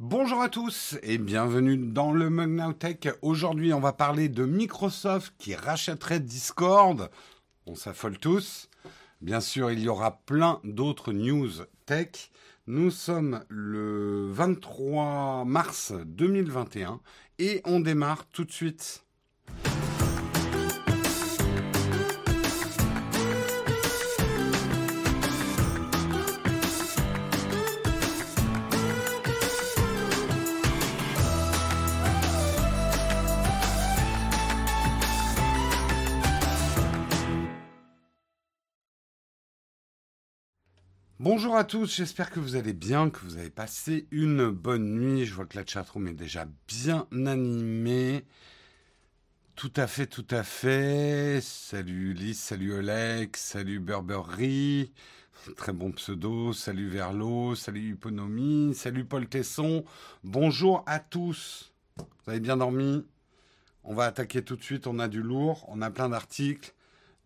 Bonjour 0.00 0.40
à 0.40 0.48
tous 0.48 0.96
et 1.02 1.18
bienvenue 1.18 1.76
dans 1.76 2.12
le 2.12 2.30
Mug 2.30 2.78
Tech. 2.78 3.12
Aujourd'hui, 3.20 3.72
on 3.72 3.80
va 3.80 3.92
parler 3.92 4.28
de 4.28 4.44
Microsoft 4.44 5.34
qui 5.38 5.56
rachèterait 5.56 6.20
Discord. 6.20 7.10
On 7.66 7.74
s'affole 7.74 8.16
tous. 8.16 8.68
Bien 9.22 9.40
sûr, 9.40 9.72
il 9.72 9.80
y 9.80 9.88
aura 9.88 10.20
plein 10.24 10.60
d'autres 10.62 11.12
news 11.12 11.50
tech. 11.84 12.30
Nous 12.68 12.92
sommes 12.92 13.44
le 13.48 14.28
23 14.30 15.44
mars 15.44 15.92
2021 16.06 17.00
et 17.40 17.60
on 17.64 17.80
démarre 17.80 18.26
tout 18.26 18.44
de 18.44 18.52
suite. 18.52 19.04
Bonjour 41.20 41.56
à 41.56 41.64
tous, 41.64 41.96
j'espère 41.96 42.30
que 42.30 42.38
vous 42.38 42.54
allez 42.54 42.72
bien, 42.72 43.10
que 43.10 43.18
vous 43.24 43.38
avez 43.38 43.50
passé 43.50 44.06
une 44.12 44.50
bonne 44.50 44.94
nuit. 44.94 45.26
Je 45.26 45.34
vois 45.34 45.46
que 45.46 45.56
la 45.56 45.66
chatroom 45.66 46.06
est 46.06 46.12
déjà 46.12 46.46
bien 46.68 47.08
animée. 47.26 48.24
Tout 49.56 49.72
à 49.74 49.88
fait, 49.88 50.06
tout 50.06 50.28
à 50.30 50.44
fait. 50.44 51.40
Salut 51.42 52.14
Lys, 52.14 52.38
salut 52.38 52.72
Oleg, 52.72 53.34
salut 53.34 53.80
Burberry. 53.80 54.92
Très 55.56 55.72
bon 55.72 55.90
pseudo. 55.90 56.52
Salut 56.52 56.88
Verlo, 56.88 57.56
salut 57.56 57.94
Hyponomie, 57.94 58.72
salut 58.76 59.04
Paul 59.04 59.26
Tesson. 59.26 59.84
Bonjour 60.22 60.84
à 60.86 61.00
tous. 61.00 61.72
Vous 61.96 62.30
avez 62.30 62.38
bien 62.38 62.58
dormi? 62.58 63.04
On 63.82 63.92
va 63.92 64.04
attaquer 64.04 64.44
tout 64.44 64.54
de 64.54 64.62
suite. 64.62 64.86
On 64.86 65.00
a 65.00 65.08
du 65.08 65.20
lourd, 65.20 65.64
on 65.66 65.82
a 65.82 65.90
plein 65.90 66.10
d'articles 66.10 66.74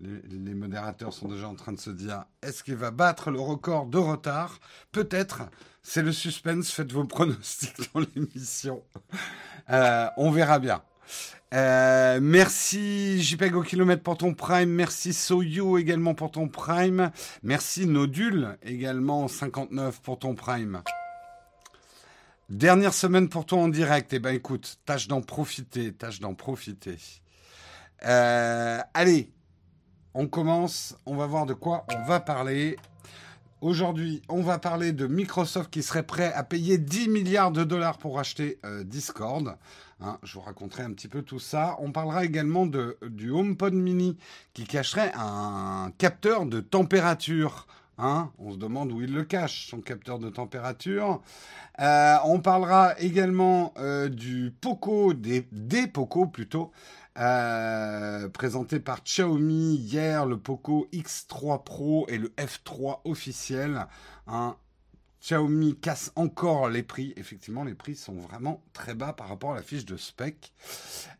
les, 0.02 0.54
modérateurs 0.54 1.12
sont 1.12 1.28
déjà 1.28 1.48
en 1.48 1.54
train 1.54 1.72
de 1.72 1.80
se 1.80 1.90
dire 1.90 2.24
est-ce 2.42 2.62
qu'il 2.62 2.76
va 2.76 2.90
battre 2.90 3.30
le 3.30 3.40
record 3.40 3.86
de 3.86 3.98
retard? 3.98 4.58
Peut-être. 4.90 5.42
C'est 5.82 6.02
le 6.02 6.12
suspense. 6.12 6.70
Faites 6.70 6.92
vos 6.92 7.04
pronostics 7.06 7.92
dans 7.94 8.00
l'émission. 8.00 8.82
Euh, 9.70 10.08
on 10.16 10.30
verra 10.30 10.58
bien. 10.58 10.82
Euh, 11.54 12.18
merci 12.22 13.22
JPEG 13.22 13.54
au 13.54 13.62
kilomètre 13.62 14.02
pour 14.02 14.16
ton 14.16 14.34
prime. 14.34 14.70
Merci 14.70 15.12
Soyu 15.12 15.78
également 15.78 16.14
pour 16.14 16.30
ton 16.30 16.48
prime. 16.48 17.10
Merci 17.42 17.86
Nodule 17.86 18.56
également 18.62 19.28
59 19.28 20.00
pour 20.00 20.18
ton 20.18 20.34
prime. 20.34 20.82
Dernière 22.48 22.94
semaine 22.94 23.28
pour 23.28 23.46
toi 23.46 23.58
en 23.58 23.68
direct. 23.68 24.12
Eh 24.12 24.18
ben 24.18 24.34
écoute, 24.34 24.78
tâche 24.84 25.08
d'en 25.08 25.20
profiter, 25.20 25.92
tâche 25.92 26.20
d'en 26.20 26.34
profiter. 26.34 26.96
Euh, 28.04 28.80
allez, 28.94 29.30
on 30.14 30.26
commence, 30.26 30.96
on 31.06 31.16
va 31.16 31.26
voir 31.26 31.46
de 31.46 31.54
quoi 31.54 31.86
on 31.94 32.02
va 32.06 32.20
parler. 32.20 32.76
Aujourd'hui, 33.60 34.22
on 34.28 34.42
va 34.42 34.58
parler 34.58 34.92
de 34.92 35.06
Microsoft 35.06 35.70
qui 35.70 35.82
serait 35.82 36.02
prêt 36.02 36.32
à 36.32 36.42
payer 36.42 36.78
10 36.78 37.08
milliards 37.08 37.52
de 37.52 37.64
dollars 37.64 37.96
pour 37.96 38.18
acheter 38.18 38.58
euh, 38.64 38.82
Discord. 38.82 39.56
Hein, 40.00 40.18
je 40.24 40.34
vous 40.34 40.40
raconterai 40.40 40.82
un 40.82 40.92
petit 40.92 41.08
peu 41.08 41.22
tout 41.22 41.38
ça. 41.38 41.76
On 41.78 41.92
parlera 41.92 42.24
également 42.24 42.66
de, 42.66 42.98
du 43.08 43.30
HomePod 43.30 43.72
mini 43.72 44.18
qui 44.52 44.64
cacherait 44.64 45.12
un 45.14 45.92
capteur 45.96 46.44
de 46.44 46.60
température. 46.60 47.66
Hein. 47.98 48.30
on 48.38 48.52
se 48.52 48.56
demande 48.56 48.90
où 48.90 49.00
il 49.00 49.12
le 49.14 49.22
cache, 49.22 49.68
son 49.68 49.80
capteur 49.80 50.18
de 50.18 50.28
température. 50.28 51.22
Euh, 51.78 52.16
on 52.24 52.40
parlera 52.40 52.98
également 52.98 53.72
euh, 53.78 54.08
du 54.08 54.52
Poco, 54.60 55.14
des, 55.14 55.46
des 55.52 55.86
Poco 55.86 56.26
plutôt, 56.26 56.72
présenté 57.14 58.80
par 58.80 59.02
Xiaomi 59.02 59.76
hier, 59.76 60.26
le 60.26 60.38
Poco 60.38 60.88
X3 60.92 61.62
Pro 61.64 62.06
et 62.08 62.18
le 62.18 62.28
F3 62.38 63.00
officiel. 63.04 63.86
Xiaomi 65.22 65.76
casse 65.76 66.10
encore 66.16 66.68
les 66.68 66.82
prix. 66.82 67.14
Effectivement, 67.16 67.62
les 67.62 67.74
prix 67.74 67.94
sont 67.94 68.14
vraiment 68.14 68.60
très 68.72 68.94
bas 68.94 69.12
par 69.12 69.28
rapport 69.28 69.52
à 69.52 69.54
la 69.54 69.62
fiche 69.62 69.84
de 69.84 69.96
spec. 69.96 70.52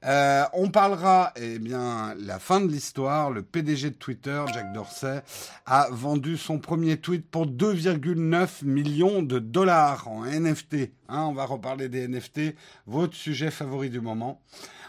Euh, 0.05 0.45
on 0.55 0.71
parlera, 0.71 1.33
eh 1.37 1.61
bien, 1.61 2.15
la 2.19 2.41
fin 2.41 2.61
de 2.61 2.67
l'histoire. 2.67 3.31
Le 3.31 3.43
PDG 3.43 3.91
de 3.91 3.95
Twitter, 3.95 4.43
Jack 4.53 4.73
Dorsey, 4.73 5.23
a 5.67 5.89
vendu 5.93 6.37
son 6.37 6.59
premier 6.59 6.97
tweet 6.97 7.31
pour 7.31 7.47
2,9 7.47 8.65
millions 8.65 9.23
de 9.23 9.39
dollars 9.39 10.09
en 10.09 10.25
NFT. 10.25 10.91
Hein, 11.09 11.27
on 11.29 11.33
va 11.33 11.45
reparler 11.45 11.89
des 11.89 12.09
NFT, 12.09 12.57
votre 12.87 13.15
sujet 13.15 13.53
favori 13.53 13.89
du 13.89 14.01
moment. 14.01 14.41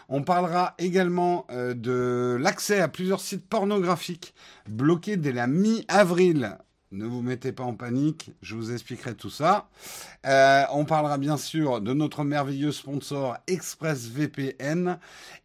On 0.08 0.22
parlera 0.22 0.74
également 0.78 1.46
euh, 1.50 1.74
de 1.74 2.36
l'accès 2.40 2.80
à 2.80 2.88
plusieurs 2.88 3.20
sites 3.20 3.48
pornographiques 3.48 4.34
bloqués 4.68 5.16
dès 5.16 5.32
la 5.32 5.46
mi-avril. 5.46 6.58
Ne 6.92 7.06
vous 7.06 7.22
mettez 7.22 7.50
pas 7.50 7.64
en 7.64 7.74
panique, 7.74 8.30
je 8.40 8.54
vous 8.54 8.70
expliquerai 8.70 9.14
tout 9.14 9.30
ça. 9.30 9.68
Euh, 10.26 10.62
on 10.70 10.84
parlera 10.84 11.18
bien 11.18 11.36
sûr 11.36 11.80
de 11.80 11.92
notre 11.92 12.22
merveilleux 12.22 12.70
sponsor 12.70 13.36
ExpressVPN 13.48 14.98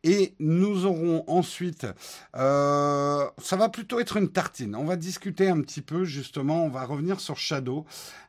et 0.04 0.36
nous 0.40 0.86
aurons 0.86 1.24
ensuite, 1.28 1.88
euh, 2.36 3.26
ça 3.40 3.56
va 3.56 3.70
plutôt 3.70 4.00
être 4.00 4.18
une 4.18 4.30
tartine. 4.30 4.76
On 4.76 4.84
va 4.84 4.96
discuter 4.96 5.50
un 5.50 5.62
petit 5.62 5.82
peu 5.82 6.04
justement, 6.04 6.66
on 6.66 6.70
va 6.70 6.86
revenir 6.86 7.20
sur 7.20 7.38
Shadow, 7.38 7.86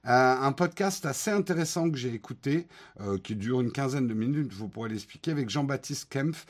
euh, 0.06 0.09
un 0.09 0.53
podcast 0.53 1.04
assez 1.04 1.31
intéressant 1.31 1.91
que 1.91 1.98
j'ai 1.98 2.15
écouté, 2.15 2.69
qui 3.25 3.34
dure 3.34 3.60
une 3.60 3.72
quinzaine 3.72 4.06
de 4.06 4.15
minutes, 4.15 4.53
vous 4.53 4.69
pourrez 4.69 4.88
l'expliquer, 4.88 5.31
avec 5.31 5.50
Jean-Baptiste 5.50 6.09
Kempf, 6.10 6.47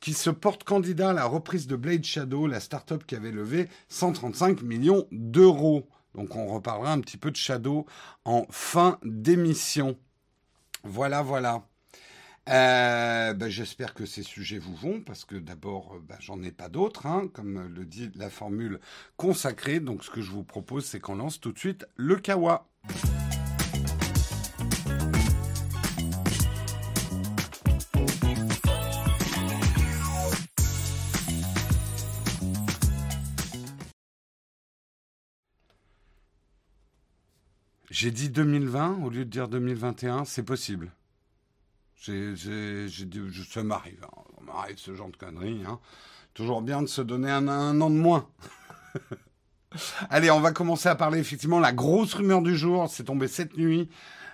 qui 0.00 0.12
se 0.12 0.30
porte 0.30 0.64
candidat 0.64 1.10
à 1.10 1.12
la 1.12 1.24
reprise 1.24 1.66
de 1.66 1.76
Blade 1.76 2.04
Shadow, 2.04 2.46
la 2.46 2.60
startup 2.60 3.04
qui 3.06 3.14
avait 3.14 3.30
levé 3.30 3.68
135 3.88 4.62
millions 4.62 5.06
d'euros. 5.12 5.86
Donc 6.14 6.36
on 6.36 6.46
reparlera 6.46 6.92
un 6.92 7.00
petit 7.00 7.16
peu 7.16 7.30
de 7.30 7.36
Shadow 7.36 7.86
en 8.24 8.46
fin 8.50 8.98
d'émission. 9.02 9.98
Voilà, 10.82 11.22
voilà. 11.22 11.64
Euh, 12.50 13.32
ben, 13.32 13.48
j'espère 13.48 13.94
que 13.94 14.04
ces 14.04 14.22
sujets 14.22 14.58
vous 14.58 14.74
vont, 14.74 15.00
parce 15.00 15.24
que 15.24 15.36
d'abord, 15.36 15.96
ben, 16.06 16.16
j'en 16.20 16.42
ai 16.42 16.52
pas 16.52 16.68
d'autres, 16.68 17.06
hein, 17.06 17.28
comme 17.32 17.68
le 17.74 17.84
dit 17.86 18.10
la 18.16 18.28
formule 18.28 18.80
consacrée. 19.16 19.80
Donc 19.80 20.04
ce 20.04 20.10
que 20.10 20.20
je 20.20 20.30
vous 20.30 20.44
propose, 20.44 20.84
c'est 20.84 21.00
qu'on 21.00 21.16
lance 21.16 21.40
tout 21.40 21.52
de 21.52 21.58
suite 21.58 21.86
le 21.96 22.16
Kawa. 22.16 22.68
J'ai 38.04 38.10
dit 38.10 38.28
2020 38.28 38.98
au 39.02 39.08
lieu 39.08 39.24
de 39.24 39.30
dire 39.30 39.48
2021, 39.48 40.26
c'est 40.26 40.42
possible. 40.42 40.92
J'ai, 41.96 42.34
ça 42.36 43.62
m'arrive, 43.62 44.04
hein. 44.04 44.66
ce 44.76 44.94
genre 44.94 45.08
de 45.08 45.16
conneries. 45.16 45.62
Hein. 45.66 45.80
Toujours 46.34 46.60
bien 46.60 46.82
de 46.82 46.86
se 46.86 47.00
donner 47.00 47.30
un, 47.30 47.48
an 47.48 47.88
de 47.88 47.96
moins. 47.96 48.28
Allez, 50.10 50.30
on 50.30 50.40
va 50.40 50.52
commencer 50.52 50.90
à 50.90 50.96
parler 50.96 51.18
effectivement 51.18 51.60
la 51.60 51.72
grosse 51.72 52.12
rumeur 52.12 52.42
du 52.42 52.54
jour. 52.54 52.90
C'est 52.90 53.04
tombé 53.04 53.26
cette 53.26 53.56
nuit 53.56 53.88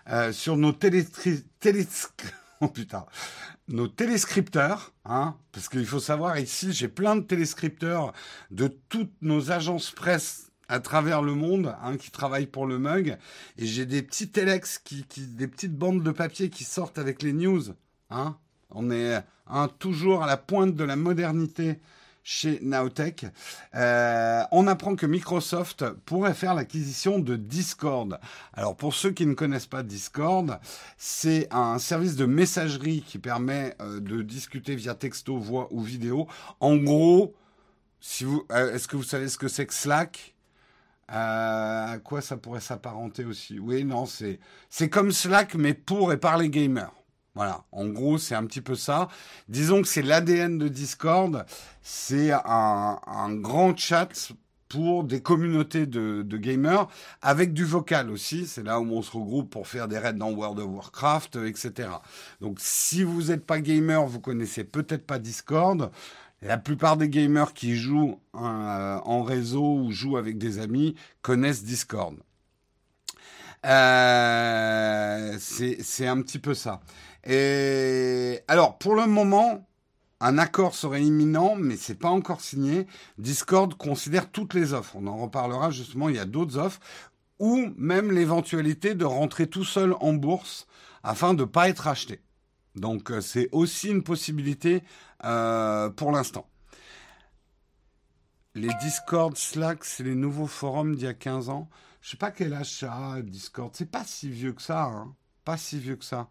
euh, 0.09 0.33
sur 0.33 0.57
nos 0.57 0.73
télé, 0.73 1.07
oh, 2.61 2.67
putain, 2.67 3.07
nos 3.69 3.87
téléscripteurs, 3.87 4.93
hein, 5.05 5.37
parce 5.53 5.69
qu'il 5.69 5.87
faut 5.87 6.01
savoir 6.01 6.41
ici, 6.41 6.73
j'ai 6.73 6.89
plein 6.89 7.15
de 7.15 7.21
téléscripteurs 7.21 8.15
de 8.51 8.67
toutes 8.67 9.15
nos 9.23 9.53
agences 9.53 9.93
presse 9.93 10.50
à 10.71 10.81
travers 10.81 11.21
le 11.21 11.35
monde 11.35 11.75
hein, 11.83 11.97
qui 11.97 12.11
travaillent 12.11 12.47
pour 12.47 12.67
le 12.67 12.79
mug. 12.79 13.19
Et 13.59 13.67
j'ai 13.67 13.87
des 13.87 14.03
petits 14.03 14.31
telex, 14.31 14.79
qui, 14.79 15.05
des 15.17 15.49
petites 15.49 15.77
bandes 15.77 16.03
de 16.03 16.11
papier 16.13 16.49
qui 16.49 16.65
sortent 16.65 16.99
avec 16.99 17.23
les 17.23 17.33
news. 17.33 17.63
Hein. 18.11 18.37
On 18.71 18.91
est 18.91 19.21
hein, 19.49 19.69
toujours 19.79 20.23
à 20.23 20.27
la 20.27 20.37
pointe 20.37 20.77
de 20.77 20.85
la 20.85 20.97
modernité 20.97 21.81
chez 22.23 22.61
Nowtech. 22.63 23.27
Euh, 23.75 24.43
on 24.53 24.69
apprend 24.69 24.95
que 24.95 25.07
Microsoft 25.07 25.89
pourrait 26.05 26.35
faire 26.35 26.55
l'acquisition 26.55 27.19
de 27.19 27.35
Discord. 27.35 28.21
Alors 28.53 28.77
pour 28.77 28.95
ceux 28.95 29.11
qui 29.11 29.27
ne 29.27 29.35
connaissent 29.35 29.67
pas 29.67 29.83
Discord, 29.83 30.61
c'est 30.97 31.49
un 31.51 31.79
service 31.79 32.15
de 32.15 32.27
messagerie 32.27 33.03
qui 33.03 33.19
permet 33.19 33.75
euh, 33.81 33.99
de 33.99 34.23
discuter 34.23 34.77
via 34.77 34.95
texto, 34.95 35.37
voix 35.39 35.67
ou 35.73 35.83
vidéo. 35.83 36.29
En 36.61 36.77
gros, 36.77 37.35
si 38.01 38.25
euh, 38.53 38.75
est-ce 38.75 38.87
que 38.87 38.97
vous 38.97 39.03
savez 39.03 39.29
ce 39.29 39.39
que 39.39 39.49
c'est 39.49 39.67
que 39.67 39.75
Slack? 39.75 40.35
À 41.11 41.99
quoi 42.05 42.21
ça 42.21 42.37
pourrait 42.37 42.61
s'apparenter 42.61 43.25
aussi? 43.25 43.59
Oui, 43.59 43.85
non, 43.85 44.07
c'est 44.07 44.39
c'est 44.69 44.89
comme 44.89 45.13
Slack, 45.13 45.55
mais 45.55 45.75
pour 45.75 46.13
et 46.13 46.17
par 46.17 46.39
les 46.39 46.51
gamers. 46.51 46.93
Voilà, 47.35 47.65
en 47.73 47.87
gros, 47.87 48.19
c'est 48.19 48.35
un 48.35 48.45
petit 48.45 48.61
peu 48.61 48.75
ça. 48.75 49.09
Disons 49.49 49.83
que 49.83 49.89
c'est 49.89 50.03
l'ADN 50.03 50.59
de 50.59 50.69
Discord. 50.69 51.47
C'est 51.83 52.33
un, 52.33 52.99
un, 53.07 53.35
grand 53.35 53.77
chat 53.77 54.33
pour 54.71 55.05
des 55.05 55.21
communautés 55.21 55.87
de, 55.87 56.23
gamers 56.37 56.89
avec 57.23 57.53
du 57.53 57.65
vocal 57.65 58.11
aussi. 58.11 58.47
C'est 58.47 58.63
là 58.63 58.81
où 58.81 58.91
on 58.93 59.03
se 59.03 59.11
regroupe 59.11 59.51
pour 59.51 59.69
faire 59.69 59.89
des 59.89 59.99
raids 59.99 60.13
dans 60.15 60.33
World 60.33 60.61
of 60.61 60.67
Warcraft, 60.67 61.37
etc. 61.37 61.89
Donc 62.41 62.59
si 62.61 63.03
vous 63.03 63.25
n'êtes 63.25 63.45
pas 63.45 63.61
gamer, 63.61 64.07
vous 64.07 64.21
connaissez 64.21 64.65
peut-être 64.65 65.07
pas 65.07 65.19
Discord. 65.19 65.91
La 66.43 66.57
plupart 66.57 66.97
des 66.97 67.09
gamers 67.09 67.53
qui 67.53 67.77
jouent 67.77 68.19
euh, 68.35 68.39
en 69.05 69.23
réseau 69.23 69.77
ou 69.77 69.91
jouent 69.91 70.17
avec 70.17 70.39
des 70.39 70.59
amis 70.59 70.95
connaissent 71.21 71.65
Discord. 71.65 72.17
Euh, 73.67 75.37
c'est 75.39 76.07
un 76.07 76.23
petit 76.23 76.39
peu 76.39 76.55
ça. 76.55 76.81
Et 77.27 78.41
alors, 78.49 78.79
pour 78.79 78.95
le 78.95 79.07
moment, 79.07 79.69
un 80.21 80.39
accord 80.39 80.75
serait 80.75 81.03
imminent, 81.03 81.57
mais 81.57 81.77
c'est 81.77 81.95
pas 81.95 82.09
encore 82.09 82.41
signé. 82.41 82.87
Discord 83.19 83.75
considère 83.75 84.31
toutes 84.31 84.55
les 84.55 84.73
offres. 84.73 84.97
On 84.97 85.07
en 85.07 85.19
reparlera 85.19 85.71
justement. 85.71 86.09
Il 86.09 86.17
y 86.17 86.21
a 86.21 86.25
d'autres 86.25 86.57
offres 86.57 86.81
ou 87.39 87.73
même 87.77 88.13
l'éventualité 88.13 88.95
de 88.95 89.05
rentrer 89.05 89.47
tout 89.47 89.65
seul 89.65 89.95
en 90.01 90.15
bourse 90.15 90.67
afin 91.03 91.35
de 91.35 91.43
ne 91.43 91.49
pas 91.49 91.69
être 91.69 91.87
acheté. 91.87 92.21
Donc 92.77 93.11
euh, 93.11 93.21
c'est 93.21 93.49
aussi 93.53 93.89
une 93.89 94.03
possibilité 94.03 94.83
euh, 95.25 95.91
pour 95.91 96.13
l'instant. 96.13 96.47
Les 98.55 98.71
Discord, 98.83 99.37
Slack, 99.37 99.85
c'est 99.85 100.03
les 100.03 100.15
nouveaux 100.15 100.47
forums 100.47 100.97
d'il 100.97 101.05
y 101.05 101.09
a 101.09 101.15
15 101.15 101.51
ans. 101.51 101.69
Je 102.01 102.11
sais 102.11 102.17
pas 102.17 102.31
quel 102.31 102.53
âge 102.53 102.79
ça 102.79 103.13
a, 103.13 103.23
Discord. 103.23 103.71
C'est 103.75 103.91
pas 103.91 104.05
si 104.05 104.29
vieux 104.29 104.53
que 104.53 104.63
ça. 104.63 104.85
Hein. 104.85 105.15
Pas 105.45 105.57
si 105.57 105.79
vieux 105.79 105.97
que 105.97 106.05
ça. 106.05 106.29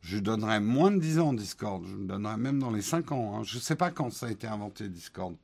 Je 0.00 0.18
donnerais 0.18 0.60
moins 0.60 0.90
de 0.90 0.98
10 0.98 1.18
ans 1.20 1.32
Discord. 1.32 1.84
Je 1.86 1.94
me 1.94 2.06
donnerais 2.06 2.36
même 2.36 2.58
dans 2.58 2.70
les 2.70 2.82
5 2.82 3.12
ans. 3.12 3.36
Hein. 3.38 3.42
Je 3.42 3.56
ne 3.56 3.62
sais 3.62 3.76
pas 3.76 3.90
quand 3.90 4.12
ça 4.12 4.26
a 4.26 4.30
été 4.30 4.46
inventé, 4.46 4.88
Discord. 4.88 5.34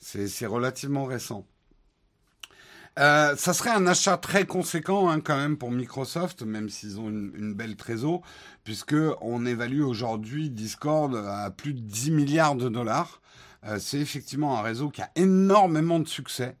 C'est 0.00 0.46
relativement 0.46 1.04
récent. 1.04 1.46
Euh, 2.98 3.36
ça 3.36 3.54
serait 3.54 3.70
un 3.70 3.86
achat 3.86 4.16
très 4.16 4.44
conséquent 4.44 5.08
hein, 5.08 5.20
quand 5.20 5.36
même 5.36 5.56
pour 5.56 5.70
Microsoft, 5.70 6.42
même 6.42 6.68
s'ils 6.68 6.98
ont 6.98 7.08
une, 7.08 7.54
belle 7.54 7.76
trésor, 7.76 8.22
puisque 8.64 8.96
on 9.20 9.46
évalue 9.46 9.82
aujourd'hui 9.82 10.50
Discord 10.50 11.14
à 11.14 11.50
plus 11.50 11.74
de 11.74 11.80
10 11.80 12.10
milliards 12.10 12.56
de 12.56 12.68
dollars. 12.68 13.20
Euh, 13.64 13.78
c'est 13.78 13.98
effectivement 13.98 14.58
un 14.58 14.62
réseau 14.62 14.90
qui 14.90 15.00
a 15.02 15.10
énormément 15.14 16.00
de 16.00 16.08
succès. 16.08 16.56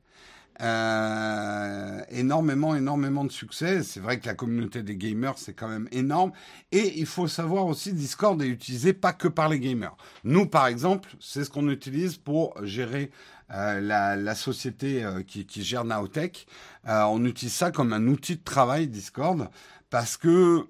Euh, 0.60 2.00
énormément, 2.10 2.74
énormément 2.74 3.24
de 3.24 3.30
succès. 3.30 3.84
C'est 3.84 4.00
vrai 4.00 4.18
que 4.18 4.26
la 4.26 4.34
communauté 4.34 4.82
des 4.82 4.96
gamers, 4.96 5.38
c'est 5.38 5.54
quand 5.54 5.68
même 5.68 5.88
énorme. 5.92 6.32
Et 6.72 6.98
il 6.98 7.06
faut 7.06 7.28
savoir 7.28 7.66
aussi, 7.66 7.92
Discord 7.92 8.40
est 8.42 8.48
utilisé 8.48 8.92
pas 8.92 9.12
que 9.12 9.28
par 9.28 9.48
les 9.48 9.60
gamers. 9.60 9.96
Nous, 10.24 10.46
par 10.46 10.66
exemple, 10.66 11.10
c'est 11.20 11.44
ce 11.44 11.50
qu'on 11.50 11.68
utilise 11.68 12.16
pour 12.16 12.54
gérer 12.64 13.10
euh, 13.52 13.80
la, 13.80 14.34
société 14.34 15.04
euh, 15.04 15.22
qui, 15.22 15.46
gère 15.62 15.84
Naotech. 15.84 16.46
on 16.84 17.24
utilise 17.24 17.54
ça 17.54 17.70
comme 17.70 17.92
un 17.92 18.06
outil 18.06 18.36
de 18.36 18.44
travail, 18.44 18.88
Discord, 18.88 19.48
parce 19.90 20.16
que 20.16 20.66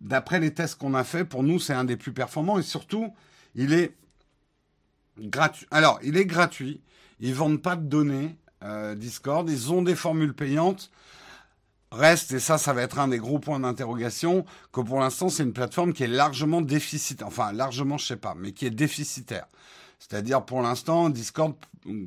d'après 0.00 0.40
les 0.40 0.54
tests 0.54 0.76
qu'on 0.76 0.94
a 0.94 1.04
fait, 1.04 1.24
pour 1.24 1.42
nous, 1.42 1.58
c'est 1.58 1.72
un 1.74 1.84
des 1.84 1.96
plus 1.96 2.12
performants 2.12 2.58
et 2.58 2.62
surtout, 2.62 3.12
il 3.54 3.72
est 3.72 3.96
gratuit. 5.18 5.66
Alors, 5.70 5.98
il 6.02 6.16
est 6.16 6.26
gratuit. 6.26 6.80
Ils 7.20 7.34
vendent 7.34 7.62
pas 7.62 7.76
de 7.76 7.84
données. 7.84 8.36
Euh, 8.64 8.94
Discord. 8.94 9.48
Ils 9.48 9.72
ont 9.72 9.82
des 9.82 9.94
formules 9.94 10.34
payantes. 10.34 10.90
Reste, 11.90 12.32
et 12.32 12.40
ça, 12.40 12.58
ça 12.58 12.72
va 12.72 12.82
être 12.82 12.98
un 12.98 13.08
des 13.08 13.18
gros 13.18 13.38
points 13.38 13.60
d'interrogation, 13.60 14.44
que 14.72 14.82
pour 14.82 15.00
l'instant, 15.00 15.30
c'est 15.30 15.42
une 15.42 15.54
plateforme 15.54 15.94
qui 15.94 16.02
est 16.02 16.08
largement 16.08 16.60
déficitaire. 16.60 17.26
Enfin, 17.26 17.52
largement, 17.52 17.96
je 17.96 18.06
sais 18.06 18.16
pas, 18.16 18.34
mais 18.36 18.52
qui 18.52 18.66
est 18.66 18.70
déficitaire. 18.70 19.46
C'est-à-dire, 19.98 20.44
pour 20.44 20.62
l'instant, 20.62 21.08
Discord 21.08 21.54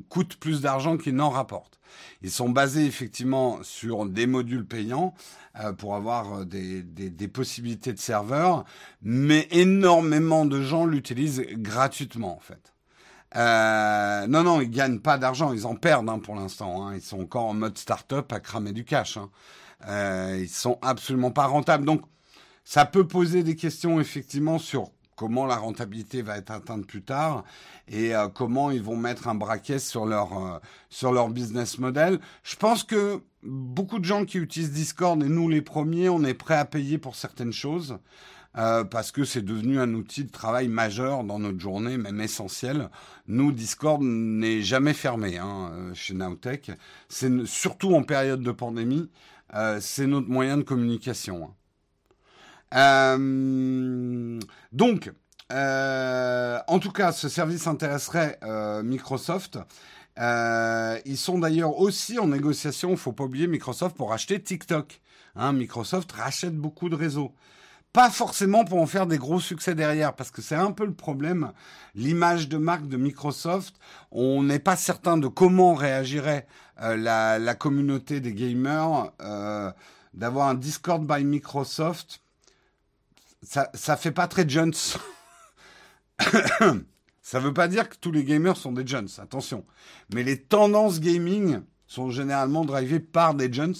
coûte 0.08 0.36
plus 0.36 0.60
d'argent 0.60 0.96
qu'il 0.96 1.14
n'en 1.14 1.30
rapporte. 1.30 1.78
Ils 2.22 2.30
sont 2.30 2.48
basés 2.48 2.86
effectivement 2.86 3.58
sur 3.62 4.06
des 4.06 4.26
modules 4.26 4.66
payants 4.66 5.14
euh, 5.60 5.72
pour 5.72 5.94
avoir 5.94 6.40
euh, 6.40 6.44
des, 6.44 6.82
des, 6.82 7.28
possibilités 7.28 7.92
de 7.92 7.98
serveurs, 7.98 8.64
mais 9.02 9.46
énormément 9.50 10.46
de 10.46 10.62
gens 10.62 10.86
l'utilisent 10.86 11.44
gratuitement 11.52 12.34
en 12.34 12.40
fait. 12.40 12.72
Euh, 13.36 14.26
non, 14.26 14.42
non, 14.42 14.60
ils 14.60 14.70
gagnent 14.70 15.00
pas 15.00 15.18
d'argent, 15.18 15.52
ils 15.52 15.66
en 15.66 15.74
perdent 15.74 16.08
hein, 16.08 16.18
pour 16.18 16.34
l'instant. 16.34 16.86
Hein. 16.86 16.94
Ils 16.94 17.02
sont 17.02 17.20
encore 17.20 17.46
en 17.46 17.54
mode 17.54 17.78
start-up 17.78 18.32
à 18.32 18.40
cramer 18.40 18.72
du 18.72 18.84
cash. 18.84 19.16
Hein. 19.16 19.30
Euh, 19.88 20.38
ils 20.40 20.48
sont 20.48 20.78
absolument 20.82 21.30
pas 21.30 21.46
rentables. 21.46 21.84
Donc, 21.84 22.02
ça 22.64 22.84
peut 22.84 23.06
poser 23.06 23.42
des 23.42 23.56
questions 23.56 24.00
effectivement 24.00 24.58
sur 24.58 24.90
comment 25.16 25.46
la 25.46 25.56
rentabilité 25.56 26.22
va 26.22 26.38
être 26.38 26.50
atteinte 26.50 26.86
plus 26.86 27.02
tard 27.02 27.44
et 27.88 28.14
euh, 28.14 28.28
comment 28.28 28.70
ils 28.70 28.82
vont 28.82 28.96
mettre 28.96 29.28
un 29.28 29.34
braquet 29.34 29.78
sur 29.78 30.06
leur 30.06 30.36
euh, 30.38 30.58
sur 30.88 31.12
leur 31.12 31.28
business 31.28 31.78
model. 31.78 32.20
Je 32.42 32.56
pense 32.56 32.84
que 32.84 33.22
beaucoup 33.42 33.98
de 33.98 34.04
gens 34.04 34.24
qui 34.24 34.38
utilisent 34.38 34.72
Discord 34.72 35.22
et 35.22 35.28
nous 35.28 35.48
les 35.48 35.62
premiers, 35.62 36.08
on 36.08 36.24
est 36.24 36.34
prêts 36.34 36.56
à 36.56 36.64
payer 36.64 36.98
pour 36.98 37.16
certaines 37.16 37.52
choses. 37.52 37.98
Euh, 38.58 38.84
parce 38.84 39.12
que 39.12 39.24
c'est 39.24 39.40
devenu 39.40 39.80
un 39.80 39.94
outil 39.94 40.24
de 40.24 40.30
travail 40.30 40.68
majeur 40.68 41.24
dans 41.24 41.38
notre 41.38 41.58
journée, 41.58 41.96
même 41.96 42.20
essentiel. 42.20 42.90
Nous, 43.26 43.50
Discord 43.50 44.02
n'est 44.02 44.60
jamais 44.60 44.92
fermé 44.92 45.38
hein, 45.38 45.72
chez 45.94 46.12
Nowtech. 46.12 46.70
C'est 47.08 47.46
surtout 47.46 47.94
en 47.94 48.02
période 48.02 48.42
de 48.42 48.52
pandémie, 48.52 49.08
c'est 49.80 50.06
notre 50.06 50.28
moyen 50.28 50.58
de 50.58 50.62
communication. 50.64 51.54
Hein. 52.72 54.38
donc, 54.72 55.12
en 55.50 56.78
tout 56.80 56.92
cas, 56.92 57.12
ce 57.12 57.28
service 57.28 57.66
intéresserait 57.66 58.38
Microsoft. 58.82 59.58
ils 60.16 61.16
sont 61.16 61.38
d'ailleurs 61.38 61.78
aussi 61.78 62.18
en 62.18 62.28
négociation, 62.28 62.90
il 62.90 62.96
faut 62.96 63.12
pas 63.12 63.24
oublier 63.24 63.46
Microsoft 63.46 63.96
pour 63.96 64.12
acheter 64.12 64.42
TikTok. 64.42 65.00
Hein, 65.34 65.52
Microsoft 65.52 66.12
rachète 66.12 66.56
beaucoup 66.56 66.88
de 66.88 66.96
réseaux. 66.96 67.32
Pas 67.92 68.08
forcément 68.08 68.64
pour 68.64 68.80
en 68.80 68.86
faire 68.86 69.06
des 69.06 69.18
gros 69.18 69.38
succès 69.38 69.74
derrière, 69.74 70.14
parce 70.14 70.30
que 70.30 70.40
c'est 70.40 70.54
un 70.54 70.72
peu 70.72 70.86
le 70.86 70.94
problème. 70.94 71.52
L'image 71.94 72.48
de 72.48 72.56
marque 72.56 72.88
de 72.88 72.96
Microsoft, 72.96 73.74
on 74.10 74.42
n'est 74.42 74.58
pas 74.58 74.76
certain 74.76 75.18
de 75.18 75.28
comment 75.28 75.74
réagirait 75.74 76.46
euh, 76.80 76.96
la, 76.96 77.54
communauté 77.54 78.20
des 78.20 78.32
gamers. 78.32 79.12
Euh, 79.20 79.70
d'avoir 80.14 80.48
un 80.48 80.54
Discord 80.54 81.06
by 81.06 81.24
Microsoft, 81.24 82.22
ça, 83.42 83.70
ça 83.74 83.96
fait 83.96 84.12
pas 84.12 84.28
très 84.28 84.48
jeunes. 84.48 84.72
ça 87.22 87.40
veut 87.40 87.54
pas 87.54 87.68
dire 87.68 87.88
que 87.88 87.96
tous 87.96 88.12
les 88.12 88.24
gamers 88.24 88.56
sont 88.56 88.72
des 88.72 88.86
jeunes, 88.86 89.08
attention. 89.18 89.64
Mais 90.14 90.22
les 90.22 90.40
tendances 90.40 91.00
gaming 91.00 91.60
sont 91.86 92.10
généralement 92.10 92.64
drivées 92.64 93.00
par 93.00 93.34
des 93.34 93.52
jeunes. 93.52 93.74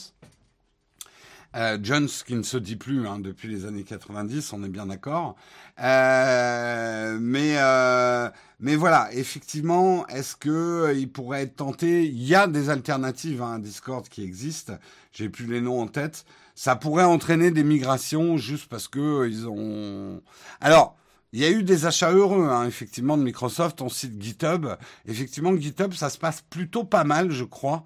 Euh, 1.54 1.78
Jones, 1.82 2.08
qui 2.26 2.34
ne 2.34 2.42
se 2.42 2.56
dit 2.56 2.76
plus 2.76 3.06
hein, 3.06 3.18
depuis 3.18 3.46
les 3.48 3.66
années 3.66 3.84
90, 3.84 4.54
on 4.54 4.64
est 4.64 4.70
bien 4.70 4.86
d'accord. 4.86 5.36
Euh, 5.80 7.18
mais 7.20 7.56
euh, 7.58 8.30
mais 8.60 8.76
voilà, 8.76 9.12
effectivement, 9.12 10.06
est-ce 10.06 10.36
que 10.36 10.48
euh, 10.48 10.94
il 10.94 11.10
pourrait 11.10 11.42
être 11.42 11.56
tenté? 11.56 12.06
Il 12.06 12.22
y 12.22 12.34
a 12.34 12.46
des 12.46 12.70
alternatives 12.70 13.42
à 13.42 13.46
un 13.46 13.58
Discord 13.58 14.08
qui 14.08 14.22
existent. 14.22 14.78
J'ai 15.12 15.28
plus 15.28 15.46
les 15.46 15.60
noms 15.60 15.80
en 15.80 15.88
tête. 15.88 16.24
Ça 16.54 16.76
pourrait 16.76 17.04
entraîner 17.04 17.50
des 17.50 17.64
migrations 17.64 18.36
juste 18.36 18.68
parce 18.68 18.88
que 18.88 19.00
euh, 19.00 19.28
ils 19.28 19.46
ont. 19.48 20.22
Alors. 20.60 20.96
Il 21.34 21.40
y 21.40 21.46
a 21.46 21.50
eu 21.50 21.62
des 21.62 21.86
achats 21.86 22.12
heureux, 22.12 22.46
hein, 22.50 22.66
effectivement, 22.66 23.16
de 23.16 23.22
Microsoft. 23.22 23.80
On 23.80 23.88
cite 23.88 24.20
GitHub. 24.20 24.66
Effectivement, 25.06 25.56
GitHub, 25.56 25.94
ça 25.94 26.10
se 26.10 26.18
passe 26.18 26.42
plutôt 26.42 26.84
pas 26.84 27.04
mal, 27.04 27.30
je 27.30 27.44
crois. 27.44 27.84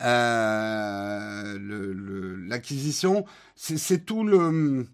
Euh, 0.00 1.58
l'acquisition, 2.48 3.24
c'est 3.54 4.04
tout 4.04 4.24
le... 4.24 4.86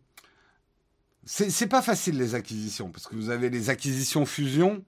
C'est 1.26 1.68
pas 1.68 1.80
facile 1.80 2.18
les 2.18 2.34
acquisitions, 2.34 2.90
parce 2.90 3.06
que 3.06 3.14
vous 3.14 3.30
avez 3.30 3.48
les 3.48 3.70
acquisitions 3.70 4.26
fusion, 4.26 4.84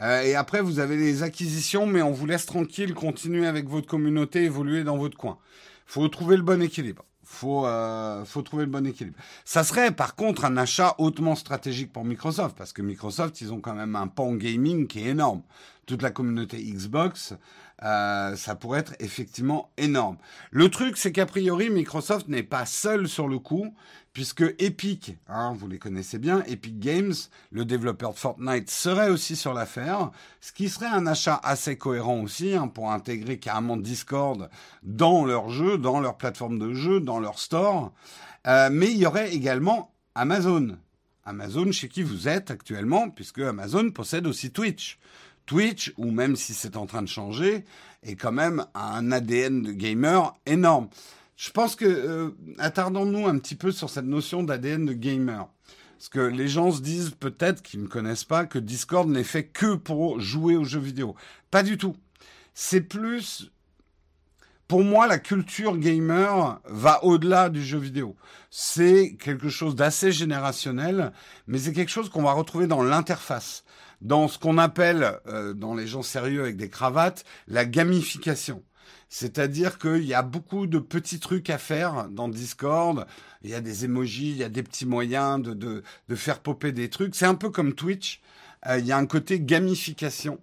euh, 0.00 0.22
et 0.22 0.34
après 0.34 0.60
vous 0.60 0.80
avez 0.80 0.96
les 0.96 1.22
acquisitions, 1.22 1.86
mais 1.86 2.02
on 2.02 2.10
vous 2.10 2.26
laisse 2.26 2.46
tranquille, 2.46 2.94
continuer 2.94 3.46
avec 3.46 3.68
votre 3.68 3.86
communauté, 3.86 4.42
évoluer 4.42 4.82
dans 4.82 4.96
votre 4.96 5.16
coin. 5.16 5.38
faut 5.86 6.08
trouver 6.08 6.36
le 6.36 6.42
bon 6.42 6.60
équilibre. 6.60 7.04
Faut, 7.32 7.64
euh, 7.64 8.26
faut 8.26 8.42
trouver 8.42 8.66
le 8.66 8.70
bon 8.70 8.86
équilibre. 8.86 9.16
Ça 9.46 9.64
serait 9.64 9.90
par 9.90 10.16
contre 10.16 10.44
un 10.44 10.58
achat 10.58 10.94
hautement 10.98 11.34
stratégique 11.34 11.90
pour 11.90 12.04
Microsoft, 12.04 12.54
parce 12.58 12.74
que 12.74 12.82
Microsoft, 12.82 13.40
ils 13.40 13.54
ont 13.54 13.60
quand 13.60 13.72
même 13.72 13.96
un 13.96 14.06
pan 14.06 14.34
gaming 14.34 14.86
qui 14.86 15.00
est 15.00 15.08
énorme. 15.08 15.40
Toute 15.86 16.02
la 16.02 16.10
communauté 16.10 16.58
Xbox, 16.58 17.34
euh, 17.82 18.36
ça 18.36 18.54
pourrait 18.54 18.80
être 18.80 18.94
effectivement 19.00 19.70
énorme. 19.78 20.18
Le 20.50 20.68
truc, 20.68 20.98
c'est 20.98 21.10
qu'a 21.10 21.24
priori, 21.24 21.70
Microsoft 21.70 22.28
n'est 22.28 22.42
pas 22.42 22.66
seul 22.66 23.08
sur 23.08 23.28
le 23.28 23.38
coup, 23.38 23.74
puisque 24.12 24.44
Epic, 24.58 25.16
hein, 25.28 25.54
vous 25.56 25.68
les 25.68 25.78
connaissez 25.78 26.18
bien, 26.18 26.42
Epic 26.44 26.78
Games, 26.78 27.14
le 27.50 27.64
développeur 27.64 28.12
de 28.12 28.18
Fortnite, 28.18 28.70
serait 28.70 29.08
aussi 29.08 29.36
sur 29.36 29.54
l'affaire, 29.54 30.10
ce 30.40 30.52
qui 30.52 30.68
serait 30.68 30.86
un 30.86 31.06
achat 31.06 31.40
assez 31.42 31.76
cohérent 31.76 32.20
aussi, 32.20 32.54
hein, 32.54 32.68
pour 32.68 32.92
intégrer 32.92 33.38
carrément 33.38 33.76
Discord 33.76 34.50
dans 34.82 35.24
leur 35.24 35.48
jeu, 35.48 35.78
dans 35.78 36.00
leur 36.00 36.16
plateforme 36.16 36.58
de 36.58 36.74
jeu, 36.74 37.00
dans 37.00 37.20
leur 37.20 37.38
store. 37.38 37.92
Euh, 38.46 38.68
mais 38.70 38.90
il 38.90 38.98
y 38.98 39.06
aurait 39.06 39.32
également 39.32 39.92
Amazon. 40.14 40.76
Amazon 41.24 41.70
chez 41.72 41.88
qui 41.88 42.02
vous 42.02 42.28
êtes 42.28 42.50
actuellement, 42.50 43.08
puisque 43.08 43.38
Amazon 43.38 43.90
possède 43.90 44.26
aussi 44.26 44.50
Twitch. 44.50 44.98
Twitch, 45.46 45.92
ou 45.96 46.10
même 46.10 46.36
si 46.36 46.54
c'est 46.54 46.76
en 46.76 46.86
train 46.86 47.02
de 47.02 47.08
changer, 47.08 47.64
est 48.02 48.16
quand 48.16 48.32
même 48.32 48.64
un 48.74 49.10
ADN 49.10 49.62
de 49.62 49.72
gamer 49.72 50.34
énorme. 50.46 50.88
Je 51.42 51.50
pense 51.50 51.74
que 51.74 51.84
euh, 51.84 52.30
attardons-nous 52.58 53.26
un 53.26 53.36
petit 53.36 53.56
peu 53.56 53.72
sur 53.72 53.90
cette 53.90 54.04
notion 54.04 54.44
d'ADN 54.44 54.86
de 54.86 54.92
gamer. 54.92 55.48
Parce 55.98 56.08
que 56.08 56.20
les 56.20 56.46
gens 56.46 56.70
se 56.70 56.80
disent 56.80 57.16
peut-être 57.18 57.62
qu'ils 57.62 57.82
ne 57.82 57.88
connaissent 57.88 58.22
pas 58.22 58.46
que 58.46 58.60
Discord 58.60 59.08
n'est 59.08 59.24
fait 59.24 59.48
que 59.48 59.74
pour 59.74 60.20
jouer 60.20 60.54
aux 60.54 60.62
jeux 60.62 60.78
vidéo. 60.78 61.16
Pas 61.50 61.64
du 61.64 61.78
tout. 61.78 61.96
C'est 62.54 62.80
plus 62.80 63.50
pour 64.68 64.84
moi, 64.84 65.08
la 65.08 65.18
culture 65.18 65.76
gamer 65.76 66.60
va 66.64 67.04
au-delà 67.04 67.48
du 67.48 67.62
jeu 67.62 67.78
vidéo. 67.78 68.14
C'est 68.48 69.16
quelque 69.20 69.48
chose 69.48 69.74
d'assez 69.74 70.12
générationnel, 70.12 71.12
mais 71.48 71.58
c'est 71.58 71.72
quelque 71.72 71.90
chose 71.90 72.08
qu'on 72.08 72.22
va 72.22 72.32
retrouver 72.32 72.68
dans 72.68 72.84
l'interface, 72.84 73.64
dans 74.00 74.28
ce 74.28 74.38
qu'on 74.38 74.58
appelle, 74.58 75.18
euh, 75.26 75.54
dans 75.54 75.74
les 75.74 75.88
gens 75.88 76.02
sérieux 76.02 76.40
avec 76.40 76.56
des 76.56 76.70
cravates, 76.70 77.24
la 77.48 77.64
gamification. 77.64 78.62
C'est-à-dire 79.08 79.78
qu'il 79.78 80.04
y 80.04 80.14
a 80.14 80.22
beaucoup 80.22 80.66
de 80.66 80.78
petits 80.78 81.20
trucs 81.20 81.50
à 81.50 81.58
faire 81.58 82.08
dans 82.10 82.28
Discord. 82.28 83.06
Il 83.42 83.50
y 83.50 83.54
a 83.54 83.60
des 83.60 83.84
emojis, 83.84 84.30
il 84.30 84.36
y 84.36 84.44
a 84.44 84.48
des 84.48 84.62
petits 84.62 84.86
moyens 84.86 85.42
de, 85.42 85.82
faire 86.14 86.40
popper 86.40 86.72
des 86.72 86.88
trucs. 86.88 87.14
C'est 87.14 87.26
un 87.26 87.34
peu 87.34 87.50
comme 87.50 87.74
Twitch. 87.74 88.20
Euh, 88.66 88.78
il 88.78 88.86
y 88.86 88.92
a 88.92 88.96
un 88.96 89.06
côté 89.06 89.40
gamification. 89.40 90.38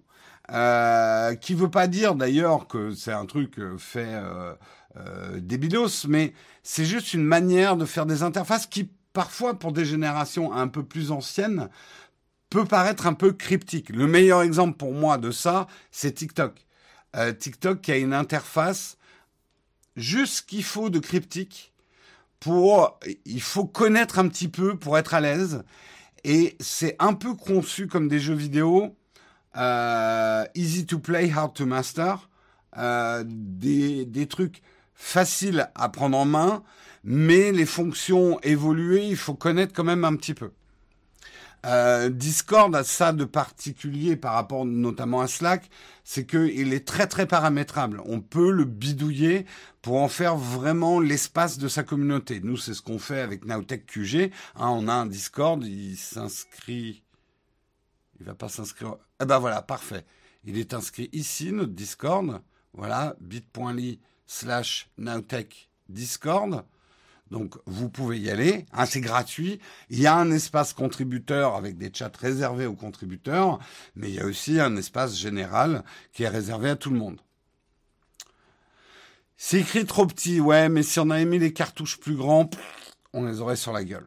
Euh, 0.52 1.34
qui 1.36 1.54
veut 1.54 1.70
pas 1.70 1.86
dire 1.86 2.16
d'ailleurs 2.16 2.66
que 2.66 2.92
c'est 2.92 3.12
un 3.12 3.24
truc 3.24 3.60
euh, 3.60 3.78
fait 3.78 4.14
euh, 4.14 4.52
euh, 4.96 5.38
débilos, 5.38 6.06
mais 6.08 6.32
c'est 6.64 6.84
juste 6.84 7.14
une 7.14 7.22
manière 7.22 7.76
de 7.76 7.84
faire 7.84 8.04
des 8.04 8.24
interfaces 8.24 8.66
qui 8.66 8.90
parfois 9.12 9.58
pour 9.58 9.70
des 9.70 9.84
générations 9.84 10.52
un 10.52 10.66
peu 10.66 10.82
plus 10.82 11.12
anciennes 11.12 11.68
peut 12.48 12.64
paraître 12.64 13.06
un 13.06 13.14
peu 13.14 13.32
cryptique. 13.32 13.90
Le 13.90 14.08
meilleur 14.08 14.42
exemple 14.42 14.76
pour 14.76 14.92
moi 14.92 15.18
de 15.18 15.30
ça, 15.30 15.68
c'est 15.92 16.12
TikTok. 16.12 16.66
Euh, 17.16 17.32
TikTok 17.32 17.80
qui 17.80 17.92
a 17.92 17.96
une 17.96 18.14
interface 18.14 18.96
juste 19.96 20.34
ce 20.34 20.42
qu'il 20.42 20.62
faut 20.62 20.90
de 20.90 21.00
cryptique 21.00 21.72
pour 22.38 23.00
il 23.24 23.42
faut 23.42 23.64
connaître 23.64 24.20
un 24.20 24.28
petit 24.28 24.46
peu 24.46 24.78
pour 24.78 24.96
être 24.96 25.12
à 25.12 25.20
l'aise 25.20 25.64
et 26.22 26.56
c'est 26.60 26.94
un 27.00 27.14
peu 27.14 27.34
conçu 27.34 27.88
comme 27.88 28.06
des 28.06 28.20
jeux 28.20 28.34
vidéo 28.34 28.96
euh, 29.56 30.44
easy 30.54 30.86
to 30.86 30.98
play, 30.98 31.30
hard 31.30 31.54
to 31.54 31.66
master, 31.66 32.28
euh, 32.76 33.24
des, 33.26 34.04
des 34.04 34.26
trucs 34.26 34.62
faciles 34.94 35.68
à 35.74 35.88
prendre 35.88 36.16
en 36.16 36.24
main, 36.24 36.62
mais 37.02 37.52
les 37.52 37.66
fonctions 37.66 38.38
évoluées, 38.40 39.06
il 39.06 39.16
faut 39.16 39.34
connaître 39.34 39.72
quand 39.72 39.84
même 39.84 40.04
un 40.04 40.14
petit 40.16 40.34
peu. 40.34 40.52
Euh, 41.66 42.08
Discord 42.08 42.74
a 42.74 42.84
ça 42.84 43.12
de 43.12 43.24
particulier 43.24 44.16
par 44.16 44.34
rapport 44.34 44.64
notamment 44.64 45.20
à 45.20 45.28
Slack, 45.28 45.68
c'est 46.04 46.26
qu'il 46.26 46.72
est 46.72 46.86
très 46.86 47.06
très 47.06 47.26
paramétrable. 47.26 48.00
On 48.06 48.20
peut 48.20 48.50
le 48.50 48.64
bidouiller 48.64 49.44
pour 49.82 49.96
en 49.96 50.08
faire 50.08 50.36
vraiment 50.36 51.00
l'espace 51.00 51.58
de 51.58 51.68
sa 51.68 51.82
communauté. 51.82 52.40
Nous, 52.42 52.56
c'est 52.56 52.74
ce 52.74 52.82
qu'on 52.82 52.98
fait 52.98 53.20
avec 53.20 53.44
Nowtech 53.44 53.86
QG. 53.86 54.30
Hein, 54.56 54.68
on 54.68 54.88
a 54.88 54.92
un 54.94 55.06
Discord, 55.06 55.62
il 55.64 55.96
s'inscrit 55.96 57.02
il 58.20 58.26
va 58.26 58.34
pas 58.34 58.48
s'inscrire. 58.48 58.96
Eh 59.20 59.24
ben 59.24 59.38
voilà, 59.38 59.62
parfait. 59.62 60.04
Il 60.44 60.58
est 60.58 60.74
inscrit 60.74 61.08
ici, 61.12 61.52
notre 61.52 61.72
Discord. 61.72 62.40
Voilà, 62.74 63.16
bit.ly 63.20 63.98
slash 64.26 64.90
Nowtech 64.98 65.70
Discord. 65.88 66.64
Donc, 67.30 67.54
vous 67.66 67.88
pouvez 67.88 68.18
y 68.18 68.28
aller. 68.28 68.66
Hein, 68.72 68.86
c'est 68.86 69.00
gratuit. 69.00 69.60
Il 69.88 70.00
y 70.00 70.06
a 70.06 70.16
un 70.16 70.30
espace 70.32 70.72
contributeur 70.72 71.54
avec 71.54 71.78
des 71.78 71.90
chats 71.94 72.10
réservés 72.18 72.66
aux 72.66 72.74
contributeurs, 72.74 73.60
mais 73.94 74.08
il 74.08 74.16
y 74.16 74.20
a 74.20 74.26
aussi 74.26 74.58
un 74.58 74.76
espace 74.76 75.16
général 75.16 75.84
qui 76.12 76.24
est 76.24 76.28
réservé 76.28 76.70
à 76.70 76.76
tout 76.76 76.90
le 76.90 76.98
monde. 76.98 77.20
C'est 79.36 79.60
écrit 79.60 79.86
trop 79.86 80.06
petit, 80.06 80.40
ouais, 80.40 80.68
mais 80.68 80.82
si 80.82 80.98
on 80.98 81.08
avait 81.08 81.24
mis 81.24 81.38
les 81.38 81.52
cartouches 81.52 81.98
plus 81.98 82.16
grands, 82.16 82.50
on 83.12 83.24
les 83.24 83.40
aurait 83.40 83.56
sur 83.56 83.72
la 83.72 83.84
gueule. 83.84 84.06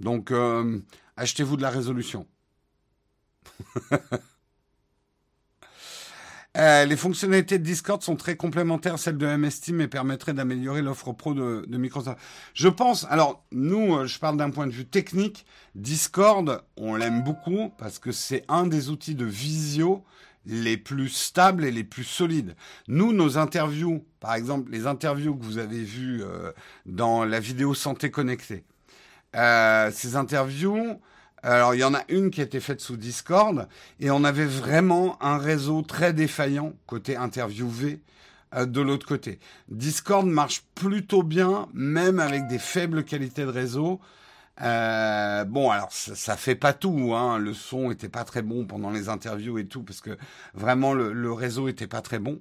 Donc, 0.00 0.30
euh, 0.30 0.80
achetez-vous 1.16 1.56
de 1.56 1.62
la 1.62 1.70
résolution. 1.70 2.26
Euh, 6.58 6.84
les 6.86 6.96
fonctionnalités 6.96 7.58
de 7.58 7.62
Discord 7.62 8.02
sont 8.02 8.16
très 8.16 8.36
complémentaires 8.36 8.94
à 8.94 8.96
celles 8.96 9.16
de 9.16 9.26
MS 9.26 9.60
Team 9.62 9.80
et 9.80 9.86
permettraient 9.86 10.34
d'améliorer 10.34 10.82
l'offre 10.82 11.12
pro 11.12 11.32
de, 11.32 11.64
de, 11.68 11.78
Microsoft. 11.78 12.18
Je 12.52 12.68
pense, 12.68 13.06
alors 13.10 13.44
nous, 13.52 13.94
euh, 13.94 14.06
je 14.06 14.18
parle 14.18 14.36
d'un 14.36 14.50
point 14.50 14.66
de 14.66 14.72
vue 14.72 14.84
technique, 14.84 15.46
Discord, 15.76 16.64
on 16.76 16.96
l'aime 16.96 17.22
beaucoup 17.22 17.72
parce 17.78 18.00
que 18.00 18.10
c'est 18.10 18.44
un 18.48 18.66
des 18.66 18.90
outils 18.90 19.14
de 19.14 19.24
visio 19.24 20.04
les 20.46 20.76
plus 20.76 21.10
stables 21.10 21.64
et 21.64 21.70
les 21.70 21.84
plus 21.84 22.04
solides. 22.04 22.56
Nous, 22.88 23.12
nos 23.12 23.38
interviews, 23.38 24.04
par 24.18 24.34
exemple, 24.34 24.72
les 24.72 24.88
interviews 24.88 25.36
que 25.36 25.44
vous 25.44 25.58
avez 25.58 25.84
vues 25.84 26.22
euh, 26.24 26.50
dans 26.86 27.24
la 27.24 27.38
vidéo 27.38 27.72
Santé 27.72 28.10
Connectée, 28.10 28.64
ces 29.34 30.16
interviews, 30.16 31.00
alors, 31.42 31.74
il 31.74 31.78
y 31.78 31.84
en 31.84 31.94
a 31.94 32.02
une 32.08 32.30
qui 32.30 32.40
a 32.40 32.44
été 32.44 32.60
faite 32.60 32.80
sous 32.80 32.96
Discord, 32.96 33.68
et 34.00 34.10
on 34.10 34.24
avait 34.24 34.44
vraiment 34.44 35.22
un 35.22 35.38
réseau 35.38 35.82
très 35.82 36.12
défaillant, 36.12 36.72
côté 36.86 37.16
interviewé, 37.16 38.00
euh, 38.54 38.66
de 38.66 38.80
l'autre 38.80 39.06
côté. 39.06 39.38
Discord 39.68 40.26
marche 40.26 40.64
plutôt 40.74 41.22
bien, 41.22 41.68
même 41.74 42.18
avec 42.18 42.48
des 42.48 42.58
faibles 42.58 43.04
qualités 43.04 43.42
de 43.42 43.50
réseau. 43.50 44.00
Euh, 44.60 45.44
bon, 45.44 45.70
alors 45.70 45.92
ça, 45.92 46.14
ça, 46.14 46.36
fait 46.36 46.54
pas 46.56 46.72
tout. 46.72 47.14
Hein. 47.14 47.38
Le 47.38 47.54
son 47.54 47.90
était 47.90 48.08
pas 48.08 48.24
très 48.24 48.42
bon 48.42 48.66
pendant 48.66 48.90
les 48.90 49.08
interviews 49.08 49.58
et 49.58 49.66
tout, 49.66 49.82
parce 49.82 50.00
que 50.00 50.16
vraiment 50.54 50.94
le, 50.94 51.12
le 51.12 51.32
réseau 51.32 51.68
était 51.68 51.86
pas 51.86 52.02
très 52.02 52.18
bon. 52.18 52.40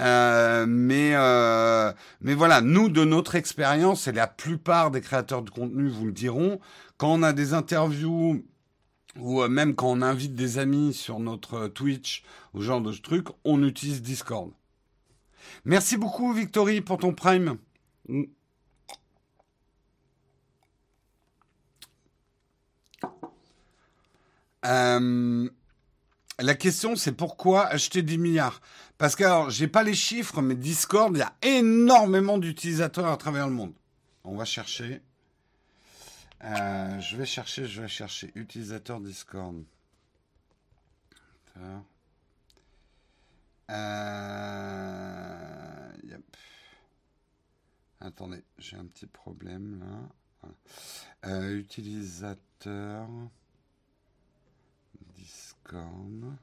Euh, 0.00 0.66
mais 0.68 1.12
euh, 1.14 1.92
mais 2.20 2.34
voilà, 2.34 2.60
nous 2.60 2.88
de 2.88 3.04
notre 3.04 3.34
expérience, 3.34 4.08
et 4.08 4.12
la 4.12 4.26
plupart 4.26 4.90
des 4.90 5.00
créateurs 5.00 5.42
de 5.42 5.50
contenu 5.50 5.88
vous 5.88 6.06
le 6.06 6.12
diront, 6.12 6.60
quand 6.98 7.12
on 7.12 7.22
a 7.22 7.32
des 7.32 7.54
interviews 7.54 8.44
ou 9.18 9.42
euh, 9.42 9.48
même 9.48 9.74
quand 9.74 9.90
on 9.90 10.02
invite 10.02 10.34
des 10.34 10.58
amis 10.58 10.92
sur 10.92 11.20
notre 11.20 11.68
Twitch 11.68 12.24
ou 12.52 12.60
genre 12.60 12.80
de 12.80 12.92
trucs, 12.92 13.28
on 13.44 13.62
utilise 13.62 14.02
Discord. 14.02 14.50
Merci 15.64 15.96
beaucoup 15.96 16.32
Victory 16.32 16.80
pour 16.80 16.98
ton 16.98 17.12
prime. 17.12 17.56
Euh, 24.64 25.48
la 26.40 26.54
question, 26.54 26.96
c'est 26.96 27.12
pourquoi 27.12 27.66
acheter 27.66 28.02
10 28.02 28.18
milliards? 28.18 28.60
Parce 28.98 29.16
que, 29.16 29.24
alors, 29.24 29.50
j'ai 29.50 29.68
pas 29.68 29.82
les 29.82 29.94
chiffres, 29.94 30.42
mais 30.42 30.54
Discord, 30.54 31.14
il 31.14 31.20
y 31.20 31.22
a 31.22 31.34
énormément 31.42 32.38
d'utilisateurs 32.38 33.06
à 33.06 33.16
travers 33.16 33.46
le 33.46 33.54
monde. 33.54 33.74
On 34.24 34.36
va 34.36 34.44
chercher. 34.44 35.02
Euh, 36.42 37.00
je 37.00 37.16
vais 37.16 37.26
chercher, 37.26 37.66
je 37.66 37.82
vais 37.82 37.88
chercher. 37.88 38.32
Utilisateur 38.34 39.00
Discord. 39.00 39.64
Euh. 41.56 41.78
Attendez, 48.00 48.42
j'ai 48.58 48.76
un 48.76 48.84
petit 48.86 49.06
problème 49.06 49.80
là. 49.80 51.48
Utilisateur. 51.50 53.08
Discord. 55.64 56.36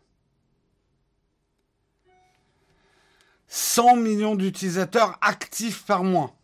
100 3.48 3.98
millions 3.98 4.36
d'utilisateurs 4.36 5.18
actifs 5.22 5.86
par 5.86 6.04
mois. 6.04 6.36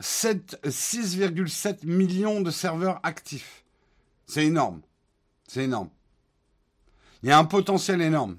6,7 0.00 1.86
millions 1.86 2.40
de 2.40 2.50
serveurs 2.50 2.98
actifs. 3.02 3.64
C'est 4.26 4.46
énorme. 4.46 4.80
C'est 5.46 5.64
énorme. 5.64 5.90
Il 7.22 7.28
y 7.28 7.32
a 7.32 7.38
un 7.38 7.44
potentiel 7.44 8.00
énorme. 8.00 8.38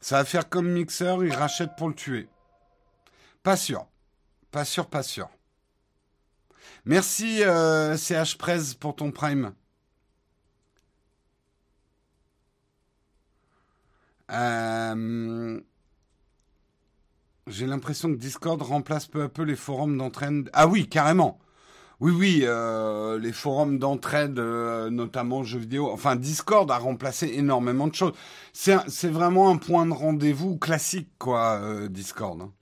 Ça 0.00 0.18
va 0.18 0.24
faire 0.24 0.48
comme 0.48 0.70
Mixer, 0.70 1.16
il 1.22 1.32
rachète 1.32 1.76
pour 1.76 1.88
le 1.88 1.94
tuer. 1.94 2.28
Pas 3.42 3.56
sûr. 3.56 3.86
Pas 4.50 4.64
sûr, 4.64 4.88
pas 4.88 5.02
sûr. 5.02 5.28
Merci 6.88 7.44
euh, 7.44 7.98
CH 7.98 8.38
Prez 8.38 8.74
pour 8.80 8.96
ton 8.96 9.10
prime. 9.12 9.52
Euh, 14.30 15.60
J'ai 17.46 17.66
l'impression 17.66 18.10
que 18.10 18.16
Discord 18.16 18.60
remplace 18.62 19.06
peu 19.06 19.22
à 19.22 19.28
peu 19.28 19.42
les 19.42 19.56
forums 19.56 19.98
d'entraîne. 19.98 20.48
Ah 20.54 20.66
oui, 20.66 20.88
carrément. 20.88 21.38
Oui, 22.00 22.12
oui, 22.12 22.40
euh, 22.44 23.18
les 23.18 23.32
forums 23.32 23.78
d'entraide, 23.78 24.38
euh, 24.38 24.90
notamment 24.90 25.44
jeux 25.44 25.58
vidéo. 25.60 25.90
Enfin, 25.90 26.16
Discord 26.16 26.70
a 26.70 26.78
remplacé 26.78 27.28
énormément 27.34 27.88
de 27.88 27.94
choses. 27.94 28.14
C'est 28.54 29.10
vraiment 29.10 29.50
un 29.50 29.58
point 29.58 29.86
de 29.86 29.92
rendez-vous 29.92 30.58
classique, 30.58 31.10
quoi, 31.18 31.60
euh, 31.62 31.88
Discord. 31.88 32.40
Hein. 32.42 32.52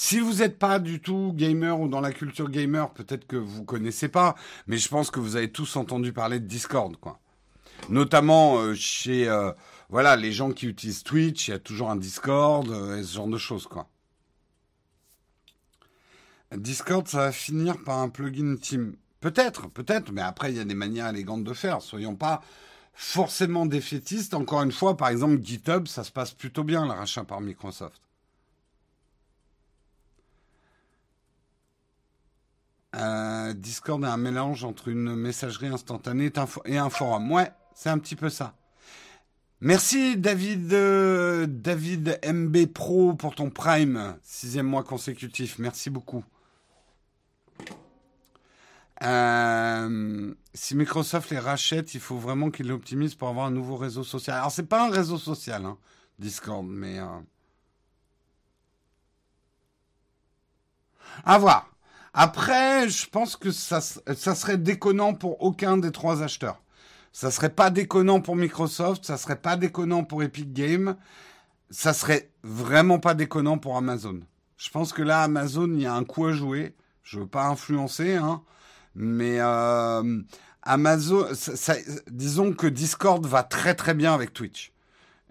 Si 0.00 0.20
vous 0.20 0.34
n'êtes 0.34 0.60
pas 0.60 0.78
du 0.78 1.00
tout 1.00 1.32
gamer 1.34 1.80
ou 1.80 1.88
dans 1.88 2.00
la 2.00 2.12
culture 2.12 2.48
gamer, 2.50 2.92
peut-être 2.92 3.26
que 3.26 3.34
vous 3.34 3.64
connaissez 3.64 4.06
pas, 4.06 4.36
mais 4.68 4.76
je 4.76 4.88
pense 4.88 5.10
que 5.10 5.18
vous 5.18 5.34
avez 5.34 5.50
tous 5.50 5.74
entendu 5.74 6.12
parler 6.12 6.38
de 6.38 6.46
Discord, 6.46 6.96
quoi. 6.98 7.18
Notamment 7.88 8.58
euh, 8.58 8.74
chez 8.74 9.28
euh, 9.28 9.50
voilà 9.88 10.14
les 10.14 10.30
gens 10.30 10.52
qui 10.52 10.68
utilisent 10.68 11.02
Twitch, 11.02 11.48
il 11.48 11.50
y 11.50 11.54
a 11.54 11.58
toujours 11.58 11.90
un 11.90 11.96
Discord 11.96 12.68
et 12.96 13.02
ce 13.02 13.12
genre 13.12 13.26
de 13.26 13.38
choses, 13.38 13.66
quoi. 13.66 13.88
Discord, 16.56 17.08
ça 17.08 17.18
va 17.18 17.32
finir 17.32 17.82
par 17.82 17.98
un 17.98 18.08
plugin 18.08 18.54
Team. 18.54 18.94
Peut-être, 19.18 19.68
peut-être, 19.68 20.12
mais 20.12 20.22
après, 20.22 20.52
il 20.52 20.58
y 20.58 20.60
a 20.60 20.64
des 20.64 20.76
manières 20.76 21.08
élégantes 21.08 21.42
de 21.42 21.52
faire. 21.54 21.82
Soyons 21.82 22.14
pas 22.14 22.40
forcément 22.94 23.66
défaitistes. 23.66 24.34
Encore 24.34 24.62
une 24.62 24.70
fois, 24.70 24.96
par 24.96 25.08
exemple, 25.08 25.42
GitHub, 25.42 25.88
ça 25.88 26.04
se 26.04 26.12
passe 26.12 26.30
plutôt 26.30 26.62
bien, 26.62 26.84
le 26.84 26.92
rachat 26.92 27.24
par 27.24 27.40
Microsoft. 27.40 28.00
Discord 32.94 34.02
est 34.02 34.06
un 34.06 34.16
mélange 34.16 34.64
entre 34.64 34.88
une 34.88 35.14
messagerie 35.14 35.68
instantanée 35.68 36.32
et 36.64 36.78
un 36.78 36.90
forum. 36.90 37.30
Ouais, 37.30 37.50
c'est 37.74 37.90
un 37.90 37.98
petit 37.98 38.16
peu 38.16 38.28
ça. 38.28 38.54
Merci 39.60 40.16
David, 40.16 40.72
euh, 40.72 41.46
David 41.48 42.20
MB 42.24 42.66
Pro 42.66 43.14
pour 43.14 43.34
ton 43.34 43.50
Prime, 43.50 44.16
sixième 44.22 44.66
mois 44.66 44.84
consécutif. 44.84 45.58
Merci 45.58 45.90
beaucoup. 45.90 46.24
Euh, 49.02 50.32
si 50.54 50.76
Microsoft 50.76 51.30
les 51.30 51.40
rachète, 51.40 51.94
il 51.94 52.00
faut 52.00 52.18
vraiment 52.18 52.50
qu'ils 52.50 52.68
l'optimisent 52.68 53.16
pour 53.16 53.28
avoir 53.28 53.46
un 53.46 53.50
nouveau 53.50 53.76
réseau 53.76 54.04
social. 54.04 54.36
Alors 54.36 54.52
c'est 54.52 54.66
pas 54.66 54.86
un 54.86 54.90
réseau 54.90 55.18
social, 55.18 55.64
hein, 55.64 55.76
Discord, 56.20 56.64
mais 56.64 57.00
euh... 57.00 57.06
à 61.24 61.36
voir. 61.38 61.68
Après, 62.20 62.88
je 62.88 63.08
pense 63.08 63.36
que 63.36 63.52
ça, 63.52 63.80
ça 63.80 64.34
serait 64.34 64.58
déconnant 64.58 65.14
pour 65.14 65.40
aucun 65.40 65.76
des 65.76 65.92
trois 65.92 66.20
acheteurs. 66.24 66.60
Ça 67.12 67.30
serait 67.30 67.48
pas 67.48 67.70
déconnant 67.70 68.20
pour 68.20 68.34
Microsoft, 68.34 69.04
ça 69.04 69.16
serait 69.16 69.40
pas 69.40 69.56
déconnant 69.56 70.02
pour 70.02 70.24
Epic 70.24 70.52
Games, 70.52 70.96
ça 71.70 71.92
serait 71.92 72.32
vraiment 72.42 72.98
pas 72.98 73.14
déconnant 73.14 73.58
pour 73.58 73.76
Amazon. 73.76 74.18
Je 74.56 74.68
pense 74.70 74.92
que 74.92 75.02
là, 75.02 75.22
Amazon, 75.22 75.70
il 75.72 75.82
y 75.82 75.86
a 75.86 75.94
un 75.94 76.02
coup 76.02 76.26
à 76.26 76.32
jouer. 76.32 76.74
Je 77.04 77.20
veux 77.20 77.28
pas 77.28 77.46
influencer, 77.46 78.16
hein. 78.16 78.42
Mais 78.96 79.36
euh, 79.38 80.20
Amazon, 80.62 81.24
disons 82.10 82.52
que 82.52 82.66
Discord 82.66 83.24
va 83.26 83.44
très 83.44 83.76
très 83.76 83.94
bien 83.94 84.12
avec 84.12 84.32
Twitch 84.32 84.72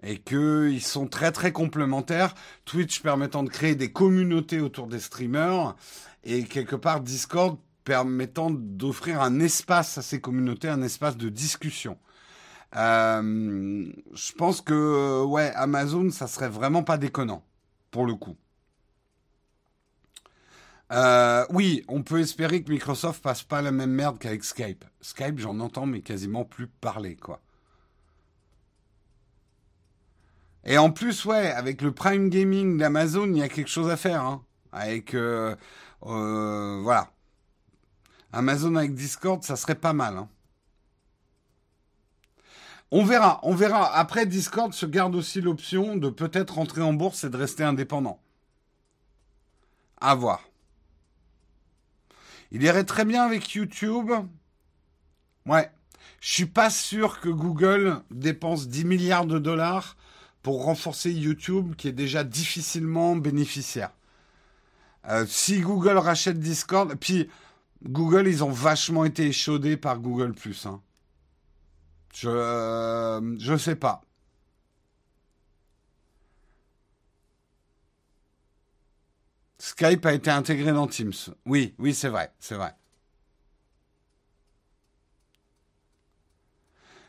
et 0.02 0.18
qu'ils 0.20 0.82
sont 0.82 1.06
très 1.06 1.32
très 1.32 1.52
complémentaires. 1.52 2.34
Twitch 2.64 3.02
permettant 3.02 3.42
de 3.42 3.50
créer 3.50 3.74
des 3.74 3.92
communautés 3.92 4.60
autour 4.60 4.86
des 4.86 5.00
streamers 5.00 5.76
et 6.24 6.44
quelque 6.44 6.76
part 6.76 7.00
Discord 7.00 7.58
permettant 7.84 8.50
d'offrir 8.50 9.22
un 9.22 9.40
espace 9.40 9.98
à 9.98 10.02
ces 10.02 10.20
communautés, 10.20 10.68
un 10.68 10.82
espace 10.82 11.16
de 11.16 11.28
discussion. 11.28 11.98
Euh, 12.76 13.90
je 14.12 14.32
pense 14.32 14.60
que 14.60 15.24
ouais, 15.24 15.52
Amazon, 15.54 16.10
ça 16.10 16.26
serait 16.26 16.50
vraiment 16.50 16.82
pas 16.82 16.98
déconnant 16.98 17.42
pour 17.90 18.04
le 18.06 18.14
coup. 18.14 18.36
Euh, 20.92 21.44
oui, 21.50 21.84
on 21.88 22.02
peut 22.02 22.20
espérer 22.20 22.62
que 22.62 22.70
Microsoft 22.70 23.22
passe 23.22 23.42
pas 23.42 23.62
la 23.62 23.72
même 23.72 23.90
merde 23.90 24.18
qu'avec 24.18 24.44
Skype. 24.44 24.84
Skype, 25.00 25.38
j'en 25.38 25.60
entends 25.60 25.86
mais 25.86 26.00
quasiment 26.00 26.44
plus 26.44 26.66
parler, 26.66 27.16
quoi. 27.16 27.40
Et 30.64 30.76
en 30.78 30.90
plus, 30.90 31.24
ouais, 31.24 31.50
avec 31.50 31.82
le 31.82 31.92
Prime 31.92 32.28
Gaming 32.28 32.78
d'Amazon, 32.78 33.26
il 33.26 33.38
y 33.38 33.42
a 33.42 33.48
quelque 33.48 33.70
chose 33.70 33.90
à 33.90 33.96
faire. 33.96 34.22
Hein. 34.22 34.44
Avec, 34.72 35.14
euh, 35.14 35.56
euh, 36.06 36.80
voilà. 36.82 37.10
Amazon 38.32 38.76
avec 38.76 38.94
Discord, 38.94 39.42
ça 39.42 39.56
serait 39.56 39.74
pas 39.74 39.92
mal. 39.92 40.16
Hein. 40.16 40.28
On 42.90 43.04
verra, 43.04 43.40
on 43.42 43.54
verra. 43.54 43.94
Après, 43.94 44.26
Discord 44.26 44.72
se 44.72 44.86
garde 44.86 45.14
aussi 45.14 45.40
l'option 45.40 45.96
de 45.96 46.08
peut-être 46.08 46.54
rentrer 46.54 46.82
en 46.82 46.94
bourse 46.94 47.24
et 47.24 47.30
de 47.30 47.36
rester 47.36 47.64
indépendant. 47.64 48.20
À 50.00 50.14
voir. 50.14 50.48
Il 52.50 52.62
irait 52.62 52.84
très 52.84 53.04
bien 53.04 53.24
avec 53.24 53.52
YouTube. 53.52 54.10
Ouais. 55.44 55.70
Je 56.20 56.32
suis 56.32 56.46
pas 56.46 56.70
sûr 56.70 57.20
que 57.20 57.28
Google 57.28 58.02
dépense 58.10 58.68
10 58.68 58.84
milliards 58.84 59.26
de 59.26 59.38
dollars 59.38 59.96
pour 60.42 60.64
renforcer 60.64 61.12
YouTube, 61.12 61.74
qui 61.76 61.88
est 61.88 61.92
déjà 61.92 62.24
difficilement 62.24 63.16
bénéficiaire. 63.16 63.90
Euh, 65.08 65.24
si 65.26 65.60
Google 65.60 65.96
rachète 65.96 66.38
Discord, 66.38 66.94
puis 66.96 67.30
Google, 67.82 68.28
ils 68.28 68.44
ont 68.44 68.50
vachement 68.50 69.04
été 69.04 69.26
échaudés 69.28 69.76
par 69.76 70.00
Google 70.00 70.34
Hein. 70.64 70.82
Je, 72.14 72.28
euh, 72.28 73.38
je 73.38 73.56
sais 73.56 73.76
pas. 73.76 74.02
Skype 79.58 80.04
a 80.06 80.12
été 80.12 80.30
intégré 80.30 80.72
dans 80.72 80.86
Teams. 80.86 81.12
Oui, 81.46 81.74
oui, 81.78 81.94
c'est 81.94 82.08
vrai, 82.08 82.32
c'est 82.38 82.54
vrai. 82.54 82.74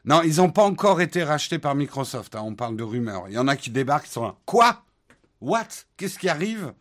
Non, 0.06 0.22
ils 0.24 0.38
n'ont 0.38 0.52
pas 0.52 0.64
encore 0.64 1.02
été 1.02 1.24
rachetés 1.24 1.60
par 1.60 1.76
Microsoft. 1.76 2.36
Hein, 2.36 2.42
on 2.44 2.56
parle 2.56 2.76
de 2.76 2.84
rumeurs. 2.84 3.28
Il 3.28 3.34
y 3.34 3.38
en 3.38 3.48
a 3.48 3.56
qui 3.56 3.70
débarquent, 3.70 4.06
qui 4.06 4.12
sont 4.12 4.24
là. 4.24 4.36
Quoi? 4.46 4.84
What? 5.42 5.68
Qu'est-ce 5.98 6.18
qui 6.18 6.30
arrive? 6.30 6.74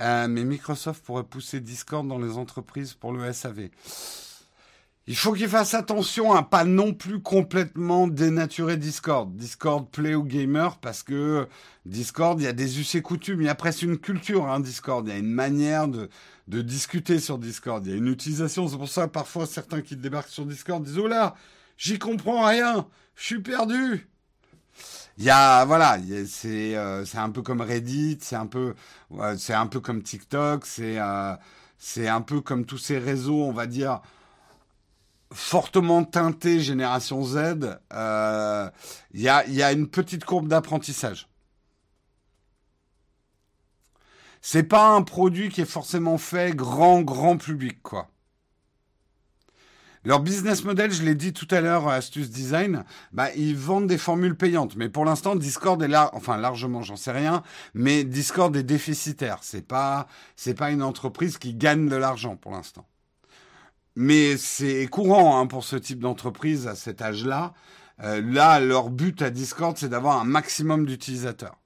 Euh, 0.00 0.28
Mais 0.28 0.44
Microsoft 0.44 1.04
pourrait 1.04 1.24
pousser 1.24 1.60
Discord 1.60 2.06
dans 2.06 2.18
les 2.18 2.36
entreprises 2.36 2.94
pour 2.94 3.12
le 3.12 3.32
SAV. 3.32 3.68
Il 5.06 5.16
faut 5.16 5.32
qu'il 5.32 5.48
fasse 5.48 5.74
attention 5.74 6.34
à 6.34 6.42
pas 6.44 6.64
non 6.64 6.92
plus 6.92 7.20
complètement 7.20 8.06
dénaturer 8.06 8.76
Discord. 8.76 9.34
Discord 9.34 9.88
play 9.90 10.14
aux 10.14 10.22
gamers 10.22 10.76
parce 10.78 11.02
que 11.02 11.48
Discord, 11.84 12.40
il 12.40 12.44
y 12.44 12.46
a 12.46 12.52
des 12.52 12.78
us 12.78 12.94
et 12.94 13.02
coutumes. 13.02 13.40
Il 13.40 13.46
y 13.46 13.48
a 13.48 13.56
presque 13.56 13.82
une 13.82 13.98
culture, 13.98 14.46
hein, 14.46 14.60
Discord. 14.60 15.04
Il 15.08 15.10
y 15.12 15.16
a 15.16 15.18
une 15.18 15.32
manière 15.32 15.88
de, 15.88 16.08
de 16.46 16.62
discuter 16.62 17.18
sur 17.18 17.38
Discord. 17.38 17.84
Il 17.86 17.90
y 17.90 17.94
a 17.94 17.98
une 17.98 18.06
utilisation. 18.06 18.68
C'est 18.68 18.76
pour 18.76 18.88
ça, 18.88 19.08
parfois, 19.08 19.46
certains 19.46 19.80
qui 19.80 19.96
débarquent 19.96 20.28
sur 20.28 20.46
Discord 20.46 20.84
disent, 20.84 20.98
oh 20.98 21.08
là, 21.08 21.34
j'y 21.76 21.98
comprends 21.98 22.46
rien. 22.46 22.86
Je 23.16 23.24
suis 23.24 23.40
perdu. 23.40 24.09
Il 25.20 25.24
y 25.26 25.30
a, 25.30 25.66
voilà, 25.66 25.98
c'est, 26.26 26.74
euh, 26.76 27.04
c'est 27.04 27.18
un 27.18 27.28
peu 27.28 27.42
comme 27.42 27.60
Reddit, 27.60 28.18
c'est 28.22 28.36
un 28.36 28.46
peu, 28.46 28.74
un 29.10 29.66
peu 29.66 29.80
comme 29.80 30.02
TikTok, 30.02 30.64
c'est, 30.64 30.98
euh, 30.98 31.36
c'est 31.78 32.08
un 32.08 32.22
peu 32.22 32.40
comme 32.40 32.64
tous 32.64 32.78
ces 32.78 32.98
réseaux, 32.98 33.42
on 33.44 33.52
va 33.52 33.66
dire, 33.66 34.00
fortement 35.32 36.04
teinté 36.04 36.60
génération 36.60 37.22
Z, 37.22 37.36
il 37.36 37.78
euh, 37.92 38.70
y, 39.14 39.28
a, 39.28 39.46
y, 39.48 39.62
a, 39.62 39.72
une 39.72 39.88
petite 39.88 40.24
courbe 40.24 40.48
d'apprentissage. 40.48 41.28
C'est 44.40 44.62
pas 44.64 44.88
un 44.88 45.02
produit 45.02 45.50
qui 45.50 45.60
est 45.60 45.66
forcément 45.66 46.18
fait 46.18 46.56
grand, 46.56 47.02
grand 47.02 47.36
public, 47.36 47.82
quoi. 47.82 48.09
Leur 50.04 50.20
business 50.20 50.64
model, 50.64 50.90
je 50.92 51.02
l'ai 51.02 51.14
dit 51.14 51.34
tout 51.34 51.46
à 51.50 51.60
l'heure 51.60 51.86
Astuce 51.88 52.30
Design, 52.30 52.84
bah, 53.12 53.28
ils 53.36 53.56
vendent 53.56 53.86
des 53.86 53.98
formules 53.98 54.34
payantes. 54.34 54.74
Mais 54.76 54.88
pour 54.88 55.04
l'instant, 55.04 55.36
Discord 55.36 55.82
est 55.82 55.88
là, 55.88 56.10
enfin, 56.14 56.38
largement, 56.38 56.80
j'en 56.80 56.96
sais 56.96 57.12
rien, 57.12 57.42
mais 57.74 58.04
Discord 58.04 58.56
est 58.56 58.62
déficitaire. 58.62 59.40
C'est 59.42 59.66
pas, 59.66 60.06
c'est 60.36 60.54
pas 60.54 60.70
une 60.70 60.82
entreprise 60.82 61.36
qui 61.36 61.52
gagne 61.52 61.86
de 61.86 61.96
l'argent 61.96 62.36
pour 62.36 62.52
l'instant. 62.52 62.86
Mais 63.94 64.38
c'est 64.38 64.86
courant 64.86 65.38
hein, 65.38 65.46
pour 65.46 65.64
ce 65.64 65.76
type 65.76 66.00
d'entreprise 66.00 66.66
à 66.66 66.76
cet 66.76 67.02
âge-là. 67.02 67.52
Euh, 68.02 68.22
là, 68.22 68.58
leur 68.58 68.88
but 68.88 69.20
à 69.20 69.28
Discord, 69.28 69.76
c'est 69.76 69.90
d'avoir 69.90 70.18
un 70.18 70.24
maximum 70.24 70.86
d'utilisateurs. 70.86 71.59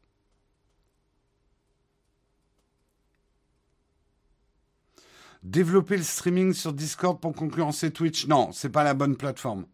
Développer 5.45 5.99
le 5.99 6.03
streaming 6.03 6.55
sur 6.55 6.73
Discord 6.73 7.21
pour 7.21 7.35
concurrencer 7.35 7.91
Twitch, 7.91 8.27
non, 8.27 8.51
c'est 8.53 8.71
pas 8.71 8.83
la 8.83 8.95
bonne 8.95 9.15
plateforme. 9.15 9.67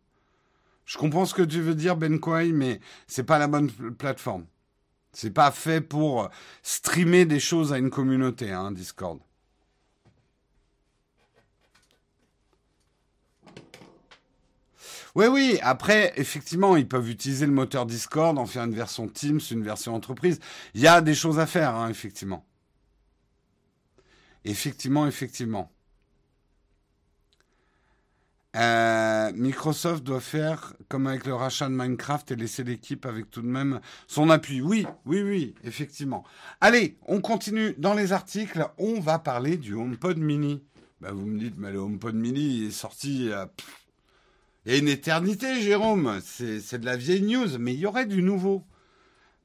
Je 0.84 0.98
comprends 0.98 1.24
ce 1.24 1.34
que 1.34 1.42
tu 1.42 1.60
veux 1.60 1.76
dire, 1.76 1.96
Ben 1.96 2.18
Kwai, 2.18 2.50
mais 2.52 2.80
c'est 3.06 3.22
pas 3.22 3.38
la 3.38 3.46
bonne 3.46 3.70
plateforme. 3.70 4.46
C'est 5.12 5.30
pas 5.30 5.52
fait 5.52 5.80
pour 5.80 6.28
streamer 6.64 7.24
des 7.24 7.38
choses 7.38 7.72
à 7.72 7.78
une 7.78 7.90
communauté, 7.90 8.50
hein, 8.50 8.72
Discord. 8.72 9.20
Oui, 15.14 15.26
oui. 15.26 15.58
Après, 15.62 16.12
effectivement, 16.16 16.76
ils 16.76 16.88
peuvent 16.88 17.08
utiliser 17.08 17.46
le 17.46 17.52
moteur 17.52 17.86
Discord, 17.86 18.38
en 18.38 18.46
faire 18.46 18.64
une 18.64 18.74
version 18.74 19.08
Teams, 19.08 19.40
une 19.50 19.62
version 19.62 19.94
entreprise. 19.94 20.40
Il 20.74 20.80
y 20.80 20.88
a 20.88 21.00
des 21.00 21.14
choses 21.14 21.38
à 21.38 21.46
faire, 21.46 21.74
hein, 21.76 21.88
effectivement. 21.88 22.44
Effectivement, 24.44 25.06
effectivement. 25.06 25.70
Euh, 28.56 29.30
Microsoft 29.34 30.02
doit 30.02 30.20
faire 30.20 30.74
comme 30.88 31.06
avec 31.06 31.24
le 31.24 31.34
rachat 31.34 31.68
de 31.68 31.74
Minecraft 31.74 32.32
et 32.32 32.36
laisser 32.36 32.64
l'équipe 32.64 33.06
avec 33.06 33.30
tout 33.30 33.42
de 33.42 33.46
même 33.46 33.80
son 34.08 34.28
appui. 34.28 34.60
Oui, 34.60 34.86
oui, 35.06 35.22
oui, 35.22 35.54
effectivement. 35.62 36.24
Allez, 36.60 36.98
on 37.06 37.20
continue 37.20 37.74
dans 37.78 37.94
les 37.94 38.12
articles. 38.12 38.66
On 38.78 38.98
va 38.98 39.20
parler 39.20 39.56
du 39.56 39.74
HomePod 39.74 40.18
Mini. 40.18 40.64
Bah, 41.00 41.12
vous 41.12 41.26
me 41.26 41.38
dites, 41.38 41.54
mais 41.58 41.70
le 41.70 41.78
HomePod 41.78 42.14
Mini 42.14 42.64
est 42.66 42.70
sorti 42.72 43.30
il 44.66 44.72
y 44.72 44.74
a 44.74 44.78
une 44.78 44.88
éternité, 44.88 45.60
Jérôme. 45.62 46.20
C'est 46.22 46.78
de 46.78 46.84
la 46.84 46.96
vieille 46.96 47.22
news, 47.22 47.58
mais 47.58 47.72
il 47.72 47.80
y 47.80 47.86
aurait 47.86 48.06
du 48.06 48.22
nouveau. 48.22 48.64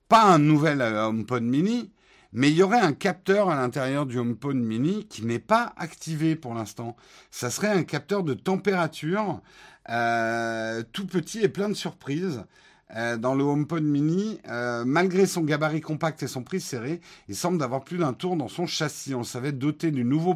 Pas 0.10 0.24
un 0.24 0.40
nouvel 0.40 0.82
euh, 0.82 1.08
HomePod 1.08 1.42
Mini, 1.42 1.90
mais 2.36 2.52
il 2.52 2.58
y 2.58 2.64
aurait 2.64 2.82
un 2.82 2.92
capteur 2.92 3.50
à 3.50 3.56
l'intérieur 3.56 4.06
du 4.06 4.20
HomePod 4.20 4.58
mini 4.58 5.08
qui 5.08 5.26
n'est 5.26 5.40
pas 5.40 5.74
activé 5.78 6.36
pour 6.36 6.54
l'instant. 6.54 6.98
Ça 7.32 7.50
serait 7.50 7.70
un 7.70 7.84
capteur 7.84 8.24
de 8.24 8.34
température 8.34 9.42
euh, 9.90 10.84
tout 10.92 11.08
petit 11.08 11.40
et 11.40 11.50
plein 11.50 11.70
de 11.70 11.74
surprises. 11.74 12.44
Euh, 12.94 13.18
dans 13.18 13.34
le 13.34 13.44
HomePod 13.44 13.84
mini, 13.84 14.40
euh, 14.48 14.86
malgré 14.86 15.26
son 15.26 15.42
gabarit 15.42 15.82
compact 15.82 16.22
et 16.22 16.28
son 16.28 16.44
prix 16.44 16.62
serré, 16.62 17.02
il 17.28 17.36
semble 17.36 17.62
avoir 17.64 17.84
plus 17.84 17.98
d'un 17.98 18.14
tour 18.14 18.36
dans 18.36 18.48
son 18.48 18.68
châssis. 18.68 19.16
On 19.16 19.24
savait 19.24 19.52
doté 19.52 19.90
du 19.90 20.04
nouveau 20.04 20.36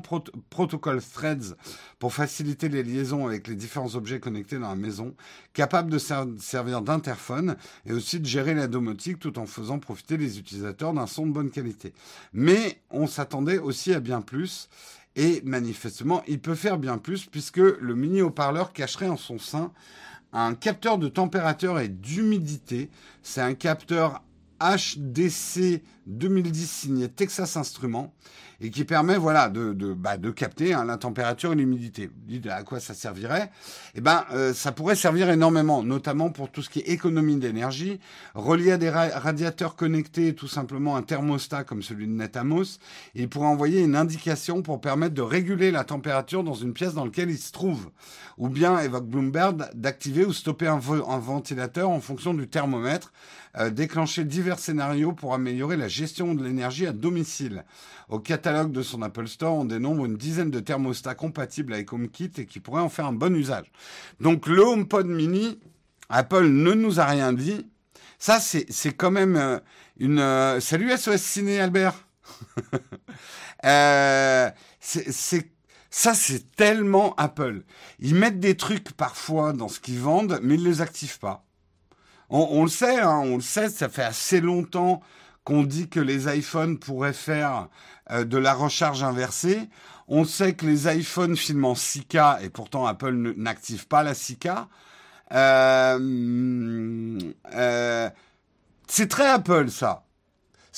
protocole 0.50 1.00
Threads 1.02 1.56
pour 2.00 2.12
faciliter 2.12 2.68
les 2.68 2.82
liaisons 2.82 3.28
avec 3.28 3.48
les 3.48 3.54
différents 3.54 3.94
objets 3.94 4.20
connectés 4.20 4.58
dans 4.58 4.70
la 4.70 4.76
maison, 4.76 5.14
capable 5.54 5.92
de 5.92 6.00
servir 6.00 6.82
d'interphone 6.82 7.56
et 7.86 7.94
aussi 7.94 8.20
de 8.20 8.26
gérer 8.26 8.56
la 8.56 8.68
domotique 8.68 9.20
tout 9.20 9.38
en 9.38 9.46
faisant 9.46 9.78
profiter 9.78 10.18
les 10.18 10.40
utilisateurs 10.40 10.94
d'un 10.94 11.08
son 11.08 11.28
de 11.28 11.32
bonne 11.32 11.52
qualité. 11.52 11.94
Mais 12.34 12.80
on 12.90 13.06
s'attendait 13.06 13.60
aussi 13.60 13.94
à 13.94 14.00
bien 14.00 14.22
plus. 14.22 14.70
Et 15.16 15.42
manifestement, 15.44 16.24
il 16.28 16.40
peut 16.40 16.56
faire 16.56 16.78
bien 16.78 16.98
plus 16.98 17.26
puisque 17.26 17.58
le 17.58 17.96
mini 17.96 18.22
haut-parleur 18.22 18.74
cacherait 18.74 19.10
en 19.10 19.18
son 19.18 19.38
sein 19.38 19.72
un 20.34 20.54
capteur 20.56 20.98
de 20.98 21.08
température 21.08 21.80
et 21.80 21.88
d'humidité. 21.88 22.90
C'est 23.24 23.42
un 23.42 23.54
capteur 23.54 24.24
HDC 24.60 25.82
2010 26.08 26.70
signé 26.70 27.10
Texas 27.10 27.58
Instruments 27.58 28.14
et 28.62 28.72
qui 28.72 28.84
permet 28.84 29.18
voilà 29.18 29.50
de, 29.50 29.74
de, 29.74 29.94
bah, 29.94 30.18
de 30.18 30.30
capter 30.32 30.74
hein, 30.74 30.86
la 30.86 30.98
température 30.98 31.54
et 31.54 31.56
l'humidité. 31.56 32.10
Dites 32.28 32.48
à 32.48 32.64
quoi 32.64 32.80
ça 32.80 32.94
servirait? 32.94 33.52
Eh 33.96 34.02
ben, 34.02 34.26
euh, 34.34 34.54
ça 34.54 34.72
pourrait 34.72 34.96
servir 34.96 35.30
énormément, 35.30 35.84
notamment 35.84 36.30
pour 36.30 36.52
tout 36.52 36.62
ce 36.62 36.70
qui 36.70 36.80
est 36.80 36.90
économie 36.90 37.38
d'énergie, 37.38 38.00
relié 38.36 38.72
à 38.72 38.78
des 38.78 38.90
radiateurs 38.90 39.76
connectés, 39.76 40.36
tout 40.36 40.48
simplement 40.48 40.96
un 40.96 41.02
thermostat 41.02 41.64
comme 41.64 41.82
celui 41.82 42.08
de 42.08 42.12
Netamos. 42.12 42.80
il 43.16 43.30
pourrait 43.30 43.48
envoyer 43.48 43.82
une 43.82 43.96
indication 43.96 44.62
pour 44.62 44.82
permettre 44.82 45.14
de 45.16 45.22
réguler 45.22 45.72
la 45.72 45.84
température 45.84 46.44
dans 46.44 46.54
une 46.54 46.74
pièce 46.74 46.94
dans 46.94 47.06
laquelle 47.06 47.30
il 47.30 47.38
se 47.38 47.52
trouve, 47.52 47.90
ou 48.38 48.50
bien 48.50 48.80
évoque 48.80 49.08
Bloomberg 49.08 49.66
d'activer 49.74 50.26
ou 50.26 50.34
stopper 50.34 50.68
un 50.68 50.80
ventilateur 50.80 51.90
en 51.90 52.00
fonction 52.00 52.34
du 52.34 52.48
thermomètre 52.48 53.12
euh, 53.60 53.70
déclencher 53.70 54.24
divers 54.24 54.60
scénarios 54.60 55.12
pour 55.12 55.34
améliorer 55.34 55.76
la 55.76 55.88
gestion 55.88 56.34
de 56.34 56.44
l'énergie 56.44 56.88
à 56.88 56.94
domicile. 56.94 57.66
Au 58.08 58.20
catalogue 58.20 58.72
de 58.72 58.82
son 58.82 59.02
Apple 59.02 59.28
Store, 59.28 59.54
on 59.54 59.66
dénombre 59.66 60.06
une 60.06 60.16
dizaine 60.16 60.50
de 60.50 60.60
thermostats 60.60 61.16
compatibles 61.16 61.74
avec 61.74 61.92
HomeKit 61.92 62.32
et 62.38 62.46
qui 62.46 62.60
pourraient 62.60 62.82
en 62.82 62.90
faire 62.90 63.06
un 63.06 63.14
bon 63.14 63.36
usage. 63.36 63.72
Donc 64.20 64.48
le 64.48 64.62
HomePod 64.62 65.08
mini, 65.08 65.60
Apple 66.10 66.48
ne 66.48 66.74
nous 66.74 67.00
a 67.00 67.06
rien 67.06 67.34
dit. 67.34 67.68
Ça, 68.18 68.40
c'est 68.40 68.94
quand 68.94 69.12
même 69.12 69.36
euh, 69.36 69.60
une... 69.98 70.20
Euh, 70.20 70.60
salut 70.60 70.96
SOS 70.96 71.22
Ciné, 71.22 71.60
Albert 71.60 72.08
c'est 74.80 75.50
ça, 75.92 76.14
c'est 76.14 76.56
tellement 76.56 77.16
Apple. 77.16 77.64
Ils 78.00 78.14
mettent 78.14 78.40
des 78.40 78.56
trucs 78.56 78.92
parfois 78.92 79.54
dans 79.54 79.68
ce 79.68 79.80
qu'ils 79.80 80.00
vendent, 80.00 80.40
mais 80.44 80.54
ils 80.54 80.64
les 80.64 80.82
activent 80.82 81.20
pas. 81.20 81.49
On, 82.30 82.64
le 82.64 82.70
sait, 82.70 83.00
hein, 83.00 83.22
on 83.24 83.36
le 83.36 83.42
sait, 83.42 83.70
ça 83.70 83.90
fait 83.90 84.04
assez 84.04 84.40
longtemps 84.40 85.02
qu'on 85.44 85.64
dit 85.64 85.90
que 85.90 86.00
les 86.00 86.28
iPhones 86.38 86.78
pourraient 86.78 87.14
faire 87.14 87.70
euh, 88.12 88.24
de 88.24 88.38
la 88.38 88.54
recharge 88.54 89.04
inversée. 89.04 89.70
On 90.08 90.26
sait 90.26 90.54
que 90.54 90.66
les 90.66 90.88
iPhones 90.88 91.36
filment 91.36 91.66
en 91.66 91.74
6K 91.74 92.44
et 92.44 92.50
pourtant 92.50 92.86
Apple 92.86 93.34
n'active 93.38 93.88
pas 93.88 94.04
la 94.04 94.14
6K. 94.14 94.68
Euh, 95.32 97.20
euh, 97.54 98.10
c'est 98.88 99.08
très 99.08 99.28
Apple 99.28 99.70
ça. 99.70 100.04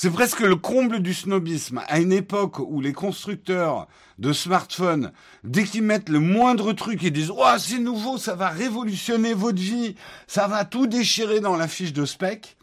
C'est 0.03 0.09
presque 0.09 0.39
le 0.39 0.55
comble 0.55 1.01
du 1.01 1.13
snobisme. 1.13 1.83
À 1.87 1.99
une 1.99 2.11
époque 2.11 2.57
où 2.57 2.81
les 2.81 2.91
constructeurs 2.91 3.87
de 4.17 4.33
smartphones, 4.33 5.11
dès 5.43 5.63
qu'ils 5.63 5.83
mettent 5.83 6.09
le 6.09 6.19
moindre 6.19 6.73
truc, 6.73 7.03
ils 7.03 7.11
disent 7.11 7.29
Oh, 7.29 7.45
c'est 7.59 7.77
nouveau, 7.77 8.17
ça 8.17 8.33
va 8.33 8.49
révolutionner 8.49 9.35
votre 9.35 9.61
vie, 9.61 9.95
ça 10.25 10.47
va 10.47 10.65
tout 10.65 10.87
déchirer 10.87 11.39
dans 11.39 11.55
la 11.55 11.67
fiche 11.67 11.93
de 11.93 12.05
spec. 12.05 12.57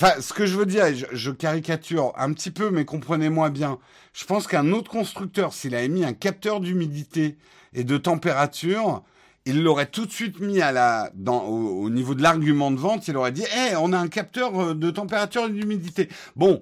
Enfin, 0.00 0.20
ce 0.20 0.32
que 0.32 0.46
je 0.46 0.56
veux 0.56 0.66
dire, 0.66 0.84
je, 1.10 1.30
caricature 1.32 2.12
un 2.16 2.32
petit 2.32 2.52
peu, 2.52 2.70
mais 2.70 2.84
comprenez-moi 2.84 3.50
bien. 3.50 3.80
Je 4.12 4.24
pense 4.24 4.46
qu'un 4.46 4.70
autre 4.70 4.92
constructeur, 4.92 5.52
s'il 5.52 5.74
avait 5.74 5.88
mis 5.88 6.04
un 6.04 6.12
capteur 6.12 6.60
d'humidité 6.60 7.36
et 7.72 7.82
de 7.82 7.96
température, 7.96 9.02
il 9.48 9.62
l'aurait 9.62 9.86
tout 9.86 10.04
de 10.04 10.12
suite 10.12 10.40
mis 10.40 10.60
à 10.60 10.72
la, 10.72 11.10
au, 11.26 11.88
niveau 11.88 12.14
de 12.14 12.22
l'argument 12.22 12.70
de 12.70 12.76
vente, 12.76 13.08
il 13.08 13.16
aurait 13.16 13.32
dit, 13.32 13.44
hé, 13.44 13.76
on 13.78 13.94
a 13.94 13.98
un 13.98 14.08
capteur 14.08 14.60
euh, 14.60 14.74
de 14.74 14.90
température 14.90 15.46
et 15.46 15.50
d'humidité. 15.50 16.10
Bon, 16.36 16.60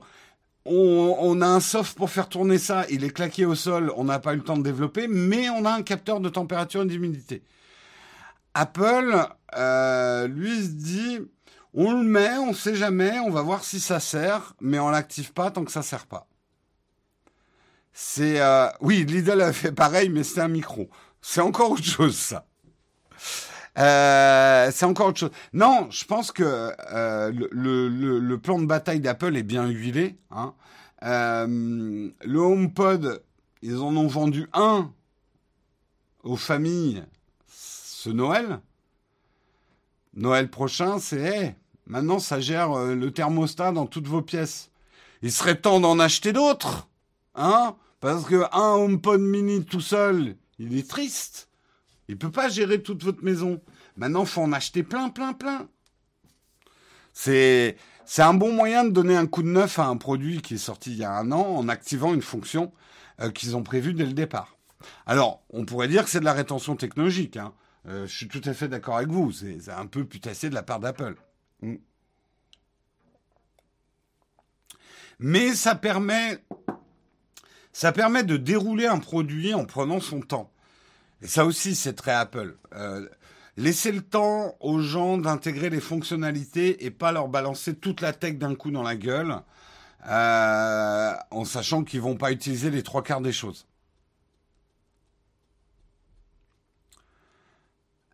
on, 0.64 1.40
a 1.42 1.46
un 1.46 1.58
soft 1.58 1.96
pour 1.96 2.10
faire 2.10 2.28
tourner 2.28 2.58
ça, 2.58 2.86
il 2.88 3.02
est 3.02 3.10
claqué 3.10 3.44
au 3.44 3.56
sol, 3.56 3.92
on 3.96 4.04
n'a 4.04 4.20
pas 4.20 4.34
eu 4.34 4.36
le 4.36 4.44
temps 4.44 4.56
de 4.56 4.62
développer, 4.62 5.08
mais 5.08 5.50
on 5.50 5.64
a 5.64 5.70
un 5.70 5.82
capteur 5.82 6.20
de 6.20 6.28
température 6.28 6.82
et 6.82 6.86
d'humidité. 6.86 7.42
Apple, 8.54 9.26
euh, 9.56 10.28
lui, 10.28 10.62
se 10.62 10.68
dit, 10.68 11.18
on 11.74 11.92
le 11.92 12.04
met, 12.04 12.38
on 12.38 12.54
sait 12.54 12.76
jamais, 12.76 13.18
on 13.18 13.30
va 13.30 13.42
voir 13.42 13.64
si 13.64 13.80
ça 13.80 13.98
sert, 13.98 14.54
mais 14.60 14.78
on 14.78 14.90
l'active 14.90 15.32
pas 15.32 15.50
tant 15.50 15.64
que 15.64 15.72
ça 15.72 15.82
sert 15.82 16.06
pas. 16.06 16.28
C'est, 17.92 18.40
euh, 18.40 18.68
oui, 18.80 19.04
Lidl 19.04 19.40
a 19.40 19.52
fait 19.52 19.72
pareil, 19.72 20.08
mais 20.08 20.22
c'est 20.22 20.40
un 20.40 20.48
micro. 20.48 20.88
C'est 21.20 21.40
encore 21.40 21.72
autre 21.72 21.82
chose, 21.82 22.16
ça. 22.16 22.46
Euh, 23.78 24.70
c'est 24.72 24.86
encore 24.86 25.08
autre 25.08 25.18
chose. 25.18 25.30
Non, 25.52 25.88
je 25.90 26.04
pense 26.04 26.32
que 26.32 26.72
euh, 26.92 27.30
le, 27.32 28.36
plan 28.36 28.58
de 28.58 28.66
bataille 28.66 29.00
d'Apple 29.00 29.36
est 29.36 29.42
bien 29.42 29.66
huilé. 29.66 30.16
Hein. 30.30 30.54
Euh, 31.02 32.08
le 32.24 32.38
HomePod, 32.38 33.22
ils 33.62 33.78
en 33.78 33.94
ont 33.96 34.06
vendu 34.06 34.48
un 34.54 34.90
aux 36.22 36.36
familles 36.36 37.04
ce 37.48 38.08
Noël. 38.08 38.60
Noël 40.14 40.48
prochain, 40.48 40.98
c'est 40.98 41.54
maintenant 41.86 42.18
ça 42.18 42.40
gère 42.40 42.74
le 42.74 43.10
thermostat 43.10 43.72
dans 43.72 43.86
toutes 43.86 44.08
vos 44.08 44.22
pièces. 44.22 44.70
Il 45.22 45.30
serait 45.30 45.60
temps 45.60 45.80
d'en 45.80 45.98
acheter 45.98 46.32
d'autres, 46.32 46.88
hein 47.34 47.76
Parce 48.00 48.24
que 48.24 48.44
un 48.52 48.74
HomePod 48.76 49.20
mini 49.20 49.64
tout 49.64 49.80
seul, 49.80 50.36
il 50.58 50.76
est 50.78 50.88
triste. 50.88 51.48
Il 52.08 52.18
peut 52.18 52.30
pas 52.30 52.48
gérer 52.48 52.82
toute 52.82 53.02
votre 53.02 53.24
maison. 53.24 53.60
Maintenant, 53.96 54.24
faut 54.24 54.42
en 54.42 54.52
acheter 54.52 54.82
plein, 54.82 55.08
plein, 55.08 55.32
plein. 55.32 55.68
C'est 57.12 57.76
c'est 58.08 58.22
un 58.22 58.34
bon 58.34 58.52
moyen 58.52 58.84
de 58.84 58.90
donner 58.90 59.16
un 59.16 59.26
coup 59.26 59.42
de 59.42 59.48
neuf 59.48 59.80
à 59.80 59.86
un 59.86 59.96
produit 59.96 60.40
qui 60.40 60.54
est 60.54 60.58
sorti 60.58 60.92
il 60.92 60.98
y 60.98 61.04
a 61.04 61.12
un 61.12 61.32
an 61.32 61.44
en 61.44 61.68
activant 61.68 62.14
une 62.14 62.22
fonction 62.22 62.72
euh, 63.20 63.30
qu'ils 63.30 63.56
ont 63.56 63.64
prévue 63.64 63.94
dès 63.94 64.06
le 64.06 64.12
départ. 64.12 64.56
Alors, 65.06 65.42
on 65.50 65.64
pourrait 65.64 65.88
dire 65.88 66.04
que 66.04 66.10
c'est 66.10 66.20
de 66.20 66.24
la 66.24 66.32
rétention 66.32 66.76
technologique. 66.76 67.36
Hein. 67.36 67.52
Euh, 67.88 68.06
je 68.06 68.16
suis 68.16 68.28
tout 68.28 68.42
à 68.44 68.54
fait 68.54 68.68
d'accord 68.68 68.96
avec 68.96 69.08
vous. 69.08 69.32
C'est 69.32 69.70
un 69.70 69.86
peu 69.86 70.04
putassé 70.04 70.48
de 70.48 70.54
la 70.54 70.62
part 70.62 70.78
d'Apple. 70.78 71.16
Mm. 71.62 71.74
Mais 75.18 75.54
ça 75.54 75.74
permet, 75.74 76.38
ça 77.72 77.90
permet 77.90 78.22
de 78.22 78.36
dérouler 78.36 78.86
un 78.86 78.98
produit 78.98 79.52
en 79.52 79.64
prenant 79.64 79.98
son 79.98 80.20
temps. 80.20 80.52
Et 81.22 81.26
ça 81.26 81.44
aussi, 81.44 81.74
c'est 81.74 81.94
très 81.94 82.12
Apple. 82.12 82.56
Euh, 82.74 83.08
laisser 83.56 83.92
le 83.92 84.02
temps 84.02 84.54
aux 84.60 84.80
gens 84.80 85.18
d'intégrer 85.18 85.70
les 85.70 85.80
fonctionnalités 85.80 86.84
et 86.84 86.90
pas 86.90 87.12
leur 87.12 87.28
balancer 87.28 87.74
toute 87.74 88.00
la 88.00 88.12
tech 88.12 88.36
d'un 88.36 88.54
coup 88.54 88.70
dans 88.70 88.82
la 88.82 88.96
gueule, 88.96 89.36
euh, 90.08 91.14
en 91.30 91.44
sachant 91.44 91.84
qu'ils 91.84 92.00
vont 92.00 92.16
pas 92.16 92.32
utiliser 92.32 92.70
les 92.70 92.82
trois 92.82 93.02
quarts 93.02 93.22
des 93.22 93.32
choses. 93.32 93.66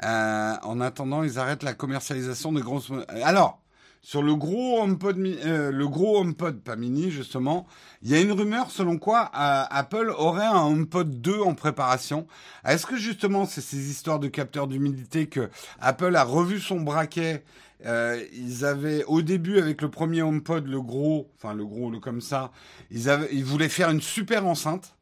Euh, 0.04 0.54
en 0.62 0.80
attendant, 0.80 1.22
ils 1.22 1.38
arrêtent 1.38 1.62
la 1.62 1.74
commercialisation 1.74 2.52
des 2.52 2.60
grosses. 2.60 2.90
Alors, 3.22 3.61
sur 4.02 4.22
le 4.22 4.34
gros 4.34 4.82
HomePod, 4.82 5.16
euh, 5.18 5.70
le 5.70 5.88
gros 5.88 6.18
HomePod, 6.18 6.60
pas 6.60 6.74
mini 6.74 7.10
justement, 7.10 7.66
il 8.02 8.10
y 8.10 8.14
a 8.14 8.20
une 8.20 8.32
rumeur 8.32 8.70
selon 8.70 8.98
quoi 8.98 9.30
euh, 9.34 9.64
Apple 9.70 10.12
aurait 10.16 10.44
un 10.44 10.66
HomePod 10.66 11.20
2 11.20 11.40
en 11.40 11.54
préparation. 11.54 12.26
Est-ce 12.64 12.84
que 12.84 12.96
justement 12.96 13.46
c'est 13.46 13.60
ces 13.60 13.90
histoires 13.90 14.18
de 14.18 14.26
capteurs 14.26 14.66
d'humidité 14.66 15.26
que 15.28 15.48
Apple 15.80 16.16
a 16.16 16.24
revu 16.24 16.58
son 16.58 16.80
braquet 16.80 17.44
euh, 17.84 18.24
ils 18.32 18.64
avaient 18.64 19.04
au 19.04 19.22
début 19.22 19.58
avec 19.58 19.82
le 19.82 19.90
premier 19.90 20.22
HomePod, 20.22 20.68
le 20.68 20.80
gros, 20.80 21.30
enfin 21.36 21.52
le 21.54 21.64
gros, 21.64 21.90
le 21.90 21.98
comme 21.98 22.20
ça, 22.20 22.52
ils 22.90 23.08
avaient, 23.08 23.28
ils 23.32 23.44
voulaient 23.44 23.68
faire 23.68 23.90
une 23.90 24.00
super 24.00 24.46
enceinte. 24.46 24.94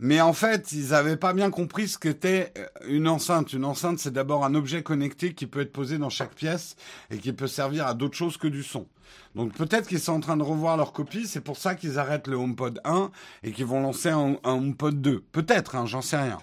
Mais 0.00 0.20
en 0.20 0.32
fait, 0.32 0.72
ils 0.72 0.88
n'avaient 0.88 1.16
pas 1.16 1.32
bien 1.32 1.50
compris 1.50 1.88
ce 1.88 1.98
qu'était 1.98 2.52
euh, 2.58 2.66
une 2.88 3.06
enceinte. 3.06 3.52
Une 3.52 3.64
enceinte, 3.64 3.98
c'est 3.98 4.12
d'abord 4.12 4.44
un 4.44 4.54
objet 4.54 4.82
connecté 4.82 5.34
qui 5.34 5.46
peut 5.46 5.60
être 5.60 5.72
posé 5.72 5.98
dans 5.98 6.10
chaque 6.10 6.34
pièce 6.34 6.76
et 7.10 7.18
qui 7.18 7.32
peut 7.32 7.46
servir 7.46 7.86
à 7.86 7.94
d'autres 7.94 8.16
choses 8.16 8.36
que 8.36 8.48
du 8.48 8.62
son. 8.62 8.86
Donc 9.34 9.52
peut-être 9.54 9.88
qu'ils 9.88 10.00
sont 10.00 10.12
en 10.12 10.20
train 10.20 10.36
de 10.36 10.42
revoir 10.42 10.76
leur 10.76 10.92
copie, 10.92 11.26
c'est 11.26 11.40
pour 11.40 11.56
ça 11.56 11.74
qu'ils 11.74 11.98
arrêtent 11.98 12.28
le 12.28 12.36
HomePod 12.36 12.80
1 12.84 13.10
et 13.42 13.52
qu'ils 13.52 13.66
vont 13.66 13.80
lancer 13.80 14.10
un, 14.10 14.36
HomePod 14.44 15.00
2. 15.00 15.20
Peut-être, 15.32 15.76
hein, 15.76 15.86
j'en 15.86 16.02
sais 16.02 16.16
rien. 16.16 16.38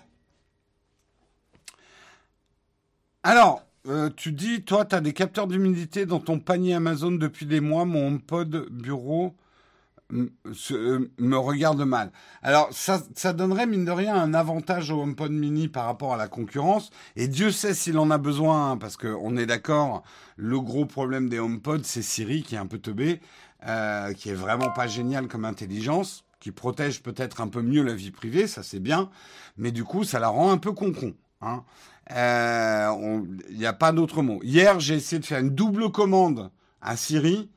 Alors, 3.24 3.64
euh, 3.88 4.10
tu 4.16 4.32
dis, 4.32 4.64
toi, 4.64 4.86
tu 4.86 4.96
as 4.96 5.02
des 5.02 5.14
capteurs 5.14 5.48
d'humidité 5.48 6.06
dans 6.06 6.20
ton 6.20 6.40
panier 6.40 6.74
Amazon 6.74 7.12
depuis 7.12 7.46
des 7.46 7.60
mois. 7.60 7.86
Mon 7.86 8.08
HomePod 8.08 8.70
bureau 8.72 9.36
euh, 10.12 11.12
me 11.18 11.38
regarde 11.38 11.82
mal. 11.82 12.12
Alors, 12.42 12.70
ça, 12.72 13.34
donnerait, 13.34 13.66
mine 13.66 13.86
de 13.86 13.92
rien, 13.92 14.16
un 14.16 14.34
avantage 14.34 14.92
au 14.92 15.02
HomePod 15.02 15.32
mini 15.32 15.68
par 15.68 15.86
rapport 15.86 16.14
à 16.14 16.18
la 16.18 16.28
concurrence. 16.28 16.90
Et 17.16 17.28
Dieu 17.28 17.52
sait 17.52 17.74
s'il 17.74 17.98
en 17.98 18.12
a 18.12 18.18
besoin, 18.18 18.72
hein, 18.72 18.78
parce 18.78 18.98
qu'on 18.98 19.38
est 19.38 19.46
d'accord, 19.46 20.04
le 20.36 20.60
gros 20.60 20.86
problème 20.86 21.30
des 21.30 21.40
HomePod, 21.40 21.86
c'est 21.86 22.02
Siri, 22.02 22.44
qui 22.44 22.56
est 22.56 22.60
un 22.60 22.68
peu 22.68 22.80
teubé, 22.80 23.22
euh, 23.68 24.14
qui 24.14 24.30
est 24.30 24.36
vraiment 24.36 24.72
pas 24.72 24.88
génial 24.88 25.28
comme 25.28 25.46
intelligence, 25.46 26.26
qui 26.40 26.52
protège 26.52 27.04
peut-être 27.04 27.42
un 27.42 27.48
peu 27.48 27.62
mieux 27.62 27.84
la 27.84 27.94
vie 27.94 28.12
privée, 28.12 28.48
ça 28.48 28.64
c'est 28.64 28.80
bien, 28.80 29.10
mais 29.58 29.72
du 29.72 29.84
coup, 29.84 30.04
ça 30.04 30.20
la 30.20 30.30
rend 30.30 30.52
un 30.52 30.58
peu 30.58 30.72
concon. 30.72 31.14
Hein. 31.42 31.64
Euh, 32.12 33.22
il 33.50 33.58
n'y 33.58 33.66
a 33.66 33.74
pas 33.74 33.92
d'autre 33.92 34.22
mot. 34.22 34.40
Hier, 34.44 34.80
j'ai 34.80 34.96
essayé 34.96 35.20
de 35.20 35.26
faire 35.26 35.40
une 35.40 35.52
double 35.52 35.92
commande 35.92 36.52
à 36.82 36.98
Siri. 36.98 37.50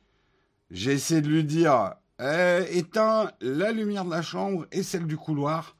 J'ai 0.71 0.93
essayé 0.93 1.21
de 1.21 1.27
lui 1.27 1.43
dire 1.43 1.95
euh, 2.21 2.65
éteins 2.69 3.31
la 3.41 3.71
lumière 3.71 4.05
de 4.05 4.11
la 4.11 4.21
chambre 4.21 4.65
et 4.71 4.83
celle 4.83 5.05
du 5.05 5.17
couloir. 5.17 5.75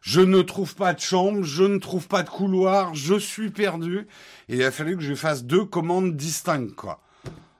Je 0.00 0.20
ne 0.20 0.40
trouve 0.42 0.74
pas 0.76 0.94
de 0.94 1.00
chambre, 1.00 1.42
je 1.42 1.64
ne 1.64 1.78
trouve 1.78 2.06
pas 2.06 2.22
de 2.22 2.30
couloir, 2.30 2.94
je 2.94 3.18
suis 3.18 3.50
perdu. 3.50 4.06
Il 4.48 4.62
a 4.62 4.70
fallu 4.70 4.96
que 4.96 5.02
je 5.02 5.14
fasse 5.14 5.44
deux 5.44 5.64
commandes 5.64 6.16
distinctes, 6.16 6.74
quoi. 6.74 7.00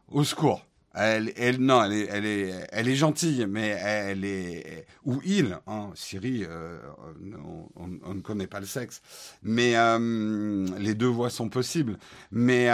Au 0.09 0.23
secours. 0.23 0.65
Elle, 0.95 1.33
elle, 1.37 1.59
non, 1.59 1.83
elle 1.85 1.93
est, 1.93 2.09
elle 2.11 2.25
est, 2.25 2.67
elle 2.73 2.89
est 2.89 2.95
gentille, 2.95 3.47
mais 3.47 3.69
elle 3.69 4.25
est, 4.25 4.87
ou 5.05 5.21
il, 5.27 5.59
hein, 5.67 5.91
Siri, 5.95 6.47
euh, 6.49 6.79
on, 7.75 8.15
ne 8.15 8.21
connaît 8.21 8.47
pas 8.47 8.61
le 8.61 8.67
sexe, 8.67 9.03
mais 9.43 9.77
euh, 9.77 10.67
les 10.79 10.95
deux 10.95 11.07
voix 11.07 11.29
sont 11.29 11.51
possibles. 11.51 11.99
Mais 12.31 12.71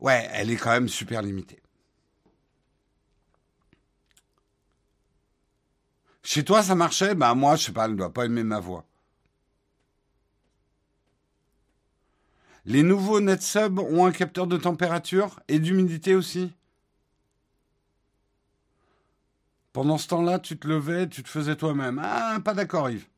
ouais, 0.00 0.28
elle 0.34 0.50
est 0.50 0.56
quand 0.56 0.72
même 0.72 0.88
super 0.88 1.22
limitée. 1.22 1.62
Chez 6.32 6.44
toi, 6.44 6.62
ça 6.62 6.76
marchait? 6.76 7.16
Bah 7.16 7.34
moi, 7.34 7.56
je 7.56 7.64
sais 7.64 7.72
pas, 7.72 7.86
elle 7.86 7.90
ne 7.90 7.96
doit 7.96 8.12
pas 8.12 8.24
aimer 8.24 8.44
ma 8.44 8.60
voix. 8.60 8.84
Les 12.64 12.84
nouveaux 12.84 13.18
NetSub 13.18 13.80
ont 13.80 14.06
un 14.06 14.12
capteur 14.12 14.46
de 14.46 14.56
température 14.56 15.40
et 15.48 15.58
d'humidité 15.58 16.14
aussi? 16.14 16.52
Pendant 19.72 19.98
ce 19.98 20.06
temps-là, 20.06 20.38
tu 20.38 20.56
te 20.56 20.68
levais, 20.68 21.08
tu 21.08 21.24
te 21.24 21.28
faisais 21.28 21.56
toi-même. 21.56 22.00
Ah, 22.00 22.38
pas 22.44 22.54
d'accord, 22.54 22.88
Yves. 22.88 23.08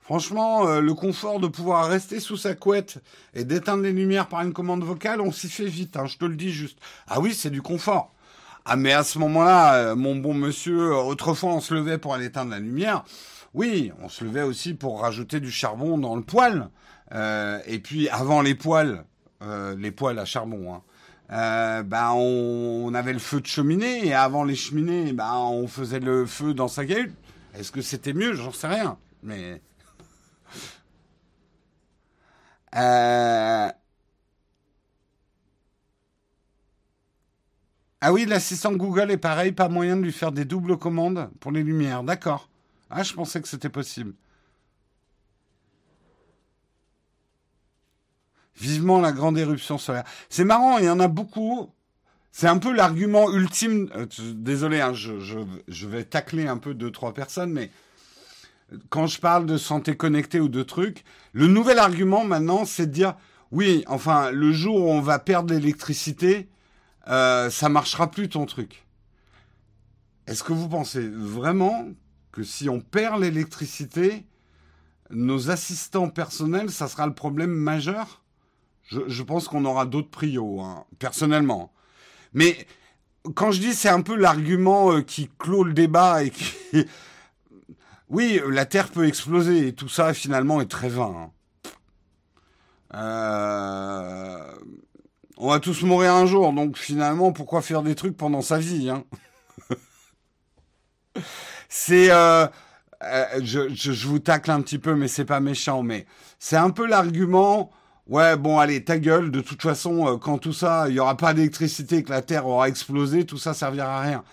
Franchement, 0.00 0.68
euh, 0.68 0.82
le 0.82 0.92
confort 0.92 1.40
de 1.40 1.48
pouvoir 1.48 1.88
rester 1.88 2.20
sous 2.20 2.36
sa 2.36 2.54
couette 2.54 3.02
et 3.32 3.44
d'éteindre 3.44 3.82
les 3.82 3.92
lumières 3.92 4.28
par 4.28 4.42
une 4.42 4.52
commande 4.52 4.84
vocale, 4.84 5.22
on 5.22 5.32
s'y 5.32 5.48
fait 5.48 5.68
vite, 5.68 5.96
hein, 5.96 6.04
je 6.04 6.18
te 6.18 6.26
le 6.26 6.36
dis 6.36 6.52
juste. 6.52 6.78
Ah 7.06 7.18
oui, 7.18 7.34
c'est 7.34 7.48
du 7.48 7.62
confort. 7.62 8.12
Ah 8.68 8.74
mais 8.74 8.92
à 8.92 9.04
ce 9.04 9.20
moment-là, 9.20 9.74
euh, 9.76 9.94
mon 9.94 10.16
bon 10.16 10.34
monsieur, 10.34 10.90
euh, 10.90 10.96
autrefois 10.96 11.50
on 11.54 11.60
se 11.60 11.72
levait 11.72 11.98
pour 11.98 12.14
aller 12.14 12.26
éteindre 12.26 12.50
la 12.50 12.58
lumière. 12.58 13.04
Oui, 13.54 13.92
on 14.02 14.08
se 14.08 14.24
levait 14.24 14.42
aussi 14.42 14.74
pour 14.74 15.02
rajouter 15.02 15.38
du 15.38 15.52
charbon 15.52 15.98
dans 15.98 16.16
le 16.16 16.22
poêle. 16.22 16.68
Euh, 17.12 17.60
et 17.66 17.78
puis 17.78 18.08
avant 18.08 18.42
les 18.42 18.56
poêles, 18.56 19.04
les 19.78 19.92
poêles 19.92 20.18
à 20.18 20.24
charbon, 20.24 20.82
hein, 21.30 21.82
bah, 21.84 22.12
on, 22.14 22.92
avait 22.92 23.12
le 23.12 23.20
feu 23.20 23.40
de 23.40 23.46
cheminée 23.46 24.04
et 24.04 24.14
avant 24.14 24.42
les 24.42 24.56
cheminées, 24.56 25.12
bah, 25.12 25.36
on 25.36 25.68
faisait 25.68 26.00
le 26.00 26.26
feu 26.26 26.52
dans 26.52 26.66
sa 26.66 26.84
gueule. 26.84 27.12
Est-ce 27.54 27.70
que 27.70 27.82
c'était 27.82 28.14
mieux? 28.14 28.34
J'en 28.34 28.50
sais 28.50 28.66
rien. 28.66 28.98
Mais 29.22 29.62
Ah 38.08 38.12
oui, 38.12 38.24
l'assistant 38.24 38.72
Google 38.72 39.10
est 39.10 39.16
pareil, 39.16 39.50
pas 39.50 39.68
moyen 39.68 39.96
de 39.96 40.02
lui 40.02 40.12
faire 40.12 40.30
des 40.30 40.44
doubles 40.44 40.76
commandes 40.76 41.28
pour 41.40 41.50
les 41.50 41.64
lumières. 41.64 42.04
D'accord. 42.04 42.48
Ah, 42.88 43.02
je 43.02 43.12
pensais 43.12 43.42
que 43.42 43.48
c'était 43.48 43.68
possible. 43.68 44.14
Vivement 48.54 49.00
la 49.00 49.10
grande 49.10 49.36
éruption 49.36 49.76
solaire. 49.76 50.04
C'est 50.28 50.44
marrant, 50.44 50.78
il 50.78 50.84
y 50.84 50.88
en 50.88 51.00
a 51.00 51.08
beaucoup. 51.08 51.68
C'est 52.30 52.46
un 52.46 52.58
peu 52.58 52.72
l'argument 52.72 53.28
ultime. 53.32 53.90
Euh, 53.96 54.06
désolé, 54.36 54.80
hein, 54.80 54.92
je, 54.92 55.18
je, 55.66 55.86
vais 55.88 56.04
tacler 56.04 56.46
un 56.46 56.58
peu 56.58 56.74
deux, 56.74 56.92
trois 56.92 57.12
personnes, 57.12 57.52
mais 57.52 57.72
quand 58.88 59.08
je 59.08 59.18
parle 59.18 59.46
de 59.46 59.58
santé 59.58 59.96
connectée 59.96 60.38
ou 60.38 60.48
de 60.48 60.62
trucs, 60.62 61.02
le 61.32 61.48
nouvel 61.48 61.80
argument 61.80 62.22
maintenant, 62.22 62.66
c'est 62.66 62.86
de 62.86 62.92
dire 62.92 63.16
oui, 63.50 63.82
enfin, 63.88 64.30
le 64.30 64.52
jour 64.52 64.76
où 64.76 64.90
on 64.90 65.00
va 65.00 65.18
perdre 65.18 65.52
l'électricité, 65.52 66.48
euh, 67.08 67.50
ça 67.50 67.68
marchera 67.68 68.10
plus 68.10 68.28
ton 68.28 68.46
truc. 68.46 68.84
Est-ce 70.26 70.42
que 70.42 70.52
vous 70.52 70.68
pensez 70.68 71.08
vraiment 71.08 71.86
que 72.32 72.42
si 72.42 72.68
on 72.68 72.80
perd 72.80 73.20
l'électricité, 73.20 74.26
nos 75.10 75.50
assistants 75.50 76.08
personnels, 76.08 76.70
ça 76.70 76.88
sera 76.88 77.06
le 77.06 77.14
problème 77.14 77.52
majeur? 77.52 78.22
Je, 78.88 79.22
pense 79.22 79.48
qu'on 79.48 79.64
aura 79.64 79.84
d'autres 79.84 80.10
prios, 80.10 80.60
hein, 80.60 80.84
personnellement. 81.00 81.72
Mais 82.34 82.66
quand 83.34 83.50
je 83.50 83.60
dis 83.60 83.74
c'est 83.74 83.88
un 83.88 84.02
peu 84.02 84.14
l'argument 84.14 84.92
euh, 84.92 85.02
qui 85.02 85.28
clôt 85.38 85.64
le 85.64 85.72
débat 85.72 86.22
et 86.22 86.30
qui... 86.30 86.54
oui, 88.08 88.40
la 88.48 88.64
Terre 88.64 88.90
peut 88.90 89.06
exploser 89.06 89.68
et 89.68 89.72
tout 89.72 89.88
ça 89.88 90.14
finalement 90.14 90.60
est 90.60 90.70
très 90.70 90.88
vain. 90.88 91.14
Hein. 91.16 91.30
Euh 92.94 94.54
on 95.36 95.50
va 95.50 95.60
tous 95.60 95.82
mourir 95.82 96.14
un 96.14 96.26
jour, 96.26 96.52
donc 96.52 96.76
finalement, 96.78 97.32
pourquoi 97.32 97.62
faire 97.62 97.82
des 97.82 97.94
trucs 97.94 98.16
pendant 98.16 98.42
sa 98.42 98.58
vie 98.58 98.90
hein 98.90 99.04
C'est, 101.68 102.10
euh, 102.10 102.46
euh, 103.02 103.24
je, 103.42 103.68
je, 103.74 104.06
vous 104.06 104.18
tacle 104.18 104.50
un 104.50 104.62
petit 104.62 104.78
peu, 104.78 104.94
mais 104.94 105.08
c'est 105.08 105.24
pas 105.24 105.40
méchant, 105.40 105.82
mais 105.82 106.06
c'est 106.38 106.56
un 106.56 106.70
peu 106.70 106.86
l'argument. 106.86 107.70
Ouais, 108.06 108.36
bon, 108.36 108.58
allez, 108.58 108.84
ta 108.84 108.98
gueule. 108.98 109.30
De 109.30 109.40
toute 109.40 109.62
façon, 109.62 110.06
euh, 110.06 110.16
quand 110.16 110.38
tout 110.38 110.52
ça, 110.52 110.86
il 110.88 110.94
y 110.94 111.00
aura 111.00 111.16
pas 111.16 111.34
d'électricité, 111.34 112.02
que 112.02 112.10
la 112.10 112.22
Terre 112.22 112.46
aura 112.46 112.68
explosé, 112.68 113.26
tout 113.26 113.38
ça 113.38 113.52
servira 113.52 113.98
à 113.98 114.00
rien. 114.00 114.24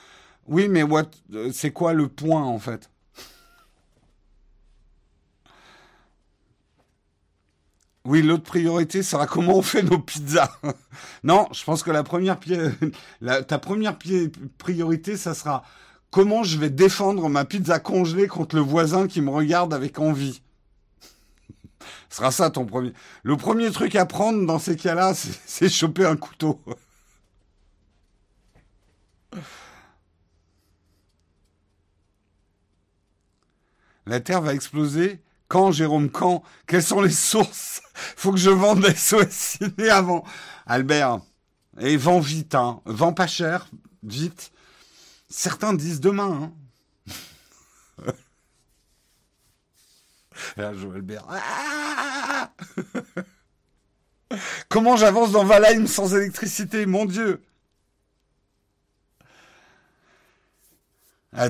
Oui, 0.47 0.67
mais 0.69 0.83
what, 0.83 1.05
c'est 1.51 1.71
quoi 1.71 1.93
le 1.93 2.07
point 2.07 2.43
en 2.43 2.59
fait? 2.59 2.89
Oui, 8.05 8.21
l'autre 8.21 8.43
priorité 8.43 9.01
sera 9.01 9.27
comment 9.27 9.57
on 9.57 9.61
fait 9.61 9.81
nos 9.81 9.97
pizzas. 9.97 10.51
non, 11.23 11.47
je 11.53 11.63
pense 11.63 11.83
que 11.83 11.91
la 11.91 12.03
première 12.03 12.37
ta 13.47 13.59
première 13.59 13.97
priorité, 14.57 15.15
ça 15.15 15.33
sera 15.33 15.63
comment 16.11 16.43
je 16.43 16.57
vais 16.57 16.69
défendre 16.69 17.29
ma 17.29 17.45
pizza 17.45 17.79
congelée 17.79 18.27
contre 18.27 18.55
le 18.57 18.61
voisin 18.61 19.07
qui 19.07 19.21
me 19.21 19.29
regarde 19.29 19.73
avec 19.73 19.99
envie. 19.99 20.41
Ce 22.09 22.17
sera 22.17 22.31
ça 22.31 22.49
ton 22.49 22.65
premier. 22.65 22.93
Le 23.23 23.37
premier 23.37 23.71
truc 23.71 23.95
à 23.95 24.05
prendre 24.05 24.45
dans 24.45 24.59
ces 24.59 24.75
cas-là, 24.75 25.13
c'est 25.45 25.69
choper 25.69 26.05
un 26.05 26.17
couteau. 26.17 26.59
La 34.05 34.19
Terre 34.19 34.41
va 34.41 34.53
exploser 34.53 35.21
quand, 35.53 35.71
Jérôme, 35.71 36.09
quand? 36.09 36.41
Quelles 36.65 36.81
sont 36.81 37.03
les 37.03 37.11
sources? 37.11 37.83
Faut 37.93 38.31
que 38.31 38.39
je 38.39 38.49
vende 38.49 38.83
SOS 38.95 39.29
Ciné 39.29 39.87
avant. 39.91 40.23
Albert, 40.65 41.19
et 41.79 41.95
vends 41.95 42.19
vite, 42.19 42.55
hein. 42.55 42.81
Vends 42.85 43.13
pas 43.13 43.27
cher, 43.27 43.67
vite. 44.01 44.51
Certains 45.29 45.75
disent 45.75 45.99
demain, 45.99 46.51
hein. 48.01 48.13
Là, 50.57 50.73
Joël 50.73 50.95
Albert. 50.95 51.27
Ah 51.29 52.51
Comment 54.69 54.97
j'avance 54.97 55.33
dans 55.33 55.43
Valheim 55.43 55.85
sans 55.85 56.15
électricité, 56.15 56.87
mon 56.87 57.05
Dieu 57.05 57.43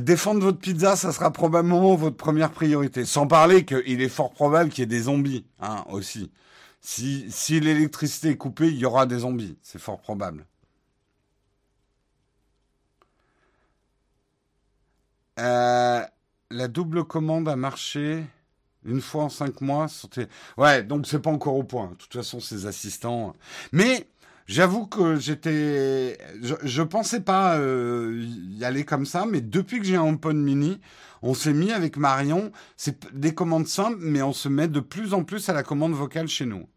Défendre 0.01 0.41
votre 0.41 0.59
pizza, 0.59 0.95
ça 0.95 1.11
sera 1.11 1.31
probablement 1.31 1.95
votre 1.95 2.15
première 2.15 2.51
priorité. 2.51 3.05
Sans 3.05 3.27
parler 3.27 3.65
qu'il 3.65 4.01
est 4.01 4.09
fort 4.09 4.31
probable 4.31 4.69
qu'il 4.69 4.81
y 4.81 4.83
ait 4.83 4.87
des 4.87 5.03
zombies, 5.03 5.45
hein, 5.59 5.83
aussi. 5.89 6.31
Si, 6.79 7.25
si 7.29 7.59
l'électricité 7.59 8.29
est 8.29 8.37
coupée, 8.37 8.67
il 8.69 8.77
y 8.77 8.85
aura 8.85 9.05
des 9.05 9.19
zombies. 9.19 9.57
C'est 9.61 9.79
fort 9.79 9.99
probable. 9.99 10.45
Euh, 15.39 16.01
la 16.51 16.67
double 16.67 17.03
commande 17.05 17.49
a 17.49 17.55
marché 17.55 18.23
une 18.85 19.01
fois 19.01 19.23
en 19.23 19.29
cinq 19.29 19.61
mois. 19.61 19.87
Ouais, 20.57 20.83
donc 20.83 21.07
c'est 21.07 21.19
pas 21.19 21.31
encore 21.31 21.55
au 21.55 21.63
point. 21.63 21.87
De 21.91 21.95
toute 21.95 22.13
façon, 22.13 22.39
ces 22.39 22.65
assistants. 22.65 23.33
Mais 23.71 24.07
j'avoue 24.47 24.87
que 24.87 25.15
j'étais, 25.17 26.17
je, 26.41 26.81
pensais 26.81 27.21
pas 27.21 27.57
euh, 27.57 28.25
y 28.49 28.63
aller 28.65 28.85
comme 28.85 29.05
ça, 29.05 29.25
mais 29.25 29.41
depuis 29.41 29.79
que 29.79 29.85
j'ai 29.85 29.95
un 29.95 30.03
HomePod 30.03 30.35
Mini, 30.35 30.79
on 31.21 31.33
s'est 31.33 31.53
mis 31.53 31.71
avec 31.71 31.97
Marion. 31.97 32.51
C'est 32.77 33.13
des 33.15 33.33
commandes 33.33 33.67
simples, 33.67 33.99
mais 34.01 34.21
on 34.21 34.33
se 34.33 34.49
met 34.49 34.67
de 34.67 34.79
plus 34.79 35.13
en 35.13 35.23
plus 35.23 35.49
à 35.49 35.53
la 35.53 35.63
commande 35.63 35.93
vocale 35.93 36.27
chez 36.27 36.45
nous. 36.45 36.67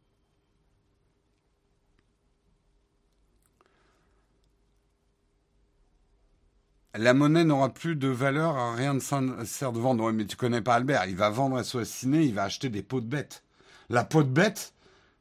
la 6.99 7.15
monnaie 7.15 7.45
n'aura 7.45 7.73
plus 7.73 7.97
de 7.97 8.09
valeur, 8.09 8.75
rien 8.75 8.95
ne 8.95 9.01
sert 9.01 9.73
de 9.73 9.79
vendre. 9.79 10.05
Ouais, 10.05 10.13
mais 10.13 10.27
tu 10.27 10.37
connais 10.37 10.63
pas 10.63 10.75
Albert, 10.75 11.07
il 11.07 11.17
va 11.17 11.31
vendre 11.31 11.63
SOS 11.63 11.85
Ciné, 11.85 12.23
il 12.23 12.35
va 12.35 12.45
acheter 12.45 12.69
des 12.69 12.83
pots 12.83 13.01
de 13.01 13.07
bêtes. 13.07 13.43
La 13.89 14.05
peau 14.05 14.23
de 14.23 14.29
bête, 14.29 14.73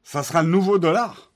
ça 0.04 0.24
sera 0.24 0.42
le 0.42 0.50
nouveau 0.50 0.80
dollar. 0.80 1.32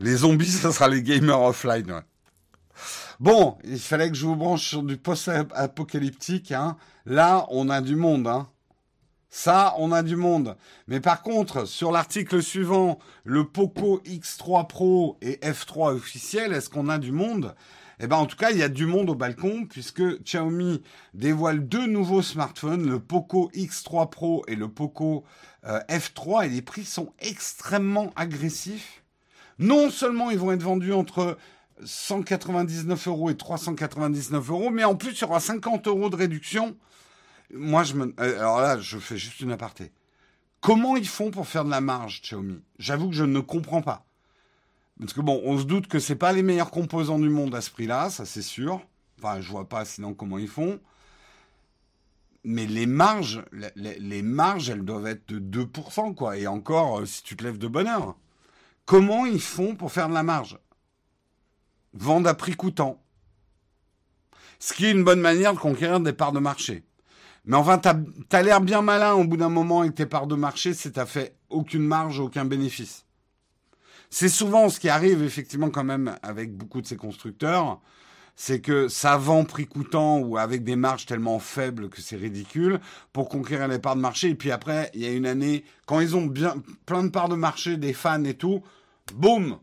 Les 0.00 0.16
zombies, 0.16 0.46
ça 0.50 0.72
sera 0.72 0.88
les 0.88 1.02
gamers 1.02 1.42
offline. 1.42 2.02
Bon, 3.20 3.58
il 3.64 3.78
fallait 3.78 4.08
que 4.08 4.16
je 4.16 4.24
vous 4.24 4.36
branche 4.36 4.66
sur 4.66 4.82
du 4.82 4.96
post-apocalyptique. 4.96 6.52
Hein. 6.52 6.78
Là, 7.04 7.46
on 7.50 7.68
a 7.68 7.82
du 7.82 7.94
monde. 7.94 8.26
Hein. 8.26 8.48
Ça, 9.28 9.74
on 9.78 9.92
a 9.92 10.02
du 10.02 10.16
monde. 10.16 10.56
Mais 10.88 11.00
par 11.00 11.22
contre, 11.22 11.66
sur 11.66 11.92
l'article 11.92 12.42
suivant, 12.42 12.98
le 13.24 13.44
Poco 13.44 14.00
X3 14.06 14.66
Pro 14.66 15.18
et 15.20 15.34
F3 15.36 15.94
officiel, 15.94 16.54
est-ce 16.54 16.70
qu'on 16.70 16.88
a 16.88 16.98
du 16.98 17.12
monde? 17.12 17.54
Eh 18.00 18.06
ben, 18.06 18.16
en 18.16 18.24
tout 18.24 18.36
cas, 18.36 18.50
il 18.50 18.56
y 18.56 18.62
a 18.62 18.70
du 18.70 18.86
monde 18.86 19.10
au 19.10 19.14
balcon 19.14 19.66
puisque 19.68 20.22
Xiaomi 20.22 20.82
dévoile 21.12 21.68
deux 21.68 21.86
nouveaux 21.86 22.22
smartphones, 22.22 22.88
le 22.88 22.98
Poco 22.98 23.50
X3 23.54 24.08
Pro 24.08 24.44
et 24.48 24.56
le 24.56 24.68
Poco 24.68 25.24
euh, 25.66 25.78
F3, 25.90 26.46
et 26.46 26.48
les 26.48 26.62
prix 26.62 26.86
sont 26.86 27.12
extrêmement 27.20 28.10
agressifs. 28.16 28.99
Non 29.60 29.90
seulement 29.90 30.30
ils 30.30 30.38
vont 30.38 30.50
être 30.50 30.62
vendus 30.62 30.92
entre 30.92 31.38
199 31.84 33.06
euros 33.06 33.30
et 33.30 33.36
399 33.36 34.50
euros, 34.50 34.70
mais 34.70 34.84
en 34.84 34.96
plus, 34.96 35.12
il 35.12 35.20
y 35.20 35.24
aura 35.24 35.38
50 35.38 35.86
euros 35.86 36.10
de 36.10 36.16
réduction 36.16 36.76
moi, 37.52 37.82
je 37.84 37.94
me. 37.94 38.14
Euh, 38.20 38.38
alors 38.38 38.60
là, 38.60 38.78
je 38.78 38.98
fais 38.98 39.16
juste 39.16 39.40
une 39.40 39.52
aparté. 39.52 39.92
Comment 40.60 40.96
ils 40.96 41.08
font 41.08 41.30
pour 41.30 41.46
faire 41.46 41.64
de 41.64 41.70
la 41.70 41.80
marge, 41.80 42.20
Xiaomi? 42.22 42.60
J'avoue 42.78 43.08
que 43.08 43.14
je 43.14 43.24
ne 43.24 43.40
comprends 43.40 43.82
pas. 43.82 44.04
Parce 44.98 45.14
que 45.14 45.20
bon, 45.20 45.40
on 45.44 45.58
se 45.58 45.64
doute 45.64 45.86
que 45.86 45.98
c'est 45.98 46.16
pas 46.16 46.32
les 46.32 46.42
meilleurs 46.42 46.70
composants 46.70 47.18
du 47.18 47.30
monde 47.30 47.54
à 47.54 47.62
ce 47.62 47.70
prix-là, 47.70 48.10
ça 48.10 48.26
c'est 48.26 48.42
sûr. 48.42 48.82
Enfin, 49.18 49.40
je 49.40 49.48
vois 49.48 49.68
pas 49.68 49.84
sinon 49.84 50.12
comment 50.12 50.38
ils 50.38 50.48
font. 50.48 50.78
Mais 52.44 52.66
les 52.66 52.86
marges, 52.86 53.42
les, 53.76 54.22
marges, 54.22 54.70
elles 54.70 54.84
doivent 54.84 55.06
être 55.06 55.26
de 55.28 55.64
2%, 55.64 56.14
quoi. 56.14 56.38
Et 56.38 56.46
encore, 56.46 57.00
euh, 57.00 57.06
si 57.06 57.22
tu 57.22 57.36
te 57.36 57.44
lèves 57.44 57.58
de 57.58 57.68
bonne 57.68 57.86
heure. 57.86 58.16
Comment 58.90 59.24
ils 59.24 59.40
font 59.40 59.76
pour 59.76 59.92
faire 59.92 60.08
de 60.08 60.14
la 60.14 60.24
marge? 60.24 60.58
Vendre 61.92 62.28
à 62.28 62.34
prix 62.34 62.56
coûtant. 62.56 63.00
Ce 64.58 64.72
qui 64.72 64.84
est 64.84 64.90
une 64.90 65.04
bonne 65.04 65.20
manière 65.20 65.54
de 65.54 65.60
conquérir 65.60 66.00
des 66.00 66.12
parts 66.12 66.32
de 66.32 66.40
marché. 66.40 66.82
Mais 67.44 67.56
enfin, 67.56 67.78
t'as 67.78 67.94
as, 68.32 68.42
l'air 68.42 68.60
bien 68.60 68.82
malin 68.82 69.12
au 69.12 69.22
bout 69.22 69.36
d'un 69.36 69.48
moment 69.48 69.82
avec 69.82 69.94
tes 69.94 70.06
parts 70.06 70.26
de 70.26 70.34
marché, 70.34 70.74
c'est 70.74 70.90
t'as 70.90 71.06
fait 71.06 71.36
aucune 71.50 71.84
marge, 71.84 72.18
aucun 72.18 72.44
bénéfice. 72.44 73.06
C'est 74.10 74.28
souvent 74.28 74.68
ce 74.68 74.80
qui 74.80 74.88
arrive 74.88 75.22
effectivement 75.22 75.70
quand 75.70 75.84
même 75.84 76.16
avec 76.24 76.52
beaucoup 76.56 76.80
de 76.80 76.86
ces 76.88 76.96
constructeurs, 76.96 77.80
c'est 78.34 78.60
que 78.60 78.88
ça 78.88 79.16
vend 79.16 79.44
prix 79.44 79.68
coûtant 79.68 80.18
ou 80.18 80.36
avec 80.36 80.64
des 80.64 80.74
marges 80.74 81.06
tellement 81.06 81.38
faibles 81.38 81.90
que 81.90 82.00
c'est 82.00 82.16
ridicule 82.16 82.80
pour 83.12 83.28
conquérir 83.28 83.68
les 83.68 83.78
parts 83.78 83.94
de 83.94 84.00
marché. 84.00 84.30
Et 84.30 84.34
puis 84.34 84.50
après, 84.50 84.90
il 84.94 85.02
y 85.02 85.06
a 85.06 85.12
une 85.12 85.26
année, 85.26 85.64
quand 85.86 86.00
ils 86.00 86.16
ont 86.16 86.26
bien 86.26 86.56
plein 86.86 87.04
de 87.04 87.10
parts 87.10 87.28
de 87.28 87.36
marché, 87.36 87.76
des 87.76 87.92
fans 87.92 88.24
et 88.24 88.34
tout, 88.34 88.64
boum 89.12 89.58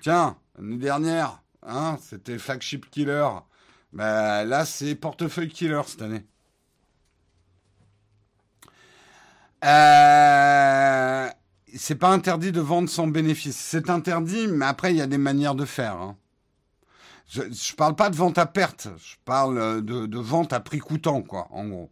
Tiens, 0.00 0.36
l'année 0.58 0.76
dernière, 0.76 1.42
hein, 1.62 1.96
c'était 2.02 2.38
flagship 2.38 2.90
killer. 2.90 3.28
Ben, 3.92 4.44
là, 4.44 4.64
c'est 4.64 4.94
portefeuille 4.94 5.48
killer 5.48 5.82
cette 5.86 6.02
année. 6.02 6.26
Euh, 9.64 11.30
c'est 11.74 11.94
pas 11.94 12.08
interdit 12.10 12.52
de 12.52 12.60
vendre 12.60 12.88
sans 12.88 13.06
bénéfice. 13.06 13.56
C'est 13.56 13.88
interdit, 13.88 14.46
mais 14.48 14.66
après, 14.66 14.92
il 14.92 14.98
y 14.98 15.00
a 15.00 15.06
des 15.06 15.18
manières 15.18 15.54
de 15.54 15.64
faire. 15.64 15.94
Hein. 15.94 16.16
Je, 17.28 17.42
ne 17.42 17.76
parle 17.76 17.96
pas 17.96 18.10
de 18.10 18.16
vente 18.16 18.36
à 18.36 18.46
perte, 18.46 18.88
je 18.98 19.16
parle 19.24 19.82
de, 19.82 20.18
vente 20.18 20.52
à 20.52 20.60
prix 20.60 20.78
coûtant, 20.78 21.22
quoi, 21.22 21.48
en 21.50 21.66
gros. 21.66 21.90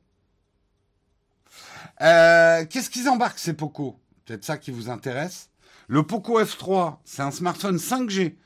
Euh, 2.02 2.66
qu'est-ce 2.66 2.90
qu'ils 2.90 3.08
embarquent, 3.08 3.38
ces 3.38 3.54
Poco? 3.54 3.98
Peut-être 4.24 4.44
ça 4.44 4.58
qui 4.58 4.70
vous 4.70 4.90
intéresse. 4.90 5.48
Le 5.92 6.02
Poco 6.02 6.40
F3, 6.40 6.96
c'est 7.04 7.20
un 7.20 7.30
smartphone 7.30 7.76
5G. 7.76 8.36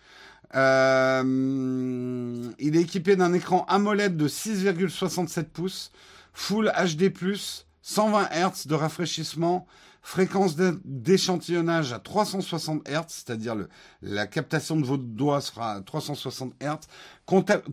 Euh, 0.57 2.53
il 2.59 2.77
est 2.77 2.81
équipé 2.81 3.15
d'un 3.15 3.33
écran 3.35 3.65
AMOLED 3.69 4.17
de 4.17 4.27
6,67 4.27 5.45
pouces, 5.45 5.93
Full 6.33 6.73
HD+, 6.77 7.13
120 7.83 8.29
Hz 8.33 8.67
de 8.67 8.75
rafraîchissement, 8.75 9.65
fréquence 10.03 10.57
d'échantillonnage 10.57 11.93
à 11.93 12.01
360 12.01 12.83
Hz, 12.89 13.05
c'est-à-dire 13.07 13.55
la 14.03 14.27
captation 14.27 14.75
de 14.75 14.85
votre 14.85 15.05
doigt 15.05 15.41
sera 15.41 15.75
à 15.75 15.81
360 15.83 16.53
Hz, 16.61 16.81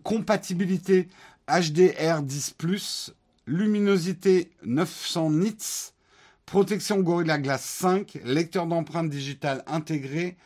compatibilité 0.04 1.10
HDR10+, 1.48 3.14
luminosité 3.48 4.52
900 4.66 5.32
nits, 5.32 5.93
protection 6.54 7.00
Gorilla 7.00 7.40
Glass 7.40 7.66
5, 7.66 8.20
lecteur 8.26 8.68
d'empreintes 8.68 9.10
digitales 9.10 9.64
intégré, 9.66 10.38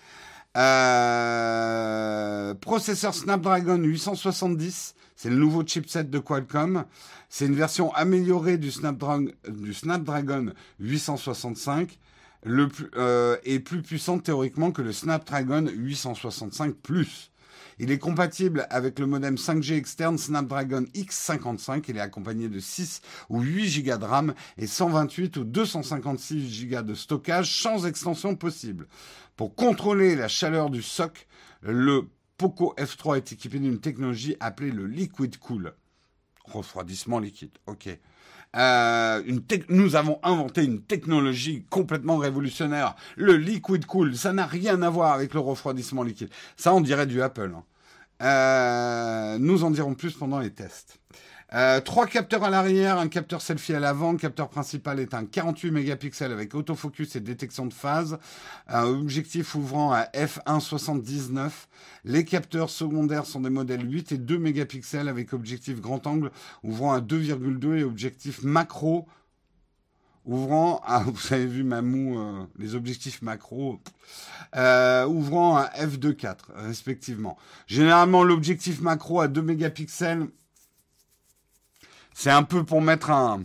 euh, 0.55 2.53
processeur 2.53 3.13
Snapdragon 3.13 3.75
870, 3.75 4.95
c'est 5.17 5.29
le 5.29 5.35
nouveau 5.35 5.65
chipset 5.67 6.05
de 6.05 6.17
Qualcomm. 6.17 6.85
C'est 7.27 7.45
une 7.45 7.55
version 7.55 7.93
améliorée 7.93 8.57
du 8.57 8.71
Snapdragon, 8.71 9.33
du 9.49 9.73
Snapdragon 9.73 10.53
865 10.79 11.99
le 12.45 12.69
plus, 12.69 12.89
euh, 12.95 13.35
et 13.43 13.59
plus 13.59 13.81
puissante 13.81 14.23
théoriquement 14.23 14.71
que 14.71 14.81
le 14.81 14.93
Snapdragon 14.93 15.65
865 15.69 16.73
Plus. 16.75 17.31
Il 17.79 17.91
est 17.91 17.99
compatible 17.99 18.65
avec 18.71 18.97
le 18.97 19.05
modem 19.05 19.35
5G 19.35 19.75
externe 19.75 20.17
Snapdragon 20.17 20.85
X55. 20.95 21.83
Il 21.89 21.97
est 21.97 22.01
accompagné 22.01 22.49
de 22.49 22.59
6 22.59 23.01
ou 23.29 23.41
8 23.41 23.83
Go 23.83 23.97
de 23.97 24.05
RAM 24.05 24.33
et 24.57 24.65
128 24.65 25.37
ou 25.37 25.43
256 25.43 26.67
Go 26.67 26.81
de 26.81 26.95
stockage 26.95 27.61
sans 27.61 27.85
extension 27.85 28.35
possible. 28.35 28.87
Pour 29.35 29.53
contrôler 29.53 30.15
la 30.15 30.27
chaleur 30.27 30.71
du 30.71 30.81
SOC, 30.81 31.27
le 31.61 32.07
Poco 32.37 32.73
F3 32.77 33.17
est 33.17 33.31
équipé 33.31 33.59
d'une 33.59 33.79
technologie 33.79 34.35
appelée 34.39 34.71
le 34.71 34.87
Liquid 34.87 35.37
Cool. 35.37 35.73
Refroidissement 36.45 37.19
liquide, 37.19 37.51
ok. 37.67 37.89
Euh, 38.55 39.21
nous 39.69 39.95
avons 39.95 40.19
inventé 40.23 40.63
une 40.63 40.81
technologie 40.81 41.65
complètement 41.69 42.17
révolutionnaire. 42.17 42.95
Le 43.15 43.35
liquid 43.35 43.85
cool, 43.85 44.15
ça 44.15 44.33
n'a 44.33 44.45
rien 44.45 44.81
à 44.81 44.89
voir 44.89 45.13
avec 45.13 45.33
le 45.33 45.39
refroidissement 45.39 46.03
liquide. 46.03 46.29
Ça, 46.55 46.73
on 46.73 46.81
dirait 46.81 47.05
du 47.05 47.21
Apple. 47.21 47.51
Hein. 47.55 47.63
Euh, 48.23 49.37
nous 49.37 49.63
en 49.63 49.71
dirons 49.71 49.93
plus 49.93 50.13
pendant 50.13 50.39
les 50.39 50.51
tests. 50.51 50.99
Euh, 51.53 51.79
trois 51.79 52.07
capteurs 52.07 52.43
à 52.43 52.49
l'arrière, 52.49 52.97
un 52.97 53.07
capteur 53.07 53.41
selfie 53.41 53.73
à 53.73 53.79
l'avant. 53.79 54.11
Le 54.11 54.17
capteur 54.17 54.49
principal 54.49 54.99
est 54.99 55.13
un 55.13 55.25
48 55.25 55.71
mégapixels 55.71 56.31
avec 56.31 56.53
autofocus 56.55 57.15
et 57.15 57.21
détection 57.21 57.65
de 57.65 57.73
phase. 57.73 58.19
Un 58.67 58.83
objectif 58.83 59.55
ouvrant 59.55 59.93
à 59.93 60.03
f1.79. 60.13 61.51
Les 62.03 62.25
capteurs 62.25 62.69
secondaires 62.69 63.25
sont 63.25 63.41
des 63.41 63.49
modèles 63.49 63.89
8 63.89 64.11
et 64.11 64.17
2 64.17 64.37
mégapixels 64.37 65.07
avec 65.07 65.31
objectif 65.33 65.79
grand 65.79 66.05
angle 66.05 66.31
ouvrant 66.63 66.93
à 66.93 66.99
2,2 66.99 67.77
et 67.77 67.83
objectif 67.83 68.43
macro 68.43 69.07
ouvrant 70.27 70.81
à, 70.85 70.99
vous 71.05 71.33
avez 71.33 71.45
vu 71.45 71.63
Mamou, 71.63 72.19
euh, 72.19 72.45
les 72.59 72.75
objectifs 72.75 73.21
macro, 73.21 73.79
euh, 74.55 75.05
ouvrant 75.05 75.55
à 75.55 75.69
f2.4 75.69 76.37
respectivement. 76.55 77.37
Généralement, 77.65 78.23
l'objectif 78.23 78.81
macro 78.81 79.21
à 79.21 79.27
2 79.27 79.41
mégapixels, 79.41 80.27
c'est 82.17 82.31
un 82.31 82.41
peu 82.41 82.63
pour 82.63 82.81
mettre 82.81 83.11
un, 83.11 83.43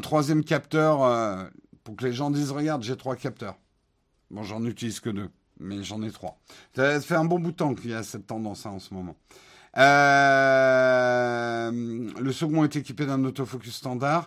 troisième 0.00 0.42
capteur, 0.42 1.04
euh, 1.04 1.44
pour 1.84 1.94
que 1.94 2.06
les 2.06 2.14
gens 2.14 2.30
disent, 2.30 2.52
regarde, 2.52 2.82
j'ai 2.82 2.96
trois 2.96 3.16
capteurs. 3.16 3.58
Bon, 4.30 4.42
j'en 4.44 4.64
utilise 4.64 4.98
que 5.00 5.10
deux, 5.10 5.28
mais 5.60 5.82
j'en 5.82 6.02
ai 6.02 6.10
trois. 6.10 6.38
Ça 6.74 6.98
fait 7.02 7.16
un 7.16 7.26
bon 7.26 7.38
bout 7.38 7.50
de 7.50 7.56
temps 7.56 7.74
qu'il 7.74 7.90
y 7.90 7.94
a 7.94 8.02
cette 8.02 8.26
tendance 8.26 8.64
hein, 8.64 8.70
en 8.70 8.78
ce 8.78 8.94
moment. 8.94 9.14
Euh, 9.76 11.70
le 12.18 12.32
second 12.32 12.64
est 12.64 12.76
équipé 12.76 13.04
d'un 13.04 13.22
autofocus 13.24 13.74
standard. 13.74 14.26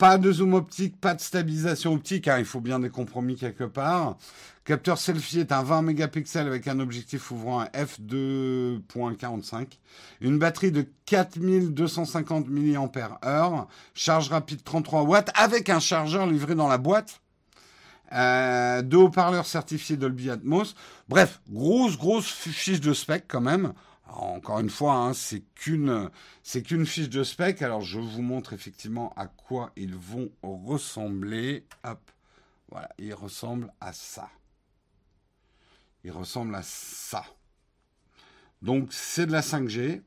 Pas 0.00 0.16
de 0.16 0.32
zoom 0.32 0.54
optique, 0.54 0.98
pas 0.98 1.12
de 1.12 1.20
stabilisation 1.20 1.92
optique, 1.92 2.26
hein, 2.26 2.38
il 2.38 2.46
faut 2.46 2.62
bien 2.62 2.80
des 2.80 2.88
compromis 2.88 3.36
quelque 3.36 3.64
part. 3.64 4.16
Capteur 4.64 4.96
selfie 4.96 5.40
est 5.40 5.52
un 5.52 5.62
20 5.62 5.82
mégapixels 5.82 6.46
avec 6.46 6.68
un 6.68 6.80
objectif 6.80 7.30
ouvrant 7.30 7.60
un 7.60 7.66
f2.45. 7.66 9.66
Une 10.22 10.38
batterie 10.38 10.72
de 10.72 10.86
4250 11.04 12.48
mAh. 12.48 13.68
Charge 13.92 14.30
rapide 14.30 14.64
33 14.64 15.02
watts 15.02 15.30
avec 15.34 15.68
un 15.68 15.80
chargeur 15.80 16.26
livré 16.26 16.54
dans 16.54 16.68
la 16.68 16.78
boîte. 16.78 17.20
Euh, 18.12 18.80
deux 18.80 18.96
haut-parleurs 18.96 19.44
certifiés 19.44 19.98
Dolby 19.98 20.30
Atmos. 20.30 20.74
Bref, 21.10 21.42
grosse, 21.50 21.98
grosse 21.98 22.24
fiche 22.24 22.80
de 22.80 22.94
spec 22.94 23.26
quand 23.28 23.42
même 23.42 23.74
encore 24.16 24.60
une 24.60 24.70
fois, 24.70 24.94
hein, 24.94 25.12
c'est 25.14 25.42
qu'une 25.54 26.10
fiche 26.86 27.08
de 27.08 27.22
spec. 27.22 27.62
Alors 27.62 27.80
je 27.80 28.00
vous 28.00 28.22
montre 28.22 28.52
effectivement 28.52 29.12
à 29.16 29.26
quoi 29.26 29.72
ils 29.76 29.94
vont 29.94 30.30
ressembler. 30.42 31.66
Hop, 31.84 32.10
voilà, 32.70 32.88
ils 32.98 33.14
ressemblent 33.14 33.72
à 33.80 33.92
ça. 33.92 34.28
Ils 36.04 36.12
ressemblent 36.12 36.54
à 36.54 36.62
ça. 36.62 37.24
Donc 38.62 38.92
c'est 38.92 39.26
de 39.26 39.32
la 39.32 39.42
5G. 39.42 40.02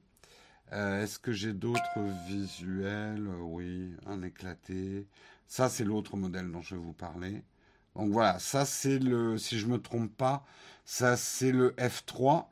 Euh, 0.73 1.03
est-ce 1.03 1.19
que 1.19 1.31
j'ai 1.31 1.53
d'autres 1.53 1.99
visuels? 2.27 3.27
Oui, 3.27 3.95
un 4.05 4.21
éclaté. 4.21 5.07
Ça 5.47 5.69
c'est 5.69 5.83
l'autre 5.83 6.17
modèle 6.17 6.51
dont 6.51 6.61
je 6.61 6.75
vais 6.75 6.81
vous 6.81 6.93
parler. 6.93 7.43
Donc 7.95 8.11
voilà, 8.11 8.39
ça 8.39 8.65
c'est 8.65 8.97
le, 8.97 9.37
si 9.37 9.59
je 9.59 9.67
me 9.67 9.79
trompe 9.79 10.15
pas, 10.17 10.43
ça 10.83 11.15
c'est 11.15 11.51
le 11.51 11.71
F3. 11.77 12.45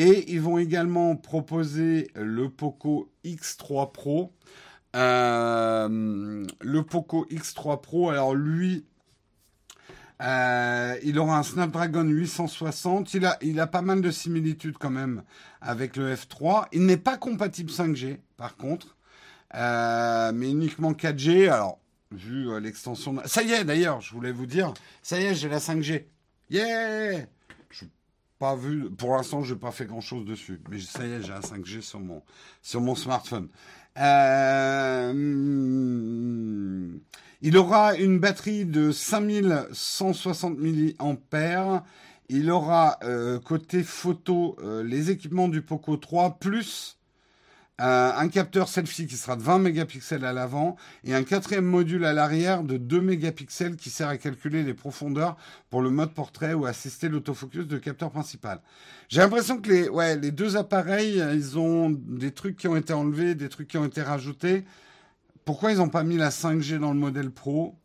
Et 0.00 0.32
ils 0.32 0.40
vont 0.40 0.56
également 0.56 1.14
proposer 1.14 2.10
le 2.14 2.48
Poco 2.48 3.12
X3 3.22 3.92
Pro. 3.92 4.32
Euh, 4.96 6.46
le 6.62 6.82
Poco 6.84 7.26
X3 7.30 7.82
Pro, 7.82 8.08
alors 8.08 8.34
lui, 8.34 8.86
euh, 10.22 10.96
il 11.02 11.18
aura 11.18 11.36
un 11.36 11.42
Snapdragon 11.42 12.04
860. 12.04 13.12
Il 13.12 13.26
a, 13.26 13.36
il 13.42 13.60
a 13.60 13.66
pas 13.66 13.82
mal 13.82 14.00
de 14.00 14.10
similitudes 14.10 14.78
quand 14.78 14.88
même 14.88 15.22
avec 15.60 15.96
le 15.96 16.14
F3. 16.14 16.68
Il 16.72 16.86
n'est 16.86 16.96
pas 16.96 17.18
compatible 17.18 17.70
5G, 17.70 18.20
par 18.38 18.56
contre, 18.56 18.96
euh, 19.54 20.32
mais 20.34 20.50
uniquement 20.50 20.92
4G. 20.92 21.50
Alors, 21.50 21.78
vu 22.10 22.58
l'extension... 22.58 23.18
Ça 23.26 23.42
y 23.42 23.52
est, 23.52 23.64
d'ailleurs, 23.64 24.00
je 24.00 24.14
voulais 24.14 24.32
vous 24.32 24.46
dire, 24.46 24.72
ça 25.02 25.20
y 25.20 25.24
est, 25.24 25.34
j'ai 25.34 25.50
la 25.50 25.58
5G. 25.58 26.06
Yeah 26.48 27.26
pas 28.40 28.56
vu. 28.56 28.90
Pour 28.90 29.14
l'instant, 29.14 29.44
je 29.44 29.54
n'ai 29.54 29.60
pas 29.60 29.70
fait 29.70 29.84
grand 29.84 30.00
chose 30.00 30.24
dessus. 30.24 30.60
Mais 30.70 30.80
ça 30.80 31.06
y 31.06 31.12
est, 31.12 31.22
j'ai 31.22 31.32
un 31.32 31.40
5G 31.40 31.82
sur 31.82 32.00
mon, 32.00 32.22
sur 32.62 32.80
mon 32.80 32.96
smartphone. 32.96 33.48
Euh, 33.98 35.12
il 37.42 37.56
aura 37.56 37.94
une 37.96 38.18
batterie 38.18 38.64
de 38.64 38.90
5160 38.92 40.56
mAh. 40.58 41.84
Il 42.30 42.50
aura 42.50 42.98
euh, 43.02 43.38
côté 43.40 43.82
photo 43.82 44.56
euh, 44.62 44.82
les 44.84 45.10
équipements 45.10 45.48
du 45.48 45.60
Poco 45.62 45.96
3 45.98 46.38
plus 46.38 46.96
euh, 47.80 48.12
un 48.14 48.28
capteur 48.28 48.68
selfie 48.68 49.06
qui 49.06 49.16
sera 49.16 49.36
de 49.36 49.42
20 49.42 49.58
mégapixels 49.58 50.24
à 50.24 50.32
l'avant 50.32 50.76
et 51.04 51.14
un 51.14 51.22
quatrième 51.22 51.64
module 51.64 52.04
à 52.04 52.12
l'arrière 52.12 52.62
de 52.62 52.76
2 52.76 53.00
mégapixels 53.00 53.76
qui 53.76 53.88
sert 53.88 54.08
à 54.08 54.18
calculer 54.18 54.62
les 54.62 54.74
profondeurs 54.74 55.36
pour 55.70 55.80
le 55.80 55.88
mode 55.90 56.12
portrait 56.12 56.52
ou 56.52 56.66
assister 56.66 57.08
l'autofocus 57.08 57.66
de 57.66 57.78
capteur 57.78 58.10
principal. 58.10 58.60
J'ai 59.08 59.20
l'impression 59.20 59.58
que 59.58 59.70
les, 59.70 60.16
les 60.16 60.30
deux 60.30 60.56
appareils, 60.56 61.24
ils 61.32 61.58
ont 61.58 61.90
des 61.90 62.32
trucs 62.32 62.56
qui 62.56 62.68
ont 62.68 62.76
été 62.76 62.92
enlevés, 62.92 63.34
des 63.34 63.48
trucs 63.48 63.68
qui 63.68 63.78
ont 63.78 63.86
été 63.86 64.02
rajoutés. 64.02 64.64
Pourquoi 65.44 65.72
ils 65.72 65.78
n'ont 65.78 65.88
pas 65.88 66.04
mis 66.04 66.16
la 66.16 66.28
5G 66.28 66.78
dans 66.78 66.92
le 66.92 66.98
modèle 66.98 67.30
Pro? 67.30 67.76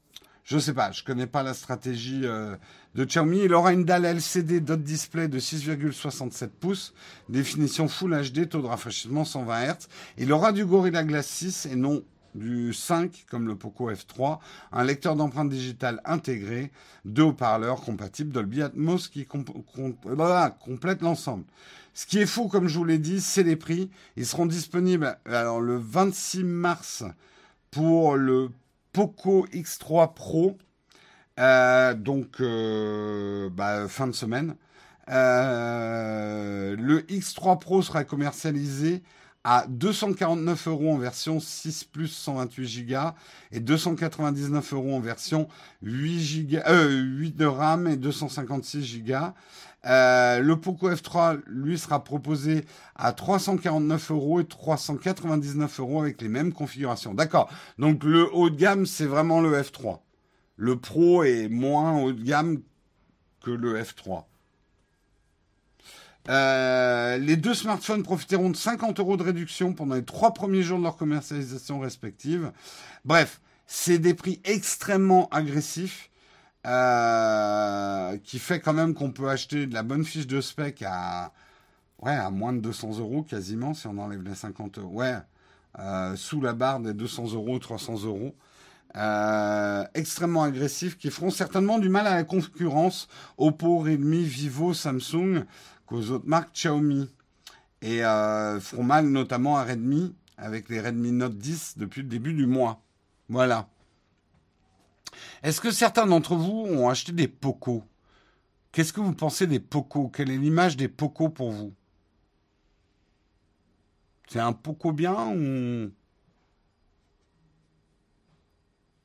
Je 0.46 0.58
ne 0.58 0.62
sais 0.62 0.74
pas, 0.76 0.92
je 0.92 1.04
connais 1.04 1.26
pas 1.26 1.42
la 1.42 1.56
stratégie 1.56 2.22
euh, 2.24 2.56
de 2.94 3.04
Xiaomi. 3.04 3.40
Il 3.46 3.54
aura 3.56 3.74
une 3.74 3.84
dalle 3.84 4.06
LCD 4.06 4.60
dot 4.60 4.80
display 4.80 5.28
de 5.28 5.40
6,67 5.40 6.50
pouces, 6.50 6.94
définition 7.30 7.88
Full 7.88 8.30
HD, 8.30 8.48
taux 8.48 8.62
de 8.62 8.68
rafraîchissement 8.68 9.26
120 9.26 9.74
Hz. 9.74 9.88
Il 10.20 10.32
aura 10.32 10.52
du 10.52 10.64
Gorilla 10.64 11.04
Glass 11.04 11.26
6 11.26 11.66
et 11.66 11.76
non 11.76 12.04
du 12.36 12.74
5 12.74 13.26
comme 13.28 13.48
le 13.48 13.56
Poco 13.56 13.92
F3, 13.92 14.38
un 14.72 14.84
lecteur 14.84 15.16
d'empreintes 15.16 15.50
digitales 15.50 16.00
intégré, 16.06 16.72
deux 17.06 17.24
haut-parleurs 17.24 17.82
compatibles 17.82 18.32
Dolby 18.32 18.62
Atmos 18.62 19.08
qui 19.08 19.26
complètent 19.26 21.02
l'ensemble. 21.02 21.46
Ce 21.96 22.06
qui 22.06 22.20
est 22.20 22.28
fou, 22.28 22.50
comme 22.50 22.68
je 22.68 22.78
vous 22.78 22.86
l'ai 22.86 23.00
dit, 23.00 23.20
c'est 23.20 23.42
les 23.42 23.56
prix. 23.56 23.90
Ils 24.16 24.28
seront 24.28 24.46
disponibles 24.46 25.18
alors, 25.26 25.60
le 25.60 25.78
26 25.78 26.44
mars 26.44 27.04
pour 27.72 28.16
le 28.16 28.52
Poco 28.96 29.46
X3 29.48 30.14
Pro 30.14 30.58
euh, 31.38 31.94
donc, 31.96 32.40
euh, 32.40 33.50
bah, 33.50 33.90
fin 33.90 34.08
de 34.08 34.14
semaine. 34.14 34.56
Euh, 35.10 36.78
le 36.80 37.02
X3 37.02 37.60
Pro 37.60 37.82
sera 37.82 38.06
commercialisé 38.06 39.04
à 39.44 39.66
249 39.68 40.70
euros 40.70 40.94
en 40.94 40.98
version 40.98 41.42
6 41.42 41.84
plus 41.84 42.08
128 42.08 42.86
Go 42.88 43.12
et 43.52 43.60
299 43.60 44.74
euros 44.74 44.96
en 44.96 45.02
version 45.02 45.50
8, 45.84 46.48
Go, 46.50 46.60
8 46.70 47.36
de 47.36 47.46
RAM 47.46 47.88
et 47.88 47.98
256 47.98 49.04
Go. 49.04 49.14
Le 49.86 50.54
Poco 50.56 50.90
F3, 50.90 51.42
lui, 51.48 51.78
sera 51.78 52.04
proposé 52.04 52.66
à 52.96 53.14
349 53.14 54.12
euros 54.12 54.40
et 54.40 54.46
399 54.46 55.80
euros 55.80 56.02
avec 56.02 56.22
les 56.22 56.30
mêmes 56.30 56.54
configurations. 56.54 57.14
D'accord. 57.14 57.50
Donc 57.80 58.04
le 58.04 58.28
haut 58.34 58.50
de 58.50 58.56
gamme, 58.56 58.86
c'est 58.86 59.06
vraiment 59.06 59.42
le 59.42 59.60
F3 59.62 60.00
le 60.58 60.78
Pro 60.78 61.24
est 61.24 61.48
moins 61.50 62.00
haut 62.02 62.12
de 62.12 62.24
gamme 62.24 62.62
que 63.42 63.52
le 63.52 63.82
F3. 63.82 64.24
Euh, 66.28 67.18
les 67.18 67.36
deux 67.36 67.54
smartphones 67.54 68.02
profiteront 68.02 68.50
de 68.50 68.56
50 68.56 69.00
euros 69.00 69.16
de 69.16 69.24
réduction 69.24 69.74
pendant 69.74 69.96
les 69.96 70.06
trois 70.06 70.34
premiers 70.34 70.64
jours 70.64 70.80
de 70.80 70.84
leur 70.84 70.98
commercialisation 70.98 71.80
respective. 71.80 72.52
Bref, 73.04 73.42
c'est 73.68 74.00
des 74.00 74.16
prix 74.16 74.42
extrêmement 74.44 75.28
agressifs 75.30 76.10
euh, 76.66 78.18
qui 78.24 78.40
fait 78.40 78.60
quand 78.60 78.74
même 78.74 78.94
qu'on 78.94 79.12
peut 79.12 79.30
acheter 79.30 79.68
de 79.68 79.74
la 79.74 79.84
bonne 79.84 80.04
fiche 80.04 80.28
de 80.28 80.42
spec 80.42 80.84
à, 80.86 81.32
ouais, 82.00 82.16
à 82.16 82.30
moins 82.30 82.54
de 82.54 82.60
200 82.60 83.00
euros 83.00 83.24
quasiment 83.24 83.74
si 83.74 83.88
on 83.88 83.98
enlève 83.98 84.24
les 84.24 84.36
50 84.36 84.80
euros. 84.80 84.94
Ouais, 84.94 85.16
euh, 85.80 86.16
sous 86.16 86.42
la 86.42 86.54
barre 86.54 86.80
des 86.80 86.94
200 86.94 87.34
euros, 87.34 87.60
300 87.60 88.04
euros. 88.06 88.34
Euh, 88.96 89.84
extrêmement 89.94 90.44
agressifs 90.44 90.98
qui 90.98 91.10
feront 91.10 91.30
certainement 91.30 91.80
du 91.80 91.90
mal 91.90 92.08
à 92.08 92.16
la 92.16 92.24
concurrence 92.24 93.10
Oppo, 93.38 93.80
Redmi, 93.80 94.24
Vivo, 94.24 94.74
Samsung 94.74 95.44
qu'aux 95.86 96.12
autres 96.12 96.28
marques 96.28 96.54
Xiaomi. 96.54 97.10
Et 97.82 98.06
euh, 98.06 98.60
feront 98.60 98.84
mal 98.84 99.08
notamment 99.08 99.58
à 99.58 99.64
Redmi 99.64 100.16
avec 100.38 100.70
les 100.70 100.80
Redmi 100.80 101.12
Note 101.12 101.38
10 101.38 101.78
depuis 101.78 102.02
le 102.02 102.08
début 102.08 102.34
du 102.34 102.46
mois. 102.46 102.82
Voilà. 103.30 103.68
Est-ce 105.44 105.62
que 105.62 105.72
certains 105.72 106.06
d'entre 106.06 106.36
vous 106.36 106.66
ont 106.70 106.90
acheté 106.90 107.12
des 107.12 107.28
Poco 107.28 107.84
Qu'est-ce 108.72 108.94
que 108.94 109.02
vous 109.02 109.14
pensez 109.14 109.48
des 109.48 109.60
Poco 109.60 110.10
Quelle 110.10 110.32
est 110.32 110.38
l'image 110.38 110.76
des 110.78 110.88
Poco 110.88 111.30
pour 111.30 111.52
vous? 111.52 111.74
C'est 114.28 114.40
un 114.40 114.54
Poco 114.54 114.92
bien 114.92 115.28
ou? 115.30 115.92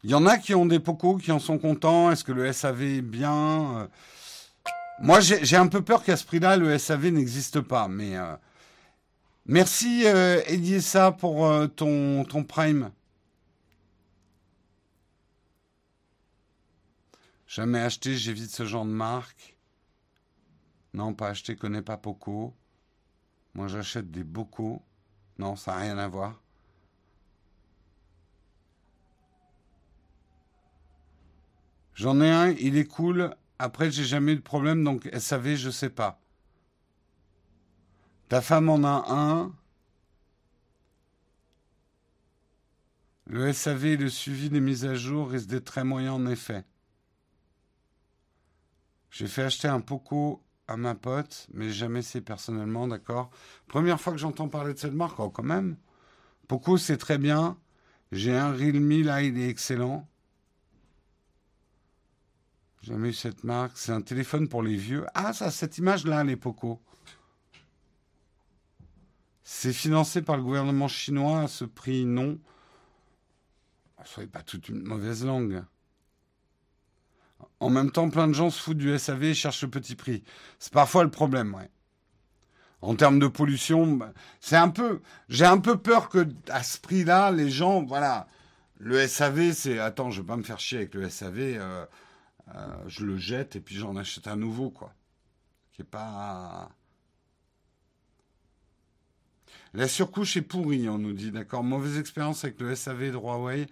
Il 0.02 0.11
y 0.11 0.14
en 0.14 0.26
a 0.26 0.38
qui 0.38 0.54
ont 0.54 0.66
des 0.66 0.80
Poco, 0.80 1.18
qui 1.18 1.30
en 1.30 1.38
sont 1.38 1.58
contents. 1.58 2.11
Est-ce 2.11 2.24
que 2.24 2.32
le 2.32 2.50
SAV 2.52 2.82
est 2.82 3.02
bien? 3.02 3.80
Euh, 3.80 3.86
Moi, 5.00 5.20
j'ai 5.20 5.56
un 5.56 5.66
peu 5.66 5.82
peur 5.82 6.02
qu'à 6.02 6.16
ce 6.16 6.24
prix-là, 6.24 6.56
le 6.56 6.76
SAV 6.78 7.08
n'existe 7.11 7.61
pas. 7.61 7.86
Mais 7.88 8.16
euh, 8.16 8.34
merci, 9.46 10.02
euh, 10.06 10.40
Ediessa, 10.46 11.12
pour 11.12 11.46
euh, 11.46 11.66
ton 11.66 12.24
Prime. 12.48 12.90
Jamais 17.51 17.80
acheté, 17.80 18.14
j'évite 18.14 18.53
ce 18.53 18.64
genre 18.64 18.84
de 18.84 18.92
marque. 18.92 19.57
Non, 20.94 21.14
pas 21.14 21.30
acheté, 21.30 21.57
connais 21.57 21.82
pas 21.82 21.96
Poco. 21.96 22.55
Moi, 23.55 23.66
j'achète 23.66 24.09
des 24.12 24.22
Bocaux. 24.22 24.84
Non, 25.36 25.57
ça 25.57 25.72
n'a 25.72 25.78
rien 25.78 25.98
à 25.98 26.07
voir. 26.07 26.40
J'en 31.94 32.20
ai 32.20 32.30
un, 32.30 32.51
il 32.51 32.76
est 32.76 32.86
cool. 32.86 33.34
Après, 33.59 33.90
j'ai 33.90 34.05
jamais 34.05 34.34
eu 34.34 34.36
de 34.36 34.42
problème, 34.42 34.84
donc 34.84 35.11
SAV, 35.12 35.57
je 35.57 35.70
sais 35.70 35.90
pas. 35.90 36.20
Ta 38.28 38.42
femme 38.42 38.68
en 38.68 38.84
a 38.84 39.07
un. 39.09 39.53
Le 43.26 43.53
SAV 43.53 43.86
et 43.86 43.96
le 43.96 44.09
suivi 44.09 44.51
des 44.51 44.61
mises 44.61 44.84
à 44.84 44.94
jour 44.94 45.30
risquent 45.30 45.48
d'être 45.48 45.64
très 45.64 45.82
moyens 45.82 46.14
en 46.14 46.26
effet. 46.26 46.64
J'ai 49.21 49.27
fait 49.27 49.43
acheter 49.43 49.68
un 49.68 49.83
Poco 49.83 50.43
à 50.66 50.79
ma 50.79 50.95
pote, 50.95 51.47
mais 51.53 51.68
jamais 51.68 52.01
c'est 52.01 52.23
personnellement, 52.23 52.89
d'accord. 52.89 53.29
Première 53.68 54.01
fois 54.01 54.14
que 54.14 54.18
j'entends 54.18 54.49
parler 54.49 54.73
de 54.73 54.79
cette 54.79 54.95
marque, 54.95 55.21
oh, 55.21 55.29
quand 55.29 55.43
même. 55.43 55.77
Poco, 56.49 56.79
c'est 56.79 56.97
très 56.97 57.18
bien. 57.18 57.59
J'ai 58.12 58.35
un 58.35 58.51
Realme 58.51 59.03
là, 59.03 59.21
il 59.21 59.39
est 59.39 59.51
excellent. 59.51 60.09
Jamais 62.81 63.11
eu 63.11 63.12
cette 63.12 63.45
marque. 63.45 63.77
C'est 63.77 63.93
un 63.93 64.01
téléphone 64.01 64.49
pour 64.49 64.62
les 64.62 64.77
vieux. 64.77 65.05
Ah, 65.12 65.35
ça, 65.35 65.51
cette 65.51 65.77
image-là, 65.77 66.25
les 66.25 66.37
Poco. 66.37 66.81
C'est 69.43 69.75
financé 69.75 70.23
par 70.23 70.39
le 70.39 70.43
gouvernement 70.43 70.89
chinois 70.89 71.43
à 71.43 71.49
ce 71.49 71.66
prix, 71.66 72.07
non. 72.07 72.39
Soyez 74.07 74.31
pas 74.31 74.43
toute 74.43 74.71
une 74.71 74.83
mauvaise 74.83 75.27
langue. 75.27 75.62
En 77.61 77.70
même 77.70 77.91
temps, 77.91 78.09
plein 78.09 78.28
de 78.28 78.32
gens 78.32 78.51
se 78.51 78.61
foutent 78.61 78.78
du 78.78 78.97
SAV 78.99 79.24
et 79.24 79.34
cherchent 79.34 79.62
le 79.62 79.70
petit 79.70 79.97
prix. 79.97 80.24
C'est 80.59 80.72
parfois 80.72 81.05
le 81.05 81.11
problème, 81.11 81.55
ouais. 81.55 81.70
En 82.82 82.95
termes 82.95 83.18
de 83.18 83.26
pollution, 83.26 83.97
bah, 83.97 84.12
c'est 84.41 84.57
un 84.57 84.70
peu. 84.70 85.03
J'ai 85.28 85.45
un 85.45 85.59
peu 85.59 85.76
peur 85.76 86.09
que 86.09 86.26
à 86.49 86.62
ce 86.62 86.78
prix-là, 86.78 87.30
les 87.30 87.51
gens, 87.51 87.84
voilà, 87.84 88.26
le 88.78 89.07
SAV, 89.07 89.53
c'est 89.53 89.78
attends, 89.78 90.11
je 90.11 90.22
vais 90.22 90.26
pas 90.26 90.36
me 90.36 90.43
faire 90.43 90.59
chier 90.59 90.78
avec 90.78 90.95
le 90.95 91.09
SAV, 91.11 91.38
euh, 91.38 91.84
euh, 92.55 92.68
je 92.86 93.05
le 93.05 93.18
jette 93.18 93.57
et 93.57 93.61
puis 93.61 93.76
j'en 93.76 93.97
achète 93.97 94.26
un 94.26 94.36
nouveau, 94.36 94.70
quoi. 94.70 94.95
Qui 95.72 95.82
est 95.82 95.84
pas. 95.84 96.70
La 99.74 99.86
surcouche 99.86 100.36
est 100.36 100.43
pourrie, 100.43 100.88
on 100.88 100.99
nous 100.99 101.12
dit, 101.12 101.30
d'accord. 101.30 101.62
Mauvaise 101.62 101.99
expérience 101.99 102.45
avec 102.45 102.59
le 102.61 102.74
SAV 102.74 103.12
de 103.12 103.16
Huawei. 103.16 103.66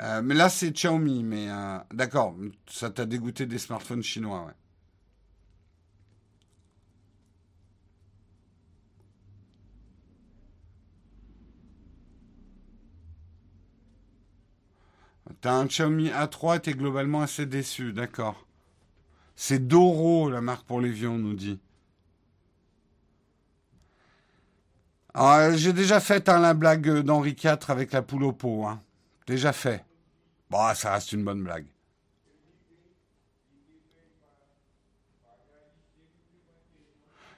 Euh, 0.00 0.22
mais 0.22 0.34
là, 0.34 0.48
c'est 0.48 0.72
Xiaomi. 0.72 1.22
Mais 1.22 1.48
d'accord, 1.92 2.34
ça 2.68 2.90
t'a 2.90 3.06
dégoûté 3.06 3.46
des 3.46 3.58
smartphones 3.58 4.02
chinois, 4.02 4.44
ouais. 4.46 4.52
T'as 15.42 15.54
un 15.54 15.66
Xiaomi 15.66 16.08
A3 16.10 16.60
t'es 16.60 16.72
globalement 16.72 17.20
assez 17.22 17.46
déçu, 17.46 17.92
d'accord. 17.92 18.46
C'est 19.36 19.66
Doro, 19.66 20.30
la 20.30 20.40
marque 20.40 20.64
pour 20.66 20.80
les 20.80 20.90
vieux, 20.90 21.08
on 21.08 21.18
nous 21.18 21.34
dit. 21.34 21.58
Ah, 25.14 25.50
j'ai 25.56 25.72
déjà 25.72 26.00
fait 26.00 26.28
hein, 26.28 26.38
la 26.38 26.54
blague 26.54 27.00
d'Henri 27.00 27.30
IV 27.42 27.58
avec 27.68 27.92
la 27.92 28.02
poule 28.02 28.24
au 28.24 28.32
pot. 28.32 28.66
Hein. 28.66 28.80
Déjà 29.26 29.52
fait. 29.52 29.84
Bon, 30.50 30.74
ça 30.74 30.92
reste 30.92 31.12
une 31.12 31.24
bonne 31.24 31.42
blague. 31.42 31.66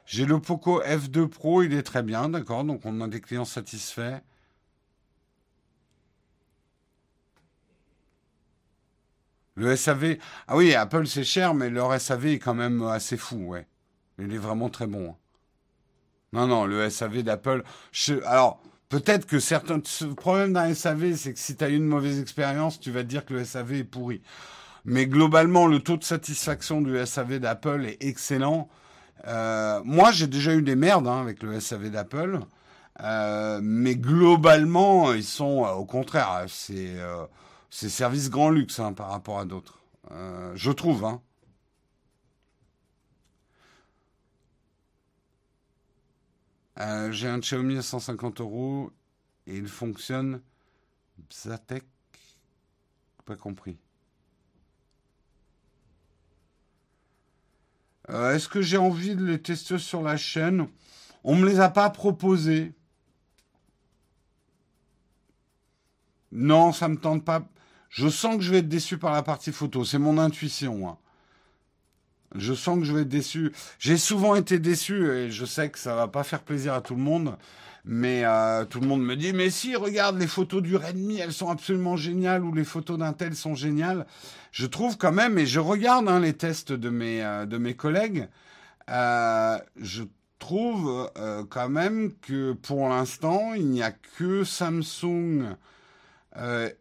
J'ai 0.06 0.26
le 0.26 0.38
Poco 0.38 0.82
F2 0.82 1.28
Pro, 1.28 1.62
il 1.62 1.72
est 1.72 1.82
très 1.82 2.02
bien, 2.02 2.28
d'accord. 2.28 2.64
Donc 2.64 2.82
on 2.84 3.00
a 3.00 3.08
des 3.08 3.20
clients 3.20 3.44
satisfaits. 3.44 4.20
Le 9.56 9.76
SAV, 9.76 10.18
ah 10.48 10.56
oui, 10.56 10.74
Apple 10.74 11.06
c'est 11.06 11.24
cher, 11.24 11.54
mais 11.54 11.70
leur 11.70 11.98
SAV 12.00 12.26
est 12.26 12.38
quand 12.38 12.54
même 12.54 12.82
assez 12.82 13.16
fou, 13.16 13.36
ouais. 13.46 13.66
Il 14.18 14.34
est 14.34 14.38
vraiment 14.38 14.68
très 14.68 14.86
bon. 14.86 15.10
Hein. 15.10 15.16
Non, 16.32 16.46
non, 16.48 16.66
le 16.66 16.90
SAV 16.90 17.22
d'Apple. 17.22 17.62
Alors, 18.24 18.60
peut-être 18.94 19.26
que 19.26 19.40
certains. 19.40 19.80
Le 20.02 20.14
problème 20.14 20.52
d'un 20.52 20.72
SAV, 20.72 21.16
c'est 21.16 21.32
que 21.32 21.38
si 21.38 21.56
tu 21.56 21.64
as 21.64 21.68
eu 21.68 21.76
une 21.76 21.86
mauvaise 21.86 22.20
expérience, 22.20 22.78
tu 22.78 22.92
vas 22.92 23.02
te 23.02 23.08
dire 23.08 23.24
que 23.24 23.34
le 23.34 23.44
SAV 23.44 23.72
est 23.72 23.84
pourri. 23.84 24.22
Mais 24.84 25.06
globalement, 25.06 25.66
le 25.66 25.80
taux 25.80 25.96
de 25.96 26.04
satisfaction 26.04 26.80
du 26.80 27.04
SAV 27.04 27.40
d'Apple 27.40 27.86
est 27.86 28.04
excellent. 28.04 28.68
Euh, 29.26 29.80
moi, 29.84 30.12
j'ai 30.12 30.28
déjà 30.28 30.54
eu 30.54 30.62
des 30.62 30.76
merdes 30.76 31.08
hein, 31.08 31.20
avec 31.20 31.42
le 31.42 31.58
SAV 31.58 31.90
d'Apple. 31.90 32.38
Euh, 33.00 33.58
mais 33.62 33.96
globalement, 33.96 35.12
ils 35.12 35.24
sont, 35.24 35.64
euh, 35.64 35.72
au 35.72 35.84
contraire, 35.84 36.44
c'est 36.46 37.88
service 37.88 38.30
grand 38.30 38.50
luxe 38.50 38.78
hein, 38.78 38.92
par 38.92 39.10
rapport 39.10 39.40
à 39.40 39.44
d'autres. 39.44 39.80
Je 40.54 40.70
trouve. 40.70 41.04
Hein. 41.04 41.20
Euh, 46.80 47.12
j'ai 47.12 47.28
un 47.28 47.38
Xiaomi 47.38 47.78
à 47.78 47.82
150 47.82 48.40
euros 48.40 48.90
et 49.46 49.56
il 49.56 49.68
fonctionne. 49.68 50.40
Zatek 51.32 51.84
Pas 53.24 53.36
compris. 53.36 53.78
Euh, 58.10 58.34
est-ce 58.34 58.48
que 58.48 58.60
j'ai 58.60 58.76
envie 58.76 59.14
de 59.14 59.24
les 59.24 59.40
tester 59.40 59.78
sur 59.78 60.02
la 60.02 60.16
chaîne? 60.16 60.68
On 61.22 61.36
me 61.36 61.48
les 61.48 61.60
a 61.60 61.70
pas 61.70 61.88
proposés. 61.90 62.74
Non, 66.32 66.72
ça 66.72 66.88
me 66.88 66.96
tente 66.96 67.24
pas. 67.24 67.48
Je 67.88 68.08
sens 68.08 68.36
que 68.36 68.42
je 68.42 68.50
vais 68.50 68.58
être 68.58 68.68
déçu 68.68 68.98
par 68.98 69.12
la 69.12 69.22
partie 69.22 69.52
photo. 69.52 69.84
C'est 69.84 69.98
mon 69.98 70.18
intuition. 70.18 70.88
Hein. 70.88 70.98
Je 72.34 72.54
sens 72.54 72.78
que 72.78 72.84
je 72.84 72.92
vais 72.92 73.02
être 73.02 73.08
déçu. 73.08 73.52
J'ai 73.78 73.96
souvent 73.96 74.34
été 74.34 74.58
déçu 74.58 75.08
et 75.08 75.30
je 75.30 75.44
sais 75.44 75.70
que 75.70 75.78
ça 75.78 75.94
va 75.94 76.08
pas 76.08 76.24
faire 76.24 76.40
plaisir 76.40 76.74
à 76.74 76.80
tout 76.80 76.94
le 76.94 77.02
monde. 77.02 77.36
Mais 77.84 78.24
euh, 78.24 78.64
tout 78.64 78.80
le 78.80 78.86
monde 78.86 79.02
me 79.02 79.14
dit, 79.14 79.34
mais 79.34 79.50
si, 79.50 79.76
regarde, 79.76 80.18
les 80.18 80.26
photos 80.26 80.62
du 80.62 80.74
Redmi, 80.74 81.18
elles 81.18 81.34
sont 81.34 81.50
absolument 81.50 81.96
géniales, 81.96 82.42
ou 82.42 82.52
les 82.54 82.64
photos 82.64 82.98
d'un 82.98 83.12
tel 83.12 83.34
sont 83.34 83.54
géniales. 83.54 84.06
Je 84.52 84.66
trouve 84.66 84.96
quand 84.96 85.12
même, 85.12 85.38
et 85.38 85.44
je 85.44 85.60
regarde 85.60 86.08
hein, 86.08 86.20
les 86.20 86.32
tests 86.32 86.72
de 86.72 86.88
mes, 86.88 87.22
euh, 87.22 87.44
de 87.44 87.58
mes 87.58 87.74
collègues, 87.74 88.28
euh, 88.88 89.58
je 89.76 90.04
trouve 90.38 91.10
quand 91.48 91.70
même 91.70 92.12
que 92.20 92.52
pour 92.52 92.86
l'instant, 92.90 93.54
il 93.54 93.66
n'y 93.68 93.82
a 93.82 93.92
que 93.92 94.44
Samsung 94.44 95.56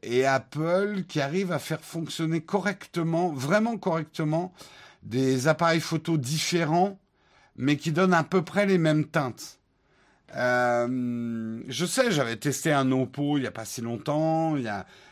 et 0.01 0.25
Apple 0.25 1.03
qui 1.07 1.21
arrive 1.21 1.53
à 1.53 1.59
faire 1.59 1.79
fonctionner 1.79 2.41
correctement, 2.41 3.31
vraiment 3.31 3.77
correctement, 3.77 4.53
des 5.03 5.47
appareils 5.47 5.81
photo 5.81 6.17
différents, 6.17 6.99
mais 7.55 7.77
qui 7.77 7.91
donnent 7.91 8.13
à 8.13 8.23
peu 8.23 8.41
près 8.41 8.65
les 8.65 8.77
mêmes 8.77 9.05
teintes. 9.05 9.59
Euh, 10.35 11.61
je 11.67 11.85
sais, 11.85 12.11
j'avais 12.11 12.37
testé 12.37 12.71
un 12.71 12.91
Oppo 12.91 13.37
il 13.37 13.41
n'y 13.41 13.47
a 13.47 13.51
pas 13.51 13.65
si 13.65 13.81
longtemps. 13.81 14.55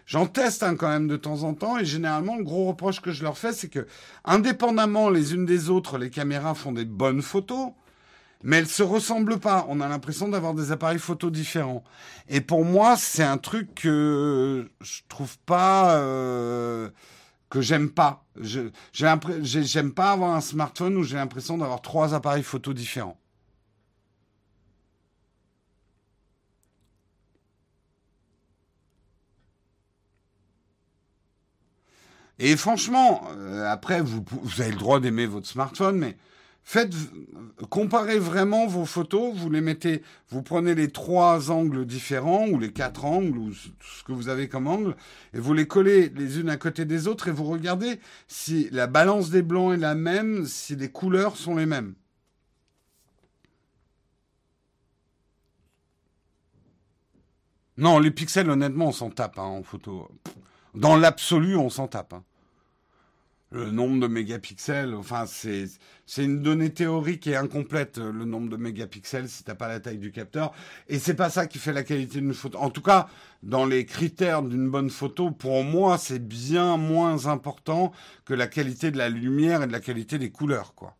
J'en 0.08 0.26
teste 0.26 0.64
hein, 0.64 0.76
quand 0.76 0.88
même 0.88 1.08
de 1.08 1.18
temps 1.18 1.44
en 1.44 1.54
temps 1.54 1.78
et 1.78 1.86
généralement 1.86 2.38
le 2.38 2.44
gros 2.44 2.66
reproche 2.66 3.02
que 3.02 3.12
je 3.12 3.24
leur 3.24 3.38
fais 3.38 3.54
c'est 3.54 3.70
que 3.70 3.88
indépendamment 4.26 5.10
les 5.10 5.34
unes 5.34 5.46
des 5.46 5.70
autres, 5.70 5.98
les 5.98 6.10
caméras 6.10 6.56
font 6.56 6.72
des 6.72 6.86
bonnes 6.86 7.22
photos, 7.22 7.72
mais 8.44 8.58
elles 8.58 8.68
se 8.68 8.84
ressemblent 8.84 9.40
pas. 9.40 9.66
On 9.70 9.80
a 9.80 9.88
l'impression 9.88 10.28
d'avoir 10.28 10.56
des 10.56 10.72
appareils 10.72 11.00
photo 11.00 11.30
différents. 11.30 11.84
Et 12.28 12.42
pour 12.42 12.66
moi, 12.66 12.96
c'est 12.98 13.24
un 13.24 13.38
truc 13.38 13.76
que 13.76 14.68
je 14.82 15.02
trouve 15.08 15.38
pas 15.46 15.98
euh, 15.98 16.90
que 17.52 17.62
j'aime 17.62 17.90
pas. 17.92 18.26
J'aime 18.94 19.92
pas 19.94 20.12
avoir 20.14 20.34
un 20.36 20.42
smartphone 20.42 20.98
où 20.98 21.04
j'ai 21.04 21.18
l'impression 21.18 21.58
d'avoir 21.58 21.82
trois 21.82 22.16
appareils 22.16 22.44
photo 22.44 22.74
différents. 22.74 23.20
Et 32.40 32.56
franchement, 32.56 33.28
euh, 33.36 33.66
après, 33.70 34.02
vous 34.02 34.24
avez 34.60 34.72
le 34.72 34.78
droit 34.78 35.00
d'aimer 35.00 35.28
votre 35.28 35.46
smartphone, 35.46 35.98
mais 35.98 36.18
Faites, 36.64 36.94
comparez 37.70 38.20
vraiment 38.20 38.68
vos 38.68 38.86
photos, 38.86 39.36
vous 39.36 39.50
les 39.50 39.62
mettez, 39.62 40.04
vous 40.30 40.42
prenez 40.42 40.76
les 40.76 40.90
trois 40.90 41.52
angles 41.52 41.86
différents, 41.86 42.48
ou 42.48 42.60
les 42.60 42.72
quatre 42.72 43.04
angles, 43.04 43.38
ou 43.38 43.52
ce 43.54 44.04
que 44.06 44.12
vous 44.12 44.30
avez 44.30 44.48
comme 44.48 44.68
angle, 44.68 44.96
et 45.34 45.40
vous 45.40 45.54
les 45.54 45.68
collez 45.68 46.10
les 46.10 46.40
unes 46.40 46.50
à 46.50 46.58
côté 46.58 46.86
des 46.86 47.08
autres, 47.08 47.28
et 47.28 47.32
vous 47.32 47.46
regardez 47.46 48.00
si 48.28 48.70
la 48.72 48.88
balance 48.88 49.32
des 49.32 49.42
blancs 49.42 49.74
est 49.74 49.78
la 49.78 49.96
même, 49.96 50.46
si 50.46 50.76
les 50.76 50.90
couleurs 50.90 51.36
sont 51.36 51.56
les 51.56 51.66
mêmes. 51.66 51.96
Non, 57.78 58.00
les 58.00 58.12
pixels, 58.12 58.50
honnêtement, 58.50 58.90
on 58.90 58.92
s'en 58.92 59.10
tape 59.10 59.40
hein, 59.40 59.44
en 59.44 59.64
photo. 59.64 60.08
Dans 60.76 60.96
l'absolu, 60.96 61.56
on 61.56 61.70
s'en 61.70 61.88
tape. 61.88 62.14
Hein 62.14 62.24
le 63.52 63.70
nombre 63.70 64.00
de 64.00 64.08
mégapixels. 64.08 64.96
Enfin, 64.96 65.26
c'est 65.26 65.70
une 66.24 66.42
donnée 66.42 66.74
théorique 66.74 67.28
et 67.28 67.36
incomplète 67.36 67.98
le 67.98 68.26
nombre 68.26 68.50
de 68.50 68.58
mégapixels 68.58 69.30
si 69.30 69.44
t'as 69.44 69.56
pas 69.56 69.68
la 69.68 69.80
taille 69.80 69.98
du 69.98 70.12
capteur. 70.12 70.54
Et 70.88 71.00
c'est 71.00 71.14
pas 71.14 71.30
ça 71.30 71.46
qui 71.46 71.60
fait 71.60 71.74
la 71.74 71.84
qualité 71.84 72.20
d'une 72.20 72.34
photo. 72.34 72.58
En 72.58 72.70
tout 72.70 72.82
cas, 72.82 73.08
dans 73.44 73.66
les 73.66 73.86
critères 73.86 74.42
d'une 74.42 74.70
bonne 74.70 74.90
photo, 74.90 75.32
pour 75.32 75.64
moi, 75.64 75.98
c'est 75.98 76.26
bien 76.26 76.78
moins 76.78 77.28
important 77.28 77.92
que 78.26 78.34
la 78.34 78.48
qualité 78.48 78.90
de 78.90 78.98
la 78.98 79.10
lumière 79.10 79.64
et 79.64 79.68
de 79.68 79.72
la 79.72 79.82
qualité 79.82 80.18
des 80.18 80.32
couleurs, 80.32 80.74
quoi. 80.74 80.96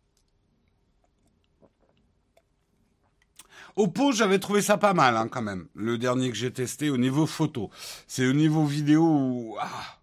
Oppo, 3.74 4.12
j'avais 4.12 4.38
trouvé 4.38 4.60
ça 4.60 4.76
pas 4.76 4.92
mal, 4.92 5.16
hein, 5.16 5.28
quand 5.28 5.40
même. 5.40 5.66
Le 5.74 5.96
dernier 5.96 6.28
que 6.28 6.36
j'ai 6.36 6.52
testé 6.52 6.90
au 6.90 6.98
niveau 6.98 7.26
photo. 7.26 7.70
C'est 8.06 8.26
au 8.26 8.34
niveau 8.34 8.66
vidéo 8.66 9.02
où 9.02 9.56
ah, 9.58 9.98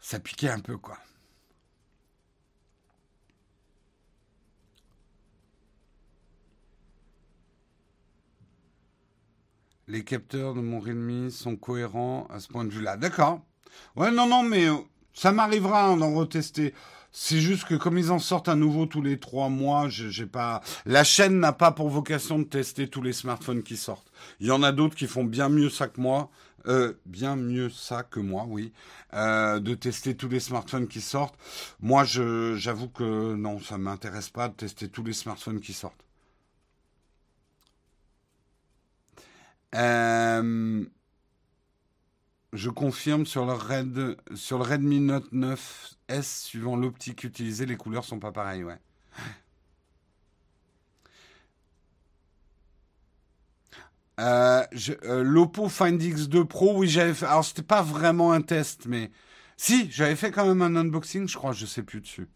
ça 0.00 0.20
piquait 0.20 0.50
un 0.50 0.60
peu, 0.60 0.76
quoi. 0.76 0.98
Les 9.88 10.04
capteurs 10.04 10.54
de 10.54 10.60
mon 10.60 10.80
Redmi 10.80 11.32
sont 11.32 11.56
cohérents 11.56 12.26
à 12.30 12.40
ce 12.40 12.48
point 12.48 12.64
de 12.64 12.70
vue-là. 12.70 12.96
D'accord. 12.96 13.40
Ouais, 13.96 14.10
non, 14.10 14.26
non, 14.26 14.42
mais 14.42 14.68
euh, 14.68 14.76
ça 15.14 15.32
m'arrivera 15.32 15.96
d'en 15.96 16.14
retester. 16.14 16.74
C'est 17.10 17.40
juste 17.40 17.64
que 17.64 17.74
comme 17.74 17.96
ils 17.96 18.12
en 18.12 18.18
sortent 18.18 18.50
un 18.50 18.56
nouveau 18.56 18.84
tous 18.84 19.00
les 19.00 19.18
trois 19.18 19.48
mois, 19.48 19.88
j'ai 19.88 20.26
pas. 20.26 20.60
La 20.84 21.04
chaîne 21.04 21.40
n'a 21.40 21.52
pas 21.52 21.72
pour 21.72 21.88
vocation 21.88 22.38
de 22.38 22.44
tester 22.44 22.88
tous 22.88 23.02
les 23.02 23.14
smartphones 23.14 23.62
qui 23.62 23.78
sortent. 23.78 24.12
Il 24.40 24.46
y 24.46 24.50
en 24.50 24.62
a 24.62 24.72
d'autres 24.72 24.94
qui 24.94 25.06
font 25.06 25.24
bien 25.24 25.48
mieux 25.48 25.70
ça 25.70 25.88
que 25.88 26.00
moi. 26.00 26.30
Euh, 26.66 26.92
bien 27.06 27.34
mieux 27.34 27.70
ça 27.70 28.02
que 28.02 28.20
moi, 28.20 28.44
oui, 28.46 28.72
euh, 29.14 29.58
de 29.58 29.74
tester 29.74 30.16
tous 30.16 30.28
les 30.28 30.40
smartphones 30.40 30.86
qui 30.86 31.00
sortent. 31.00 31.38
Moi, 31.80 32.04
j'avoue 32.04 32.88
que 32.88 33.34
non, 33.36 33.58
ça 33.58 33.78
m'intéresse 33.78 34.28
pas 34.28 34.48
de 34.48 34.54
tester 34.54 34.88
tous 34.88 35.04
les 35.04 35.14
smartphones 35.14 35.60
qui 35.60 35.72
sortent. 35.72 36.04
Euh, 39.74 40.84
je 42.52 42.70
confirme 42.70 43.26
sur 43.26 43.44
le, 43.46 43.52
Red, 43.52 44.16
sur 44.34 44.58
le 44.58 44.64
Redmi 44.64 45.00
Note 45.00 45.32
9S, 45.32 46.22
suivant 46.44 46.76
l'optique 46.76 47.24
utilisée, 47.24 47.66
les 47.66 47.76
couleurs 47.76 48.04
sont 48.04 48.18
pas 48.18 48.32
pareilles, 48.32 48.64
ouais. 48.64 48.78
Euh, 54.20 54.64
euh, 55.04 55.22
L'Oppo 55.22 55.68
Find 55.68 56.00
X2 56.00 56.44
Pro, 56.44 56.76
oui, 56.76 56.88
j'avais 56.88 57.14
fait. 57.14 57.26
Alors, 57.26 57.44
c'était 57.44 57.62
pas 57.62 57.82
vraiment 57.82 58.32
un 58.32 58.42
test, 58.42 58.86
mais. 58.86 59.10
Si, 59.56 59.90
j'avais 59.90 60.16
fait 60.16 60.30
quand 60.32 60.46
même 60.46 60.62
un 60.62 60.76
unboxing, 60.76 61.28
je 61.28 61.36
crois, 61.36 61.52
je 61.52 61.66
sais 61.66 61.82
plus 61.82 62.00
dessus. 62.00 62.28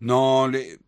Non, 0.00 0.46
les. 0.46 0.78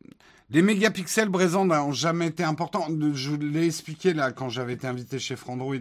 Les 0.51 0.63
mégapixels 0.63 1.31
présents 1.31 1.65
n'ont 1.65 1.91
jamais 1.91 2.29
été 2.29 2.45
importants. 2.45 2.87
Je 3.15 3.35
l'ai 3.35 3.67
expliqué 3.67 4.15
là 4.15 4.31
quand 4.31 4.49
j'avais 4.49 4.75
été 4.75 4.87
invité 4.87 5.19
chez 5.19 5.35
Frandroid. 5.35 5.75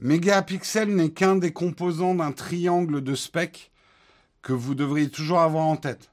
Mégapixel 0.00 0.94
n'est 0.94 1.10
qu'un 1.10 1.36
des 1.36 1.52
composants 1.52 2.14
d'un 2.14 2.32
triangle 2.32 3.02
de 3.02 3.14
spec 3.14 3.70
que 4.42 4.52
vous 4.52 4.74
devriez 4.74 5.08
toujours 5.08 5.40
avoir 5.40 5.64
en 5.64 5.76
tête. 5.76 6.10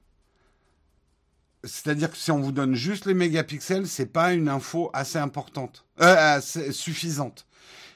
C'est-à-dire 1.65 2.09
que 2.09 2.17
si 2.17 2.31
on 2.31 2.39
vous 2.39 2.53
donne 2.53 2.75
juste 2.75 3.05
les 3.05 3.13
mégapixels, 3.13 3.87
c'est 3.87 4.05
pas 4.05 4.33
une 4.33 4.47
info 4.47 4.89
assez 4.93 5.17
importante, 5.17 5.85
euh, 6.01 6.39
suffisante. 6.41 7.45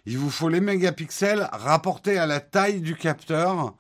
Il 0.06 0.18
vous 0.18 0.30
faut 0.30 0.50
les 0.50 0.62
mégapixels 0.62 1.50
rapportés 1.52 2.18
à 2.18 2.26
la 2.26 2.40
taille 2.42 2.82
du 2.82 2.96
capteur 2.96 3.76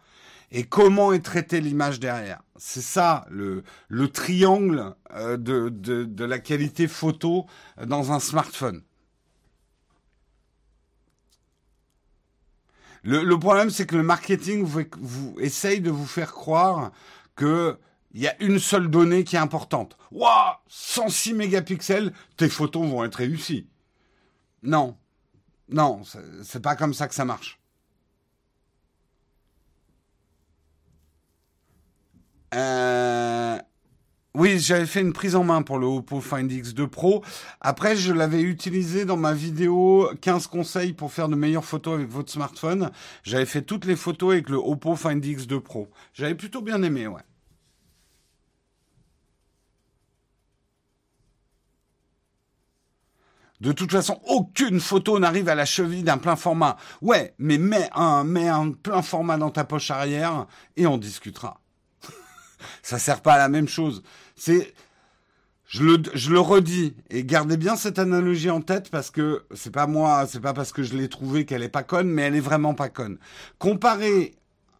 et 0.51 0.63
comment 0.63 1.11
est 1.13 1.23
traitée 1.23 1.59
l'image 1.59 1.99
derrière? 1.99 2.41
C'est 2.55 2.81
ça 2.81 3.25
le, 3.29 3.63
le 3.89 4.09
triangle 4.09 4.95
euh, 5.13 5.37
de, 5.37 6.23
la 6.23 6.39
qualité 6.39 6.87
photo 6.87 7.45
dans 7.85 8.11
un 8.11 8.19
smartphone. 8.19 8.83
Le, 13.03 13.37
problème, 13.37 13.69
c'est 13.69 13.85
que 13.85 13.95
le 13.95 14.03
marketing 14.03 14.67
essaye 15.39 15.79
de 15.79 15.89
vous 15.89 16.05
faire 16.05 16.33
croire 16.33 16.91
que 17.35 17.77
il 18.13 18.21
y 18.21 18.27
a 18.27 18.41
une 18.41 18.59
seule 18.59 18.89
donnée 18.89 19.23
qui 19.23 19.35
est 19.35 19.39
importante. 19.39 19.97
Waouh 20.11 20.55
106 20.67 21.33
mégapixels, 21.33 22.11
tes 22.35 22.49
photos 22.49 22.85
vont 22.87 23.03
être 23.05 23.15
réussies. 23.15 23.67
Non. 24.63 24.97
Non, 25.69 26.01
c'est 26.43 26.61
pas 26.61 26.75
comme 26.75 26.93
ça 26.93 27.07
que 27.07 27.15
ça 27.15 27.25
marche. 27.25 27.59
Euh, 32.53 33.57
oui, 34.35 34.59
j'avais 34.59 34.85
fait 34.85 35.01
une 35.01 35.13
prise 35.13 35.35
en 35.35 35.43
main 35.43 35.63
pour 35.63 35.79
le 35.79 35.87
Oppo 35.87 36.21
Find 36.21 36.51
X2 36.51 36.87
Pro. 36.87 37.23
Après, 37.59 37.95
je 37.95 38.13
l'avais 38.13 38.41
utilisé 38.41 39.03
dans 39.05 39.17
ma 39.17 39.33
vidéo 39.33 40.09
15 40.21 40.47
conseils 40.47 40.93
pour 40.93 41.11
faire 41.11 41.27
de 41.27 41.35
meilleures 41.35 41.65
photos 41.65 41.95
avec 41.95 42.09
votre 42.09 42.31
smartphone. 42.31 42.91
J'avais 43.23 43.45
fait 43.45 43.63
toutes 43.63 43.85
les 43.85 43.95
photos 43.95 44.33
avec 44.33 44.49
le 44.49 44.57
Oppo 44.57 44.95
Find 44.95 45.23
X2 45.23 45.59
Pro. 45.59 45.89
J'avais 46.13 46.35
plutôt 46.35 46.61
bien 46.61 46.83
aimé, 46.83 47.07
ouais. 47.07 47.21
De 53.59 53.71
toute 53.71 53.91
façon, 53.91 54.19
aucune 54.27 54.79
photo 54.79 55.17
n'arrive 55.17 55.49
à 55.49 55.55
la 55.55 55.65
cheville 55.65 56.03
d'un 56.03 56.19
plein 56.19 56.35
format. 56.35 56.77
Ouais, 57.01 57.33
mais 57.39 57.57
mets 57.57 57.89
un, 57.95 58.23
mets 58.23 58.47
un 58.47 58.71
plein 58.71 59.01
format 59.01 59.37
dans 59.37 59.49
ta 59.49 59.63
poche 59.63 59.89
arrière 59.89 60.45
et 60.75 60.85
on 60.85 60.97
discutera 60.99 61.59
ça 62.81 62.99
sert 62.99 63.21
pas 63.21 63.33
à 63.33 63.37
la 63.37 63.49
même 63.49 63.67
chose. 63.67 64.03
C'est, 64.35 64.73
je 65.67 65.83
le, 65.83 66.01
je 66.13 66.31
le 66.31 66.39
redis 66.39 66.95
et 67.09 67.23
gardez 67.23 67.57
bien 67.57 67.75
cette 67.75 67.99
analogie 67.99 68.49
en 68.49 68.61
tête 68.61 68.89
parce 68.89 69.11
que 69.11 69.43
c'est 69.53 69.71
pas 69.71 69.87
moi, 69.87 70.25
c'est 70.27 70.39
pas 70.39 70.53
parce 70.53 70.71
que 70.71 70.83
je 70.83 70.95
l'ai 70.95 71.09
trouvé 71.09 71.45
qu'elle 71.45 71.63
est 71.63 71.69
pas 71.69 71.83
conne, 71.83 72.09
mais 72.09 72.23
elle 72.23 72.35
est 72.35 72.41
vraiment 72.41 72.73
pas 72.73 72.89
conne. 72.89 73.17
Comparer 73.59 74.35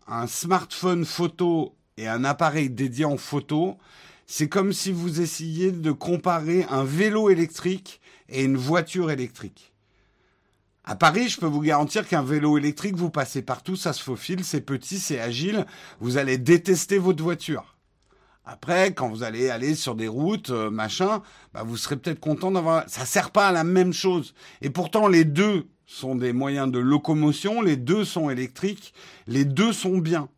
un 0.07 0.27
smartphone 0.27 1.05
photo 1.05 1.75
et 1.97 2.07
un 2.07 2.23
appareil 2.23 2.69
dédié 2.69 3.05
en 3.05 3.17
photo, 3.17 3.77
c'est 4.25 4.49
comme 4.49 4.73
si 4.73 4.91
vous 4.91 5.21
essayiez 5.21 5.71
de 5.71 5.91
comparer 5.91 6.65
un 6.69 6.83
vélo 6.83 7.29
électrique 7.29 8.01
et 8.29 8.43
une 8.43 8.57
voiture 8.57 9.11
électrique. 9.11 9.73
À 10.89 10.95
Paris, 10.95 11.27
je 11.27 11.37
peux 11.37 11.47
vous 11.47 11.59
garantir 11.59 12.07
qu'un 12.07 12.23
vélo 12.23 12.57
électrique, 12.57 12.95
vous 12.95 13.09
passez 13.09 13.41
partout, 13.41 13.75
ça 13.75 13.91
se 13.91 14.01
faufile, 14.01 14.45
c'est 14.45 14.61
petit, 14.61 14.99
c'est 14.99 15.19
agile, 15.19 15.65
vous 15.99 16.15
allez 16.15 16.37
détester 16.37 16.97
votre 16.97 17.21
voiture. 17.21 17.75
Après, 18.45 18.93
quand 18.93 19.09
vous 19.09 19.23
allez 19.23 19.49
aller 19.49 19.75
sur 19.75 19.95
des 19.95 20.07
routes, 20.07 20.49
euh, 20.49 20.69
machin, 20.69 21.21
bah, 21.53 21.63
vous 21.63 21.75
serez 21.75 21.97
peut-être 21.97 22.21
content 22.21 22.51
d'avoir. 22.51 22.85
Ça 22.87 23.05
sert 23.05 23.31
pas 23.31 23.49
à 23.49 23.51
la 23.51 23.65
même 23.65 23.91
chose. 23.91 24.33
Et 24.61 24.69
pourtant, 24.69 25.09
les 25.09 25.25
deux 25.25 25.67
sont 25.85 26.15
des 26.15 26.31
moyens 26.31 26.71
de 26.71 26.79
locomotion, 26.79 27.61
les 27.61 27.75
deux 27.75 28.05
sont 28.05 28.29
électriques, 28.29 28.93
les 29.27 29.43
deux 29.43 29.73
sont 29.73 29.97
bien. 29.97 30.29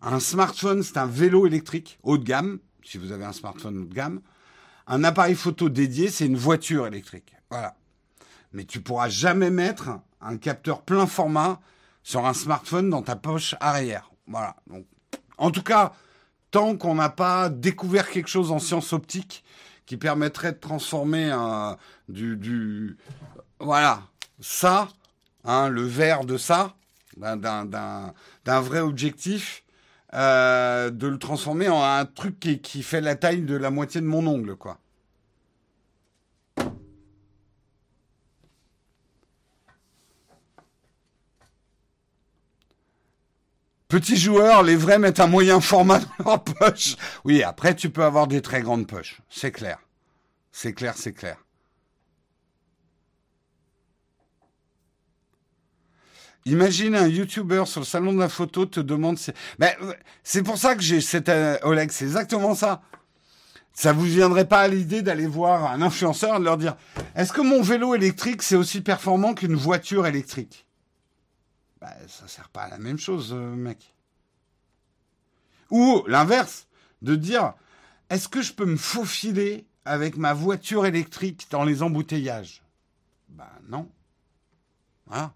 Un 0.00 0.18
smartphone, 0.18 0.82
c'est 0.82 0.96
un 0.96 1.06
vélo 1.06 1.46
électrique 1.46 2.00
haut 2.02 2.18
de 2.18 2.24
gamme, 2.24 2.58
si 2.82 2.98
vous 2.98 3.12
avez 3.12 3.24
un 3.24 3.32
smartphone 3.32 3.78
haut 3.78 3.86
de 3.86 3.94
gamme. 3.94 4.20
Un 4.88 5.04
appareil 5.04 5.36
photo 5.36 5.68
dédié, 5.68 6.10
c'est 6.10 6.26
une 6.26 6.36
voiture 6.36 6.88
électrique. 6.88 7.32
Voilà 7.52 7.76
mais 8.52 8.64
tu 8.64 8.80
pourras 8.80 9.08
jamais 9.08 9.50
mettre 9.50 9.90
un 10.20 10.36
capteur 10.36 10.82
plein 10.82 11.06
format 11.06 11.60
sur 12.02 12.26
un 12.26 12.34
smartphone 12.34 12.90
dans 12.90 13.02
ta 13.02 13.16
poche 13.16 13.54
arrière. 13.60 14.10
Voilà. 14.26 14.56
Donc, 14.66 14.86
en 15.38 15.50
tout 15.50 15.62
cas, 15.62 15.92
tant 16.50 16.76
qu'on 16.76 16.94
n'a 16.94 17.08
pas 17.08 17.48
découvert 17.48 18.10
quelque 18.10 18.28
chose 18.28 18.52
en 18.52 18.58
science 18.58 18.92
optique 18.92 19.44
qui 19.86 19.96
permettrait 19.96 20.52
de 20.52 20.58
transformer 20.58 21.30
un, 21.30 21.76
du, 22.08 22.36
du, 22.36 22.96
voilà, 23.58 24.02
ça, 24.40 24.88
hein, 25.44 25.68
le 25.68 25.82
verre 25.82 26.24
de 26.24 26.36
ça, 26.36 26.74
d'un 27.16 28.60
vrai 28.60 28.80
objectif, 28.80 29.64
euh, 30.14 30.90
de 30.90 31.06
le 31.06 31.18
transformer 31.18 31.68
en 31.68 31.82
un 31.82 32.04
truc 32.04 32.38
qui, 32.38 32.60
qui 32.60 32.82
fait 32.82 33.00
la 33.00 33.16
taille 33.16 33.42
de 33.42 33.56
la 33.56 33.70
moitié 33.70 34.00
de 34.00 34.06
mon 34.06 34.26
ongle, 34.26 34.56
quoi. 34.56 34.78
Petits 43.92 44.16
joueurs, 44.16 44.62
les 44.62 44.74
vrais 44.74 44.98
mettent 44.98 45.20
un 45.20 45.26
moyen 45.26 45.60
format 45.60 45.98
dans 45.98 46.24
leur 46.24 46.42
poche. 46.42 46.96
Oui, 47.26 47.42
après, 47.42 47.76
tu 47.76 47.90
peux 47.90 48.02
avoir 48.02 48.26
des 48.26 48.40
très 48.40 48.62
grandes 48.62 48.86
poches. 48.86 49.20
C'est 49.28 49.52
clair. 49.52 49.80
C'est 50.50 50.72
clair, 50.72 50.94
c'est 50.96 51.12
clair. 51.12 51.36
Imagine 56.46 56.94
un 56.94 57.06
YouTuber 57.06 57.64
sur 57.66 57.80
le 57.80 57.84
salon 57.84 58.14
de 58.14 58.18
la 58.18 58.30
photo 58.30 58.64
te 58.64 58.80
demande. 58.80 59.18
Mais 59.58 59.76
c'est 60.24 60.42
pour 60.42 60.56
ça 60.56 60.74
que 60.74 60.80
j'ai 60.80 61.02
cette 61.02 61.28
euh, 61.28 61.58
Oleg, 61.62 61.90
c'est 61.90 62.06
exactement 62.06 62.54
ça. 62.54 62.80
Ça 63.74 63.92
vous 63.92 64.04
viendrait 64.04 64.48
pas 64.48 64.60
à 64.60 64.68
l'idée 64.68 65.02
d'aller 65.02 65.26
voir 65.26 65.70
un 65.70 65.82
influenceur 65.82 66.36
et 66.36 66.38
de 66.38 66.44
leur 66.44 66.56
dire 66.56 66.76
Est-ce 67.14 67.34
que 67.34 67.42
mon 67.42 67.60
vélo 67.60 67.94
électrique 67.94 68.42
c'est 68.42 68.56
aussi 68.56 68.80
performant 68.80 69.34
qu'une 69.34 69.54
voiture 69.54 70.06
électrique? 70.06 70.66
Bah, 71.82 71.96
ça 72.06 72.28
sert 72.28 72.48
pas 72.48 72.62
à 72.62 72.68
la 72.68 72.78
même 72.78 72.98
chose, 72.98 73.32
euh, 73.32 73.56
mec. 73.56 73.92
Ou 75.70 76.04
l'inverse, 76.06 76.68
de 77.02 77.16
dire, 77.16 77.54
est-ce 78.08 78.28
que 78.28 78.40
je 78.40 78.52
peux 78.52 78.66
me 78.66 78.76
faufiler 78.76 79.66
avec 79.84 80.16
ma 80.16 80.32
voiture 80.32 80.86
électrique 80.86 81.48
dans 81.50 81.64
les 81.64 81.82
embouteillages? 81.82 82.62
Ben 83.30 83.50
non. 83.68 83.90
Voilà. 85.06 85.34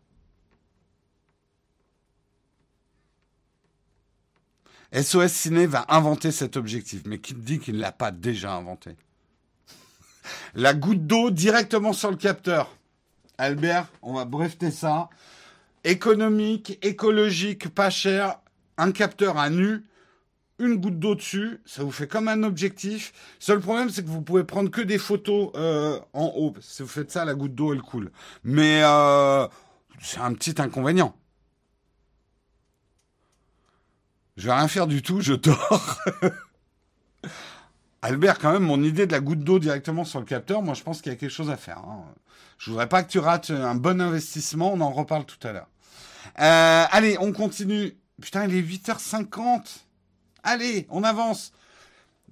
SOS 4.92 5.32
Ciné 5.32 5.66
va 5.66 5.84
inventer 5.88 6.30
cet 6.30 6.56
objectif, 6.56 7.02
mais 7.06 7.18
qui 7.18 7.34
dit 7.34 7.58
qu'il 7.58 7.74
ne 7.74 7.80
l'a 7.80 7.90
pas 7.90 8.12
déjà 8.12 8.54
inventé? 8.54 8.96
La 10.54 10.74
goutte 10.74 11.08
d'eau 11.08 11.32
directement 11.32 11.92
sur 11.92 12.12
le 12.12 12.16
capteur. 12.16 12.76
Albert, 13.36 13.88
on 14.00 14.14
va 14.14 14.24
breveter 14.24 14.70
ça 14.70 15.10
économique, 15.86 16.78
écologique, 16.82 17.68
pas 17.68 17.90
cher, 17.90 18.40
un 18.76 18.92
capteur 18.92 19.38
à 19.38 19.48
nu, 19.48 19.84
une 20.58 20.76
goutte 20.76 20.98
d'eau 20.98 21.14
dessus, 21.14 21.60
ça 21.64 21.84
vous 21.84 21.92
fait 21.92 22.08
comme 22.08 22.28
un 22.28 22.42
objectif. 22.42 23.12
Seul 23.38 23.60
problème, 23.60 23.88
c'est 23.90 24.02
que 24.02 24.08
vous 24.08 24.22
pouvez 24.22 24.44
prendre 24.44 24.70
que 24.70 24.80
des 24.80 24.98
photos 24.98 25.50
euh, 25.54 25.98
en 26.12 26.32
haut. 26.36 26.54
Si 26.60 26.82
vous 26.82 26.88
faites 26.88 27.10
ça, 27.10 27.24
la 27.24 27.34
goutte 27.34 27.54
d'eau, 27.54 27.72
elle 27.72 27.82
coule. 27.82 28.10
Mais 28.42 28.82
euh, 28.82 29.46
c'est 30.00 30.18
un 30.18 30.32
petit 30.34 30.60
inconvénient. 30.60 31.14
Je 34.36 34.46
vais 34.46 34.54
rien 34.54 34.68
faire 34.68 34.86
du 34.86 35.02
tout, 35.02 35.20
je 35.20 35.34
dors. 35.34 35.98
Albert, 38.02 38.38
quand 38.38 38.52
même, 38.52 38.64
mon 38.64 38.82
idée 38.82 39.06
de 39.06 39.12
la 39.12 39.20
goutte 39.20 39.40
d'eau 39.40 39.58
directement 39.58 40.04
sur 40.04 40.20
le 40.20 40.26
capteur, 40.26 40.62
moi 40.62 40.74
je 40.74 40.82
pense 40.82 41.00
qu'il 41.00 41.10
y 41.10 41.14
a 41.14 41.18
quelque 41.18 41.30
chose 41.30 41.50
à 41.50 41.56
faire. 41.56 41.78
Hein. 41.78 42.04
Je 42.58 42.70
voudrais 42.70 42.88
pas 42.88 43.02
que 43.02 43.10
tu 43.10 43.18
rates 43.18 43.50
un 43.50 43.74
bon 43.74 44.00
investissement, 44.00 44.72
on 44.72 44.80
en 44.80 44.90
reparle 44.90 45.24
tout 45.24 45.44
à 45.46 45.52
l'heure. 45.52 45.68
Euh, 46.40 46.84
allez, 46.90 47.16
on 47.18 47.32
continue. 47.32 47.96
Putain, 48.20 48.46
il 48.46 48.54
est 48.54 48.62
8h50. 48.62 49.78
Allez, 50.42 50.86
on 50.90 51.02
avance. 51.04 51.52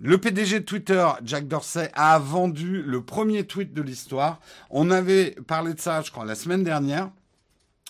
Le 0.00 0.18
PDG 0.18 0.60
de 0.60 0.64
Twitter, 0.64 1.06
Jack 1.24 1.46
Dorsey, 1.46 1.90
a 1.94 2.18
vendu 2.18 2.82
le 2.82 3.04
premier 3.04 3.46
tweet 3.46 3.72
de 3.72 3.82
l'histoire. 3.82 4.40
On 4.70 4.90
avait 4.90 5.32
parlé 5.46 5.74
de 5.74 5.80
ça, 5.80 6.02
je 6.02 6.10
crois, 6.10 6.24
la 6.24 6.34
semaine 6.34 6.64
dernière 6.64 7.10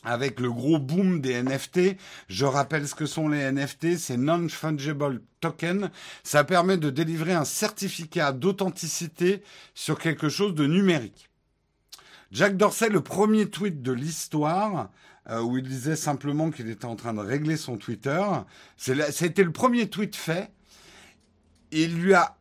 avec 0.05 0.39
le 0.39 0.53
gros 0.53 0.79
boom 0.79 1.21
des 1.21 1.43
NFT. 1.43 1.97
Je 2.29 2.45
rappelle 2.45 2.87
ce 2.87 2.95
que 2.95 3.07
sont 3.07 3.29
les 3.29 3.51
NFT, 3.51 3.97
c'est 3.97 4.17
non-fungible 4.17 5.23
token. 5.41 5.91
Ça 6.23 6.45
permet 6.45 6.77
de 6.77 6.91
délivrer 6.91 7.33
un 7.33 7.45
certificat 7.45 8.33
d'authenticité 8.33 9.43
sur 9.75 9.99
quelque 9.99 10.29
chose 10.29 10.55
de 10.55 10.67
numérique. 10.67 11.31
Jack 12.31 12.57
Dorsey, 12.57 12.89
le 12.89 13.01
premier 13.01 13.49
tweet 13.49 13.83
de 13.83 13.93
l'histoire, 13.93 14.91
euh, 15.31 15.41
où 15.41 15.59
il 15.59 15.65
disait 15.65 15.97
simplement 15.97 16.51
qu'il 16.51 16.69
était 16.69 16.85
en 16.85 16.97
train 16.97 17.15
de 17.15 17.21
régler 17.21 17.57
son 17.57 17.77
Twitter, 17.77 18.23
c'était 18.77 19.45
le 19.45 19.53
premier 19.53 19.89
tweet 19.89 20.17
fait. 20.17 20.51
Il 21.71 21.97
lui 21.97 22.15
a, 22.15 22.37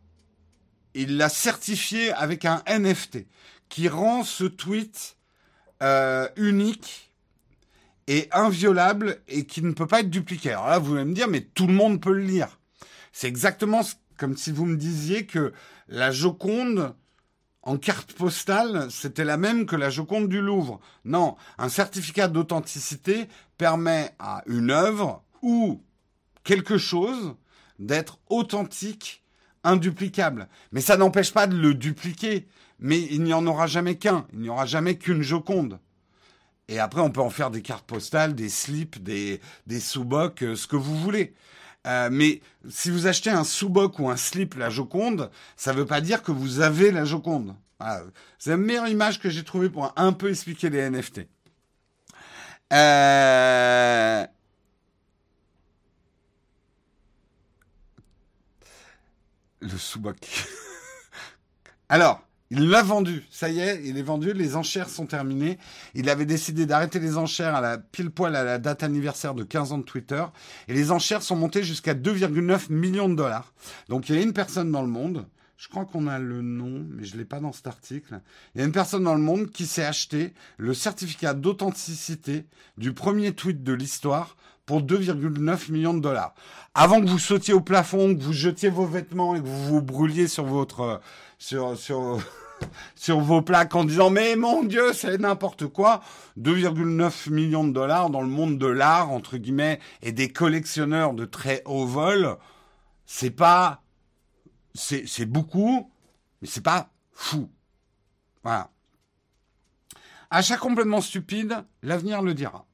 il 0.93 1.17
l'a 1.17 1.29
certifié 1.29 2.11
avec 2.11 2.45
un 2.45 2.61
NFT 2.67 3.25
qui 3.69 3.87
rend 3.87 4.23
ce 4.23 4.43
tweet 4.43 5.17
euh, 5.81 6.27
unique 6.35 7.11
est 8.07 8.33
inviolable 8.33 9.21
et 9.27 9.45
qui 9.45 9.61
ne 9.61 9.71
peut 9.71 9.87
pas 9.87 10.01
être 10.01 10.09
dupliqué. 10.09 10.51
Alors 10.51 10.67
là, 10.67 10.79
vous 10.79 10.95
allez 10.95 11.05
me 11.05 11.13
dire, 11.13 11.27
mais 11.27 11.41
tout 11.41 11.67
le 11.67 11.73
monde 11.73 12.01
peut 12.01 12.11
le 12.11 12.23
lire. 12.23 12.59
C'est 13.11 13.27
exactement 13.27 13.81
comme 14.17 14.37
si 14.37 14.51
vous 14.51 14.65
me 14.65 14.77
disiez 14.77 15.25
que 15.25 15.53
la 15.87 16.11
Joconde 16.11 16.93
en 17.63 17.77
carte 17.77 18.13
postale, 18.13 18.87
c'était 18.91 19.23
la 19.23 19.37
même 19.37 19.65
que 19.65 19.77
la 19.77 19.89
Joconde 19.89 20.27
du 20.27 20.41
Louvre. 20.41 20.81
Non, 21.05 21.37
un 21.57 21.69
certificat 21.69 22.27
d'authenticité 22.27 23.27
permet 23.57 24.11
à 24.19 24.43
une 24.47 24.69
œuvre 24.69 25.23
ou 25.41 25.81
quelque 26.43 26.77
chose 26.77 27.35
d'être 27.79 28.19
authentique, 28.29 29.23
induplicable. 29.63 30.49
Mais 30.73 30.81
ça 30.81 30.97
n'empêche 30.97 31.31
pas 31.31 31.47
de 31.47 31.55
le 31.55 31.73
dupliquer. 31.73 32.47
Mais 32.79 32.99
il 32.99 33.23
n'y 33.23 33.33
en 33.33 33.47
aura 33.47 33.65
jamais 33.65 33.95
qu'un. 33.95 34.27
Il 34.33 34.39
n'y 34.39 34.49
aura 34.49 34.65
jamais 34.65 34.97
qu'une 34.97 35.21
Joconde. 35.21 35.79
Et 36.67 36.79
après, 36.79 37.01
on 37.01 37.11
peut 37.11 37.21
en 37.21 37.29
faire 37.29 37.49
des 37.49 37.61
cartes 37.61 37.85
postales, 37.85 38.35
des 38.35 38.49
slips, 38.49 39.01
des, 39.01 39.39
sous-bocs, 39.79 40.43
euh, 40.43 40.55
ce 40.55 40.67
que 40.67 40.75
vous 40.75 40.97
voulez. 40.97 41.33
Euh, 41.85 42.09
mais 42.11 42.41
si 42.69 42.89
vous 42.89 43.07
achetez 43.07 43.29
un 43.29 43.43
sous-boc 43.43 43.99
ou 43.99 44.09
un 44.09 44.15
slip 44.15 44.55
la 44.55 44.69
Joconde, 44.69 45.29
ça 45.57 45.73
ne 45.73 45.77
veut 45.79 45.85
pas 45.85 46.01
dire 46.01 46.23
que 46.23 46.31
vous 46.31 46.61
avez 46.61 46.91
la 46.91 47.05
Joconde. 47.05 47.55
C'est 48.39 48.51
la 48.51 48.57
meilleure 48.57 48.87
image 48.87 49.19
que 49.19 49.29
j'ai 49.29 49.43
trouvée 49.43 49.69
pour 49.69 49.91
un 49.97 50.13
peu 50.13 50.29
expliquer 50.29 50.69
les 50.69 50.89
NFT. 50.89 51.27
Euh... 52.71 54.25
Le 59.59 59.77
sous-boc. 59.77 60.17
Alors, 61.89 62.21
il 62.55 62.69
l'a 62.69 62.83
vendu. 62.83 63.25
Ça 63.31 63.49
y 63.49 63.59
est, 63.59 63.81
il 63.83 63.97
est 63.97 64.03
vendu. 64.03 64.31
Les 64.31 64.55
enchères 64.55 64.87
sont 64.87 65.07
terminées. 65.07 65.57
Il 65.95 66.07
avait 66.07 66.27
décidé 66.27 66.67
d'arrêter 66.67 66.99
les 66.99 67.17
enchères 67.17 67.55
à 67.55 67.61
la 67.61 67.79
pile 67.79 68.11
poil 68.11 68.35
à 68.35 68.43
la 68.43 68.59
date 68.59 68.83
anniversaire 68.83 69.33
de 69.33 69.43
15 69.43 69.71
ans 69.71 69.79
de 69.79 69.83
Twitter. 69.83 70.23
Et 70.67 70.73
les 70.75 70.91
enchères 70.91 71.23
sont 71.23 71.35
montées 71.35 71.63
jusqu'à 71.63 71.95
2,9 71.95 72.71
millions 72.71 73.09
de 73.09 73.15
dollars. 73.15 73.53
Donc 73.89 74.07
il 74.07 74.15
y 74.15 74.19
a 74.19 74.21
une 74.21 74.33
personne 74.33 74.71
dans 74.71 74.83
le 74.83 74.87
monde. 74.87 75.25
Je 75.57 75.67
crois 75.67 75.85
qu'on 75.85 76.05
a 76.05 76.19
le 76.19 76.43
nom, 76.43 76.85
mais 76.91 77.05
je 77.05 77.17
l'ai 77.17 77.25
pas 77.25 77.39
dans 77.39 77.53
cet 77.53 77.65
article. 77.65 78.19
Il 78.53 78.59
y 78.59 78.61
a 78.61 78.67
une 78.67 78.71
personne 78.71 79.03
dans 79.03 79.15
le 79.15 79.21
monde 79.21 79.49
qui 79.49 79.65
s'est 79.65 79.85
acheté 79.85 80.35
le 80.57 80.75
certificat 80.75 81.33
d'authenticité 81.33 82.45
du 82.77 82.93
premier 82.93 83.33
tweet 83.33 83.63
de 83.63 83.73
l'histoire 83.73 84.37
pour 84.67 84.83
2,9 84.83 85.71
millions 85.71 85.93
de 85.95 86.01
dollars. 86.01 86.35
Avant 86.75 87.01
que 87.01 87.07
vous 87.07 87.17
sautiez 87.17 87.55
au 87.55 87.61
plafond, 87.61 88.15
que 88.15 88.21
vous 88.21 88.33
jetiez 88.33 88.69
vos 88.69 88.85
vêtements 88.85 89.35
et 89.35 89.41
que 89.41 89.47
vous 89.47 89.65
vous 89.65 89.81
brûliez 89.81 90.27
sur 90.27 90.45
votre 90.45 91.01
sur 91.39 91.77
sur 91.77 92.19
sur 92.95 93.19
vos 93.19 93.41
plaques 93.41 93.75
en 93.75 93.83
disant 93.83 94.09
mais 94.09 94.35
mon 94.35 94.63
Dieu 94.63 94.93
c'est 94.93 95.17
n'importe 95.17 95.67
quoi. 95.67 96.01
2,9 96.39 97.29
millions 97.31 97.63
de 97.63 97.73
dollars 97.73 98.09
dans 98.09 98.21
le 98.21 98.27
monde 98.27 98.57
de 98.57 98.67
l'art 98.67 99.11
entre 99.11 99.37
guillemets 99.37 99.79
et 100.01 100.11
des 100.11 100.29
collectionneurs 100.29 101.13
de 101.13 101.25
très 101.25 101.61
haut 101.65 101.85
vol 101.85 102.37
c'est 103.05 103.31
pas 103.31 103.81
c'est 104.73 105.25
beaucoup 105.25 105.91
mais 106.41 106.47
c'est 106.47 106.63
pas 106.63 106.89
fou. 107.11 107.49
Voilà. 108.43 108.69
Achat 110.31 110.57
complètement 110.57 111.01
stupide 111.01 111.63
l'avenir 111.83 112.21
le 112.21 112.33
dira. 112.33 112.65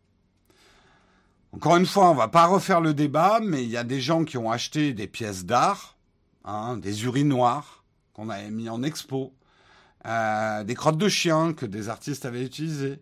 Encore 1.52 1.78
une 1.78 1.86
fois 1.86 2.10
on 2.10 2.16
va 2.16 2.28
pas 2.28 2.46
refaire 2.46 2.82
le 2.82 2.94
débat 2.94 3.40
mais 3.42 3.64
il 3.64 3.70
y 3.70 3.78
a 3.78 3.84
des 3.84 4.00
gens 4.00 4.24
qui 4.24 4.38
ont 4.38 4.52
acheté 4.52 4.94
des 4.94 5.08
pièces 5.08 5.46
d'art 5.46 5.98
hein, 6.46 6.78
des 6.78 7.04
urinoirs 7.06 7.84
qu'on 8.14 8.30
avait 8.30 8.52
mis 8.52 8.70
en 8.70 8.84
expo 8.84 9.34
euh, 10.06 10.64
des 10.64 10.76
crottes 10.76 10.98
de 10.98 11.10
chiens 11.10 11.54
que 11.54 11.66
des 11.66 11.90
artistes 11.90 12.26
avaient 12.26 12.44
utilisées. 12.44 13.00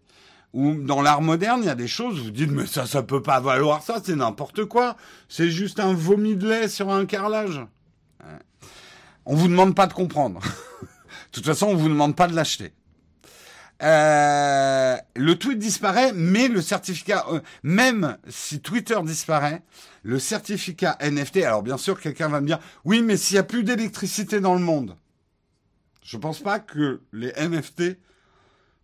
Ou 0.54 0.76
dans 0.76 1.02
l'art 1.02 1.22
moderne, 1.22 1.60
il 1.62 1.68
y 1.68 1.70
a 1.70 1.76
des 1.76 1.88
choses, 1.88 2.20
vous 2.20 2.32
dites, 2.32 2.50
mais 2.50 2.66
ça, 2.66 2.86
ça 2.86 3.04
peut 3.04 3.22
pas 3.22 3.39
valoir 3.39 3.84
ça, 3.84 4.02
c'est 4.04 4.16
n'importe 4.16 4.66
quoi. 4.66 4.95
C'est 5.28 5.50
juste 5.50 5.80
un 5.80 5.93
vomi 5.93 6.36
de 6.36 6.50
lait 6.50 6.68
sur 6.68 6.89
un 6.89 7.06
carrelage. 7.06 7.62
On 9.26 9.36
vous 9.36 9.50
demande 9.50 9.76
pas 9.76 9.88
de 9.88 9.93
comprendre. 9.93 10.39
de 10.82 10.88
toute 11.32 11.45
façon, 11.45 11.68
on 11.68 11.76
vous 11.76 11.89
demande 11.89 12.16
pas 12.16 12.28
de 12.28 12.36
l'acheter. 12.36 12.72
Euh, 13.84 14.98
le 15.16 15.36
tweet 15.36 15.60
disparaît, 15.60 16.12
mais 16.14 16.48
le 16.48 16.62
certificat, 16.62 17.26
euh, 17.32 17.41
même 17.62 18.18
si 18.28 18.60
Twitter 18.60 18.98
disparaît, 19.04 19.62
le 20.04 20.18
certificat 20.18 20.98
NFT, 21.02 21.43
alors 21.43 21.62
bien 21.62 21.78
sûr, 21.78 22.00
quelqu'un 22.00 22.30
va 22.30 22.41
me 22.41 22.48
dire, 22.48 22.60
oui, 22.86 23.02
mais 23.02 23.18
s'il 23.18 23.36
n'y 23.36 23.39
a 23.39 23.43
plus 23.43 23.64
d'électricité 23.64 24.39
dans 24.39 24.56
le 24.56 24.62
monde, 24.62 24.95
je 26.08 26.16
ne 26.16 26.22
pense 26.22 26.39
pas 26.39 26.60
que 26.60 27.01
les 27.12 27.34
NFT 27.34 27.97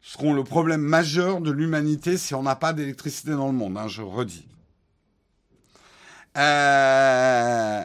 seront 0.01 0.34
le 0.34 0.43
problème 0.43 0.82
majeur 0.82 1.39
de 1.39 1.51
l'humanité 1.51 2.17
si 2.17 2.36
on 2.36 2.43
n'a 2.43 2.57
pas 2.57 2.74
d'électricité 2.74 3.32
dans 3.32 3.47
le 3.47 3.53
monde, 3.53 3.78
hein, 3.78 3.88
je 3.88 4.01
redis. 4.01 4.45
Euh, 6.36 7.82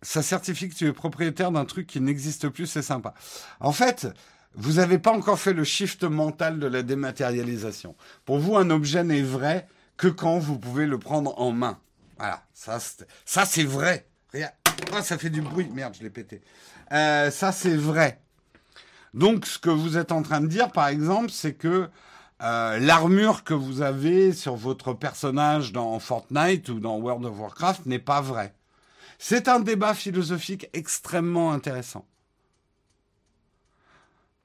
ça 0.00 0.22
certifie 0.22 0.70
que 0.70 0.74
tu 0.74 0.86
es 0.86 0.92
propriétaire 0.94 1.52
d'un 1.52 1.66
truc 1.66 1.86
qui 1.86 2.00
n'existe 2.00 2.48
plus, 2.48 2.66
c'est 2.66 2.80
sympa. 2.80 3.12
En 3.60 3.72
fait, 3.72 4.08
vous 4.54 4.74
n'avez 4.74 4.98
pas 4.98 5.12
encore 5.12 5.38
fait 5.38 5.52
le 5.52 5.64
shift 5.64 6.04
mental 6.04 6.58
de 6.58 6.66
la 6.66 6.82
dématérialisation. 6.82 7.94
Pour 8.24 8.38
vous, 8.38 8.56
un 8.56 8.70
objet 8.70 9.04
n'est 9.04 9.20
vrai 9.20 9.68
que 9.98 10.08
quand 10.08 10.38
vous 10.38 10.58
pouvez 10.58 10.86
le 10.86 10.98
prendre 10.98 11.38
en 11.38 11.52
main. 11.52 11.78
Voilà, 12.16 12.42
ça, 12.54 12.78
ça 13.26 13.44
c'est 13.44 13.64
vrai. 13.64 14.08
Ah, 14.92 15.02
ça 15.02 15.18
fait 15.18 15.30
du 15.30 15.40
bruit. 15.40 15.68
Merde, 15.72 15.94
je 15.98 16.02
l'ai 16.02 16.10
pété. 16.10 16.40
Euh, 16.92 17.30
ça, 17.30 17.52
c'est 17.52 17.76
vrai. 17.76 18.20
Donc, 19.14 19.46
ce 19.46 19.58
que 19.58 19.70
vous 19.70 19.96
êtes 19.96 20.12
en 20.12 20.22
train 20.22 20.40
de 20.40 20.46
dire, 20.46 20.70
par 20.70 20.88
exemple, 20.88 21.30
c'est 21.30 21.54
que 21.54 21.88
euh, 22.42 22.78
l'armure 22.78 23.42
que 23.42 23.54
vous 23.54 23.82
avez 23.82 24.32
sur 24.32 24.54
votre 24.54 24.92
personnage 24.92 25.72
dans 25.72 25.98
Fortnite 25.98 26.68
ou 26.68 26.78
dans 26.78 26.96
World 26.98 27.24
of 27.24 27.38
Warcraft 27.38 27.86
n'est 27.86 27.98
pas 27.98 28.20
vraie. 28.20 28.54
C'est 29.18 29.48
un 29.48 29.58
débat 29.58 29.94
philosophique 29.94 30.68
extrêmement 30.72 31.52
intéressant. 31.52 32.06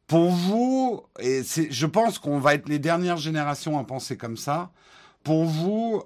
Pour 0.08 0.32
vous, 0.32 1.04
et 1.20 1.44
je 1.44 1.86
pense 1.86 2.20
qu'on 2.20 2.40
va 2.40 2.56
être 2.56 2.68
les 2.68 2.80
dernières 2.80 3.18
générations 3.18 3.80
à 3.80 3.84
penser 3.84 4.18
comme 4.18 4.38
ça, 4.38 4.72
pour 5.24 5.46
vous, 5.46 6.04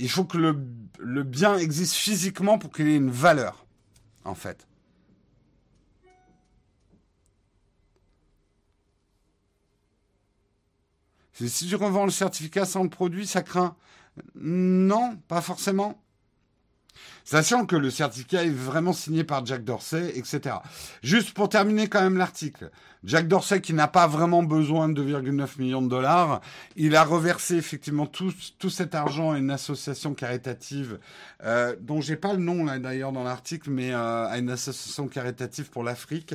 il 0.00 0.08
faut 0.08 0.24
que 0.24 0.38
le, 0.38 1.22
bien 1.22 1.58
existe 1.58 1.94
physiquement 1.94 2.58
pour 2.58 2.72
qu'il 2.72 2.88
ait 2.88 2.96
une 2.96 3.10
valeur, 3.10 3.66
en 4.24 4.34
fait. 4.34 4.66
Si 11.32 11.68
tu 11.68 11.74
revends 11.76 12.04
le 12.04 12.10
certificat 12.10 12.64
sans 12.64 12.82
le 12.82 12.90
produit, 12.90 13.26
ça 13.26 13.42
craint? 13.42 13.76
Non, 14.34 15.16
pas 15.28 15.40
forcément. 15.40 16.02
Sachant 17.30 17.64
que 17.64 17.76
le 17.76 17.90
certificat 17.90 18.42
est 18.42 18.50
vraiment 18.50 18.92
signé 18.92 19.22
par 19.22 19.46
Jack 19.46 19.62
Dorsey, 19.62 20.18
etc. 20.18 20.56
Juste 21.00 21.32
pour 21.32 21.48
terminer 21.48 21.86
quand 21.86 22.00
même 22.00 22.16
l'article. 22.16 22.72
Jack 23.04 23.28
Dorsey, 23.28 23.60
qui 23.60 23.72
n'a 23.72 23.86
pas 23.86 24.08
vraiment 24.08 24.42
besoin 24.42 24.88
de 24.88 25.00
2,9 25.00 25.60
millions 25.60 25.80
de 25.80 25.88
dollars, 25.88 26.40
il 26.74 26.96
a 26.96 27.04
reversé 27.04 27.54
effectivement 27.54 28.06
tout, 28.06 28.34
tout 28.58 28.68
cet 28.68 28.96
argent 28.96 29.30
à 29.30 29.38
une 29.38 29.52
association 29.52 30.12
caritative, 30.12 30.98
euh, 31.44 31.76
dont 31.80 32.00
j'ai 32.00 32.16
pas 32.16 32.32
le 32.32 32.40
nom 32.40 32.64
là 32.64 32.80
d'ailleurs 32.80 33.12
dans 33.12 33.22
l'article, 33.22 33.70
mais 33.70 33.94
euh, 33.94 34.26
à 34.26 34.36
une 34.38 34.50
association 34.50 35.06
caritative 35.06 35.70
pour 35.70 35.84
l'Afrique. 35.84 36.34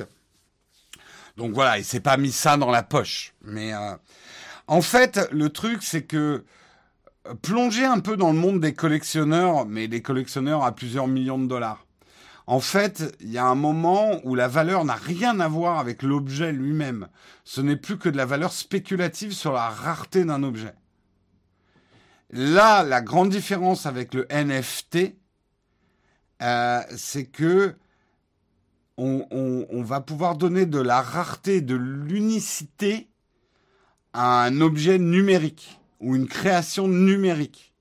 Donc 1.36 1.52
voilà, 1.52 1.76
il 1.76 1.84
s'est 1.84 2.00
pas 2.00 2.16
mis 2.16 2.32
ça 2.32 2.56
dans 2.56 2.70
la 2.70 2.82
poche. 2.82 3.34
Mais 3.44 3.74
euh, 3.74 3.94
en 4.66 4.80
fait, 4.80 5.28
le 5.30 5.50
truc, 5.50 5.82
c'est 5.82 6.04
que 6.04 6.42
plonger 7.42 7.84
un 7.84 8.00
peu 8.00 8.16
dans 8.16 8.32
le 8.32 8.38
monde 8.38 8.60
des 8.60 8.74
collectionneurs, 8.74 9.66
mais 9.66 9.88
des 9.88 10.02
collectionneurs 10.02 10.64
à 10.64 10.74
plusieurs 10.74 11.06
millions 11.06 11.38
de 11.38 11.46
dollars. 11.46 11.86
En 12.46 12.60
fait, 12.60 13.16
il 13.20 13.30
y 13.30 13.38
a 13.38 13.46
un 13.46 13.56
moment 13.56 14.20
où 14.24 14.36
la 14.36 14.46
valeur 14.46 14.84
n'a 14.84 14.94
rien 14.94 15.40
à 15.40 15.48
voir 15.48 15.78
avec 15.78 16.02
l'objet 16.02 16.52
lui-même. 16.52 17.08
Ce 17.44 17.60
n'est 17.60 17.76
plus 17.76 17.98
que 17.98 18.08
de 18.08 18.16
la 18.16 18.24
valeur 18.24 18.52
spéculative 18.52 19.32
sur 19.32 19.52
la 19.52 19.68
rareté 19.68 20.24
d'un 20.24 20.44
objet. 20.44 20.74
Là, 22.30 22.84
la 22.84 23.02
grande 23.02 23.30
différence 23.30 23.86
avec 23.86 24.14
le 24.14 24.26
NFT, 24.30 25.16
euh, 26.42 26.80
c'est 26.96 27.26
que 27.26 27.74
on, 28.98 29.26
on, 29.30 29.82
va 29.82 30.00
pouvoir 30.00 30.36
donner 30.36 30.64
de 30.64 30.80
la 30.80 31.02
rareté, 31.02 31.60
de 31.60 31.74
l'unicité 31.74 33.10
à 34.14 34.44
un 34.44 34.62
objet 34.62 34.98
numérique 34.98 35.78
ou 36.00 36.16
une 36.16 36.28
création 36.28 36.88
numérique. 36.88 37.72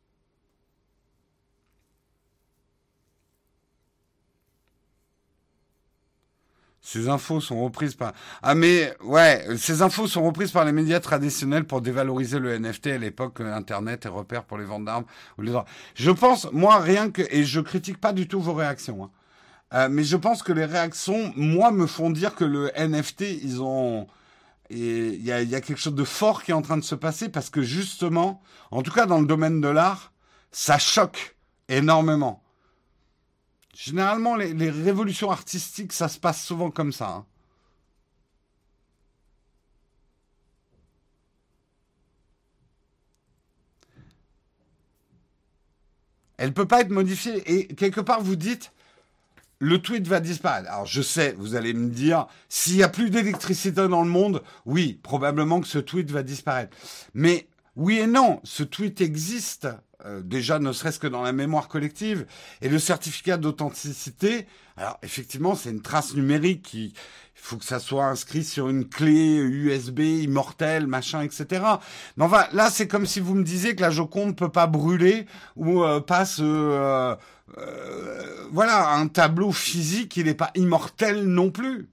Ces 6.85 7.09
infos 7.09 7.41
sont 7.41 7.63
reprises 7.63 7.95
par... 7.95 8.13
Ah 8.43 8.53
mais 8.53 8.93
ouais, 9.03 9.43
ces 9.57 9.81
infos 9.81 10.05
sont 10.05 10.23
reprises 10.23 10.51
par 10.51 10.65
les 10.65 10.71
médias 10.71 10.99
traditionnels 10.99 11.63
pour 11.63 11.81
dévaloriser 11.81 12.37
le 12.37 12.59
NFT 12.59 12.87
à 12.87 12.97
l'époque 12.99 13.41
Internet 13.41 14.05
et 14.05 14.09
repères 14.09 14.43
pour 14.43 14.59
les 14.59 14.65
ventes 14.65 14.85
d'armes. 14.85 15.05
Je 15.95 16.11
pense, 16.11 16.47
moi, 16.51 16.77
rien 16.79 17.09
que... 17.09 17.23
Et 17.31 17.43
je 17.43 17.59
critique 17.59 17.99
pas 17.99 18.13
du 18.13 18.27
tout 18.27 18.39
vos 18.39 18.53
réactions. 18.53 19.03
Hein. 19.03 19.09
Euh, 19.73 19.89
mais 19.89 20.03
je 20.03 20.15
pense 20.15 20.43
que 20.43 20.53
les 20.53 20.65
réactions, 20.65 21.33
moi, 21.35 21.71
me 21.71 21.87
font 21.87 22.11
dire 22.11 22.35
que 22.35 22.45
le 22.45 22.71
NFT, 22.77 23.21
ils 23.41 23.63
ont... 23.63 24.05
Il 24.69 25.23
y 25.23 25.31
a, 25.31 25.61
quelque 25.61 25.77
chose 25.77 25.93
de 25.93 26.03
fort 26.03 26.43
qui 26.43 26.51
est 26.51 26.55
en 26.55 26.61
train 26.61 26.77
de 26.77 26.83
se 26.83 26.95
passer 26.95 27.29
parce 27.29 27.49
que 27.49 27.61
justement, 27.61 28.41
en 28.71 28.81
tout 28.81 28.91
cas 28.91 29.05
dans 29.05 29.19
le 29.19 29.27
domaine 29.27 29.61
de 29.61 29.67
l'art, 29.67 30.11
ça 30.51 30.79
choque 30.79 31.35
énormément. 31.69 32.41
Généralement, 33.75 34.35
les, 34.35 34.53
les, 34.53 34.69
révolutions 34.69 35.29
artistiques, 35.29 35.93
ça 35.93 36.07
se 36.07 36.17
passe 36.17 36.43
souvent 36.43 36.71
comme 36.71 36.93
ça. 36.93 37.09
Hein. 37.09 37.25
Elle 46.37 46.53
peut 46.53 46.67
pas 46.67 46.81
être 46.81 46.89
modifiée. 46.89 47.43
Et 47.51 47.67
quelque 47.67 48.01
part, 48.01 48.21
vous 48.21 48.35
dites, 48.35 48.71
le 49.59 49.81
tweet 49.81 50.07
va 50.07 50.19
disparaître. 50.19 50.69
Alors 50.69 50.85
je 50.85 51.01
sais, 51.01 51.35
vous 51.37 51.55
allez 51.55 51.73
me 51.73 51.89
dire, 51.89 52.27
s'il 52.49 52.75
n'y 52.75 52.83
a 52.83 52.89
plus 52.89 53.09
d'électricité 53.09 53.87
dans 53.87 54.03
le 54.03 54.09
monde, 54.09 54.43
oui, 54.65 54.99
probablement 55.03 55.61
que 55.61 55.67
ce 55.67 55.79
tweet 55.79 56.11
va 56.11 56.23
disparaître. 56.23 56.75
Mais 57.13 57.47
oui 57.75 57.99
et 57.99 58.07
non, 58.07 58.39
ce 58.43 58.63
tweet 58.63 59.01
existe. 59.01 59.67
Euh, 60.05 60.21
déjà 60.21 60.59
ne 60.59 60.71
serait-ce 60.71 60.99
que 60.99 61.07
dans 61.07 61.21
la 61.21 61.31
mémoire 61.31 61.67
collective 61.67 62.25
et 62.61 62.67
le 62.67 62.79
certificat 62.79 63.37
d'authenticité 63.37 64.45
alors 64.75 64.99
effectivement 65.03 65.55
c'est 65.55 65.69
une 65.69 65.81
trace 65.81 66.15
numérique 66.15 66.63
qui 66.63 66.87
il 66.87 67.41
faut 67.41 67.55
que 67.55 67.63
ça 67.63 67.79
soit 67.79 68.03
inscrit 68.03 68.43
sur 68.43 68.67
une 68.67 68.89
clé 68.89 69.37
USB 69.37 70.01
immortelle 70.01 70.85
machin 70.85 71.21
etc 71.21 71.63
mais 72.17 72.25
enfin 72.25 72.45
là 72.51 72.69
c'est 72.69 72.89
comme 72.89 73.05
si 73.05 73.21
vous 73.21 73.35
me 73.35 73.43
disiez 73.43 73.73
que 73.73 73.81
la 73.81 73.89
Joconde 73.89 74.35
peut 74.35 74.51
pas 74.51 74.67
brûler 74.67 75.27
ou 75.55 75.81
euh, 75.81 76.01
pas 76.01 76.25
se 76.25 76.43
euh, 77.57 78.47
voilà 78.51 78.89
un 78.89 79.07
tableau 79.07 79.51
physique 79.51 80.17
il 80.17 80.25
n'est 80.25 80.33
pas 80.33 80.51
immortel 80.55 81.23
non 81.25 81.51
plus 81.51 81.89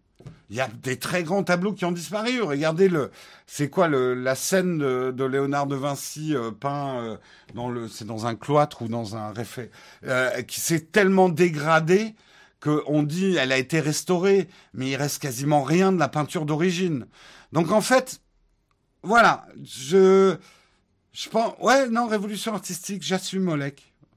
il 0.53 0.57
y 0.57 0.61
a 0.61 0.69
des 0.69 0.99
très 0.99 1.23
grands 1.23 1.43
tableaux 1.43 1.73
qui 1.73 1.87
ont 1.87 1.93
disparu. 1.93 2.43
Regardez 2.43 2.91
le, 2.91 3.11
c'est 3.47 3.71
quoi 3.71 3.89
le, 3.89 4.13
la 4.13 4.35
scène 4.35 4.77
de, 4.77 5.25
Léonard 5.25 5.67
de 5.67 5.77
Vinci 5.77 6.37
euh, 6.37 6.51
peint 6.51 7.01
euh, 7.01 7.17
dans 7.55 7.71
le, 7.71 7.89
c'est 7.89 8.05
dans 8.05 8.27
un 8.27 8.35
cloître 8.35 8.83
ou 8.83 8.89
dans 8.89 9.17
un 9.17 9.33
réfet, 9.33 9.71
euh, 10.05 10.43
qui 10.43 10.61
s'est 10.61 10.81
tellement 10.81 11.31
dégradé 11.31 12.15
qu'on 12.61 13.03
dit 13.03 13.37
elle 13.37 13.51
a 13.51 13.57
été 13.57 13.81
restaurée, 13.81 14.47
mais 14.75 14.91
il 14.91 14.97
reste 14.97 15.23
quasiment 15.23 15.63
rien 15.63 15.91
de 15.91 15.99
la 15.99 16.09
peinture 16.09 16.45
d'origine. 16.45 17.07
Donc 17.53 17.73
en 17.73 17.81
fait, 17.81 18.21
voilà, 19.03 19.47
je, 19.65 20.37
je 21.15 21.29
pense, 21.31 21.55
ouais, 21.61 21.89
non, 21.89 22.07
révolution 22.07 22.53
artistique, 22.53 23.03
j'assume 23.03 23.57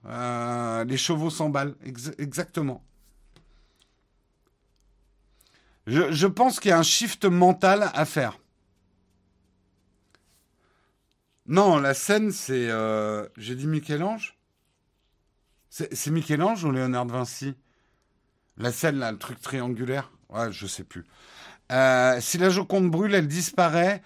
Molek. 0.06 0.88
les 0.88 0.98
chevaux 0.98 1.30
s'emballent, 1.30 1.76
exactement. 2.18 2.84
Je, 5.88 6.26
pense 6.26 6.60
qu'il 6.60 6.70
y 6.70 6.72
a 6.72 6.80
un 6.80 6.84
shift 6.84 7.26
mental 7.26 7.92
à 7.94 8.06
faire. 8.06 8.40
Non, 11.48 11.78
la 11.78 11.94
scène, 11.94 12.32
c'est. 12.32 12.70
Euh, 12.70 13.28
j'ai 13.38 13.54
dit 13.54 13.68
Michel-Ange 13.68 14.36
C'est 15.70 16.08
Michel-Ange 16.08 16.64
ou 16.64 16.72
Léonard 16.72 17.06
Vinci? 17.06 17.54
La 18.58 18.72
scène, 18.72 18.98
là, 18.98 19.12
le 19.12 19.20
truc 19.20 19.40
triangulaire? 19.42 20.12
Ouais, 20.30 20.52
je 20.52 20.66
sais 20.66 20.84
plus. 20.84 21.06
Euh, 21.72 22.20
si 22.20 22.40
la 22.40 22.50
Joconde 22.50 22.90
brûle, 22.90 23.14
elle 23.14 23.28
disparaît, 23.28 24.02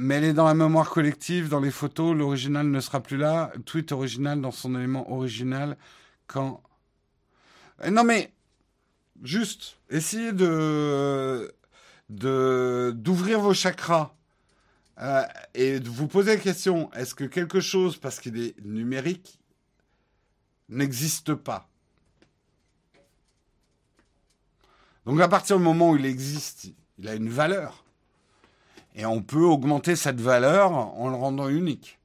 mais 0.00 0.16
elle 0.16 0.24
est 0.24 0.32
dans 0.32 0.46
la 0.46 0.54
mémoire 0.54 0.90
collective, 0.90 1.48
dans 1.48 1.60
les 1.60 1.70
photos. 1.70 2.16
L'original 2.16 2.70
ne 2.70 2.80
sera 2.80 3.00
plus 3.00 3.16
là. 3.16 3.52
Tweet 3.66 3.92
original 3.92 4.40
dans 4.40 4.50
son 4.50 4.74
élément 4.74 5.12
original. 5.12 5.76
Quand. 6.26 6.62
Euh, 7.84 7.90
non, 7.90 8.04
mais 8.04 8.32
Juste, 9.22 9.76
essayez 9.90 10.32
de 10.32 11.52
d'ouvrir 12.08 13.38
vos 13.40 13.54
chakras 13.54 14.16
euh, 14.98 15.22
et 15.54 15.78
de 15.78 15.88
vous 15.88 16.08
poser 16.08 16.34
la 16.34 16.40
question 16.40 16.90
est-ce 16.94 17.14
que 17.14 17.24
quelque 17.24 17.60
chose, 17.60 17.98
parce 17.98 18.18
qu'il 18.18 18.36
est 18.40 18.58
numérique, 18.64 19.38
n'existe 20.68 21.34
pas? 21.34 21.68
Donc 25.06 25.20
à 25.20 25.28
partir 25.28 25.58
du 25.58 25.62
moment 25.62 25.90
où 25.90 25.96
il 25.96 26.06
existe, 26.06 26.68
il 26.98 27.08
a 27.08 27.14
une 27.14 27.28
valeur. 27.28 27.84
Et 28.94 29.06
on 29.06 29.22
peut 29.22 29.44
augmenter 29.44 29.96
cette 29.96 30.20
valeur 30.20 30.72
en 30.72 31.08
le 31.08 31.16
rendant 31.16 31.48
unique. 31.48 32.00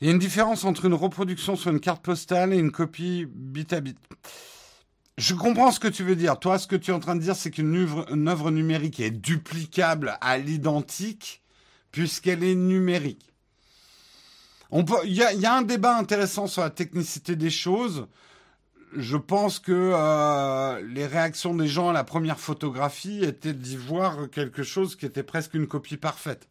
Il 0.00 0.06
y 0.06 0.08
a 0.08 0.12
une 0.12 0.18
différence 0.18 0.64
entre 0.64 0.86
une 0.86 0.94
reproduction 0.94 1.56
sur 1.56 1.70
une 1.70 1.80
carte 1.80 2.02
postale 2.02 2.54
et 2.54 2.58
une 2.58 2.70
copie 2.70 3.26
bit 3.28 3.70
à 3.74 3.80
bit. 3.80 3.98
Je 5.18 5.34
comprends 5.34 5.70
ce 5.70 5.78
que 5.78 5.88
tu 5.88 6.04
veux 6.04 6.16
dire. 6.16 6.38
Toi, 6.38 6.58
ce 6.58 6.66
que 6.66 6.76
tu 6.76 6.90
es 6.90 6.94
en 6.94 7.00
train 7.00 7.16
de 7.16 7.20
dire, 7.20 7.36
c'est 7.36 7.50
qu'une 7.50 7.76
œuvre, 8.26 8.50
numérique 8.50 9.00
est 9.00 9.10
duplicable 9.10 10.16
à 10.22 10.38
l'identique 10.38 11.42
puisqu'elle 11.92 12.42
est 12.42 12.54
numérique. 12.54 13.29
Il 14.72 15.12
y, 15.12 15.46
a, 15.46 15.54
un 15.54 15.62
débat 15.62 15.96
intéressant 15.96 16.46
sur 16.46 16.62
la 16.62 16.70
technicité 16.70 17.34
des 17.34 17.50
choses. 17.50 18.06
Je 18.96 19.16
pense 19.16 19.58
que 19.58 19.72
euh, 19.72 20.80
les 20.88 21.06
réactions 21.06 21.54
des 21.54 21.66
gens 21.66 21.90
à 21.90 21.92
la 21.92 22.04
première 22.04 22.38
photographie 22.38 23.24
étaient 23.24 23.52
d'y 23.52 23.76
voir 23.76 24.30
quelque 24.30 24.62
chose 24.62 24.96
qui 24.96 25.06
était 25.06 25.22
presque 25.22 25.54
une 25.54 25.66
copie 25.66 25.96
parfaite. 25.96 26.48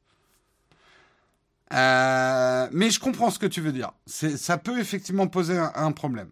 Euh, 1.74 2.68
mais 2.72 2.90
je 2.90 3.00
comprends 3.00 3.30
ce 3.30 3.40
que 3.40 3.46
tu 3.46 3.62
veux 3.62 3.72
dire. 3.72 3.92
Ça 4.06 4.58
peut 4.58 4.80
effectivement 4.80 5.28
poser 5.28 5.58
un, 5.58 5.92
problème. 5.92 6.32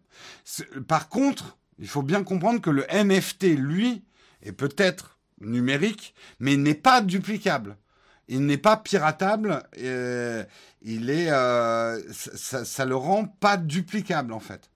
Par 0.88 1.10
contre, 1.10 1.58
il 1.80 1.88
faut 1.88 2.02
bien 2.02 2.24
comprendre 2.24 2.60
que 2.60 2.70
le 2.70 2.86
NFT, 2.92 3.56
lui, 3.58 4.04
est 4.42 4.52
peut-être 4.52 5.20
numérique, 5.42 6.16
mais 6.40 6.58
n'est 6.58 6.74
pas 6.74 7.02
duplicable. 7.02 7.78
Il 8.28 8.46
n'est 8.46 8.58
pas 8.58 8.78
piratable. 8.78 9.64
Euh, 9.78 10.44
il 10.88 11.10
est, 11.10 11.30
euh, 11.32 12.02
ça, 12.14 12.86
le 12.86 12.96
rend 12.96 13.26
pas 13.26 13.58
duplicable 13.58 14.32
en 14.32 14.40
fait. 14.40 14.72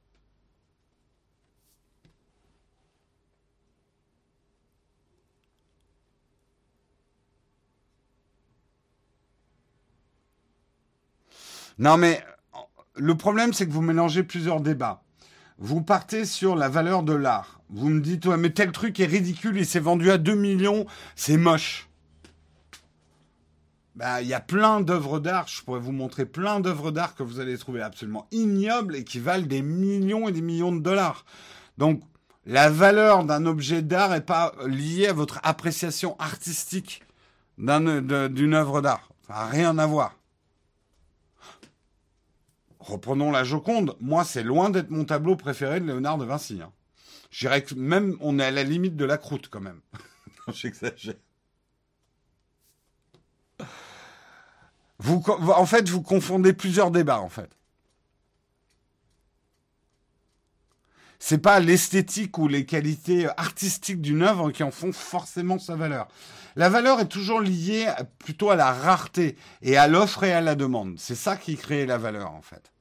Non, 11.79 11.97
mais 11.97 12.23
le 12.95 13.15
problème, 13.15 13.53
c'est 13.53 13.65
que 13.65 13.71
vous 13.71 13.81
mélangez 13.81 14.23
plusieurs 14.23 14.61
débats. 14.61 15.03
vous 15.59 15.81
partez 15.81 16.25
sur 16.25 16.55
la 16.55 16.69
valeur 16.69 17.03
de 17.03 17.13
l'art. 17.13 17.61
Vous 17.69 17.89
me 17.89 18.01
dites, 18.01 18.25
ouais, 18.25 18.37
mais 18.37 18.49
tel 18.51 18.71
truc 18.71 18.99
est 18.99 19.05
ridicule, 19.05 19.57
il 19.57 19.65
s'est 19.65 19.79
vendu 19.79 20.11
à 20.11 20.17
2 20.17 20.35
millions, 20.35 20.85
c'est 21.15 21.37
moche. 21.37 21.90
Bah, 23.95 24.21
il 24.21 24.27
y 24.27 24.33
a 24.33 24.39
plein 24.39 24.79
d'œuvres 24.79 25.19
d'art, 25.19 25.47
je 25.47 25.61
pourrais 25.63 25.79
vous 25.79 25.91
montrer 25.91 26.25
plein 26.25 26.61
d'œuvres 26.61 26.91
d'art 26.91 27.13
que 27.13 27.23
vous 27.23 27.39
allez 27.39 27.57
trouver 27.57 27.81
absolument 27.81 28.27
ignobles 28.31 28.95
et 28.95 29.03
qui 29.03 29.19
valent 29.19 29.45
des 29.45 29.61
millions 29.61 30.29
et 30.29 30.31
des 30.31 30.41
millions 30.41 30.71
de 30.71 30.79
dollars. 30.79 31.25
Donc, 31.77 32.01
la 32.45 32.69
valeur 32.69 33.25
d'un 33.25 33.45
objet 33.45 33.81
d'art 33.81 34.11
n'est 34.11 34.21
pas 34.21 34.53
liée 34.65 35.07
à 35.07 35.13
votre 35.13 35.39
appréciation 35.43 36.17
artistique 36.19 37.03
d'une 37.57 38.53
œuvre 38.53 38.81
d'art. 38.81 39.09
Ça 39.27 39.33
n'a 39.33 39.45
rien 39.45 39.77
à 39.77 39.85
voir. 39.85 40.15
Reprenons 42.79 43.29
la 43.29 43.43
Joconde. 43.43 43.95
Moi, 43.99 44.23
c'est 44.23 44.43
loin 44.43 44.69
d'être 44.69 44.89
mon 44.89 45.05
tableau 45.05 45.35
préféré 45.35 45.79
de 45.79 45.85
Léonard 45.85 46.17
de 46.17 46.25
Vinci. 46.25 46.61
Hein. 46.61 46.71
Je 47.29 47.41
dirais 47.41 47.63
que 47.63 47.75
même 47.75 48.17
on 48.21 48.39
est 48.39 48.45
à 48.45 48.51
la 48.51 48.63
limite 48.63 48.95
de 48.95 49.05
la 49.05 49.17
croûte 49.17 49.49
quand 49.49 49.61
même. 49.61 49.81
J'exagère. 50.47 51.15
Vous, 55.03 55.23
en 55.27 55.65
fait, 55.65 55.89
vous 55.89 56.03
confondez 56.03 56.53
plusieurs 56.53 56.91
débats, 56.91 57.21
en 57.21 57.29
fait. 57.29 57.49
C'est 61.17 61.39
pas 61.39 61.59
l'esthétique 61.59 62.37
ou 62.37 62.47
les 62.47 62.65
qualités 62.67 63.27
artistiques 63.35 64.01
d'une 64.01 64.21
œuvre 64.21 64.51
qui 64.51 64.61
en 64.61 64.69
font 64.69 64.93
forcément 64.93 65.57
sa 65.57 65.75
valeur. 65.75 66.07
La 66.55 66.69
valeur 66.69 66.99
est 66.99 67.07
toujours 67.07 67.41
liée 67.41 67.87
plutôt 68.19 68.51
à 68.51 68.55
la 68.55 68.71
rareté 68.71 69.37
et 69.63 69.75
à 69.75 69.87
l'offre 69.87 70.23
et 70.23 70.33
à 70.33 70.41
la 70.41 70.53
demande. 70.53 70.95
C'est 70.99 71.15
ça 71.15 71.35
qui 71.35 71.57
crée 71.57 71.87
la 71.87 71.97
valeur, 71.97 72.31
en 72.31 72.41
fait. 72.43 72.71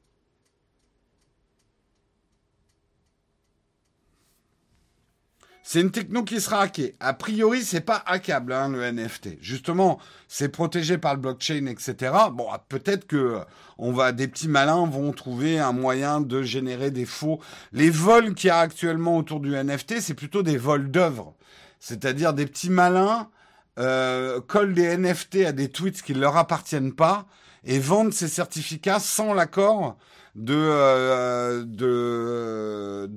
C'est 5.73 5.81
une 5.81 5.93
techno 5.93 6.25
qui 6.25 6.41
sera 6.41 6.62
hackée. 6.62 6.97
A 6.99 7.14
priori, 7.14 7.62
c'est 7.62 7.81
pas 7.81 8.03
hackable, 8.05 8.53
hein, 8.53 8.71
le 8.71 8.91
NFT. 8.91 9.37
Justement, 9.41 10.01
c'est 10.27 10.49
protégé 10.49 10.99
par 10.99 11.14
le 11.14 11.21
blockchain, 11.21 11.66
etc. 11.66 12.12
Bon, 12.33 12.49
ah, 12.51 12.61
peut-être 12.68 13.07
que 13.07 13.39
on 13.79 13.93
va, 13.93 14.11
des 14.11 14.27
petits 14.27 14.49
malins 14.49 14.85
vont 14.87 15.12
trouver 15.12 15.61
un 15.61 15.71
moyen 15.71 16.21
de 16.21 16.43
générer 16.43 16.91
des 16.91 17.05
faux. 17.05 17.39
Les 17.71 17.89
vols 17.89 18.35
qu'il 18.35 18.49
y 18.49 18.51
a 18.51 18.59
actuellement 18.59 19.16
autour 19.16 19.39
du 19.39 19.55
NFT, 19.55 20.01
c'est 20.01 20.14
plutôt 20.14 20.43
des 20.43 20.59
vols 20.59 20.91
d'œuvres. 20.91 21.37
C'est-à-dire 21.79 22.35
des 22.35 22.47
petits 22.47 22.71
malins 22.71 23.31
euh, 23.79 24.41
collent 24.41 24.75
des 24.75 24.97
NFT 24.97 25.45
à 25.47 25.53
des 25.53 25.68
tweets 25.68 26.03
qui 26.03 26.14
ne 26.14 26.21
leur 26.21 26.37
appartiennent 26.37 26.95
pas 26.95 27.29
et 27.62 27.79
vendent 27.79 28.12
ces 28.12 28.27
certificats 28.27 28.99
sans 28.99 29.35
l'accord 29.35 29.97
de, 30.35 30.53
euh, 30.53 31.64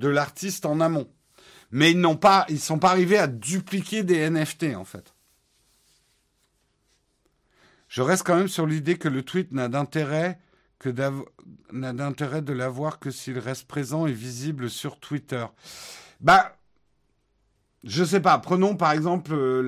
l'artiste 0.02 0.66
en 0.66 0.78
amont 0.80 1.08
mais 1.74 1.90
ils 1.90 2.00
n'ont 2.00 2.16
pas, 2.16 2.46
ils 2.48 2.60
sont 2.60 2.78
pas 2.78 2.90
arrivés 2.90 3.18
à 3.18 3.26
dupliquer 3.26 4.04
des 4.04 4.30
NFT 4.30 4.76
en 4.76 4.84
fait. 4.84 5.12
Je 7.88 8.00
reste 8.00 8.22
quand 8.22 8.36
même 8.36 8.46
sur 8.46 8.64
l'idée 8.64 8.96
que 8.96 9.08
le 9.08 9.24
tweet 9.24 9.50
n'a 9.50 9.68
d'intérêt 9.68 10.38
que 10.78 10.88
n'a 11.72 11.92
d'intérêt 11.92 12.42
de 12.42 12.52
l'avoir 12.52 13.00
que 13.00 13.10
s'il 13.10 13.40
reste 13.40 13.66
présent 13.66 14.06
et 14.06 14.12
visible 14.12 14.70
sur 14.70 15.00
Twitter. 15.00 15.44
Bah, 16.20 16.56
je 17.82 18.04
sais 18.04 18.20
pas. 18.20 18.38
Prenons 18.38 18.76
par 18.76 18.92
exemple 18.92 19.34
le, 19.34 19.62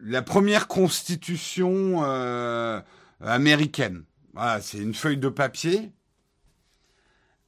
la 0.00 0.22
première 0.22 0.66
constitution 0.66 2.02
euh, 2.02 2.80
américaine. 3.20 4.02
Voilà, 4.34 4.60
c'est 4.60 4.78
une 4.78 4.94
feuille 4.94 5.18
de 5.18 5.28
papier 5.28 5.92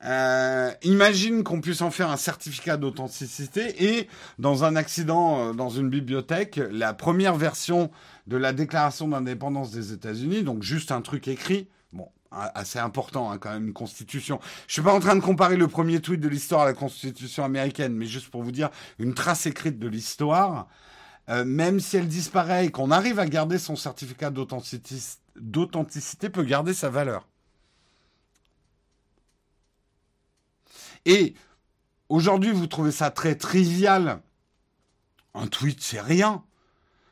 euh, 0.05 0.70
imagine 0.82 1.42
qu'on 1.42 1.61
puisse 1.61 1.82
en 1.82 1.90
faire 1.90 2.11
un 2.11 2.16
certificat 2.16 2.76
d'authenticité 2.76 3.99
et 3.99 4.09
dans 4.38 4.62
un 4.62 4.76
accident 4.76 5.49
euh, 5.49 5.53
dans 5.53 5.70
une 5.70 5.90
bibliothèque, 5.90 6.61
la 6.70 6.94
première 6.94 7.34
version 7.34 7.90
de 8.28 8.36
la 8.36 8.53
déclaration 8.53 9.09
d'indépendance 9.09 9.72
des 9.72 9.92
États-Unis, 9.92 10.44
donc 10.44 10.62
juste 10.62 10.92
un 10.92 11.01
truc 11.01 11.26
écrit, 11.26 11.66
bon, 11.92 12.09
assez 12.30 12.78
important 12.78 13.32
hein, 13.32 13.38
quand 13.38 13.51
même, 13.51 13.68
une 13.68 13.72
constitution. 13.72 14.38
Je 14.68 14.74
suis 14.74 14.82
pas 14.82 14.94
en 14.94 15.01
train 15.01 15.16
de 15.16 15.20
comparer 15.20 15.57
le 15.57 15.66
premier 15.66 16.01
tweet 16.01 16.20
de 16.20 16.28
l'histoire 16.28 16.62
à 16.62 16.66
la 16.66 16.74
constitution 16.74 17.44
américaine, 17.44 17.94
mais 17.94 18.07
juste 18.07 18.28
pour 18.28 18.44
vous 18.44 18.53
dire 18.53 18.70
une 19.01 19.14
trace 19.14 19.46
écrite 19.46 19.80
de 19.80 19.88
l'histoire. 19.88 20.68
Euh, 21.28 21.44
même 21.44 21.80
si 21.80 21.96
elle 21.96 22.09
disparaît 22.09 22.66
et 22.66 22.70
qu'on 22.70 22.90
arrive 22.90 23.18
à 23.18 23.26
garder 23.26 23.59
son 23.59 23.76
certificat 23.76 24.30
d'authenticité, 24.30 26.30
peut 26.30 26.44
garder 26.44 26.72
sa 26.72 26.88
valeur. 26.88 27.26
Et 31.09 31.32
aujourd'hui, 32.11 32.52
vous 32.52 32.66
trouvez 32.66 32.92
ça 32.92 33.11
très 33.11 33.34
trivial. 33.34 34.20
Un 35.32 35.46
tweet, 35.46 35.82
c'est 35.82 36.02
rien. 36.02 36.44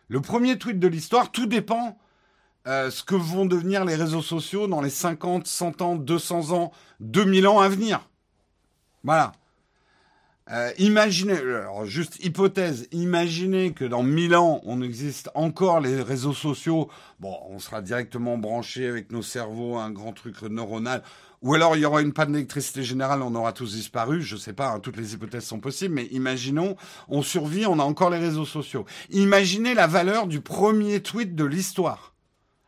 Le 0.08 0.20
premier 0.20 0.58
tweet 0.58 0.78
de 0.78 0.86
l'histoire, 0.86 1.32
tout 1.32 1.46
dépend 1.46 1.98
euh, 2.66 2.90
ce 2.90 3.02
que 3.02 3.14
vont 3.14 3.46
devenir 3.46 3.86
les 3.86 3.94
réseaux 3.94 4.20
sociaux 4.20 4.66
dans 4.66 4.82
les 4.82 4.90
50, 4.90 5.46
100 5.46 5.80
ans, 5.80 5.96
200 5.96 6.52
ans, 6.52 6.72
2000 7.00 7.46
ans 7.48 7.58
à 7.58 7.70
venir. 7.70 8.06
Voilà. 9.02 9.32
Euh, 10.52 10.70
imaginez, 10.78 11.38
alors 11.38 11.86
juste 11.86 12.22
hypothèse, 12.24 12.86
imaginez 12.92 13.72
que 13.72 13.84
dans 13.84 14.02
1000 14.02 14.36
ans, 14.36 14.60
on 14.64 14.82
existe 14.82 15.30
encore 15.34 15.80
les 15.80 16.02
réseaux 16.02 16.34
sociaux. 16.34 16.88
Bon, 17.18 17.36
on 17.48 17.58
sera 17.58 17.80
directement 17.80 18.36
branché 18.36 18.86
avec 18.86 19.10
nos 19.10 19.22
cerveaux 19.22 19.78
un 19.78 19.90
grand 19.90 20.12
truc 20.12 20.42
neuronal. 20.42 21.02
Ou 21.42 21.54
alors 21.54 21.76
il 21.76 21.82
y 21.82 21.84
aura 21.84 22.02
une 22.02 22.12
panne 22.12 22.32
d'électricité 22.32 22.82
générale, 22.82 23.22
on 23.22 23.34
aura 23.34 23.52
tous 23.52 23.74
disparu. 23.74 24.22
Je 24.22 24.34
ne 24.34 24.40
sais 24.40 24.52
pas, 24.52 24.70
hein, 24.70 24.80
toutes 24.80 24.96
les 24.96 25.14
hypothèses 25.14 25.44
sont 25.44 25.60
possibles, 25.60 25.94
mais 25.94 26.06
imaginons, 26.06 26.76
on 27.08 27.22
survit, 27.22 27.66
on 27.66 27.78
a 27.78 27.82
encore 27.82 28.10
les 28.10 28.18
réseaux 28.18 28.46
sociaux. 28.46 28.84
Imaginez 29.10 29.74
la 29.74 29.86
valeur 29.86 30.26
du 30.26 30.40
premier 30.40 31.00
tweet 31.02 31.34
de 31.34 31.44
l'histoire. 31.44 32.14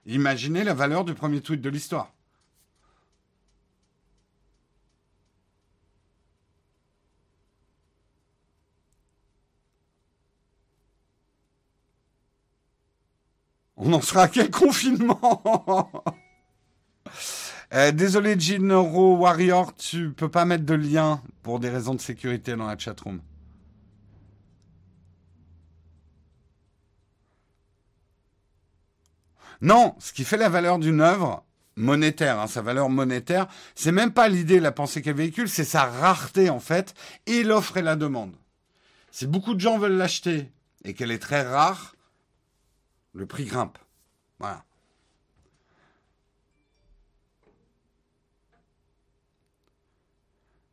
Imaginez 0.07 0.65
la 0.65 0.75
valeur 0.75 1.05
du 1.05 1.15
premier 1.15 1.41
tweet 1.41 1.61
de 1.61 1.71
l'histoire. 1.71 2.13
On 13.77 13.93
en 13.93 14.03
sera 14.03 14.23
à 14.25 14.29
quel 14.29 14.51
confinement? 14.51 15.93
euh, 17.75 17.93
Désolé, 17.93 18.39
Jinro 18.39 19.17
Warrior, 19.17 19.75
tu 19.75 20.11
peux 20.11 20.29
pas 20.29 20.45
mettre 20.45 20.65
de 20.65 20.75
lien 20.75 21.23
pour 21.43 21.61
des 21.61 21.71
raisons 21.71 21.95
de 21.95 22.01
sécurité 22.01 22.57
dans 22.57 22.67
la 22.67 22.79
chatroom. 22.79 23.21
Non, 29.61 29.97
ce 29.99 30.13
qui 30.13 30.25
fait 30.25 30.37
la 30.37 30.49
valeur 30.49 30.79
d'une 30.79 31.01
œuvre 31.01 31.45
monétaire, 31.77 32.39
hein, 32.41 32.47
sa 32.47 32.63
valeur 32.63 32.89
monétaire, 32.89 33.47
c'est 33.75 33.93
même 33.93 34.13
pas 34.13 34.29
l'idée, 34.29 34.61
la 34.61 34.73
pensée 34.73 35.03
qu'elle 35.03 35.17
véhicule, 35.17 35.49
c'est 35.49 35.65
sa 35.65 35.85
rareté 35.85 36.51
en 36.51 36.61
fait, 36.61 36.95
et 37.27 37.43
l'offre 37.43 37.77
et 37.77 37.83
la 37.83 37.97
demande. 37.97 38.35
Si 39.11 39.27
beaucoup 39.27 39.55
de 39.55 39.61
gens 39.61 39.79
veulent 39.79 39.97
l'acheter 39.97 40.51
et 40.85 40.95
qu'elle 40.95 41.11
est 41.11 41.19
très 41.19 41.43
rare, 41.43 41.97
le 43.15 43.27
prix 43.27 43.45
grimpe. 43.45 43.79
Voilà. 44.39 44.65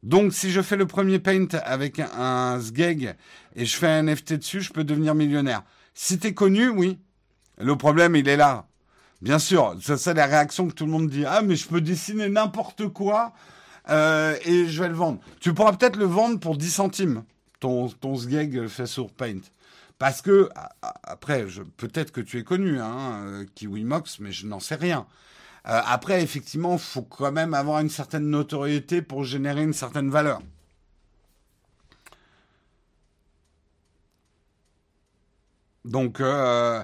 Donc, 0.06 0.34
si 0.34 0.52
je 0.52 0.62
fais 0.62 0.76
le 0.76 0.86
premier 0.86 1.18
paint 1.18 1.48
avec 1.64 2.00
un, 2.00 2.62
sgeg 2.62 3.16
et 3.56 3.66
je 3.66 3.76
fais 3.76 3.88
un 3.88 4.04
NFT 4.04 4.34
dessus, 4.34 4.62
je 4.62 4.72
peux 4.72 4.84
devenir 4.84 5.16
millionnaire. 5.16 5.64
Si 5.96 6.20
t'es 6.20 6.36
connu, 6.36 6.70
oui. 6.70 7.00
Le 7.58 7.76
problème, 7.76 8.16
il 8.16 8.30
est 8.30 8.38
là. 8.38 8.68
Bien 9.24 9.40
sûr, 9.40 9.76
c'est 9.82 10.14
la 10.14 10.28
réaction 10.28 10.68
que 10.68 10.74
tout 10.74 10.86
le 10.86 10.92
monde 10.92 11.10
dit. 11.10 11.26
Ah, 11.26 11.42
mais 11.42 11.56
je 11.56 11.68
peux 11.68 11.82
dessiner 11.82 12.30
n'importe 12.30 12.88
quoi 12.90 13.34
euh, 13.90 14.38
et 14.46 14.68
je 14.68 14.80
vais 14.80 14.90
le 14.90 14.94
vendre. 14.94 15.20
Tu 15.40 15.56
pourras 15.56 15.74
peut-être 15.74 15.96
le 15.96 16.06
vendre 16.06 16.40
pour 16.40 16.56
10 16.56 16.70
centimes, 16.70 17.24
ton, 17.60 17.88
ton 17.90 18.16
sgeg 18.16 18.68
fait 18.68 18.86
sur 18.86 19.10
Paint. 19.10 19.42
Parce 19.98 20.22
que, 20.22 20.50
après, 21.02 21.48
peut-être 21.78 22.12
que 22.12 22.22
tu 22.22 22.38
es 22.38 22.44
connu, 22.44 22.80
hein, 22.80 23.24
euh, 23.26 23.46
KiwiMox, 23.56 24.20
mais 24.20 24.32
je 24.32 24.46
n'en 24.46 24.60
sais 24.60 24.76
rien. 24.76 25.08
Euh, 25.68 25.82
après, 25.86 26.22
effectivement, 26.22 26.78
faut 26.78 27.02
quand 27.02 27.32
même 27.32 27.54
avoir 27.54 27.80
une 27.80 27.90
certaine 27.90 28.30
notoriété 28.30 29.02
pour 29.02 29.24
générer 29.24 29.64
une 29.64 29.74
certaine 29.74 30.10
valeur. 30.10 30.42
Donc, 35.86 36.20
euh, 36.20 36.84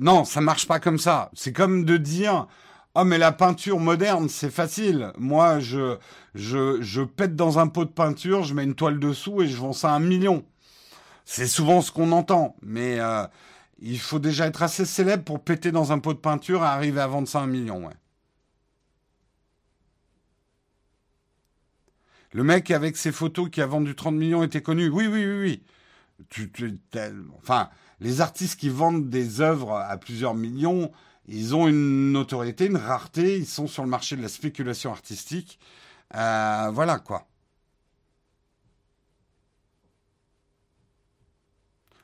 non, 0.00 0.24
ça 0.24 0.40
marche 0.40 0.66
pas 0.66 0.80
comme 0.80 0.98
ça. 0.98 1.30
C'est 1.34 1.52
comme 1.52 1.84
de 1.84 1.96
dire, 1.96 2.46
oh 2.94 3.04
mais 3.04 3.18
la 3.18 3.32
peinture 3.32 3.78
moderne, 3.80 4.28
c'est 4.28 4.50
facile. 4.50 5.12
Moi, 5.18 5.60
je, 5.60 5.96
je, 6.34 6.80
je 6.80 7.02
pète 7.02 7.36
dans 7.36 7.58
un 7.58 7.68
pot 7.68 7.84
de 7.84 7.90
peinture, 7.90 8.44
je 8.44 8.54
mets 8.54 8.64
une 8.64 8.74
toile 8.74 8.98
dessous 8.98 9.42
et 9.42 9.48
je 9.48 9.56
vends 9.56 9.72
ça 9.72 9.92
à 9.92 9.96
un 9.96 10.00
million. 10.00 10.44
C'est 11.24 11.46
souvent 11.48 11.80
ce 11.82 11.92
qu'on 11.92 12.12
entend, 12.12 12.56
mais 12.62 13.00
euh, 13.00 13.24
il 13.80 13.98
faut 13.98 14.20
déjà 14.20 14.46
être 14.46 14.62
assez 14.62 14.84
célèbre 14.84 15.24
pour 15.24 15.40
péter 15.42 15.72
dans 15.72 15.92
un 15.92 15.98
pot 15.98 16.14
de 16.14 16.18
peinture 16.18 16.62
et 16.62 16.66
arriver 16.66 17.00
à 17.00 17.06
vendre 17.08 17.28
ça 17.28 17.40
à 17.40 17.42
un 17.42 17.46
million. 17.46 17.86
Ouais. 17.86 17.94
Le 22.36 22.44
mec 22.44 22.70
avec 22.70 22.98
ses 22.98 23.12
photos 23.12 23.48
qui 23.48 23.62
a 23.62 23.66
vendu 23.66 23.94
30 23.94 24.14
millions 24.14 24.42
était 24.42 24.60
connu. 24.60 24.90
Oui, 24.90 25.06
oui, 25.06 25.24
oui, 25.24 25.62
oui. 26.28 27.02
Enfin, 27.38 27.70
les 27.98 28.20
artistes 28.20 28.60
qui 28.60 28.68
vendent 28.68 29.08
des 29.08 29.40
œuvres 29.40 29.72
à 29.72 29.96
plusieurs 29.96 30.34
millions, 30.34 30.92
ils 31.28 31.54
ont 31.54 31.66
une 31.66 32.12
notoriété, 32.12 32.66
une 32.66 32.76
rareté, 32.76 33.38
ils 33.38 33.46
sont 33.46 33.66
sur 33.66 33.84
le 33.84 33.88
marché 33.88 34.16
de 34.16 34.20
la 34.22 34.28
spéculation 34.28 34.90
artistique. 34.90 35.58
Euh, 36.14 36.70
voilà 36.74 36.98
quoi. 36.98 37.26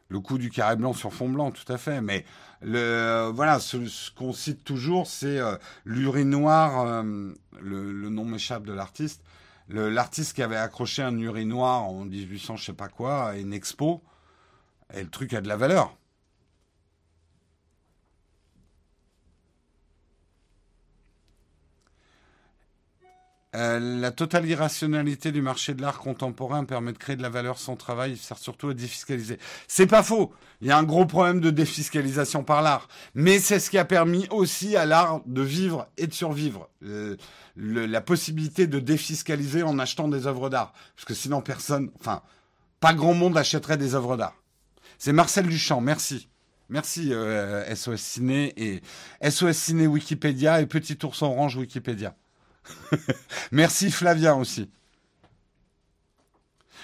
Le 0.09 0.19
coup 0.19 0.39
du 0.39 0.49
carré 0.49 0.77
blanc 0.77 0.95
sur 0.95 1.13
fond 1.13 1.29
blanc, 1.29 1.51
tout 1.51 1.71
à 1.71 1.77
fait. 1.77 2.01
Mais 2.01 2.25
voilà, 2.63 3.61
ce, 3.61 4.11
qu'on 4.13 4.33
cite 4.33 4.65
toujours, 4.65 5.07
c'est 5.07 5.39
euh, 5.39 5.57
l'urinoir, 5.85 6.87
euh, 6.87 7.35
le, 7.61 8.09
nom 8.09 8.25
m'échappe 8.25 8.65
de 8.65 8.73
l'artiste, 8.73 9.23
l'artiste 9.73 10.35
qui 10.35 10.43
avait 10.43 10.57
accroché 10.57 11.03
un 11.03 11.17
urinoir 11.19 11.83
en 11.83 12.05
1800, 12.05 12.57
je 12.57 12.65
sais 12.65 12.73
pas 12.73 12.89
quoi, 12.89 13.31
à 13.31 13.37
une 13.37 13.53
expo. 13.53 14.03
Et 14.95 15.03
le 15.03 15.09
truc 15.09 15.33
a 15.35 15.41
de 15.41 15.49
la 15.49 15.57
valeur. 15.57 15.97
Euh, 23.55 23.79
la 24.01 24.11
totale 24.13 24.47
irrationalité 24.47 25.31
du 25.31 25.43
marché 25.43 25.75
de 25.75 25.83
l'art 25.83 25.99
contemporain 25.99 26.65
permet 26.65 26.93
de 26.93 26.99
créer 26.99 27.17
de 27.17 27.23
la 27.23 27.29
valeur 27.29 27.59
sans 27.59 27.77
travail, 27.77 28.17
sert 28.17 28.39
surtout 28.39 28.71
à 28.71 28.75
défiscaliser. 28.75 29.39
C'est 29.69 29.87
pas 29.87 30.03
faux. 30.03 30.33
Il 30.63 30.69
y 30.69 30.71
a 30.71 30.79
un 30.79 30.85
gros 30.85 31.05
problème 31.05 31.41
de 31.41 31.51
défiscalisation 31.51 32.45
par 32.45 32.63
l'art, 32.63 32.89
mais 33.15 33.39
c'est 33.39 33.59
ce 33.59 33.69
qui 33.69 33.77
a 33.77 33.85
permis 33.85 34.27
aussi 34.31 34.75
à 34.75 34.87
l'art 34.87 35.21
de 35.27 35.43
vivre 35.43 35.87
et 35.99 36.07
de 36.07 36.15
survivre. 36.15 36.71
la 37.57 38.01
possibilité 38.01 38.67
de 38.67 38.79
défiscaliser 38.79 39.63
en 39.63 39.79
achetant 39.79 40.09
des 40.09 40.27
œuvres 40.27 40.49
d'art, 40.49 40.73
parce 40.97 41.05
que 41.05 41.15
sinon 41.15 41.43
personne, 41.43 41.91
enfin, 42.01 42.23
pas 42.81 42.95
grand 42.95 43.15
monde 43.15 43.37
achèterait 43.37 43.77
des 43.77 43.95
œuvres 43.95 44.17
d'art. 44.17 44.37
C'est 44.99 45.13
Marcel 45.13 45.47
Duchamp, 45.47 45.81
merci. 45.81 46.29
Merci 46.69 47.09
SOS 47.09 47.13
euh, 47.13 47.97
Ciné 47.97 48.55
et 48.57 48.83
SOS 49.31 49.53
Ciné 49.53 49.87
Wikipédia 49.87 50.63
et 50.63 50.67
Petit 50.67 50.97
Ours 51.05 51.21
Orange 51.21 51.57
Wikipédia. 51.57 52.17
Merci 53.53 53.91
Flavien 53.91 54.35
aussi. 54.35 54.71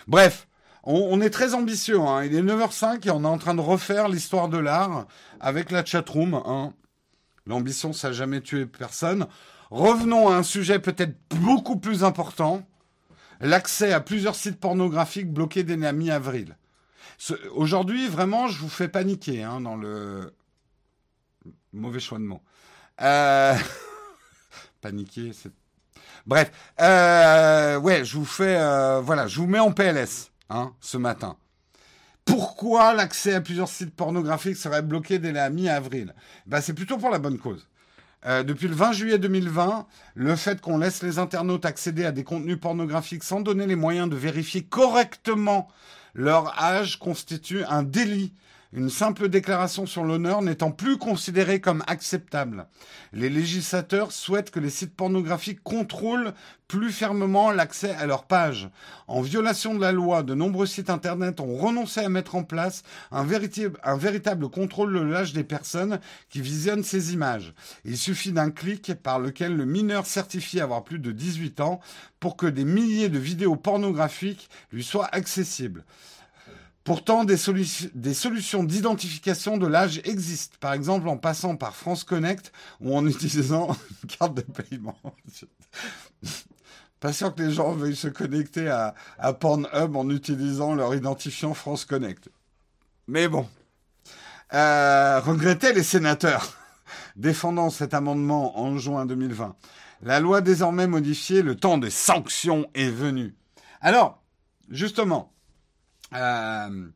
Bref, 0.06 0.48
on, 0.84 1.20
est 1.20 1.30
très 1.30 1.54
ambitieux. 1.54 2.00
Hein. 2.00 2.24
Il 2.24 2.34
est 2.34 2.42
9h05 2.42 3.06
et 3.06 3.10
on 3.10 3.24
est 3.24 3.26
en 3.26 3.38
train 3.38 3.54
de 3.54 3.60
refaire 3.60 4.08
l'histoire 4.08 4.48
de 4.48 4.56
l'art 4.56 5.06
avec 5.38 5.70
la 5.70 5.84
chatroom. 5.84 6.34
Hein. 6.34 6.72
L'ambition, 7.46 7.92
ça 7.92 8.08
n'a 8.08 8.14
jamais 8.14 8.40
tué 8.40 8.64
personne. 8.64 9.26
Revenons 9.70 10.28
à 10.28 10.36
un 10.36 10.42
sujet 10.42 10.78
peut-être 10.78 11.14
beaucoup 11.28 11.78
plus 11.78 12.04
important. 12.04 12.66
L'accès 13.40 13.92
à 13.92 14.00
plusieurs 14.00 14.34
sites 14.34 14.58
pornographiques 14.58 15.32
bloqués 15.32 15.62
dès 15.62 15.76
la 15.76 15.92
mi-avril. 15.92 16.56
Aujourd'hui, 17.54 18.08
vraiment, 18.08 18.48
je 18.48 18.58
vous 18.58 18.68
fais 18.68 18.88
paniquer 18.88 19.42
hein, 19.42 19.60
dans 19.60 19.76
le... 19.76 20.32
Mauvais 21.74 22.00
choix 22.00 22.18
de 22.18 22.24
mots. 22.24 22.42
Euh, 23.02 23.54
paniquer, 24.80 25.32
c'est 25.34 25.52
Bref, 26.28 26.52
euh, 26.82 27.78
ouais, 27.78 28.04
je 28.04 28.18
vous 28.18 28.26
fais, 28.26 28.58
euh, 28.58 29.00
voilà, 29.00 29.26
je 29.26 29.40
vous 29.40 29.46
mets 29.46 29.60
en 29.60 29.72
PLS 29.72 30.30
hein, 30.50 30.74
ce 30.78 30.98
matin. 30.98 31.36
Pourquoi 32.26 32.92
l'accès 32.92 33.32
à 33.32 33.40
plusieurs 33.40 33.70
sites 33.70 33.96
pornographiques 33.96 34.58
serait 34.58 34.82
bloqué 34.82 35.18
dès 35.18 35.32
la 35.32 35.48
mi-avril? 35.48 36.14
Ben, 36.44 36.60
C'est 36.60 36.74
plutôt 36.74 36.98
pour 36.98 37.08
la 37.08 37.18
bonne 37.18 37.38
cause. 37.38 37.66
Euh, 38.26 38.42
depuis 38.42 38.68
le 38.68 38.74
20 38.74 38.92
juillet 38.92 39.18
2020, 39.18 39.86
le 40.16 40.36
fait 40.36 40.60
qu'on 40.60 40.76
laisse 40.76 41.02
les 41.02 41.18
internautes 41.18 41.64
accéder 41.64 42.04
à 42.04 42.12
des 42.12 42.24
contenus 42.24 42.60
pornographiques 42.60 43.24
sans 43.24 43.40
donner 43.40 43.66
les 43.66 43.76
moyens 43.76 44.10
de 44.10 44.16
vérifier 44.16 44.62
correctement 44.62 45.66
leur 46.12 46.62
âge 46.62 46.98
constitue 46.98 47.64
un 47.64 47.82
délit 47.82 48.34
une 48.72 48.90
simple 48.90 49.28
déclaration 49.28 49.86
sur 49.86 50.04
l'honneur 50.04 50.42
n'étant 50.42 50.70
plus 50.70 50.98
considérée 50.98 51.60
comme 51.60 51.82
acceptable. 51.86 52.66
Les 53.12 53.30
législateurs 53.30 54.12
souhaitent 54.12 54.50
que 54.50 54.60
les 54.60 54.68
sites 54.70 54.94
pornographiques 54.94 55.62
contrôlent 55.62 56.34
plus 56.66 56.92
fermement 56.92 57.50
l'accès 57.50 57.94
à 57.94 58.04
leurs 58.04 58.24
pages. 58.24 58.68
En 59.06 59.22
violation 59.22 59.74
de 59.74 59.80
la 59.80 59.90
loi, 59.90 60.22
de 60.22 60.34
nombreux 60.34 60.66
sites 60.66 60.90
Internet 60.90 61.40
ont 61.40 61.56
renoncé 61.56 62.00
à 62.00 62.10
mettre 62.10 62.34
en 62.34 62.44
place 62.44 62.82
un, 63.10 63.24
véritable, 63.24 64.50
contrôle 64.50 64.92
de 64.92 65.00
l'âge 65.00 65.32
des 65.32 65.44
personnes 65.44 65.98
qui 66.28 66.42
visionnent 66.42 66.84
ces 66.84 67.14
images. 67.14 67.54
Il 67.86 67.96
suffit 67.96 68.32
d'un 68.32 68.50
clic 68.50 68.92
par 69.02 69.18
lequel 69.18 69.56
le 69.56 69.64
mineur 69.64 70.04
certifie 70.04 70.60
avoir 70.60 70.84
plus 70.84 70.98
de 70.98 71.10
18 71.10 71.60
ans 71.60 71.80
pour 72.20 72.36
que 72.36 72.46
des 72.46 72.64
milliers 72.64 73.08
de 73.08 73.18
vidéos 73.18 73.56
pornographiques 73.56 74.50
lui 74.70 74.84
soient 74.84 75.08
accessibles. 75.12 75.84
Pourtant, 76.88 77.24
des, 77.24 77.36
solutions 77.36 78.64
d'identification 78.64 79.58
de 79.58 79.66
l'âge 79.66 80.00
existent, 80.04 80.56
par 80.58 80.72
exemple 80.72 81.06
en 81.06 81.18
passant 81.18 81.54
par 81.54 81.76
France 81.76 82.02
Connect 82.02 82.50
ou 82.80 82.96
en 82.96 83.06
utilisant 83.06 83.76
une 84.02 84.08
carte 84.08 84.32
de 84.32 84.40
paiement. 84.40 84.96
Pas 86.98 87.12
sûr 87.12 87.34
que 87.34 87.42
les 87.42 87.52
gens 87.52 87.72
veuillent 87.72 87.94
se 87.94 88.08
connecter 88.08 88.70
à, 88.70 88.94
Pornhub 89.34 89.96
en 89.96 90.08
utilisant 90.08 90.74
leur 90.74 90.94
identifiant 90.94 91.52
France 91.52 91.84
Connect. 91.84 92.30
Mais 93.06 93.28
bon. 93.28 93.46
Euh, 94.54 95.20
les 95.74 95.82
sénateurs 95.82 96.56
défendant 97.16 97.68
cet 97.68 97.92
amendement 97.92 98.58
en 98.58 98.78
juin 98.78 99.04
2020. 99.04 99.54
La 100.04 100.20
loi 100.20 100.40
désormais 100.40 100.86
modifiée, 100.86 101.42
le 101.42 101.54
temps 101.54 101.76
des 101.76 101.90
sanctions 101.90 102.70
est 102.72 102.88
venu. 102.88 103.34
Alors, 103.82 104.22
justement, 104.70 105.34
euh, 106.14 106.88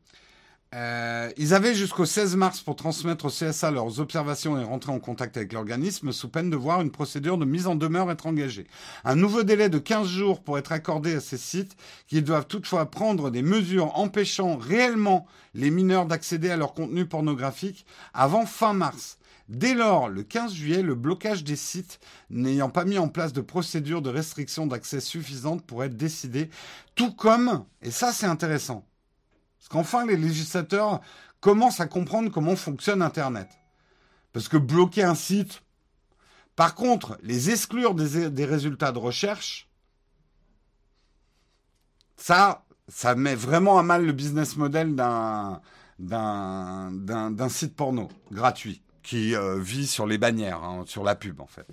euh, 0.73 1.29
ils 1.37 1.53
avaient 1.53 1.75
jusqu'au 1.75 2.05
16 2.05 2.35
mars 2.35 2.61
pour 2.61 2.75
transmettre 2.75 3.25
au 3.25 3.29
CSA 3.29 3.69
leurs 3.69 3.99
observations 3.99 4.59
et 4.59 4.63
rentrer 4.63 4.91
en 4.91 4.99
contact 4.99 5.37
avec 5.37 5.53
l'organisme 5.53 6.11
sous 6.11 6.29
peine 6.29 6.49
de 6.49 6.55
voir 6.55 6.81
une 6.81 6.89
procédure 6.89 7.37
de 7.37 7.45
mise 7.45 7.67
en 7.67 7.75
demeure 7.75 8.09
être 8.09 8.25
engagée. 8.25 8.65
Un 9.03 9.15
nouveau 9.15 9.43
délai 9.43 9.69
de 9.69 9.77
15 9.77 10.07
jours 10.07 10.41
pour 10.41 10.57
être 10.57 10.71
accordé 10.71 11.13
à 11.13 11.19
ces 11.19 11.37
sites 11.37 11.75
qui 12.07 12.23
doivent 12.23 12.47
toutefois 12.47 12.89
prendre 12.89 13.29
des 13.29 13.43
mesures 13.43 13.97
empêchant 13.99 14.57
réellement 14.57 15.27
les 15.53 15.69
mineurs 15.69 16.07
d'accéder 16.07 16.49
à 16.49 16.57
leur 16.57 16.73
contenu 16.73 17.05
pornographique 17.05 17.85
avant 18.15 18.47
fin 18.47 18.73
mars. 18.73 19.19
Dès 19.49 19.75
lors, 19.75 20.09
le 20.09 20.23
15 20.23 20.53
juillet, 20.53 20.81
le 20.81 20.95
blocage 20.95 21.43
des 21.43 21.57
sites 21.57 21.99
n'ayant 22.31 22.69
pas 22.69 22.85
mis 22.85 22.97
en 22.97 23.09
place 23.09 23.33
de 23.33 23.41
procédure 23.41 24.01
de 24.01 24.09
restriction 24.09 24.65
d'accès 24.65 25.01
suffisante 25.01 25.63
pourrait 25.65 25.87
être 25.87 25.97
décidé, 25.97 26.49
tout 26.95 27.11
comme, 27.11 27.65
et 27.83 27.91
ça 27.91 28.11
c'est 28.13 28.25
intéressant, 28.25 28.85
parce 29.63 29.69
qu'enfin, 29.69 30.05
les 30.05 30.17
législateurs 30.17 30.99
commencent 31.39 31.79
à 31.79 31.87
comprendre 31.87 32.29
comment 32.29 32.57
fonctionne 32.57 33.01
Internet. 33.01 33.47
Parce 34.33 34.49
que 34.49 34.57
bloquer 34.57 35.03
un 35.03 35.15
site, 35.15 35.61
par 36.57 36.75
contre, 36.75 37.17
les 37.23 37.49
exclure 37.49 37.95
des, 37.95 38.45
résultats 38.45 38.91
de 38.91 38.97
recherche, 38.97 39.69
ça, 42.17 42.65
ça 42.89 43.15
met 43.15 43.35
vraiment 43.35 43.79
à 43.79 43.83
mal 43.83 44.05
le 44.05 44.11
business 44.11 44.57
model 44.57 44.97
d'un, 44.97 45.61
site 47.47 47.73
porno 47.77 48.09
gratuit 48.31 48.81
qui 49.01 49.33
euh, 49.33 49.59
vit 49.59 49.87
sur 49.87 50.07
les 50.07 50.17
bannières, 50.17 50.61
hein, 50.61 50.83
sur 50.87 51.05
la 51.05 51.15
pub 51.15 51.39
en 51.39 51.47
fait. 51.47 51.67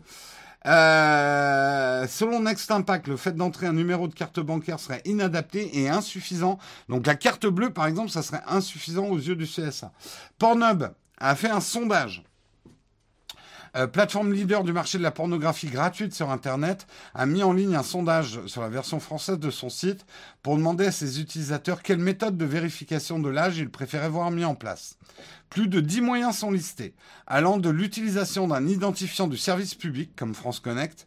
Euh, 0.67 2.07
selon 2.07 2.41
Next 2.41 2.71
Impact, 2.71 3.09
le 3.09 3.17
fait 3.17 3.33
d'entrer 3.33 3.67
un 3.67 3.73
numéro 3.73 4.09
de 4.09 4.15
carte 4.15 4.41
bancaire 4.41 4.79
serait 4.79 5.03
inadapté 5.05 5.79
et 5.79 5.89
insuffisant. 5.89 6.59
Donc 6.89 7.07
la 7.07 7.15
carte 7.15 7.47
bleue, 7.47 7.71
par 7.71 7.87
exemple, 7.87 8.11
ça 8.11 8.23
serait 8.23 8.43
insuffisant 8.47 9.07
aux 9.07 9.19
yeux 9.19 9.37
du 9.37 9.47
CSA. 9.47 9.93
Pornhub 10.39 10.93
a 11.19 11.35
fait 11.35 11.51
un 11.51 11.61
sondage. 11.61 12.23
Euh, 13.77 13.87
plateforme 13.87 14.33
leader 14.33 14.65
du 14.65 14.73
marché 14.73 14.99
de 14.99 15.03
la 15.03 15.11
pornographie 15.11 15.69
gratuite 15.69 16.15
sur 16.15 16.31
Internet, 16.31 16.87
a 17.15 17.27
mis 17.27 17.43
en 17.43 17.53
ligne 17.53 17.77
un 17.77 17.83
sondage 17.83 18.41
sur 18.47 18.63
la 18.63 18.69
version 18.69 18.99
française 18.99 19.39
de 19.39 19.51
son 19.51 19.69
site 19.69 20.05
pour 20.43 20.57
demander 20.57 20.87
à 20.87 20.93
ses 20.93 21.21
utilisateurs 21.21 21.83
quelle 21.83 21.99
méthode 21.99 22.37
de 22.37 22.45
vérification 22.45 23.19
de 23.19 23.29
l'âge 23.29 23.59
ils 23.59 23.71
préféraient 23.71 24.09
voir 24.09 24.31
mis 24.31 24.45
en 24.45 24.55
place. 24.55 24.97
Plus 25.51 25.69
de 25.69 25.81
10 25.81 26.01
moyens 26.01 26.37
sont 26.39 26.51
listés, 26.51 26.95
allant 27.27 27.59
de 27.59 27.71
l'utilisation 27.71 28.49
d'un 28.49 28.67
identifiant 28.67 29.29
du 29.29 29.37
service 29.37 29.75
public, 29.75 30.15
comme 30.17 30.35
France 30.35 30.61
Connect. 30.61 31.07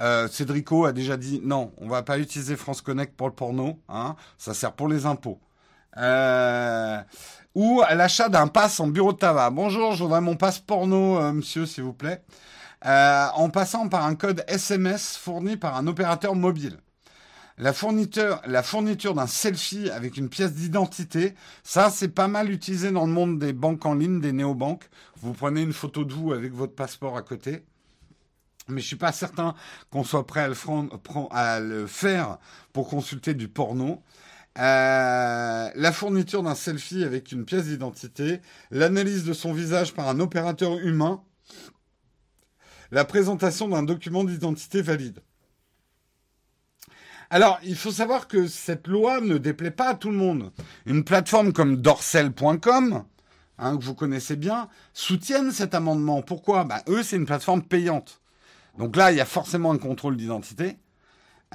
Euh, 0.00 0.28
Cédrico 0.28 0.84
a 0.84 0.92
déjà 0.92 1.16
dit 1.16 1.40
non, 1.42 1.72
on 1.78 1.88
va 1.88 2.02
pas 2.02 2.18
utiliser 2.18 2.56
France 2.56 2.82
Connect 2.82 3.16
pour 3.16 3.28
le 3.28 3.34
porno, 3.34 3.80
hein, 3.88 4.16
ça 4.36 4.52
sert 4.52 4.72
pour 4.72 4.88
les 4.88 5.06
impôts. 5.06 5.40
Euh, 5.96 7.00
ou 7.56 7.80
à 7.80 7.94
l'achat 7.94 8.28
d'un 8.28 8.48
pass 8.48 8.80
en 8.80 8.86
bureau 8.86 9.14
de 9.14 9.16
tabac. 9.16 9.48
Bonjour, 9.48 9.94
je 9.94 10.04
mon 10.04 10.36
passe 10.36 10.58
porno, 10.58 11.18
euh, 11.18 11.32
monsieur, 11.32 11.64
s'il 11.64 11.84
vous 11.84 11.94
plaît. 11.94 12.22
en 12.82 13.48
passant 13.48 13.88
par 13.88 14.04
un 14.04 14.14
code 14.14 14.44
SMS 14.46 15.16
fourni 15.16 15.56
par 15.56 15.74
un 15.74 15.86
opérateur 15.86 16.34
mobile. 16.34 16.78
La 17.56 17.72
fourniture, 17.72 19.14
d'un 19.14 19.26
selfie 19.26 19.88
avec 19.88 20.18
une 20.18 20.28
pièce 20.28 20.52
d'identité, 20.52 21.34
ça 21.64 21.88
c'est 21.88 22.08
pas 22.08 22.28
mal 22.28 22.50
utilisé 22.50 22.90
dans 22.90 23.06
le 23.06 23.12
monde 23.12 23.38
des 23.38 23.54
banques 23.54 23.86
en 23.86 23.94
ligne, 23.94 24.20
des 24.20 24.32
néobanques. 24.32 24.90
Vous 25.22 25.32
prenez 25.32 25.62
une 25.62 25.72
photo 25.72 26.04
de 26.04 26.12
vous 26.12 26.34
avec 26.34 26.52
votre 26.52 26.74
passeport 26.74 27.16
à 27.16 27.22
côté. 27.22 27.64
mais 28.68 28.82
je 28.82 28.86
suis 28.86 28.96
pas 28.96 29.12
certain 29.12 29.54
qu'on 29.90 30.04
soit 30.04 30.26
prêt 30.26 30.46
à 31.30 31.60
le, 31.60 31.86
faire 31.86 32.36
pour 32.74 32.90
consulter 32.90 33.32
du 33.32 33.48
porno. 33.48 34.02
Euh, 34.58 35.70
la 35.74 35.92
fourniture 35.92 36.42
d'un 36.42 36.54
selfie 36.54 37.04
avec 37.04 37.30
une 37.30 37.44
pièce 37.44 37.64
d'identité, 37.64 38.40
l'analyse 38.70 39.24
de 39.24 39.34
son 39.34 39.52
visage 39.52 39.92
par 39.92 40.08
un 40.08 40.18
opérateur 40.18 40.78
humain, 40.78 41.22
la 42.90 43.04
présentation 43.04 43.68
d'un 43.68 43.82
document 43.82 44.24
d'identité 44.24 44.80
valide. 44.80 45.20
Alors, 47.28 47.58
il 47.64 47.76
faut 47.76 47.90
savoir 47.90 48.28
que 48.28 48.46
cette 48.46 48.86
loi 48.86 49.20
ne 49.20 49.36
déplaît 49.36 49.72
pas 49.72 49.88
à 49.88 49.94
tout 49.94 50.10
le 50.10 50.16
monde. 50.16 50.52
Une 50.86 51.04
plateforme 51.04 51.52
comme 51.52 51.76
dorsel.com, 51.76 53.04
hein, 53.58 53.76
que 53.76 53.84
vous 53.84 53.94
connaissez 53.94 54.36
bien, 54.36 54.68
soutiennent 54.94 55.50
cet 55.50 55.74
amendement. 55.74 56.22
Pourquoi? 56.22 56.64
Bah, 56.64 56.82
Eux, 56.88 57.02
c'est 57.02 57.16
une 57.16 57.26
plateforme 57.26 57.62
payante. 57.62 58.22
Donc 58.78 58.96
là, 58.96 59.10
il 59.10 59.18
y 59.18 59.20
a 59.20 59.26
forcément 59.26 59.72
un 59.72 59.78
contrôle 59.78 60.16
d'identité. 60.16 60.78